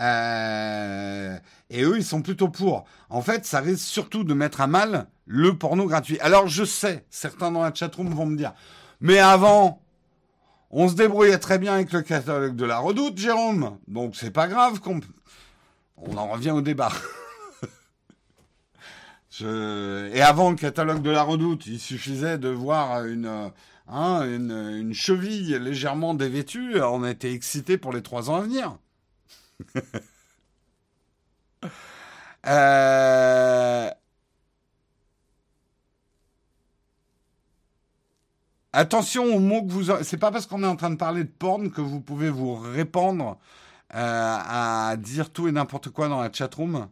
Euh, 0.02 1.38
et 1.69 1.84
eux, 1.84 1.98
ils 1.98 2.03
sont 2.03 2.22
plutôt 2.22 2.49
pour. 2.49 2.86
En 3.10 3.22
fait, 3.22 3.45
ça 3.45 3.60
risque 3.60 3.86
surtout 3.86 4.23
de 4.23 4.34
mettre 4.34 4.61
à 4.61 4.68
mal 4.68 5.07
le 5.26 5.57
porno 5.57 5.86
gratuit. 5.86 6.19
Alors, 6.19 6.48
je 6.48 6.64
sais, 6.64 7.06
certains 7.10 7.52
dans 7.52 7.61
la 7.61 7.73
chatroom 7.73 8.10
vont 8.14 8.26
me 8.26 8.36
dire, 8.36 8.53
mais 8.99 9.19
avant, 9.19 9.82
on 10.72 10.88
se 10.88 10.95
débrouillait 10.95 11.38
très 11.38 11.60
bien 11.60 11.73
avec 11.76 11.94
le 11.94 12.02
catalogue 12.02 12.56
de 12.56 12.65
la 12.65 12.80
redoute, 12.80 13.18
Jérôme. 13.18 13.78
Donc, 13.88 14.15
c'est 14.15 14.32
pas 14.32 14.48
grave 14.48 14.80
qu'on... 14.80 14.99
On 15.98 16.18
en 16.18 16.30
revient 16.30 16.52
au 16.52 16.61
débat. 16.61 16.91
Et 19.41 20.22
avant 20.22 20.49
le 20.49 20.56
catalogue 20.56 21.02
de 21.02 21.10
la 21.10 21.23
redoute, 21.23 21.65
il 21.68 21.80
suffisait 21.80 22.38
de 22.38 22.49
voir 22.49 23.06
une, 23.06 23.52
hein, 23.88 24.22
une, 24.23 24.94
cheville 24.94 25.57
légèrement 25.60 26.14
dévêtue. 26.14 26.82
On 26.82 27.06
était 27.06 27.34
excités 27.34 27.78
pour 27.78 27.94
les 27.94 28.02
trois 28.02 28.30
ans 28.30 28.36
à 28.36 28.41
venir. 28.41 28.78
Euh, 32.48 33.90
attention 38.74 39.26
aux 39.26 39.40
mots 39.40 39.64
que 39.64 39.72
vous. 39.72 40.04
C'est 40.04 40.18
pas 40.18 40.32
parce 40.32 40.48
qu'on 40.48 40.64
est 40.64 40.68
en 40.68 40.76
train 40.76 40.90
de 40.90 40.96
parler 40.96 41.24
de 41.24 41.30
porn 41.30 41.72
que 41.72 41.82
vous 41.82 42.00
pouvez 42.02 42.30
vous 42.30 42.56
répandre 42.56 43.38
euh, 43.94 44.38
à 44.40 44.96
dire 44.98 45.32
tout 45.32 45.48
et 45.48 45.52
n'importe 45.52 45.90
quoi 45.90 46.08
dans 46.08 46.22
la 46.22 46.32
chatroom. 46.32 46.88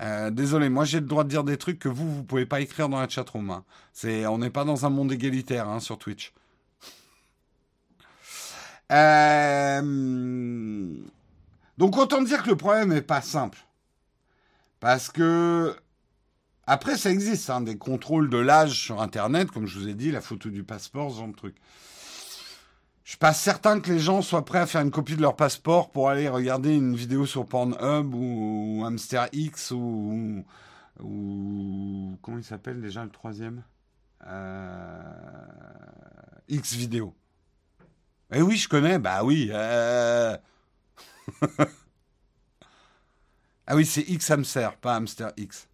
Euh, 0.00 0.30
désolé, 0.30 0.68
moi 0.68 0.84
j'ai 0.84 1.00
le 1.00 1.06
droit 1.06 1.24
de 1.24 1.28
dire 1.28 1.44
des 1.44 1.56
trucs 1.56 1.78
que 1.78 1.88
vous, 1.88 2.12
vous 2.16 2.24
pouvez 2.24 2.46
pas 2.46 2.60
écrire 2.60 2.88
dans 2.88 3.00
la 3.00 3.08
chatroom. 3.08 3.50
Hein. 3.50 3.64
On 4.28 4.38
n'est 4.38 4.50
pas 4.50 4.64
dans 4.64 4.84
un 4.84 4.90
monde 4.90 5.12
égalitaire 5.12 5.68
hein, 5.68 5.80
sur 5.80 5.98
Twitch. 5.98 6.32
Donc 11.78 11.96
autant 11.96 12.22
dire 12.22 12.42
que 12.42 12.50
le 12.50 12.56
problème 12.56 12.92
n'est 12.92 13.02
pas 13.02 13.22
simple. 13.22 13.58
Parce 14.80 15.10
que 15.10 15.76
après 16.66 16.96
ça 16.96 17.10
existe, 17.10 17.50
hein, 17.50 17.60
des 17.60 17.76
contrôles 17.76 18.30
de 18.30 18.38
l'âge 18.38 18.72
sur 18.72 19.00
Internet, 19.02 19.50
comme 19.50 19.66
je 19.66 19.78
vous 19.78 19.88
ai 19.88 19.94
dit, 19.94 20.10
la 20.10 20.20
photo 20.20 20.48
du 20.48 20.64
passeport, 20.64 21.10
ce 21.10 21.18
genre 21.18 21.28
de 21.28 21.36
truc. 21.36 21.56
Je 23.04 23.10
suis 23.10 23.18
pas 23.18 23.32
certain 23.32 23.80
que 23.80 23.92
les 23.92 23.98
gens 23.98 24.22
soient 24.22 24.44
prêts 24.44 24.60
à 24.60 24.66
faire 24.66 24.80
une 24.80 24.92
copie 24.92 25.16
de 25.16 25.22
leur 25.22 25.34
passeport 25.34 25.90
pour 25.90 26.08
aller 26.08 26.28
regarder 26.28 26.74
une 26.74 26.94
vidéo 26.94 27.26
sur 27.26 27.46
Pornhub 27.46 28.14
ou, 28.14 28.84
Hamster 28.86 29.28
X 29.32 29.72
ou, 29.72 30.44
comment 30.96 32.38
il 32.38 32.44
s'appelle 32.44 32.80
déjà 32.80 33.02
le 33.02 33.10
troisième? 33.10 33.64
Euh, 34.26 35.02
X 36.48 36.74
vidéo. 36.74 37.12
Eh 38.32 38.40
oui, 38.40 38.56
je 38.56 38.68
connais. 38.68 38.98
Bah 39.00 39.24
oui. 39.24 39.50
Euh. 39.52 40.36
ah 43.66 43.76
oui, 43.76 43.86
c'est 43.86 44.02
X 44.02 44.30
Hamster, 44.30 44.76
pas 44.76 44.94
Hamster 44.96 45.32
X. 45.36 45.68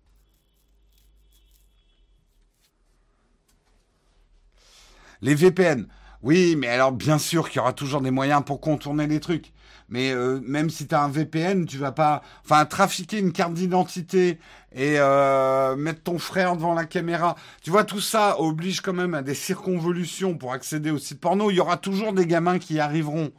Les 5.21 5.35
VPN. 5.35 5.89
Oui, 6.23 6.57
mais 6.57 6.69
alors 6.69 6.93
bien 6.93 7.19
sûr 7.19 7.49
qu'il 7.49 7.59
y 7.59 7.61
aura 7.61 7.73
toujours 7.73 8.01
des 8.01 8.11
moyens 8.11 8.43
pour 8.45 8.61
contourner 8.61 9.07
les 9.07 9.21
trucs. 9.21 9.53
Mais 9.89 10.13
euh, 10.13 10.41
même 10.43 10.69
si 10.69 10.87
tu 10.87 10.95
as 10.95 11.03
un 11.03 11.09
VPN, 11.09 11.65
tu 11.65 11.79
vas 11.79 11.93
pas... 11.93 12.23
Enfin, 12.45 12.65
trafiquer 12.67 13.19
une 13.19 13.33
carte 13.33 13.55
d'identité 13.55 14.39
et 14.73 14.97
euh, 14.99 15.77
mettre 15.77 16.03
ton 16.03 16.19
frère 16.19 16.57
devant 16.57 16.75
la 16.75 16.85
caméra. 16.85 17.37
Tu 17.63 17.71
vois, 17.71 17.85
tout 17.85 18.01
ça 18.01 18.41
oblige 18.41 18.81
quand 18.81 18.93
même 18.93 19.15
à 19.15 19.23
des 19.23 19.35
circonvolutions 19.35 20.37
pour 20.37 20.53
accéder 20.53 20.91
au 20.91 20.99
site 20.99 21.21
porno. 21.21 21.51
Il 21.51 21.57
y 21.57 21.61
aura 21.61 21.79
toujours 21.79 22.13
des 22.13 22.27
gamins 22.27 22.59
qui 22.59 22.75
y 22.75 22.81
arriveront. 22.81 23.33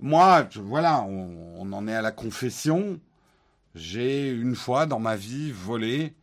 Moi, 0.00 0.48
voilà, 0.56 1.02
on, 1.02 1.72
en 1.72 1.88
est 1.88 1.94
à 1.94 2.02
la 2.02 2.12
confession. 2.12 3.00
J'ai 3.74 4.30
une 4.30 4.56
fois 4.56 4.86
dans 4.86 4.98
ma 4.98 5.16
vie 5.16 5.52
volé 5.52 6.14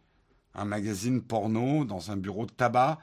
un 0.55 0.65
magazine 0.65 1.21
porno 1.21 1.85
dans 1.85 2.11
un 2.11 2.17
bureau 2.17 2.45
de 2.45 2.51
tabac 2.51 2.97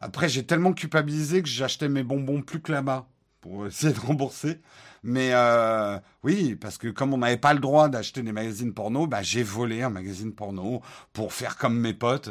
après, 0.00 0.28
j'ai 0.28 0.44
tellement 0.44 0.72
culpabilisé 0.72 1.42
que 1.42 1.48
j'achetais 1.48 1.88
mes 1.88 2.02
bonbons 2.04 2.42
plus 2.42 2.60
que 2.60 2.72
là-bas 2.72 3.06
pour 3.40 3.66
essayer 3.66 3.92
de 3.92 4.00
rembourser. 4.00 4.60
Mais 5.02 5.30
euh, 5.32 5.98
oui, 6.22 6.56
parce 6.56 6.78
que 6.78 6.88
comme 6.88 7.14
on 7.14 7.18
n'avait 7.18 7.36
pas 7.36 7.54
le 7.54 7.60
droit 7.60 7.88
d'acheter 7.88 8.22
des 8.22 8.32
magazines 8.32 8.74
porno, 8.74 9.06
bah, 9.06 9.22
j'ai 9.22 9.42
volé 9.42 9.82
un 9.82 9.90
magazine 9.90 10.32
porno 10.32 10.82
pour 11.12 11.32
faire 11.32 11.56
comme 11.56 11.78
mes 11.78 11.94
potes. 11.94 12.30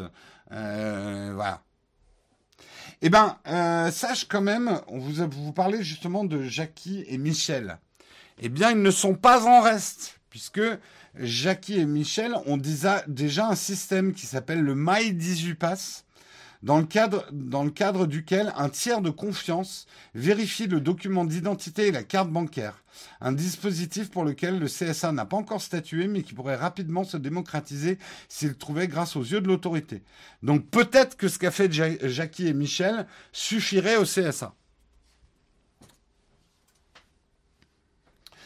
Euh, 0.52 1.32
voilà. 1.36 1.62
Eh 3.04 3.10
ben, 3.10 3.38
euh, 3.48 3.92
sache 3.92 4.26
quand 4.28 4.42
même, 4.42 4.82
on 4.88 4.98
vous, 4.98 5.24
vous 5.30 5.54
parlez 5.54 5.84
justement 5.84 6.24
de 6.24 6.42
Jackie 6.44 7.06
et 7.08 7.20
Michel. 7.20 7.78
Eh 8.40 8.50
bien, 8.50 8.72
ils 8.72 8.82
ne 8.82 8.90
sont 8.90 9.14
pas 9.14 9.46
en 9.46 9.62
reste, 9.62 10.20
puisque 10.32 10.62
Jackie 11.16 11.80
et 11.80 11.86
Michel 11.86 12.36
ont 12.48 12.58
déjà, 12.58 13.04
un 13.48 13.56
système 13.56 14.14
qui 14.14 14.26
s'appelle 14.26 14.62
le 14.62 14.74
My 14.76 15.14
18 15.14 15.56
Pass, 15.56 16.06
dans 16.64 16.80
le, 16.80 16.86
cadre, 16.86 18.06
duquel 18.08 18.54
un 18.56 18.70
tiers 18.70 19.02
de 19.02 19.10
confiance 19.10 19.86
vérifie 20.16 20.68
le 20.68 20.82
document 20.82 21.26
d'identité 21.26 21.88
et 21.88 21.92
la 21.92 22.04
carte 22.04 22.30
bancaire. 22.30 22.84
Un 23.22 23.32
dispositif 23.32 24.10
pour 24.10 24.24
lequel 24.24 24.60
le 24.60 24.68
CSA 24.68 25.12
n'a 25.12 25.26
pas 25.26 25.38
encore 25.38 25.62
statué, 25.62 26.08
mais 26.08 26.24
qui 26.24 26.34
pourrait 26.34 26.56
rapidement 26.56 27.04
se 27.04 27.18
démocratiser 27.18 28.00
s'il 28.28 28.56
trouvait 28.56 28.88
grâce 28.88 29.16
aux 29.16 29.24
yeux 29.24 29.42
de 29.42 29.48
l'autorité. 29.48 30.04
Donc 30.42 30.68
peut-être 30.70 31.16
que 31.16 31.28
ce 31.28 31.38
qu'a 31.38 31.52
fait 31.52 31.72
Jackie 31.72 32.48
et 32.48 32.54
Michel 32.54 33.06
suffirait 33.32 33.98
au 33.98 34.04
CSA. 34.04 34.54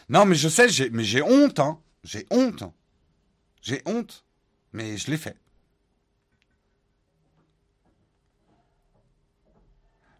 Non, 0.09 0.25
mais 0.25 0.35
je 0.35 0.49
sais, 0.49 0.67
mais 0.91 1.05
j'ai 1.05 1.21
honte, 1.21 1.59
hein. 1.59 1.79
J'ai 2.03 2.25
honte. 2.31 2.63
J'ai 3.61 3.81
honte. 3.85 4.25
Mais 4.73 4.97
je 4.97 5.09
l'ai 5.09 5.17
fait. 5.17 5.37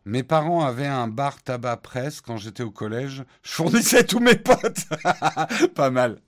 Mes 0.06 0.24
parents 0.24 0.66
avaient 0.66 0.88
un 0.88 1.08
bar 1.08 1.42
tabac 1.44 1.78
presse 1.78 2.22
quand 2.22 2.38
j'étais 2.38 2.64
au 2.64 2.72
collège. 2.72 3.24
Je 3.44 3.52
fournissais 3.52 4.04
tous 4.04 4.20
mes 4.20 4.36
potes. 4.36 4.86
Pas 5.76 5.92
mal. 5.92 6.20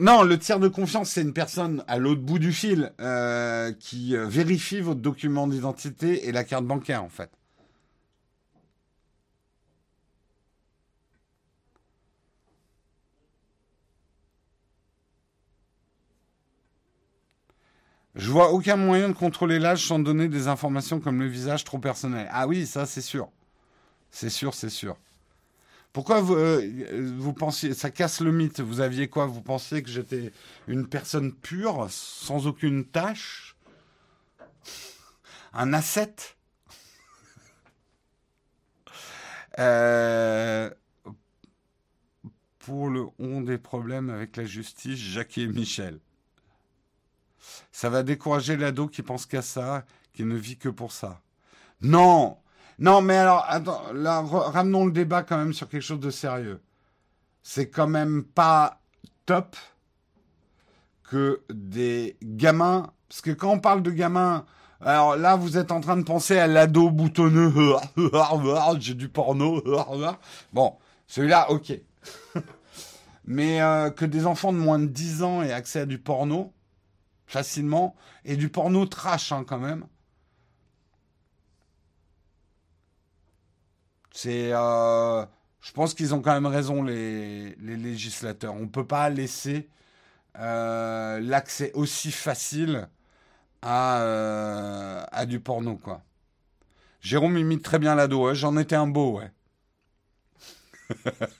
Non, 0.00 0.22
le 0.22 0.38
tiers 0.38 0.60
de 0.60 0.68
confiance, 0.68 1.10
c'est 1.10 1.22
une 1.22 1.32
personne 1.32 1.82
à 1.88 1.98
l'autre 1.98 2.20
bout 2.20 2.38
du 2.38 2.52
fil 2.52 2.92
euh, 3.00 3.72
qui 3.72 4.14
euh, 4.14 4.26
vérifie 4.26 4.80
votre 4.80 5.00
document 5.00 5.48
d'identité 5.48 6.28
et 6.28 6.32
la 6.32 6.44
carte 6.44 6.64
bancaire, 6.64 7.02
en 7.02 7.08
fait. 7.08 7.30
Je 18.18 18.30
vois 18.32 18.50
aucun 18.52 18.74
moyen 18.74 19.08
de 19.08 19.14
contrôler 19.14 19.60
l'âge 19.60 19.86
sans 19.86 20.00
donner 20.00 20.26
des 20.26 20.48
informations 20.48 20.98
comme 20.98 21.20
le 21.20 21.28
visage 21.28 21.62
trop 21.62 21.78
personnel. 21.78 22.28
Ah 22.32 22.48
oui, 22.48 22.66
ça 22.66 22.84
c'est 22.84 23.00
sûr. 23.00 23.30
C'est 24.10 24.28
sûr, 24.28 24.54
c'est 24.54 24.70
sûr. 24.70 24.96
Pourquoi 25.92 26.20
vous, 26.20 26.34
euh, 26.34 27.32
pensiez, 27.38 27.74
ça 27.74 27.90
casse 27.90 28.20
le 28.20 28.32
mythe, 28.32 28.60
vous 28.60 28.80
aviez 28.80 29.08
quoi? 29.08 29.26
Vous 29.26 29.40
pensiez 29.40 29.84
que 29.84 29.88
j'étais 29.88 30.32
une 30.66 30.88
personne 30.88 31.32
pure, 31.32 31.86
sans 31.90 32.48
aucune 32.48 32.84
tâche? 32.84 33.56
Un 35.52 35.72
asset 35.72 36.14
euh, 39.60 40.70
Pour 42.58 42.90
le 42.90 43.06
on 43.20 43.42
des 43.42 43.58
problèmes 43.58 44.10
avec 44.10 44.36
la 44.36 44.44
justice, 44.44 44.98
Jacques 44.98 45.38
et 45.38 45.46
Michel. 45.46 46.00
Ça 47.72 47.90
va 47.90 48.02
décourager 48.02 48.56
l'ado 48.56 48.88
qui 48.88 49.02
pense 49.02 49.26
qu'à 49.26 49.42
ça, 49.42 49.84
qui 50.12 50.24
ne 50.24 50.36
vit 50.36 50.56
que 50.56 50.68
pour 50.68 50.92
ça. 50.92 51.20
Non 51.80 52.38
Non, 52.78 53.02
mais 53.02 53.16
alors, 53.16 53.46
ramenons 54.52 54.86
le 54.86 54.92
débat 54.92 55.22
quand 55.22 55.38
même 55.38 55.52
sur 55.52 55.68
quelque 55.68 55.82
chose 55.82 56.00
de 56.00 56.10
sérieux. 56.10 56.60
C'est 57.42 57.70
quand 57.70 57.86
même 57.86 58.24
pas 58.24 58.80
top 59.26 59.56
que 61.04 61.40
des 61.50 62.16
gamins, 62.22 62.92
parce 63.08 63.20
que 63.20 63.30
quand 63.30 63.50
on 63.50 63.60
parle 63.60 63.82
de 63.82 63.90
gamins, 63.90 64.44
Alors 64.80 65.16
là, 65.16 65.34
vous 65.34 65.58
êtes 65.58 65.72
en 65.72 65.80
train 65.80 65.96
de 65.96 66.04
penser 66.04 66.38
à 66.38 66.46
l'ado 66.46 66.90
boutonneux. 66.90 67.52
J'ai 68.78 68.94
du 68.94 69.08
porno. 69.08 69.62
Bon, 70.52 70.74
celui-là, 71.06 71.50
ok. 71.50 71.72
Mais 73.24 73.60
euh, 73.60 73.90
que 73.90 74.04
des 74.04 74.24
enfants 74.26 74.52
de 74.52 74.58
moins 74.58 74.78
de 74.78 74.86
10 74.86 75.22
ans 75.22 75.42
aient 75.42 75.52
accès 75.52 75.80
à 75.80 75.86
du 75.86 75.98
porno 75.98 76.52
facilement, 77.28 77.94
et 78.24 78.36
du 78.36 78.48
porno 78.48 78.86
trash 78.86 79.32
hein, 79.32 79.44
quand 79.46 79.58
même. 79.58 79.86
C'est, 84.12 84.50
euh, 84.52 85.24
je 85.60 85.72
pense 85.72 85.94
qu'ils 85.94 86.14
ont 86.14 86.20
quand 86.20 86.32
même 86.34 86.46
raison 86.46 86.82
les, 86.82 87.54
législateurs. 87.56 88.54
On 88.54 88.60
ne 88.60 88.66
peut 88.66 88.86
pas 88.86 89.10
laisser 89.10 89.68
euh, 90.38 91.20
l'accès 91.20 91.72
aussi 91.74 92.10
facile 92.12 92.88
à, 93.62 95.04
à 95.12 95.26
du 95.26 95.40
porno 95.40 95.76
quoi. 95.76 96.02
Jérôme 97.00 97.38
imite 97.38 97.62
très 97.62 97.78
bien 97.78 97.94
l'ado. 97.94 98.34
J'en 98.34 98.56
étais 98.56 98.76
un 98.76 98.86
beau. 98.88 99.20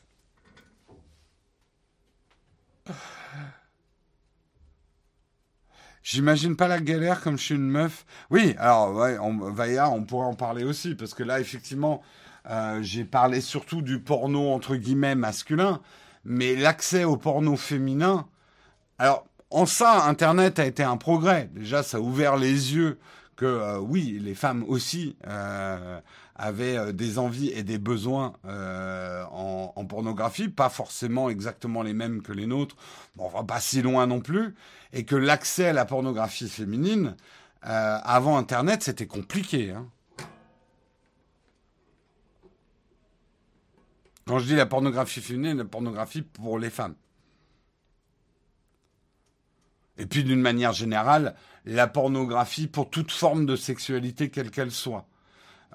J'imagine 6.11 6.57
pas 6.57 6.69
la 6.69 6.81
galère 6.81 7.21
comme 7.21 7.37
je 7.37 7.45
suis 7.45 7.55
une 7.55 7.69
meuf. 7.69 8.07
Oui, 8.31 8.55
alors, 8.59 8.95
ouais, 8.95 9.19
on, 9.19 9.37
Vaillard, 9.51 9.93
on 9.93 10.05
pourrait 10.05 10.25
en 10.25 10.33
parler 10.33 10.65
aussi, 10.65 10.95
parce 10.95 11.13
que 11.13 11.23
là, 11.23 11.39
effectivement, 11.39 12.01
euh, 12.49 12.79
j'ai 12.81 13.05
parlé 13.05 13.43
surtout 13.43 13.83
du 13.83 14.01
porno, 14.01 14.51
entre 14.51 14.77
guillemets, 14.77 15.15
masculin, 15.15 15.83
mais 16.25 16.57
l'accès 16.57 17.05
au 17.05 17.19
porno 17.19 17.57
féminin. 17.57 18.27
Alors, 18.97 19.27
en 19.51 19.67
ça, 19.67 20.05
Internet 20.07 20.59
a 20.59 20.65
été 20.65 20.83
un 20.83 20.97
progrès. 20.97 21.51
Déjà, 21.53 21.83
ça 21.83 21.99
a 21.99 22.01
ouvert 22.01 22.39
les 22.39 22.75
yeux 22.75 22.99
que, 23.37 23.45
euh, 23.45 23.79
oui, 23.79 24.19
les 24.19 24.35
femmes 24.35 24.65
aussi 24.67 25.15
euh, 25.27 26.01
avaient 26.39 26.79
euh, 26.79 26.93
des 26.93 27.19
envies 27.19 27.51
et 27.51 27.65
des 27.65 27.79
besoins 27.79 28.35
euh, 28.47 29.25
en, 29.31 29.85
pornographie, 29.85 30.49
pas 30.49 30.69
forcément 30.69 31.29
exactement 31.31 31.83
les 31.83 31.95
mêmes 31.95 32.23
que 32.23 32.33
les 32.33 32.47
nôtres, 32.47 32.77
bon, 33.17 33.25
on 33.25 33.29
va 33.29 33.43
pas 33.43 33.61
si 33.61 33.83
loin 33.83 34.07
non 34.07 34.21
plus, 34.21 34.55
et 34.93 35.05
que 35.05 35.17
l'accès 35.17 35.69
à 35.69 35.73
la 35.73 35.85
pornographie 35.85 36.49
féminine, 36.49 37.17
euh, 37.67 37.99
avant 38.03 38.37
Internet, 38.37 38.83
c'était 38.83 39.07
compliqué. 39.07 39.73
Hein. 39.73 39.89
Quand 44.27 44.39
je 44.39 44.47
dis 44.47 44.55
la 44.55 44.67
pornographie 44.67 45.21
féminine, 45.21 45.59
la 45.59 45.65
pornographie 45.65 46.23
pour 46.23 46.59
les 46.59 46.71
femmes. 46.71 46.95
Et 49.97 50.07
puis 50.07 50.23
d'une 50.23 50.41
manière 50.41 50.73
générale, 50.73 51.35
la 51.65 51.89
pornographie 51.89 52.69
pour 52.69 52.91
toute 52.91 53.11
forme 53.11 53.47
de 53.47 53.57
sexualité, 53.57 54.31
quelle 54.31 54.51
qu'elle 54.51 54.71
soit. 54.71 55.08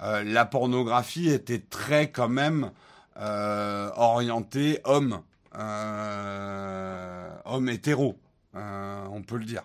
Euh, 0.02 0.24
la 0.24 0.44
pornographie 0.44 1.30
était 1.30 1.60
très 1.60 2.10
quand 2.10 2.28
même 2.28 2.70
euh, 3.16 3.90
orientée 3.96 4.80
homme, 4.84 5.22
euh, 5.56 7.30
homme 7.44 7.68
hétéro, 7.68 8.18
on 8.54 9.22
peut 9.22 9.36
le 9.36 9.44
dire. 9.44 9.64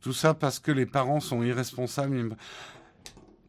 Tout 0.00 0.14
ça 0.14 0.32
parce 0.32 0.58
que 0.58 0.72
les 0.72 0.86
parents 0.86 1.20
sont 1.20 1.42
irresponsables. 1.42 2.34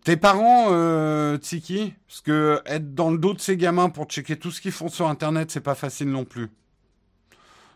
Tes 0.03 0.17
parents, 0.17 0.69
euh, 0.71 1.37
Tiki, 1.37 1.93
parce 2.07 2.21
que 2.21 2.59
être 2.65 2.95
dans 2.95 3.11
le 3.11 3.19
dos 3.19 3.33
de 3.35 3.39
ces 3.39 3.55
gamins 3.55 3.89
pour 3.89 4.05
checker 4.05 4.35
tout 4.37 4.49
ce 4.49 4.59
qu'ils 4.59 4.71
font 4.71 4.89
sur 4.89 5.07
Internet, 5.07 5.51
c'est 5.51 5.61
pas 5.61 5.75
facile 5.75 6.09
non 6.09 6.25
plus. 6.25 6.49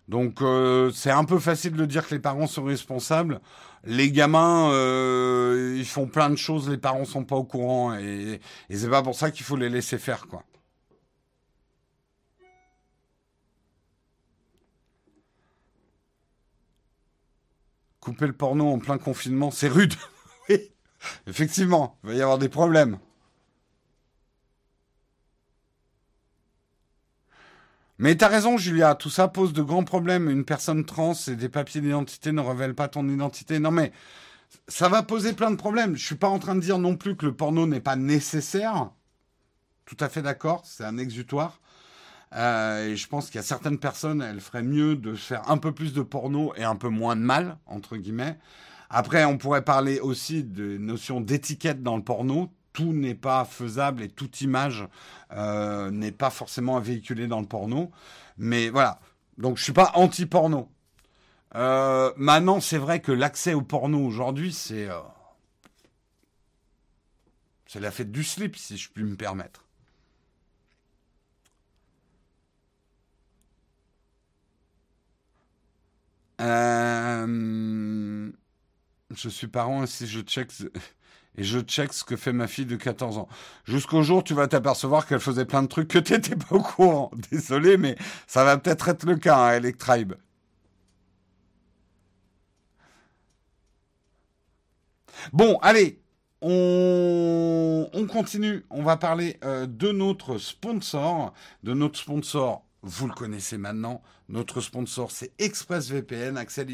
Donc 0.08 0.42
euh, 0.42 0.92
c'est 0.92 1.12
un 1.12 1.24
peu 1.26 1.38
facile 1.40 1.74
de 1.74 1.86
dire 1.86 2.08
que 2.08 2.16
les 2.16 2.20
parents 2.22 2.48
sont 2.48 2.64
responsables. 2.64 3.42
Les 3.84 4.12
gamins, 4.12 4.72
euh, 4.72 5.76
ils 5.78 5.86
font 5.86 6.08
plein 6.08 6.32
de 6.32 6.36
choses, 6.36 6.70
les 6.70 6.78
parents 6.78 7.06
sont 7.06 7.24
pas 7.24 7.36
au 7.36 7.44
courant 7.44 7.96
et, 7.96 8.40
et 8.70 8.78
c'est 8.78 8.90
pas 8.90 9.04
pour 9.04 9.16
ça 9.16 9.30
qu'il 9.32 9.46
faut 9.46 9.58
les 9.58 9.70
laisser 9.70 10.00
faire 10.00 10.28
quoi. 10.28 10.44
Couper 18.00 18.28
le 18.28 18.34
porno 18.34 18.72
en 18.72 18.80
plein 18.80 18.98
confinement, 18.98 19.52
c'est 19.52 19.68
rude. 19.68 19.94
Effectivement, 21.28 21.98
il 22.04 22.10
va 22.10 22.16
y 22.16 22.22
avoir 22.22 22.38
des 22.38 22.50
problèmes. 22.50 22.98
Mais 27.98 28.16
t'as 28.16 28.28
raison, 28.28 28.58
Julia, 28.58 28.96
tout 28.96 29.10
ça 29.10 29.28
pose 29.30 29.54
de 29.54 29.62
grands 29.62 29.86
problèmes. 29.86 30.30
Une 30.30 30.44
personne 30.44 30.84
trans 30.86 31.14
et 31.28 31.36
des 31.36 31.50
papiers 31.50 31.80
d'identité 31.80 32.32
ne 32.34 32.42
révèlent 32.42 32.76
pas 32.76 32.90
ton 32.90 33.08
identité. 33.08 33.60
Non 33.60 33.72
mais, 33.72 33.94
ça 34.68 34.90
va 34.90 35.04
poser 35.04 35.34
plein 35.34 35.52
de 35.52 35.56
problèmes. 35.56 35.96
Je 35.96 36.06
suis 36.06 36.16
pas 36.16 36.28
en 36.28 36.40
train 36.40 36.56
de 36.56 36.62
dire 36.62 36.78
non 36.78 36.96
plus 36.98 37.16
que 37.16 37.26
le 37.26 37.34
porno 37.34 37.68
n'est 37.68 37.80
pas 37.82 37.96
nécessaire. 37.96 38.92
Tout 39.86 39.98
à 40.00 40.10
fait 40.10 40.22
d'accord, 40.22 40.64
c'est 40.66 40.84
un 40.84 40.98
exutoire. 40.98 41.62
Euh, 42.34 42.88
et 42.88 42.96
je 42.98 43.08
pense 43.08 43.28
qu'il 43.28 43.36
y 43.36 43.40
a 43.40 43.44
certaines 43.44 43.78
personnes, 43.78 44.22
elles 44.22 44.42
feraient 44.42 44.64
mieux 44.64 44.96
de 44.96 45.16
faire 45.16 45.50
un 45.50 45.58
peu 45.58 45.72
plus 45.72 45.94
de 45.94 46.02
porno 46.02 46.54
et 46.58 46.64
un 46.64 46.76
peu 46.76 46.90
moins 46.90 47.16
de 47.16 47.22
mal, 47.22 47.58
entre 47.66 47.96
guillemets. 47.98 48.38
Après, 48.90 49.26
on 49.26 49.38
pourrait 49.38 49.64
parler 49.64 50.00
aussi 50.00 50.44
de 50.44 50.78
notion 50.78 51.22
d'étiquette 51.22 51.84
dans 51.84 51.98
le 51.98 52.04
porno. 52.04 52.52
Tout 52.74 52.94
n'est 52.94 53.16
pas 53.16 53.46
faisable 53.46 54.04
et 54.04 54.10
toute 54.10 54.42
image 54.42 54.88
euh, 55.32 55.92
n'est 55.92 56.12
pas 56.12 56.30
forcément 56.30 56.80
véhiculée 56.80 57.28
dans 57.28 57.40
le 57.40 57.48
porno. 57.48 57.92
Mais 58.38 58.70
voilà. 58.70 59.00
Donc, 59.38 59.58
je 59.58 59.64
suis 59.64 59.74
pas 59.74 59.92
anti-porno. 59.96 60.70
Euh, 61.56 62.12
maintenant, 62.18 62.60
c'est 62.60 62.78
vrai 62.78 63.00
que 63.00 63.12
l'accès 63.12 63.54
au 63.54 63.62
porno 63.62 64.00
aujourd'hui, 64.06 64.52
c'est 64.52 64.90
euh, 64.90 65.00
c'est 67.66 67.80
la 67.80 67.92
fête 67.92 68.12
du 68.12 68.24
slip, 68.24 68.56
si 68.56 68.78
je 68.78 68.90
puis 68.90 69.04
me 69.04 69.16
permettre. 69.16 69.66
Je 79.14 79.30
suis 79.30 79.48
parent 79.48 79.84
et 79.84 80.06
je 80.06 80.22
check 80.22 80.52
et 81.38 81.44
ce 81.44 82.04
que 82.04 82.16
fait 82.16 82.34
ma 82.34 82.48
fille 82.48 82.66
de 82.66 82.76
14 82.76 83.18
ans. 83.18 83.28
Jusqu'au 83.66 84.02
jour, 84.04 84.24
tu 84.24 84.34
vas 84.34 84.48
t'apercevoir 84.48 85.06
qu'elle 85.06 85.20
faisait 85.20 85.46
plein 85.46 85.64
de 85.64 85.68
trucs 85.68 85.90
que 85.90 86.00
tu 86.00 86.14
n'étais 86.14 86.36
pas 86.36 86.56
au 86.56 86.62
courant. 86.62 87.12
Désolé, 87.32 87.78
mais 87.78 87.98
ça 88.26 88.44
va 88.44 88.58
peut-être 88.58 88.88
être 88.88 89.06
le 89.06 89.18
cas, 89.18 89.38
hein, 89.38 89.58
Electribe. 89.58 90.14
Bon, 95.34 95.58
allez, 95.62 96.00
on, 96.42 97.90
on, 97.94 98.08
continue. 98.08 98.66
On 98.70 98.84
va 98.84 98.98
parler 98.98 99.38
euh, 99.44 99.66
de 99.66 99.92
notre 99.92 100.38
sponsor, 100.38 101.34
de 101.64 101.74
notre 101.74 102.00
sponsor 102.00 102.66
vous 102.86 103.08
le 103.08 103.14
connaissez 103.14 103.58
maintenant. 103.58 104.02
Notre 104.30 104.62
sponsor, 104.62 105.12
c'est 105.12 105.32
ExpressVPN, 105.40 106.38
accès 106.38 106.66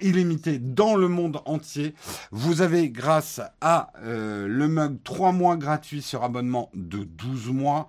illimité 0.00 0.58
dans 0.58 0.96
le 0.96 1.08
monde 1.08 1.40
entier. 1.44 1.94
Vous 2.32 2.62
avez, 2.62 2.90
grâce 2.90 3.40
à 3.60 3.92
euh, 4.02 4.46
le 4.48 4.68
mug, 4.68 4.98
3 5.04 5.32
mois 5.32 5.56
gratuits 5.56 6.02
sur 6.02 6.24
abonnement 6.24 6.70
de 6.74 7.04
12 7.04 7.48
mois. 7.48 7.88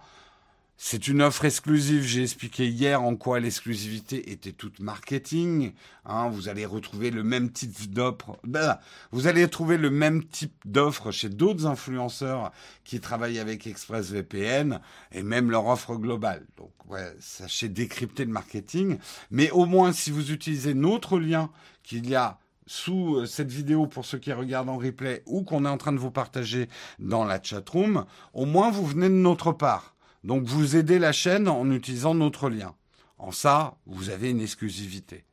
C'est 0.82 1.10
une 1.10 1.22
offre 1.22 1.44
exclusive. 1.44 2.04
J'ai 2.04 2.24
expliqué 2.24 2.66
hier 2.66 3.04
en 3.04 3.18
quoi 3.18 3.42
l'exclusivité 3.42 4.32
était 4.32 4.54
toute 4.54 4.80
marketing. 4.80 5.74
Hein, 6.06 6.30
vous 6.30 6.48
allez 6.48 6.66
retrouver 6.66 7.12
le 7.12 7.22
même 7.22 7.52
type 7.52 7.92
d'offre. 7.92 8.38
Ben, 8.46 8.80
vous 9.12 9.28
allez 9.28 9.46
trouver 9.50 9.78
le 9.78 9.90
même 9.90 10.24
type 10.24 10.56
d'offre 10.64 11.12
chez 11.12 11.28
d'autres 11.28 11.66
influenceurs 11.66 12.54
qui 12.86 13.02
travaillent 13.02 13.40
avec 13.40 13.68
ExpressVPN 13.68 14.80
et 15.12 15.22
même 15.22 15.52
leur 15.52 15.68
offre 15.68 15.96
globale. 15.96 16.46
Donc, 16.56 16.72
ouais, 16.88 17.14
sachez 17.20 17.68
décrypter 17.68 18.24
le 18.24 18.32
marketing. 18.32 19.00
Mais 19.32 19.52
au 19.52 19.66
moins, 19.66 19.92
si 19.92 20.12
vous 20.12 20.32
utilisez 20.32 20.76
notre 20.76 21.20
lien 21.20 21.52
qu'il 21.84 22.10
y 22.10 22.16
a 22.16 22.40
sous 22.68 23.18
euh, 23.18 23.26
cette 23.26 23.52
vidéo 23.52 23.86
pour 23.86 24.06
ceux 24.06 24.18
qui 24.18 24.32
regardent 24.32 24.70
en 24.70 24.78
replay 24.78 25.24
ou 25.26 25.44
qu'on 25.44 25.66
est 25.66 25.70
en 25.70 25.78
train 25.78 25.92
de 25.92 25.98
vous 25.98 26.10
partager 26.10 26.70
dans 27.00 27.26
la 27.26 27.44
chatroom, 27.44 28.06
au 28.34 28.46
moins 28.46 28.72
vous 28.72 28.86
venez 28.86 29.10
de 29.10 29.14
notre 29.14 29.52
part. 29.52 29.94
Donc 30.24 30.44
vous 30.44 30.76
aidez 30.76 31.00
la 31.00 31.12
chaîne 31.12 31.48
en 31.48 31.70
utilisant 31.72 32.14
notre 32.14 32.50
lien. 32.50 32.74
En 33.18 33.32
ça, 33.32 33.76
vous 33.86 34.10
avez 34.10 34.30
une 34.30 34.42
exclusivité. 34.42 35.24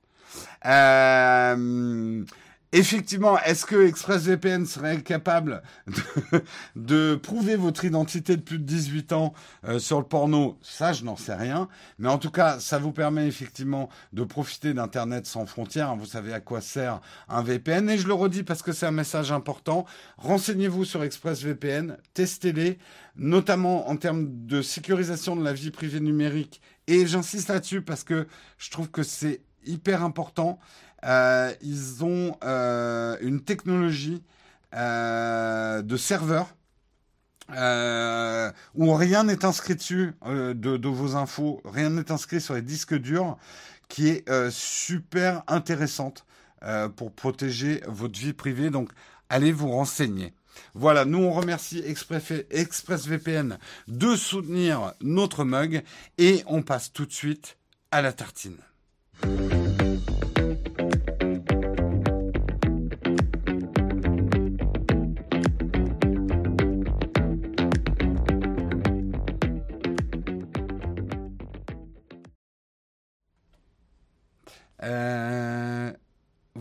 Euh, 0.65 2.25
Effectivement, 2.73 3.39
est-ce 3.41 3.65
que 3.65 3.87
ExpressVPN 3.87 4.67
serait 4.67 5.01
capable 5.01 5.63
de, 6.77 7.15
prouver 7.15 7.55
votre 7.55 7.85
identité 7.85 8.37
de 8.37 8.43
plus 8.43 8.59
de 8.59 8.65
18 8.65 9.13
ans 9.13 9.35
euh, 9.65 9.79
sur 9.79 9.99
le 9.99 10.05
porno? 10.05 10.59
Ça, 10.63 10.93
je 10.93 11.05
n'en 11.05 11.17
sais 11.17 11.35
rien. 11.35 11.69
Mais 11.99 12.09
en 12.09 12.19
tout 12.19 12.31
cas, 12.31 12.59
ça 12.59 12.79
vous 12.79 12.91
permet 12.91 13.29
effectivement 13.29 13.89
de 14.13 14.25
profiter 14.25 14.75
d'Internet 14.75 15.27
sans 15.27 15.47
frontières. 15.47 15.95
Vous 15.95 16.07
savez 16.07 16.33
à 16.33 16.41
quoi 16.41 16.61
sert 16.61 17.01
un 17.29 17.43
VPN. 17.43 17.89
Et 17.89 17.99
je 17.99 18.09
le 18.09 18.15
redis 18.15 18.43
parce 18.43 18.63
que 18.63 18.73
c'est 18.73 18.87
un 18.87 18.91
message 18.91 19.31
important. 19.31 19.87
Renseignez-vous 20.19 20.85
sur 20.85 21.05
ExpressVPN, 21.05 21.97
testez-les, 22.15 22.79
notamment 23.15 23.89
en 23.89 23.97
termes 23.97 24.27
de 24.47 24.61
sécurisation 24.61 25.37
de 25.37 25.45
la 25.45 25.53
vie 25.53 25.71
privée 25.71 26.01
numérique. 26.01 26.61
Et 26.89 27.07
j'insiste 27.07 27.49
là-dessus 27.49 27.83
parce 27.83 28.03
que 28.03 28.27
je 28.59 28.71
trouve 28.71 28.91
que 28.91 29.05
c'est 29.05 29.41
hyper 29.67 30.03
important. 30.03 30.59
Euh, 31.07 31.53
ils 31.63 32.05
ont 32.05 32.37
euh, 32.43 33.17
une 33.21 33.41
technologie 33.43 34.23
euh, 34.75 35.83
de 35.83 35.97
serveur 35.97 36.49
où 38.75 38.95
rien 38.95 39.23
n'est 39.23 39.45
inscrit 39.45 39.77
dessus 39.77 40.15
de, 40.25 40.89
vos 40.89 41.15
infos, 41.15 41.63
rien 41.65 41.91
n'est 41.91 42.11
inscrit 42.11 42.41
sur 42.41 42.55
les 42.55 42.63
disques 42.63 42.97
durs, 42.97 43.39
qui 43.89 44.09
est 44.09 44.51
super 44.51 45.45
intéressante 45.47 46.27
pour 46.97 47.13
protéger 47.13 47.83
votre 47.87 48.19
vie 48.19 48.33
privée. 48.33 48.71
Donc, 48.71 48.91
allez 49.29 49.53
vous 49.53 49.71
renseigner. 49.71 50.35
Voilà, 50.75 51.05
nous 51.05 51.19
on 51.19 51.31
remercie 51.31 51.85
ExpressVPN 52.51 53.59
de 53.87 54.17
soutenir 54.17 54.95
notre 55.01 55.45
mug 55.45 55.85
et 56.19 56.43
on 56.47 56.63
passe 56.63 56.93
tout 56.93 57.07
de 57.07 57.13
suite 57.13 57.59
à 57.93 58.03
la 58.03 58.13
tartine. 58.13 58.57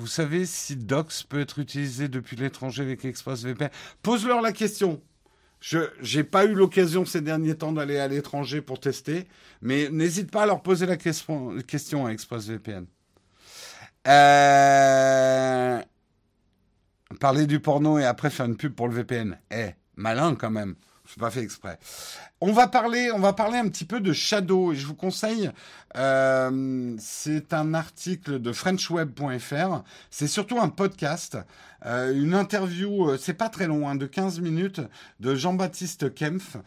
Vous 0.05 0.11
savez 0.11 0.45
si 0.45 0.75
Docs 0.75 1.25
peut 1.27 1.39
être 1.39 1.57
utilisé 1.57 2.09
depuis 2.09 2.35
l'étranger 2.35 2.83
avec 2.83 3.03
ExpressVPN 3.03 3.71
Pose-leur 4.03 4.39
la 4.39 4.51
question. 4.51 5.01
Je 5.59 5.79
n'ai 6.15 6.23
pas 6.23 6.45
eu 6.45 6.53
l'occasion 6.53 7.05
ces 7.05 7.21
derniers 7.21 7.55
temps 7.55 7.71
d'aller 7.71 7.97
à 7.97 8.07
l'étranger 8.07 8.61
pour 8.61 8.79
tester, 8.79 9.27
mais 9.63 9.89
n'hésite 9.89 10.29
pas 10.29 10.43
à 10.43 10.45
leur 10.45 10.61
poser 10.61 10.85
la 10.85 10.95
question, 10.95 12.05
à 12.05 12.11
ExpressVPN. 12.11 12.85
Euh, 14.07 15.81
parler 17.19 17.47
du 17.47 17.59
porno 17.59 17.97
et 17.97 18.05
après 18.05 18.29
faire 18.29 18.45
une 18.45 18.57
pub 18.57 18.75
pour 18.75 18.87
le 18.87 18.93
VPN. 18.93 19.39
Eh, 19.49 19.71
malin 19.95 20.35
quand 20.35 20.51
même. 20.51 20.75
Je 21.15 21.21
pas 21.21 21.31
fait 21.31 21.43
exprès. 21.43 21.79
On 22.41 22.51
va 22.51 22.67
parler, 22.67 23.09
on 23.13 23.19
va 23.19 23.31
parler 23.31 23.57
un 23.57 23.69
petit 23.69 23.85
peu 23.85 24.01
de 24.01 24.11
Shadow 24.11 24.73
et 24.73 24.75
je 24.75 24.85
vous 24.85 24.95
conseille. 24.95 25.49
Euh, 25.95 26.93
c'est 26.99 27.53
un 27.53 27.73
article 27.73 28.41
de 28.41 28.51
FrenchWeb.fr. 28.51 29.83
C'est 30.09 30.27
surtout 30.27 30.59
un 30.59 30.67
podcast, 30.67 31.37
euh, 31.85 32.13
une 32.13 32.33
interview. 32.33 33.11
Euh, 33.11 33.17
c'est 33.17 33.33
pas 33.33 33.47
très 33.47 33.65
long, 33.65 33.87
hein, 33.87 33.95
de 33.95 34.05
15 34.07 34.41
minutes, 34.41 34.81
de 35.21 35.35
Jean-Baptiste 35.35 36.13
Kempf, 36.13 36.57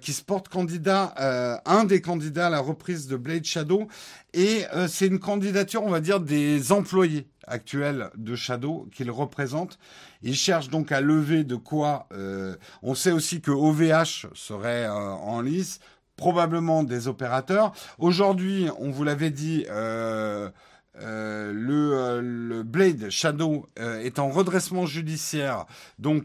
qui 0.00 0.12
se 0.12 0.22
porte 0.22 0.48
candidat, 0.48 1.60
un 1.66 1.82
des 1.82 2.00
candidats 2.00 2.46
à 2.46 2.50
la 2.50 2.60
reprise 2.60 3.08
de 3.08 3.16
Blade 3.16 3.44
Shadow. 3.44 3.88
Et 4.32 4.64
c'est 4.86 5.08
une 5.08 5.18
candidature, 5.18 5.82
on 5.82 5.90
va 5.90 6.00
dire, 6.00 6.20
des 6.20 6.70
employés 6.70 7.26
actuels 7.46 8.10
de 8.16 8.34
Shadow 8.34 8.88
qu'il 8.92 9.10
représente. 9.10 9.78
Il 10.22 10.34
cherche 10.34 10.68
donc 10.68 10.92
à 10.92 11.00
lever 11.00 11.44
de 11.44 11.56
quoi. 11.56 12.06
Euh, 12.12 12.56
on 12.82 12.94
sait 12.94 13.12
aussi 13.12 13.40
que 13.40 13.50
OVH 13.50 14.26
serait 14.34 14.84
euh, 14.84 14.90
en 14.90 15.40
lice, 15.40 15.80
probablement 16.16 16.82
des 16.82 17.08
opérateurs. 17.08 17.72
Aujourd'hui, 17.98 18.68
on 18.78 18.90
vous 18.90 19.04
l'avait 19.04 19.30
dit. 19.30 19.64
Euh, 19.68 20.50
le, 20.98 22.62
Blade 22.62 23.10
Shadow 23.10 23.68
est 23.76 24.18
en 24.18 24.30
redressement 24.30 24.86
judiciaire. 24.86 25.66
Donc, 25.98 26.24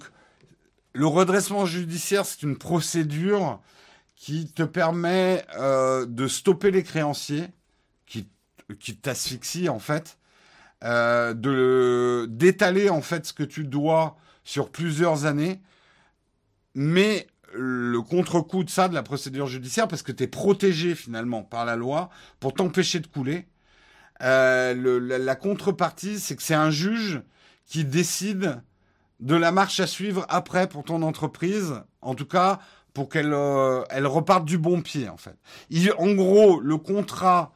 le 0.93 1.05
redressement 1.05 1.65
judiciaire, 1.65 2.25
c'est 2.25 2.43
une 2.43 2.57
procédure 2.57 3.59
qui 4.15 4.47
te 4.47 4.63
permet 4.63 5.45
de 5.59 6.27
stopper 6.29 6.71
les 6.71 6.83
créanciers, 6.83 7.49
qui, 8.05 8.29
qui 8.79 8.95
t'asphyxie 8.95 9.67
en 9.67 9.79
fait, 9.79 10.17
euh, 10.83 11.35
de 11.35 12.25
d'étaler 12.27 12.89
en 12.89 13.03
fait 13.03 13.27
ce 13.27 13.33
que 13.33 13.43
tu 13.43 13.65
dois 13.65 14.17
sur 14.43 14.71
plusieurs 14.71 15.25
années, 15.25 15.61
mais 16.73 17.27
le 17.53 18.01
contre-coup 18.01 18.63
de 18.63 18.69
ça, 18.69 18.87
de 18.87 18.95
la 18.95 19.03
procédure 19.03 19.45
judiciaire, 19.45 19.87
parce 19.87 20.01
que 20.01 20.11
tu 20.11 20.23
es 20.23 20.27
protégé 20.27 20.95
finalement 20.95 21.43
par 21.43 21.65
la 21.65 21.75
loi 21.75 22.09
pour 22.39 22.55
t'empêcher 22.55 22.99
de 22.99 23.05
couler. 23.05 23.47
Euh, 24.23 25.19
la, 25.19 25.35
contrepartie, 25.35 26.19
c'est 26.19 26.35
que 26.35 26.41
c'est 26.41 26.55
un 26.55 26.71
juge 26.71 27.21
qui 27.67 27.85
décide 27.85 28.63
de 29.19 29.35
la 29.35 29.51
marche 29.51 29.79
à 29.79 29.85
suivre 29.85 30.25
après 30.29 30.67
pour 30.67 30.83
ton 30.83 31.03
entreprise, 31.03 31.75
en 32.01 32.15
tout 32.15 32.25
cas 32.25 32.59
pour 32.95 33.07
qu'elle 33.07 33.33
euh, 33.33 33.83
elle 33.91 34.07
reparte 34.07 34.45
du 34.45 34.57
bon 34.57 34.81
pied 34.81 35.09
en 35.09 35.17
fait. 35.17 35.37
en 35.97 36.11
gros, 36.13 36.59
le 36.59 36.77
contrat 36.77 37.53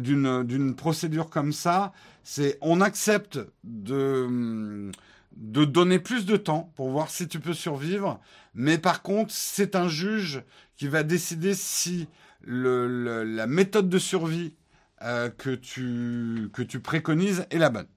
d'une 0.00 0.74
procédure 0.74 1.30
comme 1.30 1.52
ça, 1.52 1.92
c'est 2.30 2.58
on 2.60 2.80
accepte 2.80 3.40
de, 3.64 4.92
donner 5.32 5.98
plus 5.98 6.26
de 6.26 6.36
temps 6.36 6.72
pour 6.76 6.90
voir 6.90 7.10
si 7.10 7.26
tu 7.26 7.40
peux 7.40 7.54
survivre, 7.54 8.20
mais 8.54 8.78
par 8.78 9.02
contre, 9.02 9.34
c'est 9.34 9.74
un 9.74 9.88
juge 9.88 10.44
qui 10.76 10.86
va 10.86 11.02
décider 11.02 11.54
si 11.54 12.06
la 12.44 13.48
méthode 13.48 13.88
de 13.88 13.98
survie 13.98 14.54
euh, 15.02 15.28
que, 15.28 15.50
tu, 15.56 16.50
que 16.52 16.62
tu 16.62 16.78
préconises 16.78 17.46
est 17.50 17.58
la 17.58 17.70
bonne. 17.70 17.88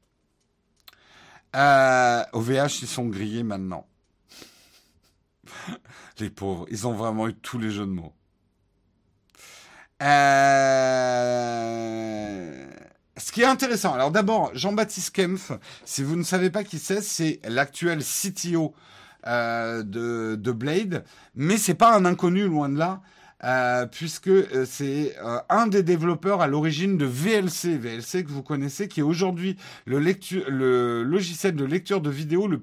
Euh, 1.56 2.24
au 2.34 2.42
VH, 2.42 2.82
ils 2.82 2.88
sont 2.88 3.06
grillés 3.06 3.44
maintenant. 3.44 3.88
Les 6.18 6.32
pauvres, 6.32 6.66
ils 6.72 6.88
ont 6.88 6.94
vraiment 6.94 7.28
eu 7.28 7.36
tous 7.36 7.60
les 7.60 7.70
jeux 7.70 7.86
de 7.86 7.92
mots. 7.92 8.16
Euh... 10.02 11.04
Ce 13.24 13.32
qui 13.32 13.42
est 13.42 13.46
intéressant, 13.46 13.94
alors 13.94 14.12
d'abord, 14.12 14.52
Jean-Baptiste 14.54 15.16
Kempf, 15.16 15.54
si 15.86 16.04
vous 16.04 16.18
ne 16.18 16.24
savez 16.24 16.50
pas 16.50 16.66
qui 16.66 16.78
c'est, 16.78 17.02
c'est 17.02 17.40
l'actuel 17.48 18.04
CTO 18.04 18.76
euh, 19.28 19.82
de, 19.82 20.36
de, 20.36 20.52
Blade, 20.52 21.06
mais 21.34 21.56
c'est 21.56 21.74
pas 21.74 21.96
un 21.96 22.04
inconnu 22.04 22.44
loin 22.44 22.68
de 22.68 22.78
là. 22.78 23.02
Euh, 23.46 23.86
puisque 23.86 24.28
euh, 24.28 24.66
c'est 24.66 25.16
euh, 25.24 25.40
un 25.50 25.68
des 25.68 25.84
développeurs 25.84 26.42
à 26.42 26.48
l'origine 26.48 26.98
de 26.98 27.06
VLC, 27.06 27.78
VLC 27.78 28.26
que 28.26 28.30
vous 28.30 28.44
connaissez, 28.44 28.90
qui 28.90 29.00
est 29.00 29.04
aujourd'hui 29.04 29.56
le, 29.86 30.00
le, 30.00 31.04
logiciel 31.04 31.56
de 31.56 31.64
lecture 31.64 32.02
de 32.02 32.10
vidéo 32.10 32.48
le, 32.48 32.62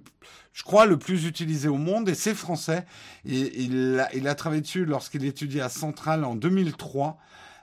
je 0.52 0.62
crois, 0.62 0.84
le 0.84 0.98
plus 0.98 1.24
utilisé 1.24 1.68
au 1.68 1.76
monde, 1.78 2.06
et 2.10 2.14
c'est 2.14 2.34
français. 2.34 2.84
Il 3.24 3.98
a, 3.98 4.14
il 4.14 4.28
a 4.28 4.34
travaillé 4.34 4.60
dessus 4.60 4.84
lorsqu'il 4.84 5.24
étudiait 5.24 5.62
à 5.62 5.70
Centrale 5.70 6.22
en 6.24 6.34
2003. 6.34 7.18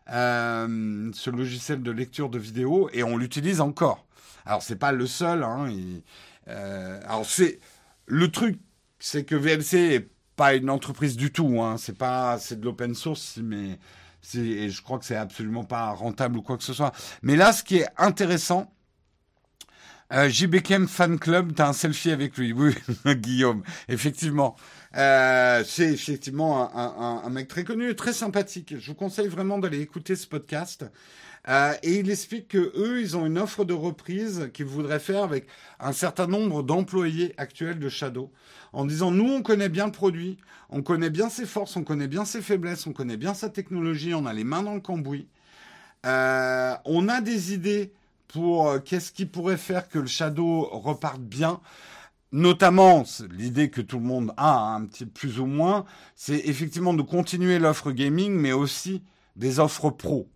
Euh, 0.10 1.12
ce 1.14 1.30
logiciel 1.30 1.84
de 1.84 1.92
lecture 1.92 2.30
de 2.30 2.40
vidéo 2.40 2.90
et 2.94 3.04
on 3.04 3.18
l'utilise 3.18 3.60
encore. 3.60 4.06
Alors 4.46 4.64
c'est 4.64 4.78
pas 4.78 4.94
le 4.94 5.06
seul. 5.06 5.44
Hein, 5.44 5.70
euh, 6.48 7.02
alors 7.06 7.26
c'est 7.26 7.60
le 8.06 8.32
truc, 8.32 8.60
c'est 9.00 9.26
que 9.26 9.36
VLC 9.36 9.74
est 9.96 10.10
pas 10.38 10.56
une 10.56 10.70
entreprise 10.70 11.18
du 11.18 11.32
tout. 11.32 11.62
Hein, 11.62 11.76
c'est 11.78 11.98
pas, 11.98 12.38
c'est 12.40 12.60
de 12.60 12.66
l'open 12.66 12.96
source, 12.96 13.38
mais 13.44 13.80
c'est, 14.22 14.70
je 14.70 14.82
crois 14.82 14.98
que 14.98 15.06
c'est 15.06 15.18
absolument 15.18 15.66
pas 15.66 15.92
rentable 15.92 16.38
ou 16.38 16.42
quoi 16.42 16.58
que 16.58 16.64
ce 16.64 16.74
soit. 16.74 16.94
Mais 17.22 17.36
là, 17.36 17.52
ce 17.52 17.64
qui 17.64 17.78
est 17.78 17.88
intéressant, 17.98 18.72
euh, 20.14 20.30
JBKM 20.30 20.88
Fan 20.88 21.20
Club, 21.20 21.54
t'as 21.54 21.68
un 21.68 21.74
selfie 21.74 22.12
avec 22.12 22.38
lui. 22.38 22.54
Oui, 22.54 22.74
Guillaume, 23.16 23.64
effectivement. 23.90 24.56
Euh, 24.98 25.64
c'est 25.66 25.92
effectivement 25.92 26.76
un, 26.76 27.30
mec 27.30 27.48
très 27.48 27.64
connu, 27.64 27.96
très 27.96 28.14
sympathique. 28.14 28.76
Je 28.80 28.88
vous 28.88 28.96
conseille 28.96 29.28
vraiment 29.28 29.60
d'aller 29.60 29.80
écouter 29.80 30.16
ce 30.16 30.26
podcast. 30.26 30.86
Euh, 31.50 31.74
et 31.84 32.00
il 32.00 32.10
explique 32.10 32.50
que 32.50 32.74
eux, 32.76 33.00
ils 33.00 33.16
ont 33.16 33.26
une 33.26 33.38
offre 33.38 33.64
de 33.64 33.74
reprise 33.74 34.50
qu'ils 34.54 34.66
voudraient 34.66 35.00
faire 35.00 35.24
avec 35.24 35.48
un 35.80 35.94
certain 35.94 36.28
nombre 36.28 36.62
d'employés 36.62 37.34
actuels 37.38 37.80
de 37.80 37.88
Shadow, 37.88 38.32
en 38.74 38.86
disant 38.86 39.12
nous, 39.12 39.32
on 39.32 39.42
connaît 39.44 39.70
bien 39.70 39.86
le 39.86 39.94
produit, 39.94 40.38
on 40.70 40.82
connaît 40.82 41.12
bien 41.12 41.30
ses 41.30 41.46
forces, 41.46 41.78
on 41.78 41.84
connaît 41.84 42.08
bien 42.08 42.26
ses 42.26 42.42
faiblesses, 42.42 42.86
on 42.86 42.92
connaît 42.92 43.16
bien 43.16 43.34
sa 43.34 43.50
technologie, 43.50 44.14
on 44.14 44.26
a 44.26 44.34
les 44.34 44.44
mains 44.44 44.64
dans 44.64 44.74
le 44.74 44.82
cambouis. 44.82 45.28
Euh, 46.06 46.76
on 46.86 47.08
a 47.08 47.22
des 47.22 47.54
idées 47.54 47.94
pour 48.28 48.84
qu'est-ce 48.84 49.14
qui 49.14 49.26
pourrait 49.26 49.58
faire 49.58 49.88
que 49.88 50.00
le 50.00 50.08
Shadow 50.08 50.68
reparte 50.72 51.22
bien. 51.22 51.62
Notamment, 52.32 53.04
l'idée 53.32 53.70
que 53.70 53.82
tout 53.82 54.00
le 54.00 54.06
monde 54.06 54.34
a, 54.36 54.58
hein, 54.58 54.76
un 54.76 54.86
petit 54.86 55.06
plus 55.06 55.40
ou 55.40 55.46
moins, 55.46 55.86
c'est 56.16 56.40
effectivement 56.46 56.94
de 56.94 57.02
continuer 57.02 57.58
l'offre 57.58 57.92
gaming, 57.92 58.34
mais 58.34 58.52
aussi 58.52 59.02
des 59.36 59.60
offres 59.60 59.90
pro. 59.90 60.30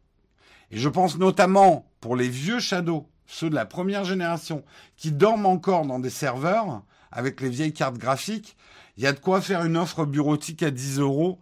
Et 0.72 0.78
je 0.78 0.88
pense 0.88 1.18
notamment 1.18 1.86
pour 2.00 2.16
les 2.16 2.30
vieux 2.30 2.60
Shadow 2.60 3.12
ceux 3.32 3.50
de 3.50 3.56
la 3.56 3.66
première 3.66 4.04
génération, 4.04 4.64
qui 4.98 5.12
dorment 5.12 5.46
encore 5.46 5.86
dans 5.86 6.00
des 6.00 6.10
serveurs 6.10 6.84
avec 7.12 7.42
les 7.42 7.50
vieilles 7.50 7.74
cartes 7.74 7.98
graphiques, 7.98 8.58
il 8.98 9.04
y 9.04 9.08
a 9.08 9.14
de 9.14 9.20
quoi 9.20 9.42
faire 9.42 9.64
une 9.64 9.78
offre 9.78 10.06
bureautique 10.06 10.64
à 10.64 10.72
10 10.72 11.00
euros 11.00 11.40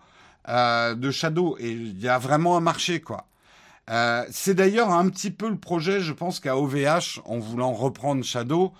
euh, 0.47 0.93
de 0.95 1.11
Shadow. 1.11 1.57
Et 1.59 1.71
il 1.71 1.99
y 1.99 2.07
a 2.07 2.19
vraiment 2.19 2.55
un 2.57 2.61
marché, 2.61 3.01
quoi. 3.01 3.25
Euh, 3.89 4.23
c'est 4.29 4.53
d'ailleurs 4.53 4.91
un 4.91 5.09
petit 5.09 5.31
peu 5.31 5.49
le 5.49 5.57
projet, 5.57 5.99
je 5.99 6.13
pense, 6.13 6.39
qu'à 6.39 6.57
OVH, 6.57 7.21
en 7.25 7.39
voulant 7.39 7.73
reprendre 7.73 8.23
Shadow, 8.23 8.71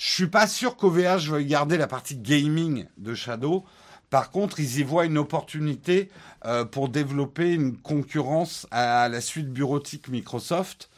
je 0.00 0.12
suis 0.12 0.28
pas 0.28 0.46
sûr 0.46 0.76
qu'OVH 0.76 1.28
veuille 1.28 1.44
garder 1.44 1.76
la 1.76 1.86
partie 1.86 2.16
gaming 2.16 2.86
de 2.96 3.14
Shadow. 3.14 3.66
Par 4.08 4.30
contre, 4.30 4.58
ils 4.58 4.78
y 4.78 4.82
voient 4.82 5.04
une 5.04 5.18
opportunité 5.18 6.08
euh, 6.46 6.64
pour 6.64 6.88
développer 6.88 7.52
une 7.52 7.76
concurrence 7.76 8.66
à 8.70 9.10
la 9.10 9.20
suite 9.20 9.52
bureautique 9.52 10.08
Microsoft 10.08 10.88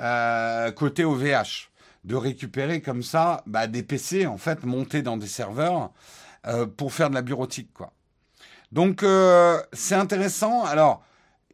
euh, 0.00 0.70
côté 0.70 1.02
OVH, 1.02 1.70
de 2.04 2.14
récupérer 2.14 2.82
comme 2.82 3.02
ça 3.02 3.42
bah, 3.46 3.66
des 3.66 3.82
PC 3.82 4.26
en 4.26 4.36
fait 4.36 4.64
montés 4.64 5.00
dans 5.00 5.16
des 5.16 5.28
serveurs 5.28 5.90
euh, 6.46 6.66
pour 6.66 6.92
faire 6.92 7.08
de 7.08 7.14
la 7.14 7.22
bureautique 7.22 7.72
quoi. 7.72 7.94
Donc 8.70 9.02
c'est 9.72 9.94
intéressant. 9.94 10.62
Alors 10.64 11.02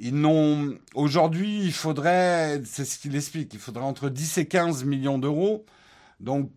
ils 0.01 0.17
n'ont 0.17 0.77
aujourd'hui, 0.95 1.63
il 1.63 1.73
faudrait, 1.73 2.61
c'est 2.65 2.85
ce 2.85 2.99
qu'il 2.99 3.15
explique, 3.15 3.55
il 3.55 3.61
faudrait 3.61 3.85
entre 3.85 4.09
10 4.09 4.39
et 4.39 4.49
15 4.49 4.83
millions 4.83 5.19
d'euros. 5.19 5.65
Donc 6.19 6.51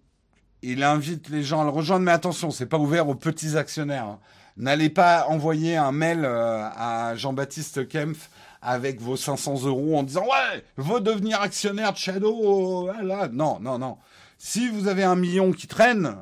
il 0.62 0.84
invite 0.84 1.30
les 1.30 1.44
gens 1.44 1.62
à 1.62 1.64
le 1.64 1.70
rejoindre, 1.70 2.06
mais 2.06 2.12
attention, 2.12 2.52
c'est 2.52 2.66
pas 2.66 2.78
ouvert 2.78 3.08
aux 3.10 3.16
petits 3.16 3.58
actionnaires. 3.58 4.06
Hein. 4.06 4.20
N'allez 4.58 4.90
pas 4.90 5.28
envoyer 5.28 5.78
un 5.78 5.92
mail 5.92 6.24
euh, 6.24 6.68
à 6.76 7.16
Jean-Baptiste 7.16 7.88
Kempf 7.88 8.30
avec 8.62 9.02
vos 9.02 9.18
500 9.18 9.66
euros 9.66 9.98
en 9.98 10.04
disant 10.04 10.24
ouais, 10.24 10.64
veux 10.78 11.02
devenir 11.02 11.42
actionnaire 11.42 11.94
de 11.94 11.98
Shadow. 11.98 12.84
Voilà. 12.84 13.28
Non, 13.30 13.60
non, 13.60 13.80
non. 13.80 13.98
Si 14.38 14.70
vous 14.70 14.88
avez 14.88 15.04
un 15.04 15.16
million 15.16 15.52
qui 15.52 15.68
traîne, 15.68 16.16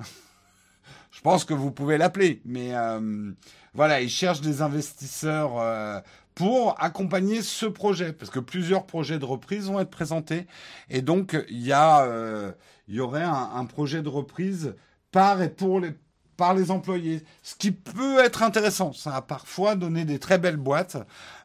je 1.11 1.21
pense 1.21 1.43
que 1.43 1.53
vous 1.53 1.71
pouvez 1.71 1.97
l'appeler. 1.97 2.41
Mais 2.45 2.75
euh, 2.75 3.31
voilà, 3.73 4.01
il 4.01 4.09
cherche 4.09 4.41
des 4.41 4.61
investisseurs 4.61 5.59
euh, 5.59 5.99
pour 6.35 6.75
accompagner 6.81 7.41
ce 7.41 7.65
projet, 7.65 8.13
parce 8.13 8.31
que 8.31 8.39
plusieurs 8.39 8.85
projets 8.85 9.19
de 9.19 9.25
reprise 9.25 9.65
vont 9.67 9.79
être 9.79 9.89
présentés, 9.89 10.47
et 10.89 11.01
donc 11.01 11.37
il 11.49 11.65
y 11.65 11.73
a, 11.73 12.05
euh, 12.05 12.53
il 12.89 12.95
y 12.95 12.99
aurait 12.99 13.23
un, 13.23 13.65
projet 13.65 14.01
de 14.01 14.09
reprise 14.09 14.75
par 15.11 15.41
et 15.41 15.49
pour 15.49 15.79
les 15.79 15.93
par 16.35 16.53
les 16.53 16.71
employés, 16.71 17.21
ce 17.43 17.53
qui 17.53 17.71
peut 17.71 18.19
être 18.19 18.43
intéressant. 18.43 18.93
Ça 18.93 19.13
a 19.13 19.21
parfois 19.21 19.75
donné 19.75 20.05
des 20.05 20.19
très 20.19 20.37
belles 20.37 20.55
boîtes, 20.55 20.95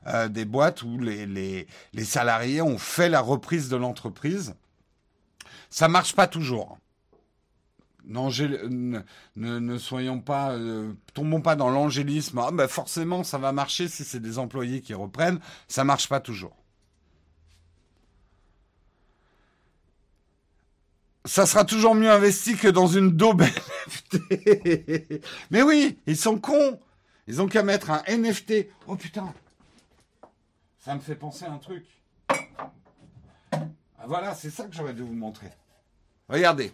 euh, 0.07 0.29
des 0.29 0.45
boîtes 0.45 0.85
où 0.85 1.01
les, 1.01 1.67
salariés 2.05 2.63
ont 2.63 2.79
fait 2.79 3.09
la 3.09 3.21
reprise 3.21 3.69
de 3.69 3.75
l'entreprise. 3.75 4.55
Ça 5.69 5.89
marche 5.89 6.15
pas 6.15 6.29
toujours. 6.29 6.79
Ne, 8.05 9.79
soyons 9.79 10.21
pas, 10.21 10.53
euh, 10.53 10.93
tombons 11.13 11.41
pas 11.41 11.57
dans 11.57 11.71
l'angélisme. 11.71 12.39
Ah, 12.39 12.51
ben 12.53 12.69
forcément, 12.69 13.25
ça 13.25 13.39
va 13.39 13.51
marcher 13.51 13.89
si 13.89 14.05
c'est 14.05 14.21
des 14.21 14.39
employés 14.39 14.81
qui 14.81 14.95
reprennent. 14.95 15.41
Ça 15.67 15.83
marche 15.83 16.09
pas 16.09 16.21
toujours. 16.21 16.55
Ça 21.27 21.47
sera 21.47 21.65
toujours 21.65 21.95
mieux 21.95 22.11
investi 22.11 22.55
que 22.55 22.69
dans 22.69 22.87
une 22.87 23.13
daube. 23.13 23.45
Mais 25.51 25.63
oui, 25.63 25.99
ils 26.07 26.17
sont 26.17 26.39
cons. 26.39 26.79
Ils 27.27 27.41
ont 27.41 27.47
qu'à 27.47 27.63
mettre 27.63 27.91
un 27.91 28.03
NFT. 28.07 28.69
Oh 28.87 28.97
putain. 28.97 29.33
Ça 30.79 30.95
me 30.95 31.01
fait 31.01 31.15
penser 31.15 31.47
à 31.47 31.53
un 31.53 31.59
truc. 31.59 31.87
Ah, 32.29 34.05
voilà, 34.07 34.35
c'est 34.35 34.51
ça 34.51 34.65
que 34.65 34.75
j'aurais 34.75 34.93
dû 34.93 35.03
vous 35.03 35.15
montrer. 35.15 35.51
Regardez. 36.29 36.73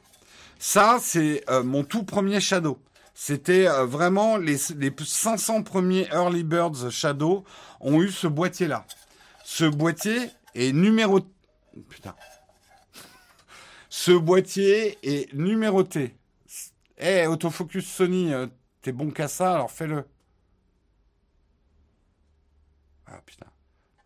Ça, 0.59 0.99
c'est 1.01 1.49
euh, 1.49 1.63
mon 1.63 1.85
tout 1.85 2.03
premier 2.03 2.41
Shadow. 2.41 2.83
C'était 3.15 3.69
euh, 3.69 3.87
vraiment 3.87 4.37
les, 4.37 4.57
les 4.77 4.93
500 4.99 5.63
premiers 5.63 6.09
Early 6.13 6.43
Birds 6.43 6.91
Shadow 6.91 7.45
ont 7.81 8.03
eu 8.03 8.11
ce 8.11 8.27
boîtier-là. 8.27 8.85
Ce 9.45 9.65
boîtier 9.65 10.31
est 10.57 10.73
numéro... 10.73 11.21
Putain. 11.89 12.17
Ce 14.03 14.13
boîtier 14.13 14.99
est 15.03 15.31
numéroté. 15.35 16.17
Eh, 16.97 17.27
autofocus 17.27 17.87
Sony, 17.87 18.33
euh, 18.33 18.47
t'es 18.81 18.93
bon 18.93 19.11
qu'à 19.11 19.29
ça, 19.29 19.53
alors 19.53 19.71
fais-le. 19.71 20.07
Ah 23.05 23.21
putain. 23.27 23.49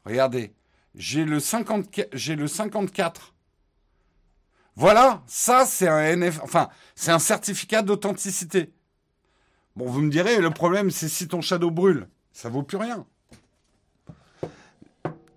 Regardez. 0.04 0.52
J'ai 0.96 1.24
le, 1.24 1.38
54, 1.38 2.08
j'ai 2.12 2.34
le 2.34 2.48
54 2.48 3.36
voilà, 4.74 5.22
ça 5.28 5.64
c'est 5.64 5.86
un 5.86 6.16
NF, 6.16 6.40
enfin 6.42 6.70
c'est 6.96 7.12
un 7.12 7.20
certificat 7.20 7.82
d'authenticité. 7.82 8.72
Bon, 9.76 9.88
vous 9.88 10.00
me 10.00 10.10
direz, 10.10 10.40
le 10.40 10.50
problème 10.50 10.90
c'est 10.90 11.08
si 11.08 11.28
ton 11.28 11.40
shadow 11.40 11.70
brûle, 11.70 12.08
ça 12.32 12.48
vaut 12.48 12.64
plus 12.64 12.78
rien. 12.78 13.06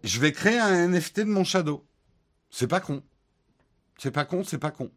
Je 0.04 0.20
vais 0.20 0.32
créer 0.32 0.58
un 0.58 0.88
NFT 0.88 1.20
de 1.20 1.26
mon 1.26 1.44
shadow. 1.44 1.86
C'est 2.50 2.66
pas 2.66 2.80
con. 2.80 3.04
C'est 3.98 4.12
pas 4.12 4.26
con, 4.26 4.44
c'est 4.44 4.58
pas 4.58 4.72
con. 4.72 4.92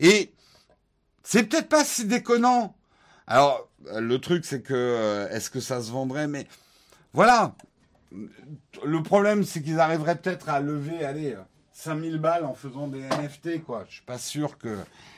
Et 0.00 0.32
c'est 1.22 1.44
peut-être 1.44 1.68
pas 1.68 1.84
si 1.84 2.06
déconnant. 2.06 2.76
Alors, 3.26 3.68
le 3.98 4.18
truc, 4.18 4.44
c'est 4.44 4.62
que, 4.62 4.74
euh, 4.74 5.28
est-ce 5.30 5.50
que 5.50 5.60
ça 5.60 5.80
se 5.80 5.90
vendrait 5.90 6.26
Mais 6.28 6.46
voilà. 7.12 7.54
Le 8.84 9.02
problème, 9.02 9.44
c'est 9.44 9.62
qu'ils 9.62 9.80
arriveraient 9.80 10.16
peut-être 10.16 10.48
à 10.48 10.60
lever, 10.60 11.04
allez, 11.04 11.36
5000 11.72 12.18
balles 12.18 12.44
en 12.44 12.54
faisant 12.54 12.88
des 12.88 13.00
NFT, 13.00 13.64
quoi. 13.64 13.84
Je 13.88 13.94
suis 13.94 14.04
pas 14.04 14.18
sûr 14.18 14.58
que 14.58 14.76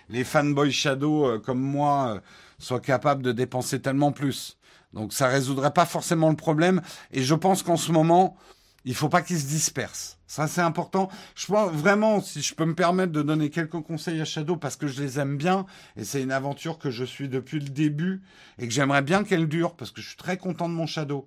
les 0.08 0.24
fanboys 0.24 0.70
Shadow 0.70 1.26
euh, 1.26 1.38
comme 1.38 1.60
moi 1.60 2.14
euh, 2.14 2.20
soient 2.58 2.80
capables 2.80 3.22
de 3.22 3.32
dépenser 3.32 3.80
tellement 3.80 4.12
plus. 4.12 4.56
Donc 4.92 5.12
ça 5.12 5.26
résoudrait 5.26 5.72
pas 5.72 5.86
forcément 5.86 6.30
le 6.30 6.36
problème. 6.36 6.80
Et 7.10 7.22
je 7.22 7.34
pense 7.34 7.62
qu'en 7.62 7.76
ce 7.76 7.90
moment, 7.90 8.36
il 8.84 8.94
faut 8.94 9.08
pas 9.08 9.22
qu'ils 9.22 9.40
se 9.40 9.46
dispersent. 9.46 10.18
Ça 10.26 10.46
c'est 10.48 10.60
important. 10.60 11.08
Je 11.34 11.46
pense 11.46 11.72
vraiment, 11.72 12.20
si 12.20 12.42
je 12.42 12.54
peux 12.54 12.64
me 12.64 12.74
permettre 12.74 13.12
de 13.12 13.22
donner 13.22 13.50
quelques 13.50 13.80
conseils 13.82 14.20
à 14.20 14.24
Shadow 14.24 14.56
parce 14.56 14.76
que 14.76 14.86
je 14.86 15.02
les 15.02 15.18
aime 15.18 15.36
bien 15.36 15.66
et 15.96 16.04
c'est 16.04 16.22
une 16.22 16.32
aventure 16.32 16.78
que 16.78 16.90
je 16.90 17.04
suis 17.04 17.28
depuis 17.28 17.60
le 17.60 17.68
début 17.68 18.22
et 18.58 18.66
que 18.66 18.72
j'aimerais 18.72 19.02
bien 19.02 19.24
qu'elle 19.24 19.48
dure 19.48 19.74
parce 19.76 19.90
que 19.90 20.00
je 20.00 20.08
suis 20.08 20.16
très 20.16 20.36
content 20.36 20.68
de 20.68 20.74
mon 20.74 20.86
Shadow. 20.86 21.26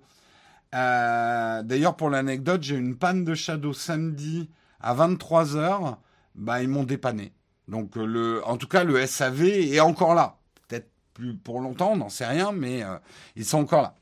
Euh, 0.74 1.62
d'ailleurs, 1.62 1.96
pour 1.96 2.10
l'anecdote, 2.10 2.62
j'ai 2.62 2.76
une 2.76 2.96
panne 2.96 3.24
de 3.24 3.34
Shadow 3.34 3.72
samedi 3.72 4.50
à 4.80 4.94
23 4.94 5.56
heures, 5.56 5.98
bah, 6.34 6.62
ils 6.62 6.68
m'ont 6.68 6.84
dépanné. 6.84 7.32
Donc, 7.66 7.96
euh, 7.96 8.04
le, 8.04 8.46
en 8.46 8.56
tout 8.56 8.68
cas, 8.68 8.84
le 8.84 9.04
SAV 9.06 9.42
est 9.42 9.80
encore 9.80 10.14
là. 10.14 10.38
Peut-être 10.68 10.90
plus 11.14 11.34
pour 11.34 11.60
longtemps, 11.60 11.92
on 11.92 11.96
n'en 11.96 12.08
sait 12.08 12.26
rien, 12.26 12.52
mais 12.52 12.82
euh, 12.82 12.96
ils 13.36 13.44
sont 13.44 13.58
encore 13.58 13.82
là. 13.82 13.94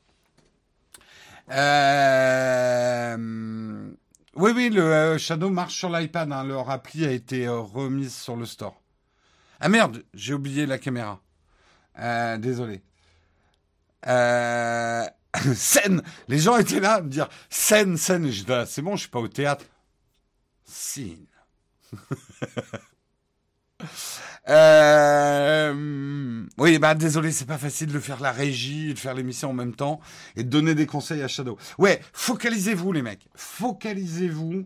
Euh, 1.49 3.17
oui, 4.35 4.51
oui, 4.55 4.69
le 4.69 5.17
Shadow 5.17 5.49
marche 5.49 5.75
sur 5.75 5.89
l'iPad. 5.89 6.31
Hein. 6.31 6.43
Leur 6.43 6.69
appli 6.69 7.05
a 7.05 7.11
été 7.11 7.47
remise 7.47 8.15
sur 8.15 8.35
le 8.35 8.45
store. 8.45 8.81
Ah 9.59 9.69
merde, 9.69 10.03
j'ai 10.13 10.33
oublié 10.33 10.65
la 10.65 10.77
caméra. 10.77 11.21
désolé. 12.37 12.83
scène 15.55 16.01
Les 16.27 16.39
gens 16.39 16.57
étaient 16.57 16.79
là 16.79 16.95
à 16.95 17.01
me 17.01 17.09
dire 17.09 17.27
scène, 17.49 17.97
scène. 17.97 18.31
Ah, 18.49 18.65
c'est 18.65 18.81
bon, 18.81 18.95
je 18.95 19.01
suis 19.01 19.09
pas 19.09 19.19
au 19.19 19.27
théâtre. 19.27 19.65
Scene. 20.63 21.27
Euh, 24.49 26.43
oui, 26.57 26.79
bah 26.79 26.95
désolé, 26.95 27.31
c'est 27.31 27.45
pas 27.45 27.57
facile 27.57 27.91
de 27.91 27.99
faire 27.99 28.21
la 28.21 28.31
régie, 28.31 28.93
de 28.93 28.99
faire 28.99 29.13
l'émission 29.13 29.49
en 29.49 29.53
même 29.53 29.75
temps 29.75 29.99
et 30.35 30.43
de 30.43 30.49
donner 30.49 30.75
des 30.75 30.85
conseils 30.85 31.21
à 31.21 31.27
Shadow. 31.27 31.57
Ouais, 31.77 32.01
focalisez-vous 32.13 32.91
les 32.91 33.01
mecs, 33.01 33.27
focalisez-vous. 33.35 34.65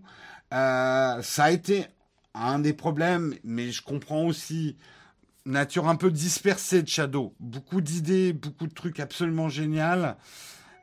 Euh, 0.53 1.21
ça 1.21 1.43
a 1.45 1.51
été 1.51 1.87
un 2.33 2.59
des 2.59 2.73
problèmes, 2.73 3.33
mais 3.43 3.71
je 3.71 3.81
comprends 3.81 4.25
aussi 4.25 4.77
nature 5.45 5.87
un 5.87 5.95
peu 5.95 6.11
dispersée 6.11 6.83
de 6.83 6.87
Shadow. 6.87 7.33
Beaucoup 7.39 7.81
d'idées, 7.81 8.33
beaucoup 8.33 8.67
de 8.67 8.73
trucs 8.73 8.99
absolument 8.99 9.49
géniaux. 9.49 10.13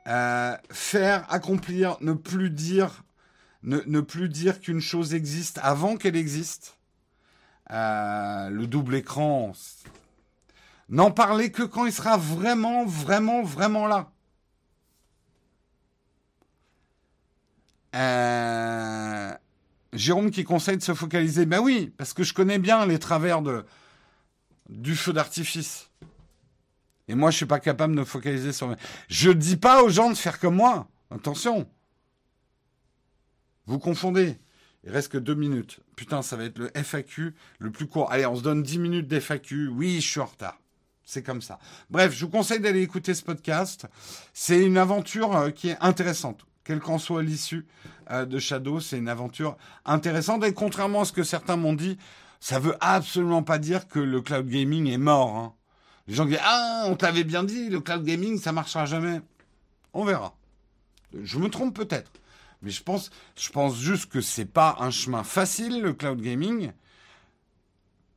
Euh, 0.09 0.57
faire, 0.71 1.25
accomplir, 1.33 1.97
ne 2.01 2.15
plus 2.15 2.51
dire 2.51 3.05
ne, 3.63 4.01
plus 4.01 4.29
dire 4.29 4.61
qu'une 4.61 4.81
chose 4.81 5.15
existe 5.15 5.59
avant 5.63 5.97
qu'elle 5.97 6.17
existe. 6.17 6.78
Euh, 7.71 8.49
le 8.49 8.67
double 8.67 8.95
écran, 8.95 9.53
n'en 10.89 11.11
parler 11.11 11.53
que 11.53 11.63
quand 11.63 11.85
il 11.85 11.93
sera 11.93 12.17
vraiment, 12.17 12.87
vraiment, 12.87 13.43
vraiment 13.43 13.87
là. 13.87 14.11
Euh, 17.95 19.35
Jérôme 19.93 20.31
qui 20.31 20.45
conseille 20.45 20.77
de 20.77 20.83
se 20.83 20.95
focaliser. 20.95 21.47
Ben 21.47 21.61
oui, 21.61 21.93
parce 21.97 22.13
que 22.13 22.23
je 22.23 22.33
connais 22.33 22.59
bien 22.59 22.87
les 22.87 22.99
travers 22.99 23.43
de, 23.43 23.65
du 24.69 24.95
feu 24.97 25.13
d'artifice. 25.13 25.91
Et 27.09 27.15
moi, 27.15 27.31
je 27.31 27.37
suis 27.37 27.47
pas 27.47 27.61
capable 27.61 27.95
de 27.95 28.01
me 28.01 28.05
focaliser 28.05 28.53
sur. 28.53 28.75
Je 29.09 29.31
dis 29.31 29.57
pas 29.57 29.83
aux 29.83 29.89
gens 29.89 30.11
de 30.11 30.15
faire 30.15 30.39
comme 30.39 30.57
moi. 30.57 30.89
Attention. 31.11 31.67
Vous 33.67 33.79
confondez. 33.79 34.39
Il 34.85 34.91
reste 34.91 35.11
que 35.11 35.19
deux 35.19 35.35
minutes. 35.35 35.81
Putain, 35.97 36.23
ça 36.23 36.37
va 36.37 36.45
être 36.45 36.59
le 36.59 36.71
FAQ 36.75 37.35
le 37.59 37.71
plus 37.71 37.87
court. 37.87 38.11
Allez, 38.13 38.27
on 38.27 38.37
se 38.37 38.43
donne 38.43 38.63
10 38.63 38.79
minutes 38.79 39.09
d'FAQ. 39.09 39.69
Oui, 39.69 40.01
je 40.01 40.09
suis 40.09 40.21
en 40.21 40.27
retard. 40.27 40.59
C'est 41.05 41.23
comme 41.23 41.43
ça. 41.43 41.59
Bref, 41.91 42.15
je 42.15 42.25
vous 42.25 42.31
conseille 42.31 42.61
d'aller 42.61 42.83
écouter 42.83 43.15
ce 43.15 43.23
podcast. 43.23 43.87
C'est 44.35 44.63
une 44.63 44.77
aventure 44.77 45.35
euh, 45.35 45.51
qui 45.51 45.71
est 45.71 45.79
intéressante. 45.81 46.45
Quelle 46.65 46.81
qu'en 46.81 46.99
soit 46.99 47.23
l'issue 47.23 47.67
euh, 48.11 48.27
de 48.27 48.39
Shadow, 48.39 48.79
c'est 48.79 48.99
une 48.99 49.09
aventure 49.09 49.57
intéressante. 49.87 50.45
Et 50.45 50.53
contrairement 50.53 51.01
à 51.01 51.05
ce 51.07 51.13
que 51.13 51.23
certains 51.23 51.57
m'ont 51.57 51.73
dit, 51.73 51.97
ça 52.41 52.59
veut 52.59 52.77
absolument 52.81 53.43
pas 53.43 53.59
dire 53.59 53.89
que 53.89 53.99
le 53.99 54.21
cloud 54.21 54.47
gaming 54.49 54.87
est 54.89 54.99
mort. 54.99 55.35
Hein. 55.37 55.55
Les 56.07 56.15
gens 56.15 56.27
disent 56.27 56.39
Ah, 56.43 56.85
on 56.87 56.95
t'avait 56.95 57.25
bien 57.25 57.43
dit, 57.43 57.71
le 57.71 57.81
cloud 57.81 58.05
gaming, 58.05 58.39
ça 58.39 58.53
marchera 58.53 58.85
jamais. 58.85 59.23
On 59.95 60.05
verra. 60.05 60.37
Je 61.23 61.39
me 61.39 61.49
trompe 61.49 61.75
peut-être. 61.75 62.13
Mais 62.63 62.71
je 62.71 62.83
pense, 62.83 63.11
je 63.37 63.51
pense 63.51 63.79
juste 63.79 64.07
que 64.07 64.21
c'est 64.21 64.45
pas 64.45 64.77
un 64.81 64.91
chemin 64.91 65.23
facile, 65.23 65.81
le 65.81 65.93
cloud 65.93 66.21
gaming. 66.21 66.73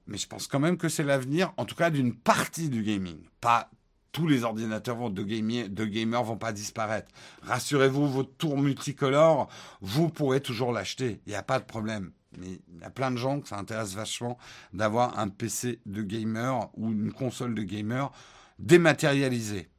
Mais 0.08 0.18
je 0.18 0.28
pense 0.28 0.48
quand 0.48 0.60
même 0.60 0.78
que 0.78 0.90
c'est 0.90 1.04
l'avenir, 1.04 1.54
en 1.58 1.66
tout 1.66 1.76
cas 1.76 1.90
d'une 1.90 2.16
partie 2.16 2.70
du 2.70 2.84
gaming. 2.84 3.20
Pas 3.40 3.70
tous 4.12 4.28
les 4.28 4.44
ordinateurs 4.44 5.10
de, 5.10 5.24
de 5.24 5.86
gamers 5.86 6.24
vont 6.24 6.38
pas 6.38 6.52
disparaître. 6.52 7.12
Rassurez-vous, 7.44 8.08
votre 8.08 8.36
tour 8.36 8.58
multicolore, 8.58 9.48
vous 9.80 10.10
pourrez 10.10 10.42
toujours 10.42 10.74
l'acheter. 10.74 11.22
Il 11.26 11.30
n'y 11.30 11.36
a 11.36 11.44
pas 11.44 11.60
de 11.60 11.66
problème. 11.66 12.12
Mais 12.38 12.60
il 12.74 12.80
y 12.80 12.84
a 12.84 12.90
plein 12.90 13.12
de 13.12 13.18
gens 13.18 13.42
que 13.42 13.48
ça 13.48 13.58
intéresse 13.58 13.94
vachement 13.94 14.38
d'avoir 14.74 15.20
un 15.20 15.28
PC 15.28 15.80
de 15.86 16.02
gamer 16.02 16.70
ou 16.76 16.92
une 16.92 17.12
console 17.12 17.56
de 17.56 17.64
gamer 17.64 18.12
dématérialisée. 18.60 19.70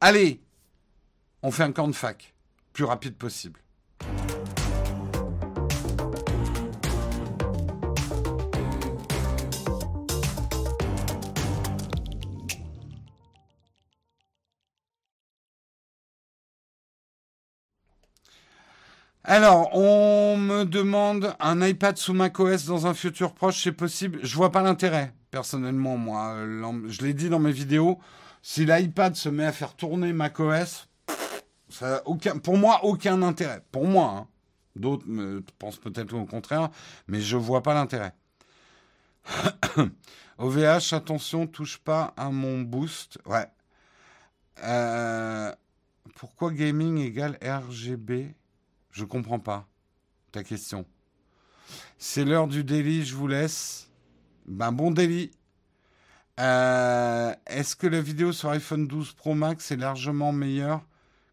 Allez, 0.00 0.42
on 1.42 1.50
fait 1.50 1.62
un 1.62 1.72
camp 1.72 1.88
de 1.88 1.94
fac, 1.94 2.34
plus 2.72 2.84
rapide 2.84 3.16
possible. 3.16 3.61
Alors, 19.24 19.72
on 19.76 20.36
me 20.36 20.64
demande 20.64 21.36
un 21.38 21.64
iPad 21.64 21.96
sous 21.96 22.12
macOS 22.12 22.64
dans 22.64 22.88
un 22.88 22.94
futur 22.94 23.34
proche, 23.34 23.62
c'est 23.62 23.70
possible 23.70 24.18
Je 24.24 24.34
vois 24.34 24.50
pas 24.50 24.62
l'intérêt, 24.62 25.14
personnellement, 25.30 25.96
moi. 25.96 26.36
Je 26.88 27.02
l'ai 27.02 27.14
dit 27.14 27.28
dans 27.28 27.38
mes 27.38 27.52
vidéos. 27.52 28.00
Si 28.42 28.66
l'iPad 28.66 29.14
se 29.14 29.28
met 29.28 29.44
à 29.44 29.52
faire 29.52 29.76
tourner 29.76 30.12
macOS, 30.12 30.88
pour 32.42 32.58
moi, 32.58 32.80
aucun 32.82 33.22
intérêt. 33.22 33.62
Pour 33.70 33.86
moi, 33.86 34.14
hein. 34.16 34.26
d'autres 34.74 35.06
pensent 35.60 35.78
peut-être 35.78 36.14
au 36.14 36.24
contraire, 36.24 36.70
mais 37.06 37.20
je 37.20 37.36
vois 37.36 37.62
pas 37.62 37.74
l'intérêt. 37.74 38.14
OVH, 40.38 40.94
attention, 40.94 41.46
touche 41.46 41.78
pas 41.78 42.12
à 42.16 42.30
mon 42.30 42.62
boost. 42.62 43.18
Ouais. 43.26 43.46
Euh, 44.64 45.52
pourquoi 46.16 46.50
gaming 46.50 46.98
égale 46.98 47.38
RGB 47.40 48.34
je 48.92 49.04
comprends 49.04 49.40
pas 49.40 49.66
ta 50.30 50.44
question. 50.44 50.86
C'est 51.98 52.24
l'heure 52.24 52.48
du 52.48 52.64
délit, 52.64 53.04
je 53.04 53.14
vous 53.14 53.26
laisse. 53.26 53.90
Ben 54.46 54.72
bon 54.72 54.90
délit. 54.90 55.30
Euh, 56.40 57.34
est-ce 57.46 57.76
que 57.76 57.86
la 57.86 58.00
vidéo 58.00 58.32
sur 58.32 58.50
iPhone 58.50 58.86
12 58.86 59.12
Pro 59.12 59.34
Max 59.34 59.70
est 59.70 59.76
largement 59.76 60.32
meilleure 60.32 60.82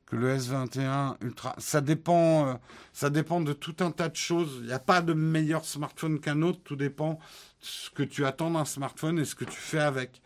que 0.05 0.15
le 0.15 0.37
S21 0.37 1.15
Ultra? 1.21 1.55
Ça 1.57 1.81
dépend, 1.81 2.47
euh, 2.47 2.53
ça 2.93 3.09
dépend 3.09 3.41
de 3.41 3.53
tout 3.53 3.75
un 3.79 3.91
tas 3.91 4.09
de 4.09 4.15
choses. 4.15 4.57
Il 4.61 4.67
n'y 4.67 4.73
a 4.73 4.79
pas 4.79 5.01
de 5.01 5.13
meilleur 5.13 5.65
smartphone 5.65 6.19
qu'un 6.19 6.41
autre. 6.41 6.59
Tout 6.63 6.75
dépend 6.75 7.13
de 7.13 7.19
ce 7.61 7.89
que 7.89 8.03
tu 8.03 8.25
attends 8.25 8.51
d'un 8.51 8.65
smartphone 8.65 9.19
et 9.19 9.25
ce 9.25 9.35
que 9.35 9.45
tu 9.45 9.57
fais 9.57 9.79
avec. 9.79 10.21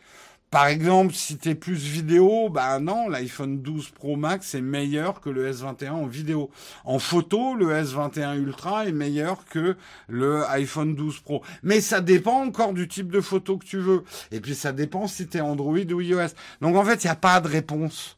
Par 0.54 0.68
exemple, 0.68 1.12
si 1.14 1.36
tu 1.36 1.48
es 1.48 1.56
plus 1.56 1.82
vidéo, 1.82 2.48
bah 2.48 2.78
non, 2.78 3.08
l'iPhone 3.08 3.60
12 3.60 3.90
Pro 3.90 4.14
Max 4.14 4.54
est 4.54 4.60
meilleur 4.60 5.20
que 5.20 5.28
le 5.28 5.50
S21 5.50 5.90
en 5.90 6.06
vidéo. 6.06 6.48
En 6.84 7.00
photo, 7.00 7.56
le 7.56 7.72
S21 7.72 8.36
Ultra 8.36 8.86
est 8.86 8.92
meilleur 8.92 9.46
que 9.46 9.76
le 10.06 10.48
iPhone 10.50 10.94
12 10.94 11.18
Pro. 11.22 11.42
Mais 11.64 11.80
ça 11.80 12.00
dépend 12.00 12.44
encore 12.44 12.72
du 12.72 12.86
type 12.86 13.10
de 13.10 13.20
photo 13.20 13.58
que 13.58 13.64
tu 13.64 13.78
veux. 13.78 14.04
Et 14.30 14.38
puis 14.40 14.54
ça 14.54 14.70
dépend 14.70 15.08
si 15.08 15.26
tu 15.26 15.38
es 15.38 15.40
Android 15.40 15.92
ou 15.92 16.00
iOS. 16.00 16.28
Donc 16.60 16.76
en 16.76 16.84
fait, 16.84 17.02
il 17.02 17.08
n'y 17.08 17.10
a 17.10 17.16
pas 17.16 17.40
de 17.40 17.48
réponse. 17.48 18.16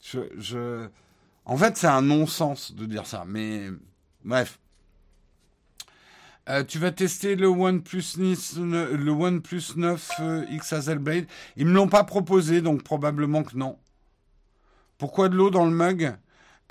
Je 0.00 0.88
en 1.44 1.56
fait, 1.56 1.76
c'est 1.76 1.88
un 1.88 2.02
non-sens 2.02 2.74
de 2.74 2.86
dire 2.86 3.06
ça, 3.06 3.24
mais 3.26 3.68
bref. 4.24 4.58
Euh, 6.48 6.64
tu 6.64 6.78
vas 6.78 6.90
tester 6.90 7.36
le 7.36 7.46
OnePlus, 7.46 8.16
le 8.58 9.10
OnePlus 9.10 9.62
9 9.76 10.10
euh, 10.20 10.44
X 10.50 10.74
Blade. 10.98 11.26
Ils 11.56 11.66
me 11.66 11.72
l'ont 11.72 11.88
pas 11.88 12.04
proposé, 12.04 12.60
donc 12.60 12.82
probablement 12.82 13.42
que 13.44 13.56
non. 13.56 13.78
Pourquoi 14.98 15.28
de 15.28 15.36
l'eau 15.36 15.50
dans 15.50 15.64
le 15.64 15.70
mug? 15.70 16.16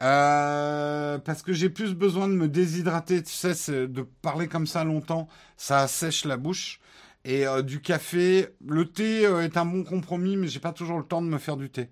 Euh, 0.02 1.18
Parce 1.19 1.41
que 1.41 1.53
j'ai 1.53 1.69
plus 1.69 1.93
besoin 1.95 2.27
de 2.27 2.34
me 2.34 2.48
déshydrater. 2.48 3.23
Tu 3.23 3.34
sais, 3.34 3.88
de 3.88 4.02
parler 4.22 4.48
comme 4.48 4.68
ça 4.68 4.84
longtemps, 4.84 5.27
ça 5.57 5.88
sèche 5.88 6.26
la 6.26 6.38
bouche. 6.38 6.80
Et 7.23 7.45
du 7.64 7.81
café, 7.81 8.49
le 8.68 8.85
thé 8.85 9.23
est 9.23 9.56
un 9.56 9.65
bon 9.65 9.84
compromis, 9.84 10.38
mais 10.38 10.48
j'ai 10.48 10.60
pas 10.60 10.73
toujours 10.73 10.98
le 10.98 11.06
temps 11.06 11.22
de 11.22 11.27
me 11.27 11.38
faire 11.38 11.56
du 11.56 11.69
thé 11.69 11.89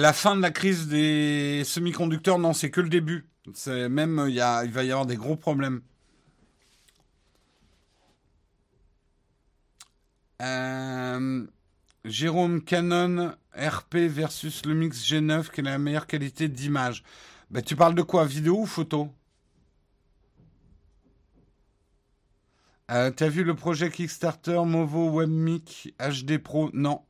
la 0.00 0.12
fin 0.12 0.36
de 0.36 0.42
la 0.42 0.50
crise 0.50 0.88
des 0.88 1.62
semi-conducteurs, 1.64 2.38
non, 2.38 2.52
c'est 2.52 2.70
que 2.70 2.80
le 2.80 2.88
début. 2.88 3.28
C'est 3.54 3.88
même 3.88 4.24
il, 4.28 4.34
y 4.34 4.40
a, 4.40 4.64
il 4.64 4.72
va 4.72 4.84
y 4.84 4.90
avoir 4.90 5.06
des 5.06 5.16
gros 5.16 5.36
problèmes. 5.36 5.82
Euh, 10.42 11.46
Jérôme 12.04 12.62
Canon 12.62 13.34
RP 13.56 13.96
versus 14.08 14.66
le 14.66 14.74
Mix 14.74 15.04
G9, 15.08 15.48
quelle 15.50 15.66
est 15.68 15.70
la 15.70 15.78
meilleure 15.78 16.06
qualité 16.06 16.48
d'image 16.48 17.04
ben, 17.50 17.62
Tu 17.62 17.76
parles 17.76 17.94
de 17.94 18.02
quoi? 18.02 18.24
Vidéo 18.26 18.60
ou 18.62 18.66
photo? 18.66 19.10
Euh, 22.90 23.10
T'as 23.10 23.28
vu 23.28 23.44
le 23.44 23.54
projet 23.54 23.90
Kickstarter 23.90 24.60
Movo 24.66 25.10
WebMic 25.10 25.94
HD 25.98 26.38
Pro? 26.38 26.70
Non. 26.74 27.02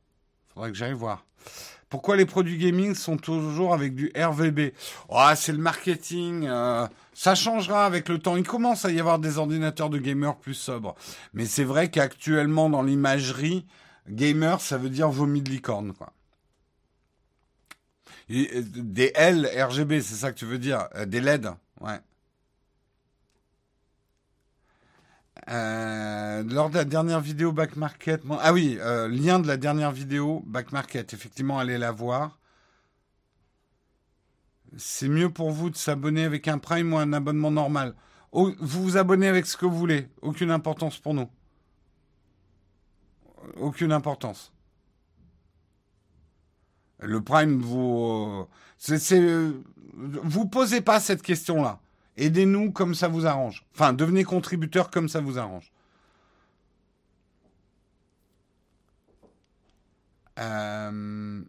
Faudrait 0.53 0.71
que 0.71 0.77
j'aille 0.77 0.93
voir. 0.93 1.25
Pourquoi 1.89 2.15
les 2.15 2.25
produits 2.25 2.57
gaming 2.57 2.95
sont 2.95 3.17
toujours 3.17 3.73
avec 3.73 3.95
du 3.95 4.11
RVB 4.15 4.73
oh, 5.09 5.29
C'est 5.35 5.51
le 5.51 5.59
marketing. 5.59 6.45
Euh, 6.47 6.87
ça 7.13 7.35
changera 7.35 7.85
avec 7.85 8.09
le 8.09 8.19
temps. 8.19 8.35
Il 8.35 8.47
commence 8.47 8.85
à 8.85 8.91
y 8.91 8.99
avoir 8.99 9.19
des 9.19 9.37
ordinateurs 9.37 9.89
de 9.89 9.97
gamers 9.97 10.35
plus 10.35 10.55
sobres. 10.55 10.95
Mais 11.33 11.45
c'est 11.45 11.63
vrai 11.63 11.89
qu'actuellement, 11.89 12.69
dans 12.69 12.81
l'imagerie, 12.81 13.65
gamer, 14.09 14.61
ça 14.61 14.77
veut 14.77 14.89
dire 14.89 15.09
vomi 15.09 15.41
de 15.41 15.49
licorne. 15.49 15.93
Quoi. 15.93 16.11
Euh, 18.31 18.63
des 18.63 19.11
L 19.15 19.47
RGB, 19.55 20.01
c'est 20.01 20.15
ça 20.15 20.31
que 20.31 20.37
tu 20.37 20.45
veux 20.45 20.57
dire? 20.57 20.87
Euh, 20.95 21.05
Des 21.05 21.21
LED 21.21 21.49
Ouais. 21.81 21.99
Euh, 25.47 26.43
lors 26.43 26.71
de 26.71 26.75
la 26.75 26.85
dernière 26.85 27.21
vidéo 27.21 27.51
Back 27.51 27.75
Market, 27.75 28.23
ah 28.39 28.51
oui, 28.51 28.77
euh, 28.79 29.07
lien 29.07 29.39
de 29.39 29.47
la 29.47 29.57
dernière 29.57 29.91
vidéo 29.91 30.43
Back 30.47 30.71
Market, 30.71 31.13
effectivement, 31.13 31.59
allez 31.59 31.77
la 31.77 31.91
voir. 31.91 32.39
C'est 34.77 35.07
mieux 35.07 35.29
pour 35.29 35.51
vous 35.51 35.69
de 35.69 35.75
s'abonner 35.75 36.23
avec 36.23 36.47
un 36.47 36.57
Prime 36.57 36.93
ou 36.93 36.97
un 36.97 37.13
abonnement 37.13 37.51
normal. 37.51 37.93
vous 38.33 38.55
vous 38.59 38.97
abonnez 38.97 39.27
avec 39.27 39.45
ce 39.45 39.55
que 39.55 39.65
vous 39.65 39.77
voulez, 39.77 40.09
aucune 40.21 40.49
importance 40.49 40.97
pour 40.97 41.13
nous. 41.13 41.29
Aucune 43.57 43.91
importance. 43.91 44.51
Le 46.99 47.21
Prime, 47.21 47.61
vous, 47.61 48.47
c'est, 48.77 49.21
vous 49.93 50.47
posez 50.47 50.81
pas 50.81 50.99
cette 50.99 51.21
question-là. 51.21 51.79
Aidez-nous 52.17 52.71
comme 52.71 52.95
ça 52.95 53.07
vous 53.07 53.25
arrange. 53.25 53.65
Enfin, 53.73 53.93
devenez 53.93 54.23
contributeur 54.23 54.89
comme 54.89 55.09
ça 55.09 55.19
vous 55.19 55.37
arrange. 55.37 55.71
Euh, 60.39 61.41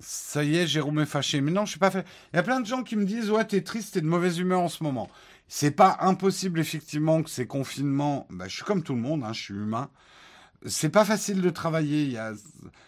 ça 0.00 0.44
y 0.44 0.56
est, 0.56 0.66
Jérôme 0.66 1.00
est 1.00 1.06
fâché. 1.06 1.40
Mais 1.40 1.50
non, 1.50 1.64
je 1.64 1.70
suis 1.70 1.78
pas 1.80 1.90
fait. 1.90 2.06
Il 2.32 2.36
y 2.36 2.38
a 2.38 2.42
plein 2.42 2.60
de 2.60 2.66
gens 2.66 2.82
qui 2.82 2.96
me 2.96 3.04
disent 3.04 3.30
Ouais, 3.30 3.44
t'es 3.44 3.62
triste, 3.62 3.94
t'es 3.94 4.00
de 4.00 4.06
mauvaise 4.06 4.38
humeur 4.38 4.60
en 4.60 4.68
ce 4.68 4.82
moment. 4.82 5.08
C'est 5.48 5.70
pas 5.70 5.98
impossible, 6.00 6.58
effectivement, 6.58 7.22
que 7.22 7.30
ces 7.30 7.46
confinements. 7.46 8.26
Bah, 8.30 8.46
je 8.48 8.56
suis 8.56 8.64
comme 8.64 8.82
tout 8.82 8.94
le 8.94 9.00
monde, 9.00 9.24
hein, 9.24 9.32
je 9.32 9.42
suis 9.42 9.54
humain. 9.54 9.90
C'est 10.66 10.88
pas 10.88 11.04
facile 11.04 11.42
de 11.42 11.50
travailler. 11.50 12.02
Il 12.04 12.12
y 12.12 12.18
a... 12.18 12.32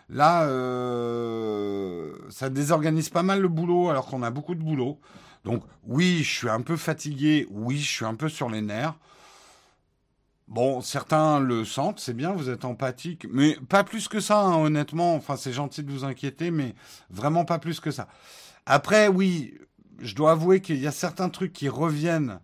Là, 0.08 0.44
euh... 0.44 2.14
ça 2.30 2.48
désorganise 2.48 3.10
pas 3.10 3.22
mal 3.22 3.40
le 3.40 3.48
boulot, 3.48 3.90
alors 3.90 4.06
qu'on 4.06 4.22
a 4.22 4.30
beaucoup 4.30 4.54
de 4.54 4.62
boulot. 4.62 4.98
Donc 5.46 5.62
oui, 5.84 6.24
je 6.24 6.38
suis 6.38 6.48
un 6.48 6.60
peu 6.60 6.76
fatigué, 6.76 7.46
oui, 7.50 7.78
je 7.78 7.88
suis 7.88 8.04
un 8.04 8.16
peu 8.16 8.28
sur 8.28 8.50
les 8.50 8.62
nerfs. 8.62 8.96
Bon, 10.48 10.80
certains 10.80 11.38
le 11.38 11.64
sentent, 11.64 12.00
c'est 12.00 12.14
bien, 12.14 12.32
vous 12.32 12.50
êtes 12.50 12.64
empathique, 12.64 13.28
mais 13.30 13.56
pas 13.68 13.84
plus 13.84 14.08
que 14.08 14.18
ça, 14.18 14.40
hein, 14.40 14.56
honnêtement. 14.56 15.14
Enfin, 15.14 15.36
c'est 15.36 15.52
gentil 15.52 15.84
de 15.84 15.92
vous 15.92 16.04
inquiéter, 16.04 16.50
mais 16.50 16.74
vraiment 17.10 17.44
pas 17.44 17.60
plus 17.60 17.78
que 17.78 17.92
ça. 17.92 18.08
Après, 18.66 19.06
oui, 19.06 19.54
je 20.00 20.16
dois 20.16 20.32
avouer 20.32 20.60
qu'il 20.60 20.80
y 20.80 20.86
a 20.88 20.92
certains 20.92 21.28
trucs 21.28 21.52
qui 21.52 21.68
reviennent 21.68 22.40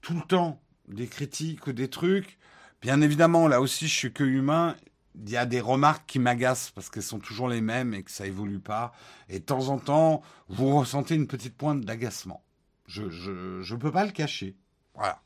tout 0.00 0.14
le 0.14 0.22
temps, 0.22 0.62
des 0.86 1.08
critiques 1.08 1.66
ou 1.66 1.72
des 1.72 1.88
trucs. 1.88 2.38
Bien 2.82 3.00
évidemment, 3.00 3.48
là 3.48 3.60
aussi, 3.60 3.88
je 3.88 3.94
suis 3.94 4.12
que 4.12 4.22
humain. 4.22 4.76
Il 5.16 5.30
y 5.30 5.36
a 5.36 5.46
des 5.46 5.60
remarques 5.60 6.04
qui 6.06 6.18
m'agacent 6.18 6.70
parce 6.70 6.88
qu'elles 6.88 7.02
sont 7.02 7.18
toujours 7.18 7.48
les 7.48 7.60
mêmes 7.60 7.94
et 7.94 8.02
que 8.02 8.10
ça 8.10 8.26
évolue 8.26 8.60
pas. 8.60 8.92
Et 9.28 9.40
de 9.40 9.44
temps 9.44 9.68
en 9.68 9.78
temps, 9.78 10.22
vous 10.48 10.76
ressentez 10.78 11.14
une 11.14 11.26
petite 11.26 11.56
pointe 11.56 11.80
d'agacement. 11.80 12.42
Je 12.86 13.02
ne 13.02 13.10
je, 13.10 13.62
je 13.62 13.76
peux 13.76 13.92
pas 13.92 14.04
le 14.04 14.12
cacher. 14.12 14.56
Voilà. 14.94 15.20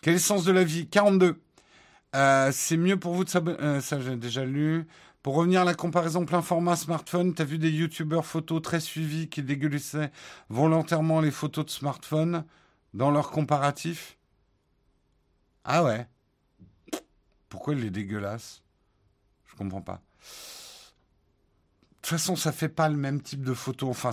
Quel 0.00 0.12
est 0.12 0.16
le 0.16 0.22
sens 0.22 0.44
de 0.44 0.52
la 0.52 0.64
vie? 0.64 0.88
42. 0.88 1.40
Euh, 2.14 2.50
c'est 2.52 2.76
mieux 2.76 2.98
pour 2.98 3.14
vous 3.14 3.24
de 3.24 3.28
s'abonner. 3.28 3.58
Euh, 3.60 3.80
ça, 3.80 4.00
j'ai 4.00 4.16
déjà 4.16 4.44
lu. 4.44 4.86
Pour 5.22 5.34
revenir 5.34 5.62
à 5.62 5.64
la 5.64 5.74
comparaison 5.74 6.24
plein 6.24 6.42
format 6.42 6.76
smartphone, 6.76 7.34
t'as 7.34 7.44
vu 7.44 7.58
des 7.58 7.70
youtubeurs 7.70 8.24
photos 8.24 8.62
très 8.62 8.80
suivis 8.80 9.28
qui 9.28 9.42
dégueulissaient 9.42 10.12
volontairement 10.48 11.20
les 11.20 11.30
photos 11.30 11.66
de 11.66 11.70
smartphone 11.70 12.44
dans 12.94 13.10
leur 13.10 13.30
comparatif 13.30 14.16
Ah 15.64 15.84
ouais 15.84 16.06
Pourquoi 17.48 17.74
ils 17.74 17.80
les 17.80 17.90
dégueulassent 17.90 18.62
Je 19.46 19.56
comprends 19.56 19.82
pas. 19.82 20.00
De 20.20 22.02
toute 22.02 22.10
façon, 22.10 22.36
ça 22.36 22.52
fait 22.52 22.68
pas 22.68 22.88
le 22.88 22.96
même 22.96 23.20
type 23.20 23.42
de 23.42 23.54
photo. 23.54 23.88
Enfin, 23.88 24.12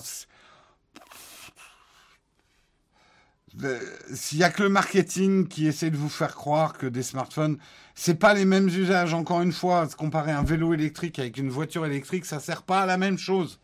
Euh, 3.64 3.80
s'il 4.14 4.38
y 4.38 4.44
a 4.44 4.50
que 4.50 4.64
le 4.64 4.70
marketing 4.70 5.48
qui 5.48 5.68
essaie 5.68 5.90
de 5.90 5.98
vous 5.98 6.10
faire 6.10 6.36
croire 6.36 6.74
que 6.78 6.88
des 6.88 7.04
smartphones, 7.04 7.58
c'est 7.94 8.16
pas 8.16 8.34
les 8.34 8.46
mêmes 8.46 8.68
usages. 8.68 9.14
Encore 9.14 9.42
une 9.42 9.54
fois, 9.54 9.88
comparer 9.98 10.32
un 10.32 10.44
vélo 10.44 10.74
électrique 10.74 11.20
avec 11.20 11.38
une 11.38 11.50
voiture 11.50 11.86
électrique, 11.86 12.26
ça 12.26 12.40
sert 12.40 12.64
pas 12.64 12.82
à 12.82 12.86
la 12.86 12.98
même 12.98 13.18
chose. 13.18 13.60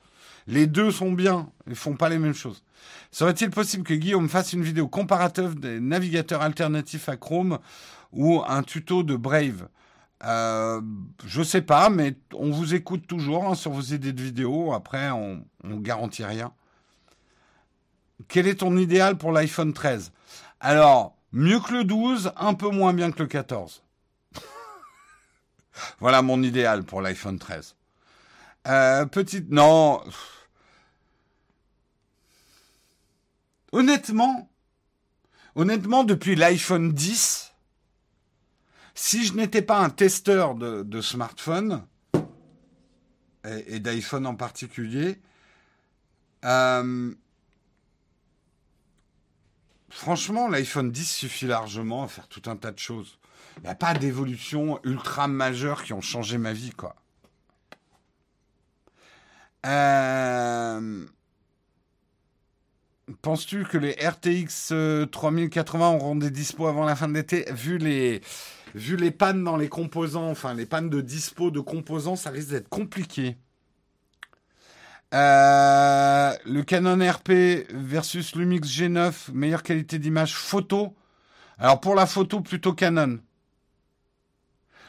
Les 0.48 0.66
deux 0.66 0.92
sont 0.92 1.12
bien, 1.12 1.50
ils 1.68 1.76
font 1.76 1.96
pas 1.96 2.10
les 2.10 2.20
mêmes 2.20 2.34
choses. 2.34 2.64
Serait-il 3.12 3.50
possible 3.50 3.84
que 3.84 3.94
Guillaume 3.94 4.30
fasse 4.30 4.54
une 4.54 4.64
vidéo 4.64 4.88
comparative 4.88 5.60
des 5.60 5.80
navigateurs 5.80 6.42
alternatifs 6.42 7.10
à 7.10 7.18
Chrome 7.18 7.60
ou 8.12 8.42
un 8.46 8.64
tuto 8.64 9.04
de 9.04 9.16
Brave 9.16 9.68
euh, 10.24 10.82
Je 11.26 11.44
sais 11.44 11.62
pas, 11.62 11.90
mais 11.90 12.16
on 12.34 12.52
vous 12.52 12.74
écoute 12.74 13.08
toujours 13.08 13.46
hein, 13.48 13.56
sur 13.56 13.72
vos 13.72 13.82
idées 13.82 14.14
de 14.14 14.22
vidéo. 14.22 14.74
Après, 14.74 15.10
on, 15.12 15.46
on 15.64 15.78
garantit 15.78 16.26
rien. 16.26 16.54
Quel 18.28 18.48
est 18.48 18.56
ton 18.56 18.78
idéal 18.78 19.18
pour 19.18 19.32
l'iPhone 19.32 19.74
13 19.74 20.12
Alors, 20.60 21.16
mieux 21.32 21.60
que 21.60 21.74
le 21.74 21.84
12, 21.84 22.34
un 22.38 22.54
peu 22.54 22.70
moins 22.70 22.94
bien 22.94 23.12
que 23.12 23.20
le 23.20 23.28
14. 23.28 23.84
voilà 26.00 26.22
mon 26.22 26.42
idéal 26.44 26.84
pour 26.84 27.02
l'iPhone 27.02 27.40
13. 27.40 27.76
Euh, 28.68 29.06
petite... 29.06 29.50
Non. 29.50 30.02
Honnêtement, 33.72 34.50
honnêtement, 35.56 36.04
depuis 36.04 36.36
l'iPhone 36.36 36.92
10, 36.92 37.51
si 38.94 39.26
je 39.26 39.34
n'étais 39.34 39.62
pas 39.62 39.80
un 39.80 39.90
testeur 39.90 40.56
de, 40.56 40.84
de 40.84 41.02
smartphone, 41.02 41.84
et, 43.46 43.80
d'iPhone 43.80 44.26
en 44.28 44.36
particulier, 44.36 45.20
euh, 46.46 47.14
franchement, 49.90 50.48
l'iPhone 50.48 50.92
10 50.92 51.06
suffit 51.06 51.48
largement 51.48 52.04
à 52.04 52.08
faire 52.08 52.28
tout 52.28 52.50
un 52.50 52.56
tas 52.56 52.72
de 52.72 52.80
choses. 52.80 53.18
Il 53.58 53.64
n'y 53.64 53.70
a 53.70 53.76
pas 53.76 53.94
d'évolution 53.94 54.80
ultra 54.84 55.28
majeure 55.28 55.84
qui 55.84 55.94
ont 55.94 56.02
changé 56.02 56.38
ma 56.38 56.54
vie, 56.54 56.72
quoi. 56.72 56.96
Euh, 59.64 61.06
penses-tu 63.22 63.66
que 63.66 63.78
les 63.78 63.92
RTX 63.92 64.74
3080 65.12 65.90
auront 65.92 66.16
des 66.16 66.32
dispos 66.32 66.66
avant 66.66 66.84
la 66.84 66.96
fin 66.96 67.08
de 67.08 67.14
l'été 67.14 67.46
Vu 67.52 67.78
les, 67.78 68.22
vu 68.76 68.96
les 68.96 69.12
pannes 69.12 69.44
dans 69.44 69.58
les 69.58 69.70
composants, 69.70 70.30
enfin 70.30 70.54
les 70.54 70.66
pannes 70.66 70.90
de 70.90 71.02
dispo 71.02 71.52
de 71.52 71.60
composants, 71.60 72.16
ça 72.16 72.30
risque 72.30 72.50
d'être 72.50 72.70
compliqué. 72.70 73.38
Euh, 75.14 76.34
le 76.46 76.64
Canon 76.64 76.98
RP 77.06 77.68
versus 77.74 78.36
Lumix 78.36 78.68
G9, 78.70 79.32
meilleure 79.34 79.64
qualité 79.64 80.00
d'image 80.00 80.36
photo. 80.36 80.96
Alors 81.60 81.80
pour 81.82 81.96
la 81.96 82.06
photo, 82.06 82.40
plutôt 82.40 82.74
Canon. 82.74 83.20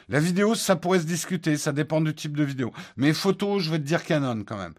La 0.09 0.19
vidéo, 0.19 0.55
ça 0.55 0.75
pourrait 0.75 0.99
se 0.99 1.05
discuter, 1.05 1.57
ça 1.57 1.71
dépend 1.71 2.01
du 2.01 2.13
type 2.13 2.35
de 2.35 2.43
vidéo. 2.43 2.71
Mais 2.97 3.13
photo, 3.13 3.59
je 3.59 3.71
vais 3.71 3.79
te 3.79 3.83
dire 3.83 4.03
Canon 4.03 4.43
quand 4.45 4.57
même. 4.57 4.73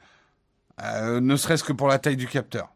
Euh, 0.82 1.20
ne 1.20 1.36
serait-ce 1.36 1.64
que 1.64 1.72
pour 1.72 1.88
la 1.88 1.98
taille 1.98 2.16
du 2.16 2.26
capteur. 2.26 2.73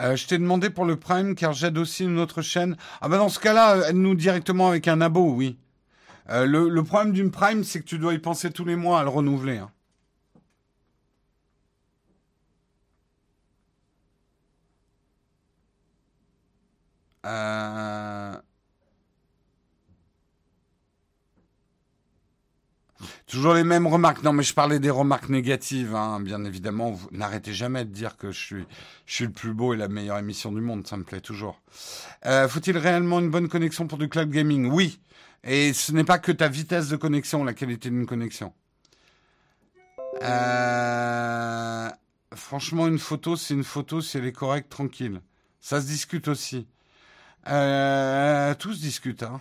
Euh, 0.00 0.16
je 0.16 0.26
t'ai 0.26 0.38
demandé 0.38 0.70
pour 0.70 0.84
le 0.84 0.96
Prime 0.96 1.34
car 1.34 1.52
j'aide 1.52 1.78
aussi 1.78 2.04
une 2.04 2.18
autre 2.18 2.42
chaîne. 2.42 2.76
Ah 3.00 3.08
bah 3.08 3.18
dans 3.18 3.28
ce 3.28 3.38
cas-là, 3.38 3.90
aide-nous 3.90 4.14
directement 4.14 4.68
avec 4.68 4.88
un 4.88 5.00
abo, 5.00 5.32
oui. 5.32 5.58
Euh, 6.30 6.46
le, 6.46 6.82
problème 6.84 7.12
d'une 7.12 7.30
Prime, 7.30 7.64
c'est 7.64 7.80
que 7.80 7.84
tu 7.84 7.98
dois 7.98 8.14
y 8.14 8.18
penser 8.18 8.50
tous 8.50 8.64
les 8.64 8.76
mois 8.76 9.00
à 9.00 9.02
le 9.04 9.10
renouveler. 9.10 9.58
Hein. 9.58 9.70
Euh... 17.26 18.34
Toujours 23.26 23.54
les 23.54 23.64
mêmes 23.64 23.86
remarques. 23.86 24.22
Non, 24.22 24.32
mais 24.32 24.42
je 24.42 24.52
parlais 24.52 24.78
des 24.78 24.90
remarques 24.90 25.30
négatives, 25.30 25.94
hein. 25.94 26.20
bien 26.20 26.44
évidemment. 26.44 26.90
Vous 26.90 27.08
n'arrêtez 27.10 27.54
jamais 27.54 27.84
de 27.84 27.90
dire 27.90 28.16
que 28.18 28.30
je 28.30 28.38
suis, 28.38 28.64
je 29.06 29.14
suis 29.14 29.24
le 29.24 29.32
plus 29.32 29.54
beau 29.54 29.72
et 29.72 29.76
la 29.76 29.88
meilleure 29.88 30.18
émission 30.18 30.52
du 30.52 30.60
monde. 30.60 30.86
Ça 30.86 30.96
me 30.96 31.04
plaît 31.04 31.22
toujours. 31.22 31.60
Euh, 32.26 32.48
Faut-il 32.48 32.76
réellement 32.76 33.20
une 33.20 33.30
bonne 33.30 33.48
connexion 33.48 33.86
pour 33.86 33.98
du 33.98 34.08
cloud 34.08 34.30
gaming? 34.30 34.70
Oui. 34.70 35.00
Et 35.42 35.72
ce 35.72 35.92
n'est 35.92 36.04
pas 36.04 36.18
que 36.18 36.32
ta 36.32 36.48
vitesse 36.48 36.88
de 36.88 36.96
connexion, 36.96 37.44
la 37.44 37.54
qualité 37.54 37.88
d'une 37.88 38.06
connexion. 38.06 38.52
Euh, 40.22 41.88
franchement, 42.34 42.86
une 42.86 42.98
photo, 42.98 43.36
c'est 43.36 43.54
une 43.54 43.64
photo 43.64 44.00
si 44.00 44.18
elle 44.18 44.26
est 44.26 44.32
correcte, 44.32 44.70
tranquille. 44.70 45.20
Ça 45.60 45.80
se 45.80 45.86
discute 45.86 46.28
aussi. 46.28 46.66
Euh, 47.48 48.54
tout 48.54 48.72
se 48.74 48.80
discute. 48.80 49.22
Hein. 49.22 49.40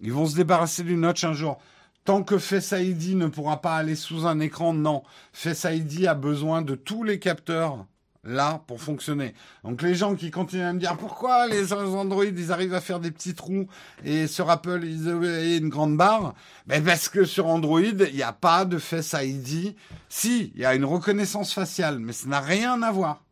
Ils 0.00 0.12
vont 0.12 0.26
se 0.26 0.36
débarrasser 0.36 0.82
du 0.82 0.96
notch 0.96 1.24
un 1.24 1.32
jour. 1.32 1.60
Tant 2.04 2.22
que 2.22 2.38
Face 2.38 2.74
ID 2.76 3.16
ne 3.16 3.26
pourra 3.26 3.60
pas 3.62 3.76
aller 3.76 3.94
sous 3.94 4.26
un 4.26 4.40
écran, 4.40 4.74
non. 4.74 5.02
Face 5.32 5.66
ID 5.68 6.06
a 6.06 6.14
besoin 6.14 6.62
de 6.62 6.74
tous 6.74 7.02
les 7.02 7.18
capteurs 7.18 7.86
là 8.24 8.62
pour 8.66 8.80
fonctionner. 8.80 9.34
Donc 9.62 9.82
les 9.82 9.94
gens 9.94 10.14
qui 10.14 10.30
continuent 10.30 10.64
à 10.64 10.72
me 10.72 10.78
dire 10.78 10.96
pourquoi 10.96 11.46
les 11.46 11.72
Android 11.72 12.24
ils 12.24 12.52
arrivent 12.52 12.74
à 12.74 12.80
faire 12.80 13.00
des 13.00 13.10
petits 13.10 13.34
trous 13.34 13.66
et 14.04 14.26
sur 14.26 14.50
Apple 14.50 14.80
ils 14.84 15.08
ont 15.08 15.22
une 15.22 15.68
grande 15.68 15.96
barre, 15.96 16.34
ben 16.66 16.82
parce 16.82 17.08
que 17.08 17.24
sur 17.24 17.46
Android 17.46 17.80
il 17.80 18.14
n'y 18.14 18.22
a 18.22 18.32
pas 18.32 18.64
de 18.64 18.78
Face 18.78 19.14
ID. 19.18 19.76
Si, 20.08 20.52
il 20.54 20.60
y 20.60 20.64
a 20.64 20.74
une 20.74 20.84
reconnaissance 20.84 21.52
faciale, 21.52 21.98
mais 21.98 22.12
ça 22.12 22.28
n'a 22.28 22.40
rien 22.40 22.82
à 22.82 22.90
voir. 22.90 23.22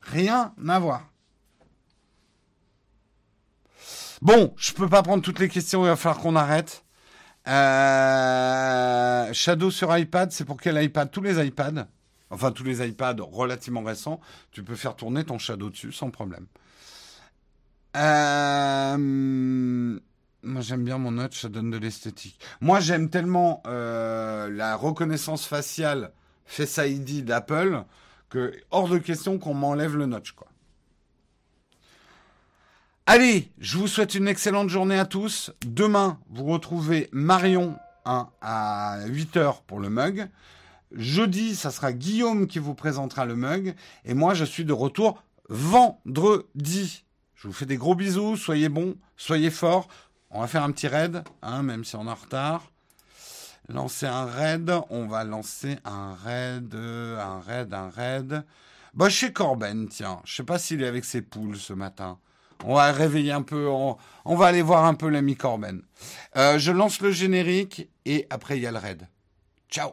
Rien 0.00 0.54
à 0.66 0.78
voir. 0.78 1.10
Bon, 4.22 4.54
je 4.56 4.72
peux 4.72 4.88
pas 4.88 5.02
prendre 5.02 5.22
toutes 5.22 5.40
les 5.40 5.48
questions, 5.48 5.84
il 5.84 5.88
va 5.88 5.96
falloir 5.96 6.22
qu'on 6.22 6.36
arrête. 6.36 6.85
Euh, 7.48 9.32
Shadow 9.32 9.70
sur 9.70 9.96
iPad, 9.96 10.32
c'est 10.32 10.44
pour 10.44 10.60
quel 10.60 10.82
iPad? 10.82 11.10
Tous 11.10 11.22
les 11.22 11.44
iPads, 11.44 11.86
enfin 12.30 12.50
tous 12.50 12.64
les 12.64 12.86
iPads 12.86 13.16
relativement 13.20 13.82
récents, 13.82 14.20
tu 14.50 14.62
peux 14.64 14.74
faire 14.74 14.96
tourner 14.96 15.24
ton 15.24 15.38
Shadow 15.38 15.70
dessus 15.70 15.92
sans 15.92 16.10
problème. 16.10 16.46
Euh, 17.96 18.96
moi 20.42 20.60
j'aime 20.60 20.84
bien 20.84 20.98
mon 20.98 21.12
notch, 21.12 21.40
ça 21.40 21.48
donne 21.48 21.70
de 21.70 21.78
l'esthétique. 21.78 22.38
Moi 22.60 22.80
j'aime 22.80 23.10
tellement 23.10 23.62
euh, 23.66 24.50
la 24.50 24.76
reconnaissance 24.76 25.46
faciale 25.46 26.12
Face 26.44 26.78
ID 26.78 27.24
d'Apple 27.24 27.84
que 28.28 28.52
hors 28.70 28.88
de 28.88 28.98
question 28.98 29.38
qu'on 29.38 29.54
m'enlève 29.54 29.96
le 29.96 30.06
notch 30.06 30.32
quoi. 30.32 30.48
Allez, 33.08 33.52
je 33.60 33.78
vous 33.78 33.86
souhaite 33.86 34.16
une 34.16 34.26
excellente 34.26 34.68
journée 34.68 34.98
à 34.98 35.04
tous. 35.04 35.52
Demain, 35.64 36.18
vous 36.28 36.44
retrouvez 36.46 37.08
Marion 37.12 37.78
hein, 38.04 38.30
à 38.40 38.98
8h 39.06 39.62
pour 39.68 39.78
le 39.78 39.88
mug. 39.88 40.28
Jeudi, 40.90 41.54
ça 41.54 41.70
sera 41.70 41.92
Guillaume 41.92 42.48
qui 42.48 42.58
vous 42.58 42.74
présentera 42.74 43.24
le 43.24 43.36
mug. 43.36 43.76
Et 44.04 44.14
moi, 44.14 44.34
je 44.34 44.44
suis 44.44 44.64
de 44.64 44.72
retour 44.72 45.22
vendredi. 45.48 47.04
Je 47.36 47.46
vous 47.46 47.52
fais 47.54 47.64
des 47.64 47.76
gros 47.76 47.94
bisous, 47.94 48.36
soyez 48.36 48.68
bons, 48.68 48.96
soyez 49.16 49.52
forts. 49.52 49.86
On 50.30 50.40
va 50.40 50.48
faire 50.48 50.64
un 50.64 50.72
petit 50.72 50.88
raid, 50.88 51.22
hein, 51.42 51.62
même 51.62 51.84
si 51.84 51.94
on 51.94 52.08
est 52.08 52.10
en 52.10 52.14
retard. 52.16 52.72
Lancer 53.68 54.06
un 54.06 54.24
raid. 54.24 54.72
On 54.90 55.06
va 55.06 55.22
lancer 55.22 55.78
un 55.84 56.12
raid, 56.14 56.74
un 56.74 57.38
raid, 57.38 57.72
un 57.72 57.88
raid. 57.88 58.44
Bah, 58.94 59.08
chez 59.08 59.32
Corben, 59.32 59.86
tiens. 59.86 60.20
Je 60.24 60.34
sais 60.34 60.42
pas 60.42 60.58
s'il 60.58 60.82
est 60.82 60.88
avec 60.88 61.04
ses 61.04 61.22
poules 61.22 61.56
ce 61.56 61.72
matin. 61.72 62.18
On 62.64 62.74
va 62.74 62.92
réveiller 62.92 63.32
un 63.32 63.42
peu. 63.42 63.68
On, 63.68 64.36
va 64.36 64.46
aller 64.46 64.62
voir 64.62 64.84
un 64.84 64.94
peu 64.94 65.08
l'ami 65.08 65.36
Corben. 65.36 65.82
Euh, 66.36 66.58
je 66.58 66.72
lance 66.72 67.00
le 67.00 67.10
générique 67.10 67.88
et 68.04 68.26
après 68.30 68.56
il 68.56 68.62
y 68.62 68.66
a 68.66 68.72
le 68.72 68.78
raid. 68.78 69.08
Ciao 69.70 69.92